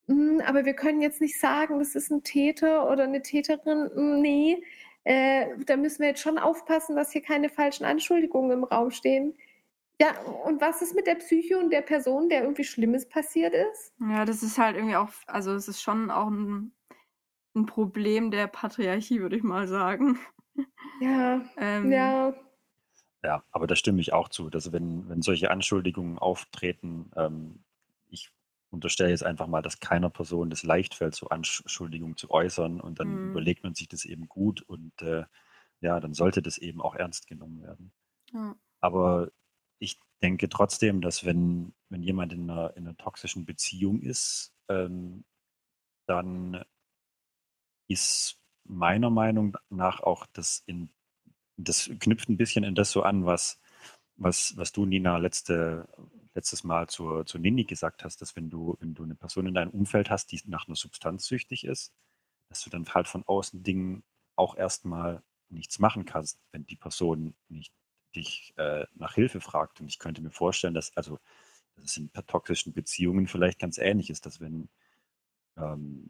mm, 0.07 0.41
aber 0.45 0.65
wir 0.65 0.73
können 0.73 1.01
jetzt 1.01 1.21
nicht 1.21 1.39
sagen, 1.39 1.79
das 1.79 1.95
ist 1.95 2.11
ein 2.11 2.23
Täter 2.23 2.91
oder 2.91 3.05
eine 3.05 3.21
Täterin. 3.21 3.89
Mm, 3.95 4.21
Nee, 4.21 4.63
äh, 5.05 5.47
da 5.65 5.77
müssen 5.77 6.01
wir 6.01 6.09
jetzt 6.09 6.21
schon 6.21 6.37
aufpassen, 6.37 6.95
dass 6.95 7.11
hier 7.11 7.21
keine 7.21 7.49
falschen 7.49 7.85
Anschuldigungen 7.85 8.51
im 8.51 8.63
Raum 8.65 8.91
stehen. 8.91 9.35
Ja, 10.01 10.19
und 10.21 10.61
was 10.61 10.81
ist 10.81 10.95
mit 10.95 11.05
der 11.07 11.15
Psyche 11.15 11.57
und 11.59 11.69
der 11.71 11.81
Person, 11.81 12.27
der 12.29 12.41
irgendwie 12.41 12.63
Schlimmes 12.63 13.07
passiert 13.07 13.53
ist? 13.53 13.93
Ja, 13.99 14.23
das 14.25 14.43
ist 14.43 14.57
halt 14.57 14.75
irgendwie 14.77 14.95
auch, 14.95 15.09
also 15.27 15.53
es 15.53 15.67
ist 15.67 15.81
schon 15.81 16.09
auch 16.09 16.27
ein, 16.29 16.73
ein 17.55 17.65
Problem 17.67 18.31
der 18.31 18.47
Patriarchie, 18.47 19.21
würde 19.21 19.37
ich 19.37 19.43
mal 19.43 19.67
sagen. 19.67 20.19
Ja, 20.99 21.41
Ähm, 21.57 22.13
ja, 22.21 22.33
Ja, 23.23 23.43
aber 23.51 23.67
da 23.67 23.75
stimme 23.75 23.99
ich 24.01 24.13
auch 24.13 24.29
zu, 24.29 24.49
dass 24.49 24.71
wenn, 24.71 25.09
wenn 25.09 25.21
solche 25.21 25.51
Anschuldigungen 25.51 26.17
auftreten, 26.19 27.11
ähm, 27.15 27.63
ich 28.09 28.31
unterstelle 28.69 29.09
jetzt 29.09 29.23
einfach 29.25 29.47
mal, 29.47 29.61
dass 29.61 29.79
keiner 29.81 30.09
Person 30.09 30.49
das 30.49 30.63
leicht 30.63 30.95
fällt, 30.95 31.15
so 31.15 31.27
Anschuldigungen 31.29 32.15
zu 32.15 32.31
äußern 32.31 32.79
und 32.79 32.99
dann 32.99 33.17
Mhm. 33.17 33.19
überlegt 33.19 33.63
man 33.63 33.75
sich 33.75 33.87
das 33.89 34.05
eben 34.05 34.27
gut 34.29 34.61
und 34.61 35.01
äh, 35.01 35.25
ja, 35.81 35.99
dann 35.99 36.13
sollte 36.13 36.41
das 36.41 36.57
eben 36.57 36.81
auch 36.81 36.95
ernst 36.95 37.27
genommen 37.27 37.61
werden. 37.61 37.91
ja. 38.33 38.55
Aber 38.81 39.31
ich 39.79 39.99
denke 40.21 40.49
trotzdem, 40.49 41.01
dass 41.01 41.25
wenn, 41.25 41.73
wenn 41.89 42.03
jemand 42.03 42.33
in 42.33 42.49
einer, 42.49 42.75
in 42.75 42.87
einer 42.87 42.97
toxischen 42.97 43.45
Beziehung 43.45 44.01
ist, 44.01 44.53
ähm, 44.69 45.25
dann 46.07 46.63
ist 47.87 48.37
meiner 48.65 49.09
Meinung 49.09 49.57
nach 49.69 50.01
auch 50.01 50.25
das 50.27 50.63
in 50.65 50.89
das 51.59 51.89
knüpft 51.99 52.29
ein 52.29 52.37
bisschen 52.37 52.63
in 52.63 52.75
das 52.75 52.91
so 52.91 53.03
an, 53.03 53.25
was, 53.25 53.59
was, 54.15 54.55
was 54.57 54.71
du, 54.71 54.85
Nina, 54.85 55.17
letzte, 55.17 55.87
letztes 56.33 56.63
Mal 56.63 56.87
zur, 56.87 57.25
zur 57.25 57.41
Nini 57.41 57.65
gesagt 57.65 58.03
hast, 58.03 58.21
dass 58.21 58.35
wenn 58.35 58.49
du, 58.49 58.77
wenn 58.79 58.93
du 58.93 59.03
eine 59.03 59.15
Person 59.15 59.47
in 59.47 59.53
deinem 59.53 59.71
Umfeld 59.71 60.09
hast, 60.09 60.31
die 60.31 60.41
nach 60.45 60.67
einer 60.67 60.75
Substanz 60.75 61.25
süchtig 61.25 61.65
ist, 61.65 61.93
dass 62.49 62.63
du 62.63 62.69
dann 62.69 62.85
halt 62.93 63.07
von 63.07 63.23
außen 63.25 63.61
Dingen 63.63 64.03
auch 64.35 64.55
erstmal 64.55 65.21
nichts 65.49 65.79
machen 65.79 66.05
kannst, 66.05 66.39
wenn 66.51 66.65
die 66.65 66.75
Person 66.75 67.35
nicht 67.49 67.73
dich 68.15 68.53
äh, 68.57 68.85
nach 68.95 69.15
Hilfe 69.15 69.41
fragt. 69.41 69.81
Und 69.81 69.87
ich 69.87 69.99
könnte 69.99 70.21
mir 70.21 70.31
vorstellen, 70.31 70.73
dass, 70.73 70.95
also, 70.97 71.19
dass 71.75 71.85
es 71.85 71.97
in 71.97 72.11
toxischen 72.27 72.73
Beziehungen 72.73 73.27
vielleicht 73.27 73.59
ganz 73.59 73.77
ähnlich 73.77 74.09
ist, 74.09 74.25
dass 74.25 74.41
wenn 74.41 74.69
ähm, 75.57 76.09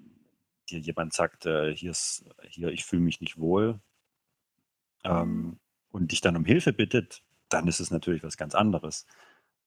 dir 0.70 0.80
jemand 0.80 1.14
sagt, 1.14 1.46
äh, 1.46 1.76
hier 1.76 1.92
ist, 1.92 2.26
hier, 2.50 2.70
ich 2.70 2.86
fühle 2.86 3.04
mich 3.04 3.22
nicht 3.22 3.38
wohl, 3.40 3.82
ähm, 5.04 5.52
Mhm. 5.52 5.60
und 5.92 6.12
dich 6.12 6.22
dann 6.22 6.36
um 6.38 6.46
Hilfe 6.46 6.74
bittet, 6.74 7.24
dann 7.50 7.68
ist 7.68 7.80
es 7.80 7.92
natürlich 7.92 8.24
was 8.24 8.38
ganz 8.38 8.56
anderes. 8.56 9.06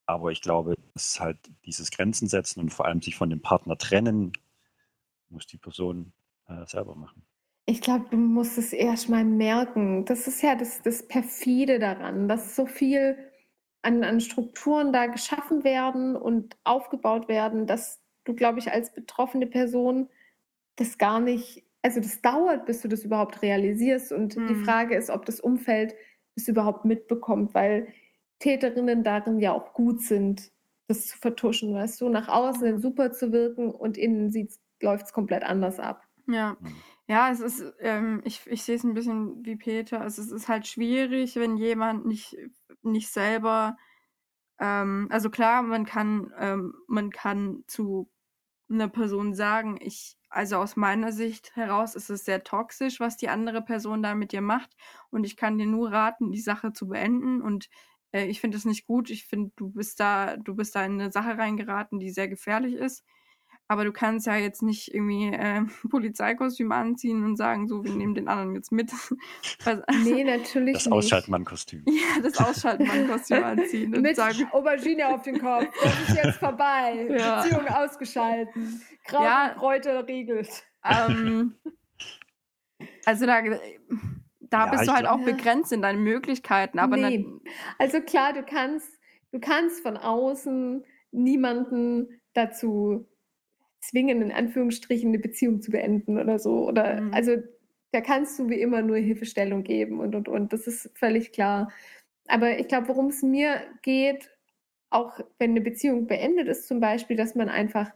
Aber 0.06 0.32
ich 0.32 0.40
glaube, 0.42 0.76
dass 0.94 1.20
halt 1.20 1.38
dieses 1.64 1.90
Grenzen 1.90 2.28
setzen 2.28 2.60
und 2.60 2.70
vor 2.70 2.86
allem 2.86 3.02
sich 3.02 3.16
von 3.16 3.30
dem 3.30 3.42
Partner 3.42 3.78
trennen, 3.78 4.32
muss 5.30 5.46
die 5.46 5.58
Person 5.58 6.12
äh, 6.48 6.66
selber 6.66 6.94
machen. 6.96 7.24
Ich 7.72 7.80
glaube, 7.80 8.06
du 8.10 8.16
musst 8.18 8.58
es 8.58 8.72
erst 8.72 9.08
mal 9.08 9.24
merken. 9.24 10.04
Das 10.04 10.28
ist 10.28 10.42
ja 10.42 10.54
das, 10.54 10.82
das 10.82 11.06
Perfide 11.08 11.78
daran, 11.78 12.28
dass 12.28 12.54
so 12.54 12.66
viel 12.66 13.16
an, 13.82 14.04
an 14.04 14.20
Strukturen 14.20 14.92
da 14.92 15.06
geschaffen 15.06 15.64
werden 15.64 16.14
und 16.16 16.56
aufgebaut 16.64 17.28
werden, 17.28 17.66
dass 17.66 18.00
du, 18.24 18.34
glaube 18.34 18.58
ich, 18.58 18.70
als 18.70 18.92
betroffene 18.94 19.46
Person 19.46 20.08
das 20.76 20.98
gar 20.98 21.20
nicht, 21.20 21.64
also 21.82 22.00
das 22.00 22.20
dauert, 22.22 22.66
bis 22.66 22.82
du 22.82 22.88
das 22.88 23.04
überhaupt 23.04 23.42
realisierst. 23.42 24.12
Und 24.12 24.48
die 24.48 24.54
Mhm. 24.54 24.64
Frage 24.64 24.94
ist, 24.96 25.10
ob 25.10 25.24
das 25.26 25.40
Umfeld 25.40 25.94
das 26.36 26.48
überhaupt 26.48 26.84
mitbekommt, 26.84 27.54
weil 27.54 27.88
Täterinnen 28.38 29.02
darin 29.04 29.40
ja 29.40 29.52
auch 29.52 29.72
gut 29.74 30.02
sind, 30.02 30.52
das 30.88 31.06
zu 31.08 31.18
vertuschen, 31.18 31.74
weißt 31.74 32.00
du, 32.02 32.08
nach 32.10 32.28
außen 32.28 32.78
super 32.80 33.12
zu 33.12 33.32
wirken 33.32 33.70
und 33.70 33.96
innen 33.98 34.32
läuft 34.82 35.06
es 35.06 35.12
komplett 35.12 35.42
anders 35.44 35.80
ab. 35.80 36.02
Ja. 36.26 36.56
Ja, 37.12 37.30
es 37.30 37.40
ist, 37.40 37.62
ähm, 37.80 38.22
ich, 38.24 38.46
ich 38.46 38.62
sehe 38.62 38.76
es 38.76 38.84
ein 38.84 38.94
bisschen 38.94 39.44
wie 39.44 39.56
Peter. 39.56 40.00
Also 40.00 40.22
es 40.22 40.30
ist 40.32 40.48
halt 40.48 40.66
schwierig, 40.66 41.36
wenn 41.36 41.58
jemand 41.58 42.06
nicht, 42.06 42.36
nicht 42.82 43.10
selber, 43.10 43.76
ähm, 44.60 45.08
also 45.10 45.30
klar, 45.30 45.62
man 45.62 45.86
kann, 45.86 46.32
ähm, 46.38 46.74
man 46.88 47.10
kann 47.10 47.64
zu 47.68 48.10
einer 48.70 48.88
Person 48.88 49.34
sagen, 49.34 49.78
ich, 49.80 50.16
also 50.30 50.56
aus 50.58 50.76
meiner 50.76 51.12
Sicht 51.12 51.56
heraus 51.56 51.94
ist 51.96 52.10
es 52.10 52.24
sehr 52.24 52.44
toxisch, 52.44 53.00
was 53.00 53.16
die 53.18 53.28
andere 53.30 53.62
Person 53.62 54.02
da 54.02 54.14
mit 54.14 54.32
dir 54.32 54.42
macht. 54.42 54.76
Und 55.10 55.24
ich 55.24 55.36
kann 55.36 55.58
dir 55.58 55.66
nur 55.66 55.92
raten, 55.92 56.32
die 56.32 56.40
Sache 56.40 56.72
zu 56.72 56.88
beenden. 56.88 57.42
Und 57.42 57.68
äh, 58.12 58.26
ich 58.26 58.40
finde 58.40 58.58
es 58.58 58.64
nicht 58.66 58.86
gut. 58.86 59.10
Ich 59.10 59.26
finde, 59.26 59.52
du 59.56 59.70
bist 59.70 60.00
da, 60.00 60.36
du 60.38 60.54
bist 60.56 60.76
da 60.76 60.84
in 60.86 60.94
eine 61.00 61.12
Sache 61.12 61.38
reingeraten, 61.38 62.00
die 62.00 62.10
sehr 62.10 62.28
gefährlich 62.28 62.74
ist. 62.74 63.04
Aber 63.72 63.86
du 63.86 63.92
kannst 63.92 64.26
ja 64.26 64.36
jetzt 64.36 64.62
nicht 64.62 64.92
irgendwie 64.92 65.28
äh, 65.28 65.62
Polizeikostüm 65.88 66.72
anziehen 66.72 67.24
und 67.24 67.36
sagen, 67.36 67.68
so, 67.68 67.82
wir 67.82 67.92
nehmen 67.92 68.14
den 68.14 68.28
anderen 68.28 68.54
jetzt 68.54 68.70
mit. 68.70 68.92
nee, 70.04 70.24
natürlich 70.24 70.74
das 70.74 70.84
nicht. 70.84 70.86
Das 70.86 70.92
Ausschaltmann-Kostüm. 70.92 71.84
Ja, 71.86 72.20
das 72.22 72.38
Ausschaltmann-Kostüm 72.38 73.42
anziehen. 73.42 73.90
mit 73.92 74.16
sagen, 74.16 74.46
Aubergine 74.52 75.08
auf 75.08 75.22
den 75.22 75.40
Kopf. 75.40 75.68
Das 75.82 76.08
ist 76.08 76.16
jetzt 76.22 76.38
vorbei. 76.38 77.06
Ja. 77.18 77.40
Beziehung 77.40 77.66
ausgeschalten. 77.66 78.82
Kraut 79.04 79.24
ja. 79.24 79.54
Kräuter 79.56 80.06
regelt. 80.06 80.50
Ähm, 80.84 81.54
also 83.06 83.24
da, 83.24 83.40
da 83.40 84.66
ja, 84.66 84.66
bist 84.66 84.86
du 84.86 84.92
halt 84.92 85.06
auch 85.06 85.20
begrenzt 85.20 85.72
in 85.72 85.80
deinen 85.80 86.02
Möglichkeiten. 86.02 86.78
Aber 86.78 86.98
nee. 86.98 87.24
also 87.78 88.02
klar, 88.02 88.34
du 88.34 88.42
kannst, 88.42 88.92
du 89.30 89.40
kannst 89.40 89.80
von 89.80 89.96
außen 89.96 90.84
niemanden 91.10 92.20
dazu 92.34 93.08
zwingen, 93.82 94.22
in 94.22 94.32
Anführungsstrichen, 94.32 95.08
eine 95.08 95.18
Beziehung 95.18 95.60
zu 95.60 95.70
beenden 95.70 96.18
oder 96.18 96.38
so. 96.38 96.66
Oder 96.66 97.02
mhm. 97.02 97.12
also 97.12 97.36
da 97.90 98.00
kannst 98.00 98.38
du 98.38 98.48
wie 98.48 98.60
immer 98.60 98.80
nur 98.80 98.96
Hilfestellung 98.96 99.64
geben 99.64 100.00
und 100.00 100.14
und 100.14 100.28
und. 100.28 100.52
Das 100.52 100.66
ist 100.66 100.90
völlig 100.94 101.32
klar. 101.32 101.70
Aber 102.28 102.58
ich 102.58 102.68
glaube, 102.68 102.88
worum 102.88 103.08
es 103.08 103.22
mir 103.22 103.60
geht, 103.82 104.30
auch 104.90 105.18
wenn 105.38 105.50
eine 105.50 105.60
Beziehung 105.60 106.06
beendet 106.06 106.48
ist, 106.48 106.68
zum 106.68 106.80
Beispiel, 106.80 107.16
dass 107.16 107.34
man 107.34 107.48
einfach, 107.48 107.90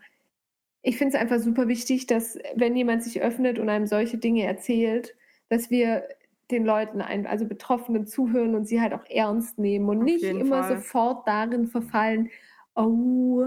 ich 0.83 0.99
finde 0.99 1.17
es 1.17 1.21
einfach 1.21 1.39
super 1.39 1.69
wichtig, 1.69 2.07
dass 2.07 2.39
wenn 2.55 2.77
jemand 2.77 3.05
sich 3.05 3.23
öffnet 3.23 3.59
und 3.59 3.69
einem 3.69 3.87
solche 3.87 4.19
Dinge 4.19 4.45
erzählt, 4.45 5.15
dass 5.49 5.71
wir 5.71 6.05
den 6.51 6.65
Leuten, 6.65 7.01
ein, 7.01 7.27
also 7.27 7.47
Betroffenen 7.47 8.07
zuhören 8.07 8.55
und 8.55 8.67
sie 8.67 8.81
halt 8.81 8.93
auch 8.93 9.05
ernst 9.09 9.59
nehmen 9.59 9.89
und 9.89 9.99
Auf 9.99 10.05
nicht 10.05 10.25
immer 10.25 10.63
Fall. 10.63 10.77
sofort 10.77 11.27
darin 11.27 11.67
verfallen, 11.67 12.31
oh, 12.75 13.47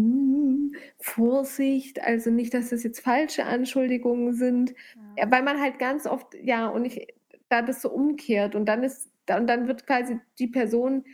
hm, 0.00 0.74
Vorsicht, 0.98 2.00
also 2.02 2.30
nicht, 2.30 2.54
dass 2.54 2.70
das 2.70 2.82
jetzt 2.82 3.00
falsche 3.00 3.44
Anschuldigungen 3.44 4.34
sind, 4.34 4.74
ja. 5.16 5.30
weil 5.30 5.42
man 5.42 5.60
halt 5.60 5.78
ganz 5.78 6.06
oft, 6.06 6.34
ja, 6.42 6.68
und 6.68 6.84
ich, 6.84 7.14
da 7.48 7.62
das 7.62 7.82
so 7.82 7.90
umkehrt 7.90 8.54
und 8.54 8.66
dann 8.66 8.82
ist, 8.82 9.10
und 9.36 9.46
dann 9.46 9.68
wird 9.68 9.86
quasi 9.86 10.18
die 10.38 10.48
Person, 10.48 11.04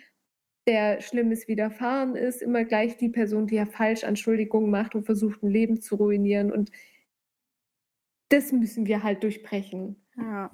der 0.67 1.01
Schlimmes 1.01 1.47
widerfahren 1.47 2.17
ist, 2.17 2.43
immer 2.43 2.65
gleich 2.65 2.97
die 2.97 3.09
Person, 3.09 3.47
die 3.47 3.55
ja 3.57 3.67
Falschanschuldigungen 3.67 4.71
macht 4.71 4.95
und 4.95 5.05
versucht, 5.05 5.43
ein 5.43 5.51
Leben 5.51 5.81
zu 5.81 5.97
ruinieren 5.97 6.53
und 6.53 6.71
das 8.29 8.51
müssen 8.51 8.87
wir 8.87 9.05
halt 9.05 9.23
durchbrechen. 9.23 9.97
Ja. 10.17 10.51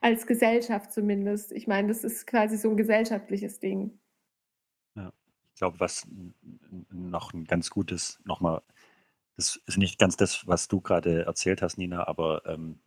Als 0.00 0.26
Gesellschaft 0.26 0.92
zumindest. 0.92 1.50
Ich 1.50 1.66
meine, 1.66 1.88
das 1.88 2.04
ist 2.04 2.26
quasi 2.26 2.56
so 2.56 2.70
ein 2.70 2.76
gesellschaftliches 2.76 3.58
Ding 3.58 3.98
glaube, 5.60 5.78
was 5.78 6.06
noch 7.10 7.32
ein 7.32 7.44
ganz 7.44 7.70
gutes, 7.70 8.20
nochmal, 8.24 8.62
das 9.36 9.56
ist 9.66 9.78
nicht 9.78 9.98
ganz 9.98 10.16
das, 10.16 10.46
was 10.46 10.68
du 10.68 10.80
gerade 10.80 11.24
erzählt 11.24 11.62
hast, 11.62 11.78
Nina, 11.78 12.06
aber 12.06 12.44
ähm, 12.46 12.80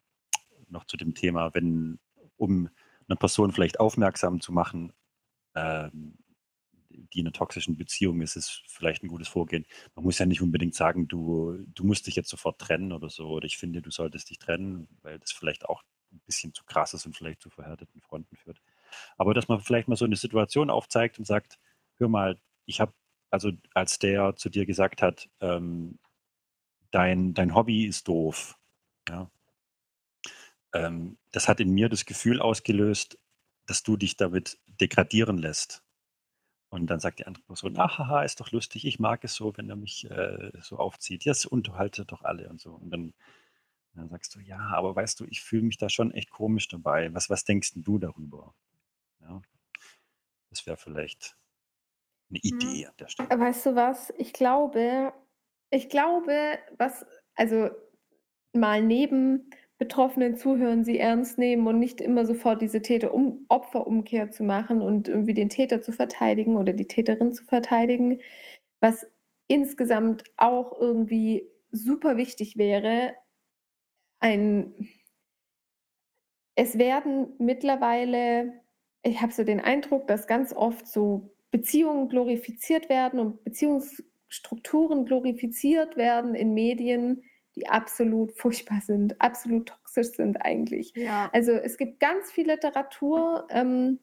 noch 0.69 0.85
zu 0.85 0.97
dem 0.97 1.13
Thema, 1.13 1.53
wenn, 1.53 1.99
um 2.37 2.69
eine 3.07 3.15
Person 3.17 3.51
vielleicht 3.51 3.79
aufmerksam 3.79 4.41
zu 4.41 4.51
machen, 4.51 4.93
ähm, 5.55 6.17
die 6.89 7.19
in 7.19 7.25
einer 7.25 7.33
toxischen 7.33 7.77
Beziehung 7.77 8.21
ist, 8.21 8.35
ist 8.35 8.63
vielleicht 8.67 9.03
ein 9.03 9.07
gutes 9.07 9.27
Vorgehen. 9.27 9.65
Man 9.95 10.05
muss 10.05 10.19
ja 10.19 10.25
nicht 10.25 10.41
unbedingt 10.41 10.75
sagen, 10.75 11.07
du, 11.07 11.57
du 11.73 11.83
musst 11.83 12.07
dich 12.07 12.15
jetzt 12.15 12.29
sofort 12.29 12.59
trennen 12.59 12.91
oder 12.91 13.09
so, 13.09 13.27
oder 13.29 13.45
ich 13.45 13.57
finde, 13.57 13.81
du 13.81 13.91
solltest 13.91 14.29
dich 14.29 14.39
trennen, 14.39 14.87
weil 15.01 15.19
das 15.19 15.31
vielleicht 15.31 15.65
auch 15.65 15.83
ein 16.11 16.21
bisschen 16.25 16.53
zu 16.53 16.63
krass 16.65 16.93
ist 16.93 17.05
und 17.05 17.17
vielleicht 17.17 17.41
zu 17.41 17.49
verhärteten 17.49 18.01
Fronten 18.01 18.35
führt. 18.35 18.61
Aber 19.17 19.33
dass 19.33 19.47
man 19.47 19.59
vielleicht 19.59 19.87
mal 19.87 19.95
so 19.95 20.05
eine 20.05 20.15
Situation 20.15 20.69
aufzeigt 20.69 21.17
und 21.17 21.25
sagt, 21.25 21.59
hör 21.97 22.07
mal, 22.07 22.39
ich 22.65 22.79
habe, 22.79 22.93
also 23.34 23.51
als 23.73 23.97
der 23.97 24.35
zu 24.35 24.49
dir 24.49 24.68
gesagt 24.68 25.01
hat, 25.01 25.27
ähm, 25.41 25.97
dein, 26.91 27.34
dein 27.34 27.55
Hobby 27.55 27.85
ist 27.85 28.07
doof, 28.07 28.60
ja, 29.10 29.31
ähm, 30.73 31.18
das 31.31 31.47
hat 31.47 31.60
in 31.60 31.72
mir 31.72 31.89
das 31.89 32.05
Gefühl 32.05 32.39
ausgelöst, 32.39 33.18
dass 33.65 33.81
du 33.81 33.97
dich 33.97 34.18
damit 34.18 34.60
degradieren 34.68 35.39
lässt. 35.39 35.84
Und 36.69 36.88
dann 36.88 36.99
sagt 36.99 37.19
die 37.19 37.26
andere 37.26 37.43
Person, 37.43 37.76
ach, 37.77 37.97
haha, 37.97 38.23
ist 38.23 38.39
doch 38.39 38.51
lustig, 38.51 38.85
ich 38.85 38.99
mag 38.99 39.23
es 39.23 39.34
so, 39.34 39.57
wenn 39.57 39.69
er 39.69 39.76
mich 39.77 40.10
äh, 40.11 40.51
so 40.61 40.77
aufzieht. 40.77 41.26
Jetzt 41.26 41.47
unterhalte 41.47 42.05
doch 42.05 42.23
alle 42.23 42.49
und 42.49 42.61
so. 42.61 42.73
Und 42.73 42.91
dann, 42.91 43.14
dann 43.95 44.10
sagst 44.10 44.35
du, 44.35 44.39
ja, 44.41 44.60
aber 44.60 44.95
weißt 44.95 45.19
du, 45.19 45.26
ich 45.26 45.41
fühle 45.41 45.64
mich 45.64 45.77
da 45.77 45.89
schon 45.89 46.11
echt 46.11 46.30
komisch 46.30 46.68
dabei. 46.68 47.11
Was, 47.15 47.31
was 47.31 47.45
denkst 47.45 47.73
du 47.76 47.97
darüber? 47.97 48.53
Ja, 49.22 49.41
das 50.49 50.68
wäre 50.68 50.77
vielleicht 50.77 51.35
eine 52.34 52.39
mhm. 52.43 52.60
Idee 52.60 52.85
an 52.88 52.93
der 52.99 53.07
Stelle. 53.07 53.30
Weißt 53.30 53.65
du 53.65 53.76
was? 53.76 54.14
Ich 54.18 54.34
glaube, 54.34 55.14
ich 55.69 55.89
glaube, 55.89 56.60
was, 56.77 57.05
also 57.35 57.69
mal 58.53 58.81
neben 58.81 59.49
Betroffenen 59.77 60.38
zuhören, 60.38 60.84
sie 60.84 60.99
ernst 60.99 61.38
nehmen 61.38 61.68
und 61.68 61.80
nicht 61.80 61.99
immer 61.99 62.26
sofort 62.26 62.61
diese 62.61 62.81
Täter-Opfer-Umkehr 62.81 64.31
zu 64.31 64.43
machen 64.43 64.81
und 64.81 65.07
irgendwie 65.07 65.34
den 65.34 65.49
Täter 65.49 65.81
zu 65.81 65.91
verteidigen 65.91 66.57
oder 66.57 66.73
die 66.73 66.88
Täterin 66.88 67.34
zu 67.34 67.43
verteidigen, 67.43 68.19
was 68.80 69.07
insgesamt 69.47 70.23
auch 70.38 70.80
irgendwie 70.80 71.49
super 71.72 72.18
wichtig 72.18 72.57
wäre, 72.57 73.15
ein 74.19 74.73
es 76.55 76.77
werden 76.77 77.34
mittlerweile, 77.39 78.61
ich 79.01 79.22
habe 79.22 79.34
so 79.34 79.43
den 79.43 79.60
Eindruck, 79.60 80.07
dass 80.07 80.27
ganz 80.27 80.53
oft 80.53 80.88
so 80.88 81.35
Beziehungen 81.53 82.09
glorifiziert 82.09 82.89
werden 82.89 83.19
und 83.19 83.43
Beziehungsstrukturen 83.43 85.05
glorifiziert 85.05 85.95
werden 85.97 86.34
in 86.34 86.55
Medien, 86.55 87.23
die 87.55 87.67
absolut 87.67 88.31
furchtbar 88.38 88.81
sind, 88.81 89.21
absolut 89.21 89.67
toxisch 89.67 90.15
sind 90.15 90.38
eigentlich. 90.38 90.93
Ja. 90.95 91.30
Also 91.31 91.51
es 91.51 91.77
gibt 91.77 91.99
ganz 91.99 92.31
viel 92.31 92.47
Literatur 92.47 93.47
ähm, 93.51 93.99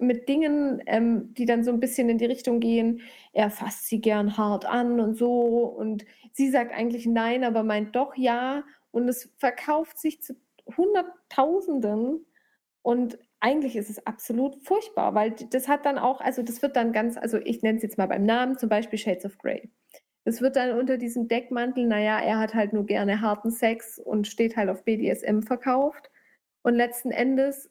mit 0.00 0.28
Dingen, 0.28 0.82
ähm, 0.86 1.32
die 1.34 1.44
dann 1.44 1.62
so 1.62 1.70
ein 1.70 1.78
bisschen 1.78 2.08
in 2.08 2.18
die 2.18 2.24
Richtung 2.24 2.58
gehen, 2.58 3.00
er 3.32 3.50
fasst 3.50 3.86
sie 3.86 4.00
gern 4.00 4.36
hart 4.36 4.66
an 4.66 4.98
und 4.98 5.16
so 5.16 5.66
und 5.66 6.04
sie 6.32 6.50
sagt 6.50 6.72
eigentlich 6.72 7.06
nein, 7.06 7.44
aber 7.44 7.62
meint 7.62 7.94
doch 7.94 8.16
ja 8.16 8.64
und 8.90 9.08
es 9.08 9.32
verkauft 9.38 10.00
sich 10.00 10.20
zu 10.20 10.34
Hunderttausenden 10.76 12.26
und 12.82 13.18
eigentlich 13.40 13.76
ist 13.76 13.90
es 13.90 14.04
absolut 14.06 14.56
furchtbar, 14.64 15.14
weil 15.14 15.30
das 15.30 15.68
hat 15.68 15.86
dann 15.86 15.98
auch, 15.98 16.20
also 16.20 16.42
das 16.42 16.60
wird 16.62 16.76
dann 16.76 16.92
ganz, 16.92 17.16
also 17.16 17.38
ich 17.38 17.62
nenne 17.62 17.76
es 17.76 17.82
jetzt 17.82 17.98
mal 17.98 18.08
beim 18.08 18.24
Namen, 18.24 18.58
zum 18.58 18.68
Beispiel 18.68 18.98
Shades 18.98 19.24
of 19.24 19.38
Grey. 19.38 19.70
Das 20.24 20.42
wird 20.42 20.56
dann 20.56 20.78
unter 20.78 20.98
diesem 20.98 21.28
Deckmantel, 21.28 21.86
naja, 21.86 22.18
er 22.18 22.38
hat 22.38 22.54
halt 22.54 22.72
nur 22.72 22.84
gerne 22.84 23.20
harten 23.20 23.50
Sex 23.50 23.98
und 23.98 24.26
steht 24.26 24.56
halt 24.56 24.68
auf 24.68 24.84
BDSM 24.84 25.40
verkauft. 25.40 26.10
Und 26.62 26.74
letzten 26.74 27.12
Endes 27.12 27.70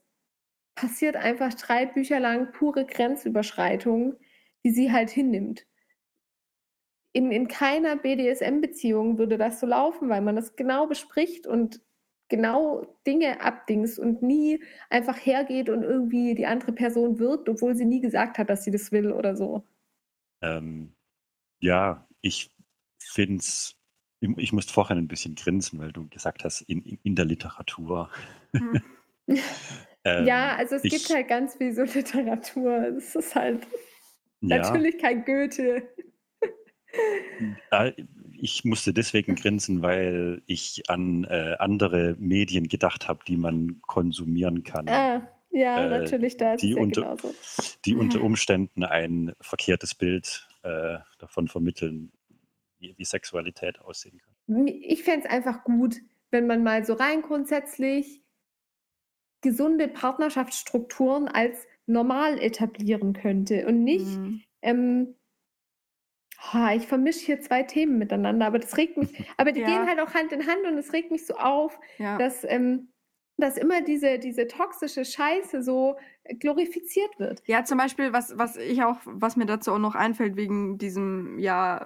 passiert 0.74 1.16
einfach 1.18 1.54
drei 1.54 1.86
Bücher 1.86 2.20
lang 2.20 2.52
pure 2.52 2.86
Grenzüberschreitung, 2.86 4.16
die 4.64 4.72
sie 4.72 4.92
halt 4.92 5.10
hinnimmt. 5.10 5.68
In, 7.14 7.32
in 7.32 7.48
keiner 7.48 7.96
BDSM-Beziehung 7.96 9.18
würde 9.18 9.38
das 9.38 9.60
so 9.60 9.68
laufen, 9.68 10.08
weil 10.10 10.22
man 10.22 10.36
das 10.36 10.56
genau 10.56 10.88
bespricht 10.88 11.46
und 11.46 11.82
genau 12.30 12.86
Dinge 13.06 13.42
abdings 13.42 13.98
und 13.98 14.22
nie 14.22 14.64
einfach 14.90 15.18
hergeht 15.18 15.70
und 15.70 15.84
irgendwie 15.84 16.36
die 16.36 16.46
andere 16.46 16.74
Person 16.74 17.20
wirkt, 17.20 17.50
obwohl 17.50 17.76
sie 17.76 17.86
nie 17.86 18.02
gesagt 18.02 18.38
hat, 18.38 18.50
dass 18.50 18.64
sie 18.64 18.72
das 18.72 18.92
will 18.92 19.12
oder 19.12 19.36
so. 19.36 19.64
Ähm, 20.42 20.94
ja, 21.60 22.08
ich 22.22 22.52
finde 23.00 23.40
es, 23.40 23.76
ich 24.20 24.54
musste 24.54 24.74
vorhin 24.74 24.98
ein 24.98 25.08
bisschen 25.08 25.36
grinsen, 25.36 25.80
weil 25.80 25.92
du 25.92 26.08
gesagt 26.10 26.44
hast, 26.44 26.62
in, 26.62 26.82
in 27.04 27.16
der 27.16 27.26
Literatur. 27.26 28.10
Hm. 28.54 28.82
ähm, 30.04 30.26
ja, 30.26 30.56
also 30.56 30.76
es 30.76 30.84
ich, 30.84 30.92
gibt 30.92 31.10
halt 31.10 31.28
ganz 31.28 31.56
viel 31.56 31.74
so 31.74 31.84
Literatur. 31.98 32.98
Es 32.98 33.16
ist 33.16 33.36
halt 33.36 33.66
ja, 34.42 34.58
natürlich 34.58 34.98
kein 35.00 35.24
Goethe. 35.26 35.88
Ich 38.40 38.66
musste 38.66 38.94
deswegen 38.94 39.36
grinsen, 39.36 39.82
weil 39.82 40.42
ich 40.46 40.90
an 40.90 41.24
äh, 41.26 41.56
andere 41.60 42.16
Medien 42.20 42.68
gedacht 42.68 43.08
habe, 43.08 43.20
die 43.28 43.38
man 43.38 43.82
konsumieren 43.82 44.64
kann. 44.64 44.88
Ah, 44.90 45.28
ja, 45.50 45.86
äh, 45.86 45.90
natürlich, 45.90 46.38
da 46.38 46.54
ist 46.54 46.62
die, 46.62 46.76
unter, 46.76 47.02
genauso. 47.02 47.34
die 47.86 47.96
unter 47.96 48.22
Umständen 48.22 48.84
ein 48.84 49.34
verkehrtes 49.42 49.96
Bild 49.96 50.48
äh, 50.64 50.98
davon 51.20 51.48
vermitteln, 51.48 52.12
wie, 52.80 52.94
wie 52.98 53.06
Sexualität 53.06 53.80
aussehen 53.80 54.20
kann. 54.20 54.68
Ich 54.68 55.04
fände 55.04 55.26
es 55.26 55.32
einfach 55.32 55.64
gut, 55.64 55.96
wenn 56.32 56.48
man 56.48 56.64
mal 56.64 56.86
so 56.86 56.94
rein 56.94 57.22
grundsätzlich 57.22 58.22
gesunde 59.42 59.88
Partnerschaftsstrukturen 59.88 61.28
als 61.28 61.66
normal 61.86 62.40
etablieren 62.40 63.14
könnte 63.14 63.66
und 63.66 63.84
nicht 63.84 64.06
mhm. 64.06 64.42
ähm, 64.62 65.16
Ha, 66.40 66.74
ich 66.76 66.88
vermische 66.88 67.26
hier 67.26 67.42
zwei 67.42 67.64
Themen 67.64 67.98
miteinander, 67.98 68.46
aber 68.46 68.60
das 68.60 68.78
regt 68.78 68.98
mich, 68.98 69.10
aber 69.38 69.52
die 69.52 69.62
Ja. 69.62 69.66
gehen 69.66 69.88
halt 69.88 70.00
auch 70.00 70.14
Hand 70.14 70.32
in 70.32 70.46
Hand 70.48 70.66
und 70.68 70.78
es 70.78 70.94
regt 70.94 71.12
mich 71.12 71.26
so 71.26 71.36
auf, 71.36 71.80
Ja. 71.98 72.18
dass, 72.18 72.44
ähm, 72.44 72.90
dass 73.38 73.58
immer 73.58 73.82
diese, 73.82 74.20
diese 74.20 74.48
toxische 74.48 75.06
Scheiße 75.06 75.62
so 75.62 75.96
glorifiziert 76.40 77.20
wird. 77.20 77.42
Ja, 77.46 77.64
zum 77.64 77.78
Beispiel, 77.78 78.12
was, 78.12 78.38
was 78.38 78.58
ich 78.58 78.84
auch, 78.84 78.98
was 79.06 79.36
mir 79.36 79.46
dazu 79.46 79.72
auch 79.72 79.80
noch 79.80 79.96
einfällt, 79.96 80.36
wegen 80.36 80.78
diesem, 80.78 81.38
ja, 81.40 81.86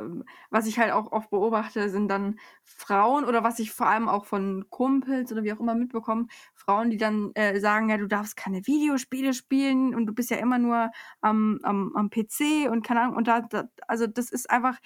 was 0.50 0.66
ich 0.66 0.80
halt 0.80 0.92
auch 0.92 1.12
oft 1.12 1.30
beobachte, 1.30 1.90
sind 1.90 2.08
dann 2.08 2.40
Frauen 2.64 3.26
oder 3.26 3.44
was 3.44 3.60
ich 3.60 3.72
vor 3.72 3.88
allem 3.88 4.08
auch 4.08 4.26
von 4.26 4.66
Kumpels 4.70 5.32
oder 5.32 5.44
wie 5.44 5.54
auch 5.54 5.60
immer 5.60 5.76
mitbekomme, 5.76 6.28
Frauen, 6.56 6.90
die 6.90 6.98
dann 6.98 7.32
äh, 7.36 7.60
sagen, 7.60 7.90
ja, 7.90 7.98
du 7.98 8.08
darfst 8.08 8.38
keine 8.38 8.66
Videospiele 8.66 9.34
spielen 9.34 9.94
und 9.94 10.06
du 10.06 10.14
bist 10.14 10.32
ja 10.32 10.38
immer 10.38 10.58
nur 10.58 10.92
am, 11.20 11.60
am, 11.64 11.92
am 11.96 12.10
PC 12.10 12.70
und 12.70 12.86
keine 12.86 13.02
Ahnung, 13.02 13.18
und 13.18 13.28
da, 13.28 13.42
da, 13.42 13.70
also 13.88 14.08
das 14.08 14.32
ist 14.32 14.50
einfach, 14.50 14.78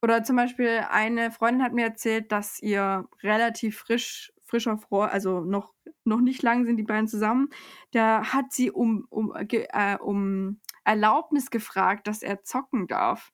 oder 0.00 0.22
zum 0.22 0.36
Beispiel 0.36 0.84
eine 0.90 1.32
Freundin 1.32 1.64
hat 1.64 1.72
mir 1.72 1.86
erzählt, 1.86 2.30
dass 2.30 2.60
ihr 2.60 3.08
relativ 3.22 3.78
frisch, 3.78 4.32
frischer 4.48 4.78
Freund, 4.78 5.12
also 5.12 5.40
noch, 5.40 5.72
noch 6.04 6.20
nicht 6.20 6.42
lang 6.42 6.64
sind 6.64 6.76
die 6.76 6.82
beiden 6.82 7.06
zusammen, 7.08 7.48
da 7.92 8.32
hat 8.32 8.46
sie 8.52 8.70
um, 8.70 9.06
um, 9.10 9.32
äh, 9.36 9.96
um 9.98 10.60
Erlaubnis 10.84 11.50
gefragt, 11.50 12.06
dass 12.06 12.22
er 12.22 12.42
zocken 12.42 12.86
darf. 12.86 13.30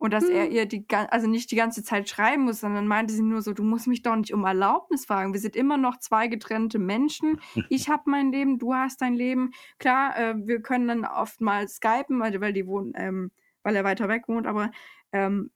Und 0.00 0.12
dass 0.12 0.28
er 0.28 0.44
Hm. 0.44 0.52
ihr 0.52 0.66
die, 0.66 0.86
also 0.90 1.26
nicht 1.26 1.50
die 1.50 1.56
ganze 1.56 1.82
Zeit 1.82 2.08
schreiben 2.08 2.44
muss, 2.44 2.60
sondern 2.60 2.86
meinte 2.86 3.12
sie 3.12 3.22
nur 3.22 3.42
so, 3.42 3.52
du 3.52 3.64
musst 3.64 3.88
mich 3.88 4.02
doch 4.02 4.14
nicht 4.14 4.32
um 4.32 4.44
Erlaubnis 4.44 5.06
fragen. 5.06 5.32
Wir 5.32 5.40
sind 5.40 5.56
immer 5.56 5.76
noch 5.76 5.98
zwei 5.98 6.28
getrennte 6.28 6.78
Menschen. 6.78 7.40
Ich 7.68 7.88
habe 7.88 8.04
mein 8.06 8.30
Leben, 8.30 8.58
du 8.58 8.74
hast 8.74 9.00
dein 9.02 9.14
Leben. 9.14 9.50
Klar, 9.80 10.16
äh, 10.16 10.34
wir 10.38 10.62
können 10.62 10.86
dann 10.86 11.04
oft 11.04 11.40
mal 11.40 11.66
skypen, 11.66 12.20
weil, 12.20 12.40
weil 12.40 12.52
die 12.52 12.68
wohnen, 12.68 12.92
ähm, 12.94 13.32
weil 13.64 13.74
er 13.74 13.82
weiter 13.82 14.08
weg 14.08 14.28
wohnt, 14.28 14.46
aber 14.46 14.70
ähm, 15.10 15.50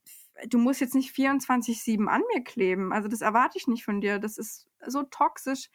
du 0.47 0.57
musst 0.57 0.81
jetzt 0.81 0.95
nicht 0.95 1.13
24-7 1.15 2.07
an 2.07 2.21
mir 2.33 2.43
kleben. 2.43 2.93
Also 2.93 3.07
das 3.07 3.21
erwarte 3.21 3.57
ich 3.57 3.67
nicht 3.67 3.83
von 3.85 4.01
dir. 4.01 4.19
Das 4.19 4.37
ist 4.37 4.67
so 4.85 5.03
toxisch, 5.03 5.69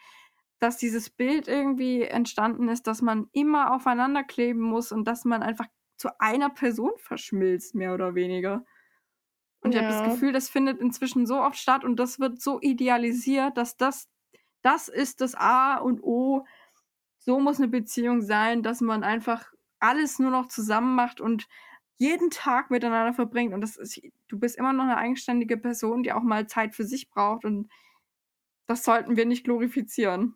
dass 0.59 0.77
dieses 0.79 1.11
Bild 1.11 1.49
irgendwie 1.49 2.03
entstanden 2.03 2.69
ist, 2.69 2.87
dass 2.87 3.03
man 3.03 3.29
immer 3.33 3.75
aufeinander 3.75 4.25
kleben 4.25 4.61
muss 4.61 4.93
und 4.93 5.07
dass 5.07 5.25
man 5.25 5.43
einfach 5.43 5.67
zu 5.97 6.11
einer 6.21 6.51
Person 6.51 6.93
verschmilzt, 6.99 7.75
mehr 7.75 7.95
oder 7.95 8.15
weniger. 8.15 8.65
Und 9.61 9.73
ich 9.75 9.79
habe 9.79 9.89
das 9.89 10.03
Ja. 10.03 10.03
Gefühl, 10.03 10.33
das 10.33 10.49
findet 10.49 10.81
inzwischen 10.81 11.27
so 11.27 11.41
oft 11.41 11.57
statt 11.59 11.85
und 11.85 11.97
das 11.97 12.21
wird 12.21 12.41
so 12.41 12.61
idealisiert, 12.61 13.57
dass 13.57 13.77
das, 13.77 14.09
das 14.63 14.89
ist 14.89 15.21
das 15.21 15.35
A 15.35 15.77
und 15.79 16.03
O. 16.03 16.45
So 17.19 17.41
muss 17.41 17.59
eine 17.59 17.69
Beziehung 17.69 18.23
sein, 18.23 18.63
dass 18.63 18.81
man 18.81 19.05
einfach 19.05 19.53
alles 19.81 20.19
nur 20.19 20.31
noch 20.31 20.47
zusammen 20.49 20.95
macht 20.95 21.21
und 21.21 21.49
jeden 21.99 22.31
Tag 22.31 22.71
miteinander 22.71 23.13
verbringt. 23.13 23.53
Und 23.53 23.61
das 23.61 23.77
ist, 23.77 24.01
du 24.29 24.39
bist 24.39 24.57
immer 24.57 24.73
noch 24.73 24.85
eine 24.85 24.97
eigenständige 24.97 25.57
Person, 25.57 26.03
die 26.03 26.13
auch 26.13 26.23
mal 26.23 26.47
Zeit 26.47 26.75
für 26.75 26.85
sich 26.85 27.11
braucht. 27.11 27.45
Und 27.45 27.69
das 28.67 28.85
sollten 28.85 29.17
wir 29.17 29.27
nicht 29.27 29.45
glorifizieren. 29.45 30.35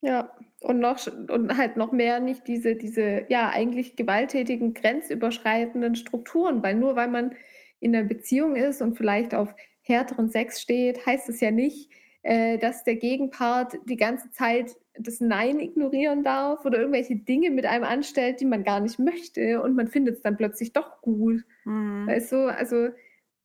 Ja, 0.00 0.32
und 0.60 0.80
noch 0.80 0.98
und 1.06 1.56
halt 1.56 1.76
noch 1.76 1.92
mehr 1.92 2.20
nicht 2.20 2.46
diese, 2.46 2.76
diese 2.76 3.26
ja 3.28 3.50
eigentlich 3.50 3.96
gewalttätigen, 3.96 4.74
grenzüberschreitenden 4.74 5.96
Strukturen, 5.96 6.62
weil 6.62 6.74
nur 6.74 6.96
weil 6.96 7.08
man 7.08 7.34
in 7.80 7.94
einer 7.94 8.06
Beziehung 8.06 8.56
ist 8.56 8.82
und 8.82 8.96
vielleicht 8.96 9.34
auf 9.34 9.54
härteren 9.82 10.28
Sex 10.28 10.60
steht, 10.60 11.04
heißt 11.06 11.28
es 11.28 11.40
ja 11.40 11.50
nicht, 11.50 11.90
äh, 12.26 12.58
dass 12.58 12.84
der 12.84 12.96
Gegenpart 12.96 13.78
die 13.88 13.96
ganze 13.96 14.30
Zeit 14.32 14.76
das 14.98 15.20
Nein 15.20 15.60
ignorieren 15.60 16.24
darf 16.24 16.64
oder 16.64 16.78
irgendwelche 16.78 17.16
Dinge 17.16 17.50
mit 17.50 17.66
einem 17.66 17.84
anstellt, 17.84 18.40
die 18.40 18.46
man 18.46 18.64
gar 18.64 18.80
nicht 18.80 18.98
möchte 18.98 19.62
und 19.62 19.76
man 19.76 19.88
findet 19.88 20.16
es 20.16 20.22
dann 20.22 20.36
plötzlich 20.36 20.72
doch 20.72 21.00
gut. 21.02 21.42
Mhm. 21.64 22.06
Weißt 22.06 22.32
du, 22.32 22.46
also 22.52 22.88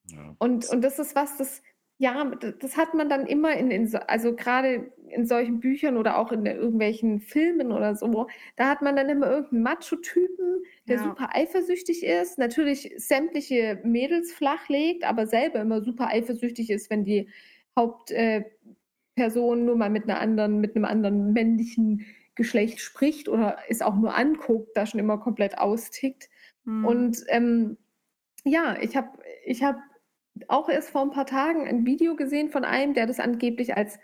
Ja. 0.06 0.36
und, 0.40 0.70
und 0.70 0.82
das 0.84 1.00
ist 1.00 1.16
was, 1.16 1.38
das, 1.38 1.62
ja, 1.98 2.32
das 2.60 2.78
hat 2.78 2.94
man 2.96 3.10
dann 3.10 3.28
immer 3.28 3.54
in, 3.56 3.70
in 3.72 3.88
so, 3.88 4.00
also 4.00 4.36
gerade 4.36 4.92
in 5.10 5.26
solchen 5.28 5.60
Büchern 5.60 5.98
oder 5.98 6.18
auch 6.18 6.32
in 6.32 6.46
irgendwelchen 6.46 7.20
Filmen 7.22 7.72
oder 7.72 7.96
so, 7.96 8.28
da 8.56 8.70
hat 8.70 8.82
man 8.82 8.96
dann 8.96 9.10
immer 9.10 9.30
irgendeinen 9.30 9.64
Macho-Typen, 9.64 10.64
der 10.88 10.98
Ja. 10.98 11.04
super 11.04 11.30
eifersüchtig 11.34 12.04
ist, 12.04 12.40
natürlich 12.40 12.94
sämtliche 12.98 13.80
Mädels 13.84 14.34
flachlegt, 14.34 15.04
aber 15.04 15.28
selber 15.28 15.62
immer 15.62 15.82
super 15.84 16.08
eifersüchtig 16.08 16.70
ist, 16.72 16.90
wenn 16.90 17.04
die 17.06 17.30
Hauptperson 17.78 19.60
äh, 19.60 19.64
nur 19.64 19.76
mal 19.76 19.90
mit 19.90 20.04
einer 20.04 20.20
anderen, 20.20 20.60
mit 20.60 20.76
einem 20.76 20.86
anderen 20.86 21.34
männlichen 21.34 22.06
Geschlecht 22.36 22.80
spricht 22.80 23.30
oder 23.30 23.58
es 23.70 23.82
auch 23.82 23.96
nur 23.96 24.16
anguckt, 24.16 24.76
da 24.76 24.86
schon 24.86 25.00
immer 25.00 25.18
komplett 25.18 25.58
austickt. 25.58 26.30
Mhm. 26.64 26.86
Und 26.86 27.24
ähm, 27.28 27.78
ja, 28.44 28.78
ich 28.82 28.96
habe 28.96 29.20
ich 29.46 29.64
hab 29.64 29.78
auch 30.48 30.70
erst 30.70 30.90
vor 30.90 31.02
ein 31.02 31.12
paar 31.12 31.26
Tagen 31.26 31.68
ein 31.68 31.86
Video 31.86 32.16
gesehen 32.16 32.50
von 32.50 32.64
einem, 32.64 32.94
der 32.94 33.06
das 33.06 33.20
angeblich 33.20 33.76
als 33.76 34.00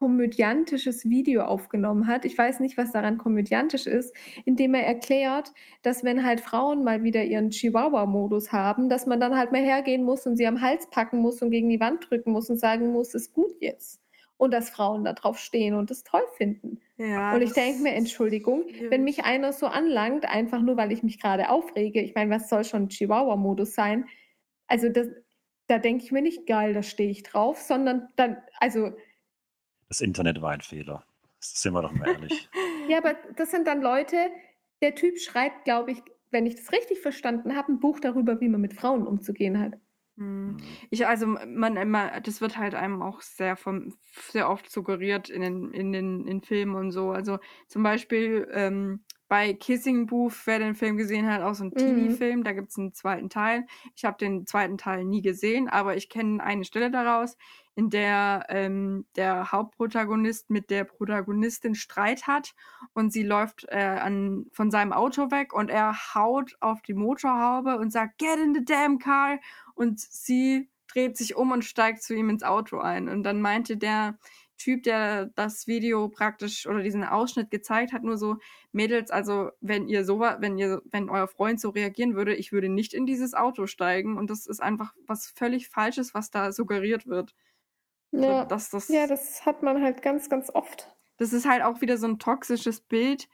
komödiantisches 0.00 1.10
Video 1.10 1.42
aufgenommen 1.42 2.06
hat. 2.06 2.24
Ich 2.24 2.36
weiß 2.36 2.60
nicht, 2.60 2.78
was 2.78 2.90
daran 2.90 3.18
komödiantisch 3.18 3.86
ist, 3.86 4.16
indem 4.46 4.72
er 4.72 4.86
erklärt, 4.86 5.52
dass 5.82 6.02
wenn 6.02 6.24
halt 6.24 6.40
Frauen 6.40 6.82
mal 6.82 7.02
wieder 7.02 7.22
ihren 7.22 7.50
Chihuahua-Modus 7.50 8.50
haben, 8.50 8.88
dass 8.88 9.04
man 9.06 9.20
dann 9.20 9.36
halt 9.36 9.52
mal 9.52 9.60
hergehen 9.60 10.02
muss 10.02 10.26
und 10.26 10.36
sie 10.36 10.46
am 10.46 10.62
Hals 10.62 10.88
packen 10.88 11.18
muss 11.18 11.42
und 11.42 11.50
gegen 11.50 11.68
die 11.68 11.80
Wand 11.80 12.08
drücken 12.08 12.32
muss 12.32 12.48
und 12.48 12.58
sagen 12.58 12.92
muss, 12.92 13.14
ist 13.14 13.34
gut 13.34 13.52
jetzt. 13.60 14.00
Und 14.38 14.54
dass 14.54 14.70
Frauen 14.70 15.04
da 15.04 15.12
drauf 15.12 15.38
stehen 15.38 15.74
und 15.74 15.90
das 15.90 16.02
toll 16.02 16.24
finden. 16.38 16.80
ja, 16.96 17.34
und 17.34 17.42
ich 17.42 17.52
denke 17.52 17.82
mir, 17.82 17.92
Entschuldigung, 17.92 18.64
wenn 18.88 19.04
mich 19.04 19.24
einer 19.24 19.52
so 19.52 19.66
anlangt, 19.66 20.24
einfach 20.24 20.62
nur 20.62 20.78
weil 20.78 20.92
ich 20.92 21.02
mich 21.02 21.20
gerade 21.20 21.50
aufrege, 21.50 22.00
ich 22.00 22.14
meine, 22.14 22.34
was 22.34 22.48
soll 22.48 22.64
schon 22.64 22.88
Chihuahua-Modus 22.88 23.74
sein? 23.74 24.06
Also 24.66 24.88
das, 24.88 25.08
da 25.66 25.78
denke 25.78 26.04
ich 26.04 26.10
mir 26.10 26.22
nicht, 26.22 26.46
geil, 26.46 26.72
da 26.72 26.82
stehe 26.82 27.10
ich 27.10 27.22
drauf, 27.22 27.58
sondern 27.60 28.08
dann, 28.16 28.38
also, 28.60 28.92
Das 29.90 30.00
Internet 30.00 30.40
war 30.40 30.52
ein 30.52 30.62
Fehler. 30.62 31.04
Sind 31.40 31.74
wir 31.74 31.82
doch 31.82 31.92
mal 31.92 32.08
ehrlich. 32.08 32.48
ja, 32.88 32.98
aber 32.98 33.14
das 33.36 33.50
sind 33.50 33.66
dann 33.66 33.82
Leute, 33.82 34.16
der 34.80 34.94
Typ 34.94 35.18
schreibt, 35.18 35.64
glaube 35.64 35.90
ich, 35.92 36.02
wenn 36.30 36.46
ich 36.46 36.56
das 36.56 36.72
richtig 36.72 37.00
verstanden 37.00 37.54
habe, 37.56 37.72
ein 37.72 37.80
Buch 37.80 38.00
darüber, 38.00 38.40
wie 38.40 38.48
man 38.48 38.62
mit 38.62 38.72
Frauen 38.72 39.06
umzugehen 39.06 39.60
hat. 39.60 39.74
Mhm. 40.16 40.46
Mhm. 40.52 40.56
Ich, 40.90 41.06
also 41.06 41.26
man 41.26 41.76
immer, 41.76 42.20
das 42.20 42.40
wird 42.40 42.56
halt 42.56 42.74
einem 42.74 43.02
auch 43.02 43.20
sehr 43.22 43.56
vom, 43.56 43.94
sehr 44.28 44.48
oft 44.48 44.70
suggeriert 44.70 45.28
in 45.28 45.42
den, 45.42 45.72
in 45.72 45.92
den, 45.92 46.26
in 46.26 46.42
Filmen 46.42 46.76
und 46.76 46.92
so. 46.92 47.10
Also 47.10 47.38
zum 47.66 47.82
Beispiel 47.82 48.48
ähm, 48.52 49.04
bei 49.30 49.54
Kissing 49.54 50.06
Booth, 50.06 50.42
wer 50.46 50.58
den 50.58 50.74
Film 50.74 50.96
gesehen 50.96 51.28
hat, 51.32 51.40
auch 51.42 51.54
so 51.54 51.62
ein 51.62 51.76
Mhm. 51.76 51.76
Teenie-Film, 51.76 52.42
da 52.42 52.52
gibt 52.52 52.70
es 52.70 52.78
einen 52.78 52.94
zweiten 52.94 53.30
Teil. 53.30 53.64
Ich 53.94 54.04
habe 54.04 54.18
den 54.18 54.44
zweiten 54.44 54.76
Teil 54.76 55.04
nie 55.04 55.22
gesehen, 55.22 55.68
aber 55.68 55.96
ich 55.96 56.08
kenne 56.10 56.42
eine 56.42 56.64
Stelle 56.64 56.90
daraus, 56.90 57.36
in 57.76 57.90
der 57.90 58.46
ähm, 58.48 59.06
der 59.14 59.52
Hauptprotagonist 59.52 60.50
mit 60.50 60.68
der 60.68 60.82
Protagonistin 60.82 61.76
Streit 61.76 62.26
hat 62.26 62.54
und 62.92 63.12
sie 63.12 63.22
läuft 63.22 63.66
äh, 63.68 63.78
an, 64.02 64.46
von 64.50 64.72
seinem 64.72 64.92
Auto 64.92 65.30
weg 65.30 65.52
und 65.54 65.70
er 65.70 65.94
haut 66.16 66.56
auf 66.58 66.82
die 66.82 66.94
Motorhaube 66.94 67.78
und 67.78 67.92
sagt, 67.92 68.18
get 68.18 68.36
in 68.36 68.52
the 68.52 68.64
damn 68.64 68.98
car 68.98 69.38
und 69.76 70.00
sie 70.00 70.68
dreht 70.88 71.16
sich 71.16 71.36
um 71.36 71.52
und 71.52 71.64
steigt 71.64 72.02
zu 72.02 72.14
ihm 72.14 72.30
ins 72.30 72.42
Auto 72.42 72.78
ein. 72.80 73.08
Und 73.08 73.22
dann 73.22 73.40
meinte 73.40 73.76
der 73.76 74.18
Typ, 74.60 74.82
der 74.82 75.26
das 75.34 75.66
Video 75.66 76.08
praktisch 76.08 76.66
oder 76.66 76.82
diesen 76.82 77.02
Ausschnitt 77.02 77.50
gezeigt 77.50 77.92
hat, 77.92 78.02
nur 78.04 78.18
so, 78.18 78.36
Mädels, 78.72 79.10
also 79.10 79.50
wenn 79.60 79.88
ihr 79.88 80.04
so, 80.04 80.20
wenn 80.20 80.58
ihr, 80.58 80.82
wenn 80.84 81.08
euer 81.08 81.28
Freund 81.28 81.60
so 81.60 81.70
reagieren 81.70 82.14
würde, 82.14 82.34
ich 82.34 82.52
würde 82.52 82.68
nicht 82.68 82.92
in 82.94 83.06
dieses 83.06 83.34
Auto 83.34 83.66
steigen. 83.66 84.18
Und 84.18 84.28
das 84.30 84.46
ist 84.46 84.62
einfach 84.62 84.94
was 85.06 85.32
völlig 85.34 85.68
Falsches, 85.68 86.14
was 86.14 86.30
da 86.30 86.52
suggeriert 86.52 87.06
wird. 87.06 87.34
Ja, 88.12 88.44
dass 88.44 88.70
das, 88.70 88.88
ja, 88.88 89.06
das 89.06 89.46
hat 89.46 89.62
man 89.62 89.82
halt 89.82 90.02
ganz, 90.02 90.28
ganz 90.28 90.50
oft. 90.52 90.94
das 91.16 91.32
ist 91.32 91.46
halt 91.48 91.62
auch 91.62 91.80
wieder 91.80 91.96
so 91.96 92.06
ein 92.08 92.18
toxisches 92.18 92.80
Bild, 92.80 93.28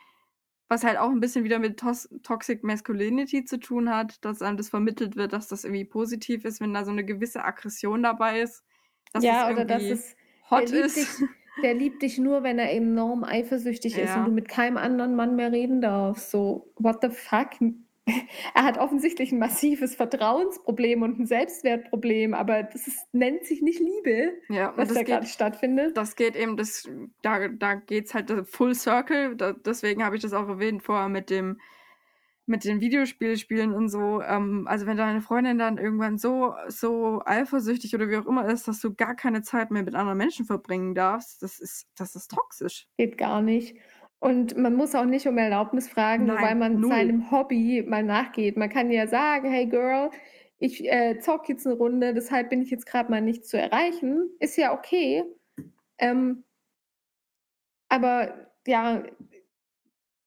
was 0.68 0.84
halt 0.84 0.98
auch 0.98 1.10
ein 1.10 1.20
bisschen 1.20 1.44
wieder 1.44 1.58
mit 1.60 1.78
Tos 1.78 2.08
Toxic 2.22 2.64
Masculinity 2.64 3.44
zu 3.44 3.58
tun 3.58 3.88
hat, 3.90 4.24
dass 4.24 4.42
einem 4.42 4.56
das 4.56 4.68
vermittelt 4.68 5.16
wird, 5.16 5.32
dass 5.32 5.48
das 5.48 5.64
irgendwie 5.64 5.84
positiv 5.84 6.44
ist, 6.44 6.60
wenn 6.60 6.74
da 6.74 6.84
so 6.84 6.90
eine 6.90 7.04
gewisse 7.04 7.44
Aggression 7.44 8.02
dabei 8.02 8.40
ist. 8.40 8.64
Dass 9.12 9.22
ja, 9.24 9.48
oder 9.50 9.64
dass 9.64 9.82
es 9.84 10.16
hot 10.50 10.62
der 10.68 10.68
liebt 10.76 10.86
ist. 10.86 10.96
Dich, 11.20 11.28
der 11.62 11.74
liebt 11.74 12.02
dich 12.02 12.18
nur, 12.18 12.42
wenn 12.42 12.58
er 12.58 12.70
enorm 12.72 13.24
eifersüchtig 13.24 13.96
ist 13.98 14.08
Ja. 14.10 14.20
und 14.20 14.26
du 14.26 14.32
mit 14.32 14.48
keinem 14.48 14.76
anderen 14.76 15.16
Mann 15.16 15.36
mehr 15.36 15.52
reden 15.52 15.80
darfst. 15.80 16.30
So, 16.30 16.70
what 16.76 16.98
the 17.02 17.08
fuck? 17.10 17.48
Er 18.54 18.62
hat 18.62 18.78
offensichtlich 18.78 19.32
ein 19.32 19.40
massives 19.40 19.96
Vertrauensproblem 19.96 21.02
und 21.02 21.18
ein 21.18 21.26
Selbstwertproblem, 21.26 22.34
aber 22.34 22.62
das 22.62 22.86
ist, 22.86 23.12
nennt 23.12 23.44
sich 23.44 23.62
nicht 23.62 23.80
Liebe, 23.80 24.32
Ja, 24.48 24.72
was 24.76 24.88
da 24.90 24.94
das 24.94 25.04
gerade 25.04 25.20
geht, 25.22 25.30
stattfindet. 25.34 25.96
das 25.96 26.14
geht 26.14 26.36
eben, 26.36 26.56
das, 26.56 26.88
da, 27.22 27.48
da 27.48 27.74
geht's 27.74 28.14
halt 28.14 28.30
äh, 28.30 28.44
full 28.44 28.76
circle. 28.76 29.34
Da, 29.34 29.54
deswegen 29.54 30.04
habe 30.04 30.14
ich 30.14 30.22
das 30.22 30.34
auch 30.34 30.48
erwähnt 30.48 30.84
vorher 30.84 31.08
mit 31.08 31.30
dem, 31.30 31.58
mit 32.46 32.64
den 32.64 32.80
Videospielspielen 32.80 33.74
und 33.74 33.88
so. 33.88 34.22
Ähm, 34.22 34.66
also 34.68 34.86
wenn 34.86 34.96
deine 34.96 35.20
Freundin 35.20 35.58
dann 35.58 35.78
irgendwann 35.78 36.16
so, 36.18 36.54
so 36.68 37.20
eifersüchtig 37.24 37.94
oder 37.94 38.08
wie 38.08 38.16
auch 38.16 38.26
immer 38.26 38.48
ist, 38.48 38.68
dass 38.68 38.80
du 38.80 38.94
gar 38.94 39.14
keine 39.14 39.42
Zeit 39.42 39.70
mehr 39.70 39.82
mit 39.82 39.94
anderen 39.94 40.18
Menschen 40.18 40.46
verbringen 40.46 40.94
darfst, 40.94 41.42
das 41.42 41.58
ist, 41.58 41.86
das 41.96 42.14
ist 42.14 42.30
toxisch. 42.30 42.86
Geht 42.96 43.18
gar 43.18 43.42
nicht. 43.42 43.76
Und 44.18 44.56
man 44.56 44.74
muss 44.74 44.94
auch 44.94 45.04
nicht 45.04 45.26
um 45.26 45.36
Erlaubnis 45.36 45.88
fragen, 45.88 46.26
nur 46.26 46.36
Nein, 46.36 46.44
weil 46.44 46.54
man 46.54 46.80
null. 46.80 46.90
seinem 46.90 47.30
Hobby 47.30 47.84
mal 47.86 48.02
nachgeht. 48.02 48.56
Man 48.56 48.70
kann 48.70 48.90
ja 48.90 49.06
sagen, 49.06 49.50
hey 49.50 49.66
Girl, 49.66 50.10
ich 50.58 50.84
äh, 50.90 51.18
zock 51.18 51.48
jetzt 51.48 51.66
eine 51.66 51.76
Runde, 51.76 52.14
deshalb 52.14 52.48
bin 52.48 52.62
ich 52.62 52.70
jetzt 52.70 52.86
gerade 52.86 53.10
mal 53.10 53.20
nicht 53.20 53.44
zu 53.44 53.58
erreichen, 53.58 54.30
ist 54.40 54.56
ja 54.56 54.72
okay. 54.72 55.22
Ähm, 55.98 56.44
aber 57.88 58.48
ja, 58.66 59.04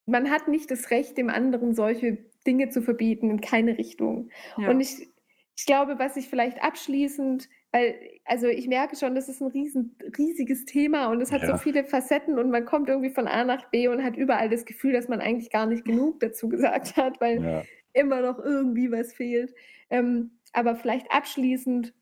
man 0.09 0.29
hat 0.31 0.47
nicht 0.47 0.71
das 0.71 0.91
Recht, 0.91 1.17
dem 1.17 1.29
anderen 1.29 1.73
solche 1.75 2.17
Dinge 2.47 2.69
zu 2.69 2.81
verbieten 2.81 3.29
in 3.29 3.41
keine 3.41 3.77
Richtung. 3.77 4.29
Ja. 4.57 4.69
Und 4.69 4.79
ich, 4.81 5.09
ich 5.57 5.65
glaube, 5.65 5.99
was 5.99 6.15
ich 6.17 6.29
vielleicht 6.29 6.61
abschließend, 6.63 7.49
weil, 7.71 7.95
also 8.25 8.47
ich 8.47 8.67
merke 8.67 8.95
schon, 8.95 9.13
das 9.15 9.29
ist 9.29 9.41
ein 9.41 9.47
riesen, 9.47 9.95
riesiges 10.17 10.65
Thema 10.65 11.07
und 11.11 11.21
es 11.21 11.31
hat 11.31 11.41
so 11.45 11.53
Ja. 11.53 11.57
viele 11.57 11.83
Facetten 11.83 12.39
und 12.39 12.49
man 12.49 12.65
kommt 12.65 12.89
irgendwie 12.89 13.11
von 13.11 13.27
A 13.27 13.43
nach 13.43 13.69
B 13.69 13.87
und 13.87 14.03
hat 14.03 14.15
überall 14.17 14.49
das 14.49 14.65
Gefühl, 14.65 14.93
dass 14.93 15.07
man 15.07 15.21
eigentlich 15.21 15.51
gar 15.51 15.65
nicht 15.67 15.85
genug 15.85 16.19
dazu 16.21 16.49
gesagt 16.49 16.95
hat, 16.97 17.21
weil 17.21 17.43
Ja. 17.43 17.63
immer 17.93 18.21
noch 18.21 18.39
irgendwie 18.39 18.91
was 18.91 19.13
fehlt. 19.13 19.53
Ähm, 19.89 20.31
aber 20.53 20.75
vielleicht 20.75 21.11
abschließend 21.11 21.93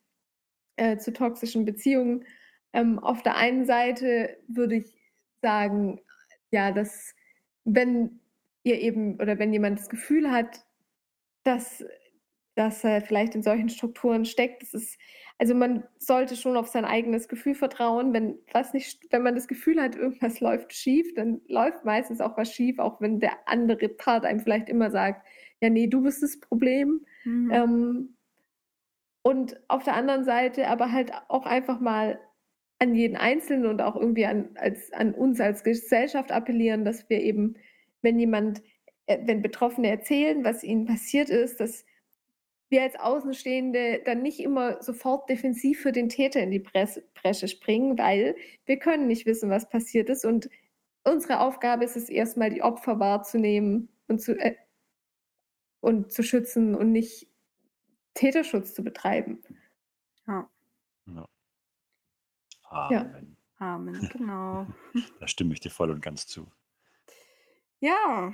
äh, 0.78 0.98
zu 0.98 1.12
toxischen 1.14 1.66
Beziehungen. 1.66 2.26
Ähm, 2.74 3.00
auf 3.00 3.24
der 3.24 3.36
einen 3.38 3.66
Seite 3.66 4.38
würde 4.48 4.76
ich 4.78 4.98
sagen, 5.42 6.00
ja, 6.52 6.72
dass 6.72 7.14
wenn 7.68 8.22
ihr 8.64 8.80
eben 8.80 9.20
oder 9.20 9.38
wenn 9.40 9.54
jemand 9.54 9.80
das 9.80 9.90
Gefühl 9.90 10.32
hat, 10.32 10.66
dass, 11.44 11.84
dass 12.56 12.84
er 12.84 13.02
vielleicht 13.02 13.36
in 13.36 13.44
solchen 13.44 13.70
Strukturen 13.70 14.26
steckt, 14.26 14.62
das 14.62 14.74
ist, 14.74 14.98
also 15.38 15.54
man 15.54 15.84
sollte 15.98 16.36
schon 16.36 16.58
auf 16.58 16.68
sein 16.68 16.86
eigenes 16.86 17.28
Gefühl 17.28 17.56
vertrauen. 17.56 18.14
Wenn 18.14 18.40
was 18.54 18.74
nicht, 18.74 19.06
wenn 19.12 19.22
man 19.22 19.36
das 19.36 19.48
Gefühl 19.48 19.82
hat, 19.82 19.96
irgendwas 19.96 20.40
läuft 20.42 20.74
schief, 20.74 21.14
dann 21.16 21.42
läuft 21.48 21.84
meistens 21.84 22.22
auch 22.22 22.38
was 22.38 22.54
schief, 22.54 22.80
auch 22.80 23.02
wenn 23.02 23.20
der 23.20 23.38
andere 23.46 23.90
Part 23.90 24.26
einem 24.26 24.40
vielleicht 24.40 24.70
immer 24.70 24.90
sagt, 24.90 25.28
ja, 25.62 25.70
nee, 25.70 25.88
du 25.88 26.02
bist 26.02 26.24
das 26.24 26.40
Problem. 26.40 27.06
Mhm. 27.26 27.52
Ähm, 27.52 28.18
und 29.24 29.60
auf 29.68 29.84
der 29.84 29.96
anderen 29.96 30.24
Seite 30.24 30.70
aber 30.70 30.94
halt 30.94 31.12
auch 31.28 31.46
einfach 31.46 31.82
mal 31.82 32.18
an 32.80 32.96
jeden 32.96 33.18
Einzelnen 33.18 33.66
und 33.66 33.82
auch 33.82 33.96
irgendwie 33.96 34.26
an, 34.26 34.50
als, 34.56 34.92
an 34.94 35.14
uns 35.14 35.40
als 35.40 35.64
Gesellschaft 35.64 36.32
appellieren, 36.32 36.86
dass 36.86 37.10
wir 37.10 37.22
eben, 37.22 37.56
wenn 38.02 38.20
jemand, 38.20 38.62
äh, 39.08 39.20
wenn 39.24 39.42
Betroffene 39.42 39.90
erzählen, 39.90 40.44
was 40.44 40.64
ihnen 40.64 40.86
passiert 40.86 41.30
ist, 41.30 41.60
dass 41.60 41.86
wir 42.70 42.84
als 42.84 43.00
Außenstehende 43.00 44.02
dann 44.06 44.22
nicht 44.22 44.40
immer 44.40 44.82
sofort 44.84 45.30
defensiv 45.30 45.82
für 45.82 45.92
den 45.92 46.10
Täter 46.10 46.42
in 46.42 46.52
die 46.52 46.60
Presse, 46.60 47.04
Bresche 47.14 47.48
springen, 47.48 47.98
weil 47.98 48.36
wir 48.66 48.78
können 48.78 49.08
nicht 49.08 49.26
wissen, 49.26 49.50
was 49.50 49.70
passiert 49.70 50.10
ist. 50.10 50.26
Und 50.26 50.50
unsere 51.04 51.40
Aufgabe 51.40 51.86
ist 51.86 51.96
es 51.96 52.10
erstmal, 52.10 52.50
die 52.50 52.62
Opfer 52.62 53.00
wahrzunehmen 53.00 53.90
und 54.08 54.22
zu, 54.22 54.38
äh, 54.38 54.56
und 55.80 56.12
zu 56.12 56.24
schützen 56.24 56.76
und 56.76 56.92
nicht 56.92 57.28
Täterschutz 58.14 58.74
zu 58.74 58.84
betreiben. 58.84 59.42
ja. 61.08 61.28
Amen. 62.70 63.38
Amen, 63.60 64.10
genau. 64.12 64.68
Da 65.20 65.28
stimme 65.28 65.54
ich 65.54 65.60
dir 65.60 65.72
voll 65.72 65.90
und 65.92 66.02
ganz 66.02 66.28
zu. 66.28 66.48
Ja, 67.80 68.34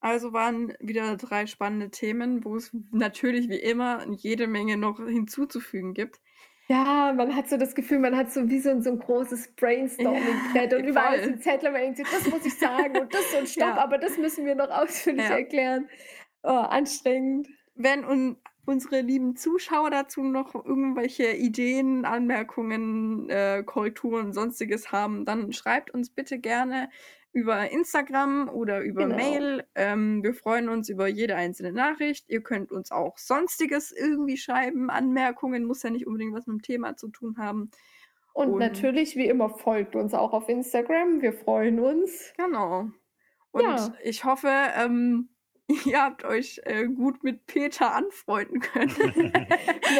also 0.00 0.32
waren 0.32 0.74
wieder 0.80 1.16
drei 1.16 1.46
spannende 1.46 1.90
Themen, 1.90 2.44
wo 2.44 2.56
es 2.56 2.70
natürlich 2.92 3.48
wie 3.48 3.58
immer 3.58 4.06
jede 4.10 4.46
Menge 4.46 4.76
noch 4.76 4.98
hinzuzufügen 4.98 5.92
gibt. 5.92 6.20
Ja, 6.68 7.12
man 7.16 7.34
hat 7.34 7.48
so 7.48 7.56
das 7.56 7.74
Gefühl, 7.74 7.98
man 7.98 8.14
hat 8.16 8.30
so 8.30 8.48
wie 8.48 8.60
so 8.60 8.68
ein, 8.70 8.82
so 8.82 8.90
ein 8.90 8.98
großes 8.98 9.54
Brainstorming-Brett 9.56 10.72
Ja, 10.72 10.78
und 10.78 10.84
überall 10.84 11.16
voll. 11.18 11.24
sind 11.24 11.42
Zettel, 11.42 11.72
man 11.72 11.80
denkt 11.80 11.96
sich, 11.96 12.06
das 12.10 12.26
muss 12.28 12.44
ich 12.44 12.54
sagen 12.58 12.96
und 12.98 13.12
das 13.14 13.34
und 13.34 13.48
stopp, 13.48 13.68
Ja. 13.68 13.78
aber 13.78 13.96
das 13.98 14.18
müssen 14.18 14.44
wir 14.44 14.54
noch 14.54 14.68
ausführlich 14.68 15.24
Ja. 15.24 15.38
erklären. 15.38 15.88
Oh, 16.42 16.48
anstrengend. 16.50 17.48
Wenn 17.74 18.04
un 18.04 18.36
unsere 18.68 19.00
lieben 19.00 19.34
Zuschauer 19.34 19.90
dazu 19.90 20.22
noch 20.22 20.54
irgendwelche 20.54 21.32
Ideen, 21.32 22.04
Anmerkungen, 22.04 23.28
äh, 23.30 23.62
Korrekturen, 23.64 24.32
sonstiges 24.32 24.92
haben, 24.92 25.24
dann 25.24 25.52
schreibt 25.52 25.90
uns 25.92 26.10
bitte 26.10 26.38
gerne 26.38 26.90
über 27.32 27.70
Instagram 27.70 28.48
oder 28.48 28.80
über 28.80 29.02
Genau. 29.04 29.16
Mail. 29.16 29.64
Ähm, 29.74 30.22
wir 30.22 30.34
freuen 30.34 30.68
uns 30.68 30.88
über 30.88 31.08
jede 31.08 31.34
einzelne 31.36 31.72
Nachricht. 31.72 32.24
Ihr 32.28 32.42
könnt 32.42 32.70
uns 32.72 32.90
auch 32.90 33.18
sonstiges 33.18 33.92
irgendwie 33.92 34.36
schreiben. 34.36 34.90
Anmerkungen 34.90 35.64
muss 35.64 35.82
ja 35.82 35.90
nicht 35.90 36.06
unbedingt 36.06 36.34
was 36.34 36.46
mit 36.46 36.56
dem 36.58 36.62
Thema 36.62 36.96
zu 36.96 37.08
tun 37.08 37.36
haben. 37.38 37.70
Und, 38.32 38.50
Und- 38.50 38.58
natürlich, 38.58 39.16
wie 39.16 39.26
immer, 39.28 39.50
folgt 39.50 39.96
uns 39.96 40.14
auch 40.14 40.32
auf 40.32 40.48
Instagram. 40.48 41.20
Wir 41.22 41.32
freuen 41.32 41.80
uns. 41.80 42.32
Genau. 42.36 42.88
Und 43.50 43.62
Ja. 43.62 43.94
ich 44.02 44.24
hoffe, 44.24 44.50
ähm, 44.76 45.28
ihr 45.86 46.02
habt 46.02 46.24
euch 46.24 46.60
äh, 46.64 46.86
gut 46.86 47.22
mit 47.22 47.46
Peter 47.46 47.94
anfreunden 47.94 48.60
können. 48.60 48.94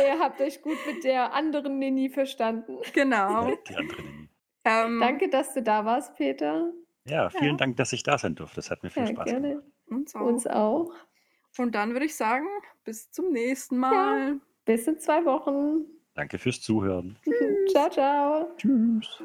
ihr 0.07 0.19
habt 0.19 0.41
euch 0.41 0.63
gut 0.63 0.79
mit 0.87 1.05
der 1.05 1.33
anderen 1.35 1.79
Nini 1.79 2.09
verstanden. 2.09 2.79
genau. 2.93 3.55
Die 3.69 3.77
andere 3.77 4.03
Nini. 4.03 4.29
Ähm, 4.65 5.01
Danke, 5.01 5.29
dass 5.29 5.55
du 5.55 5.63
da 5.63 5.85
warst, 5.85 6.15
Peter. 6.17 6.73
Ja, 7.05 7.31
vielen 7.31 7.53
Ja. 7.53 7.57
Dank, 7.57 7.77
dass 7.77 7.93
ich 7.93 8.03
da 8.03 8.19
sein 8.19 8.35
durfte. 8.35 8.57
Das 8.57 8.71
hat 8.71 8.83
mir 8.83 8.91
viel 8.91 9.05
Ja, 9.05 9.09
Spaß 9.09 9.25
gerne. 9.25 9.49
gemacht. 9.51 9.65
Uns 9.89 10.15
auch. 10.15 10.21
Uns 10.21 10.47
auch. 10.47 10.93
Und 11.57 11.75
dann 11.75 11.93
würde 11.93 12.05
ich 12.07 12.15
sagen, 12.17 12.47
bis 12.85 13.11
zum 13.11 13.31
nächsten 13.33 13.79
Mal. 13.79 14.41
Bis 14.67 14.87
in 14.87 14.99
zwei 14.99 15.25
Wochen. 15.25 15.87
Danke 16.15 16.39
fürs 16.39 16.61
Zuhören. 16.61 17.17
Ciao, 17.71 17.89
ciao. 17.89 18.51
Tschüss. 18.59 19.23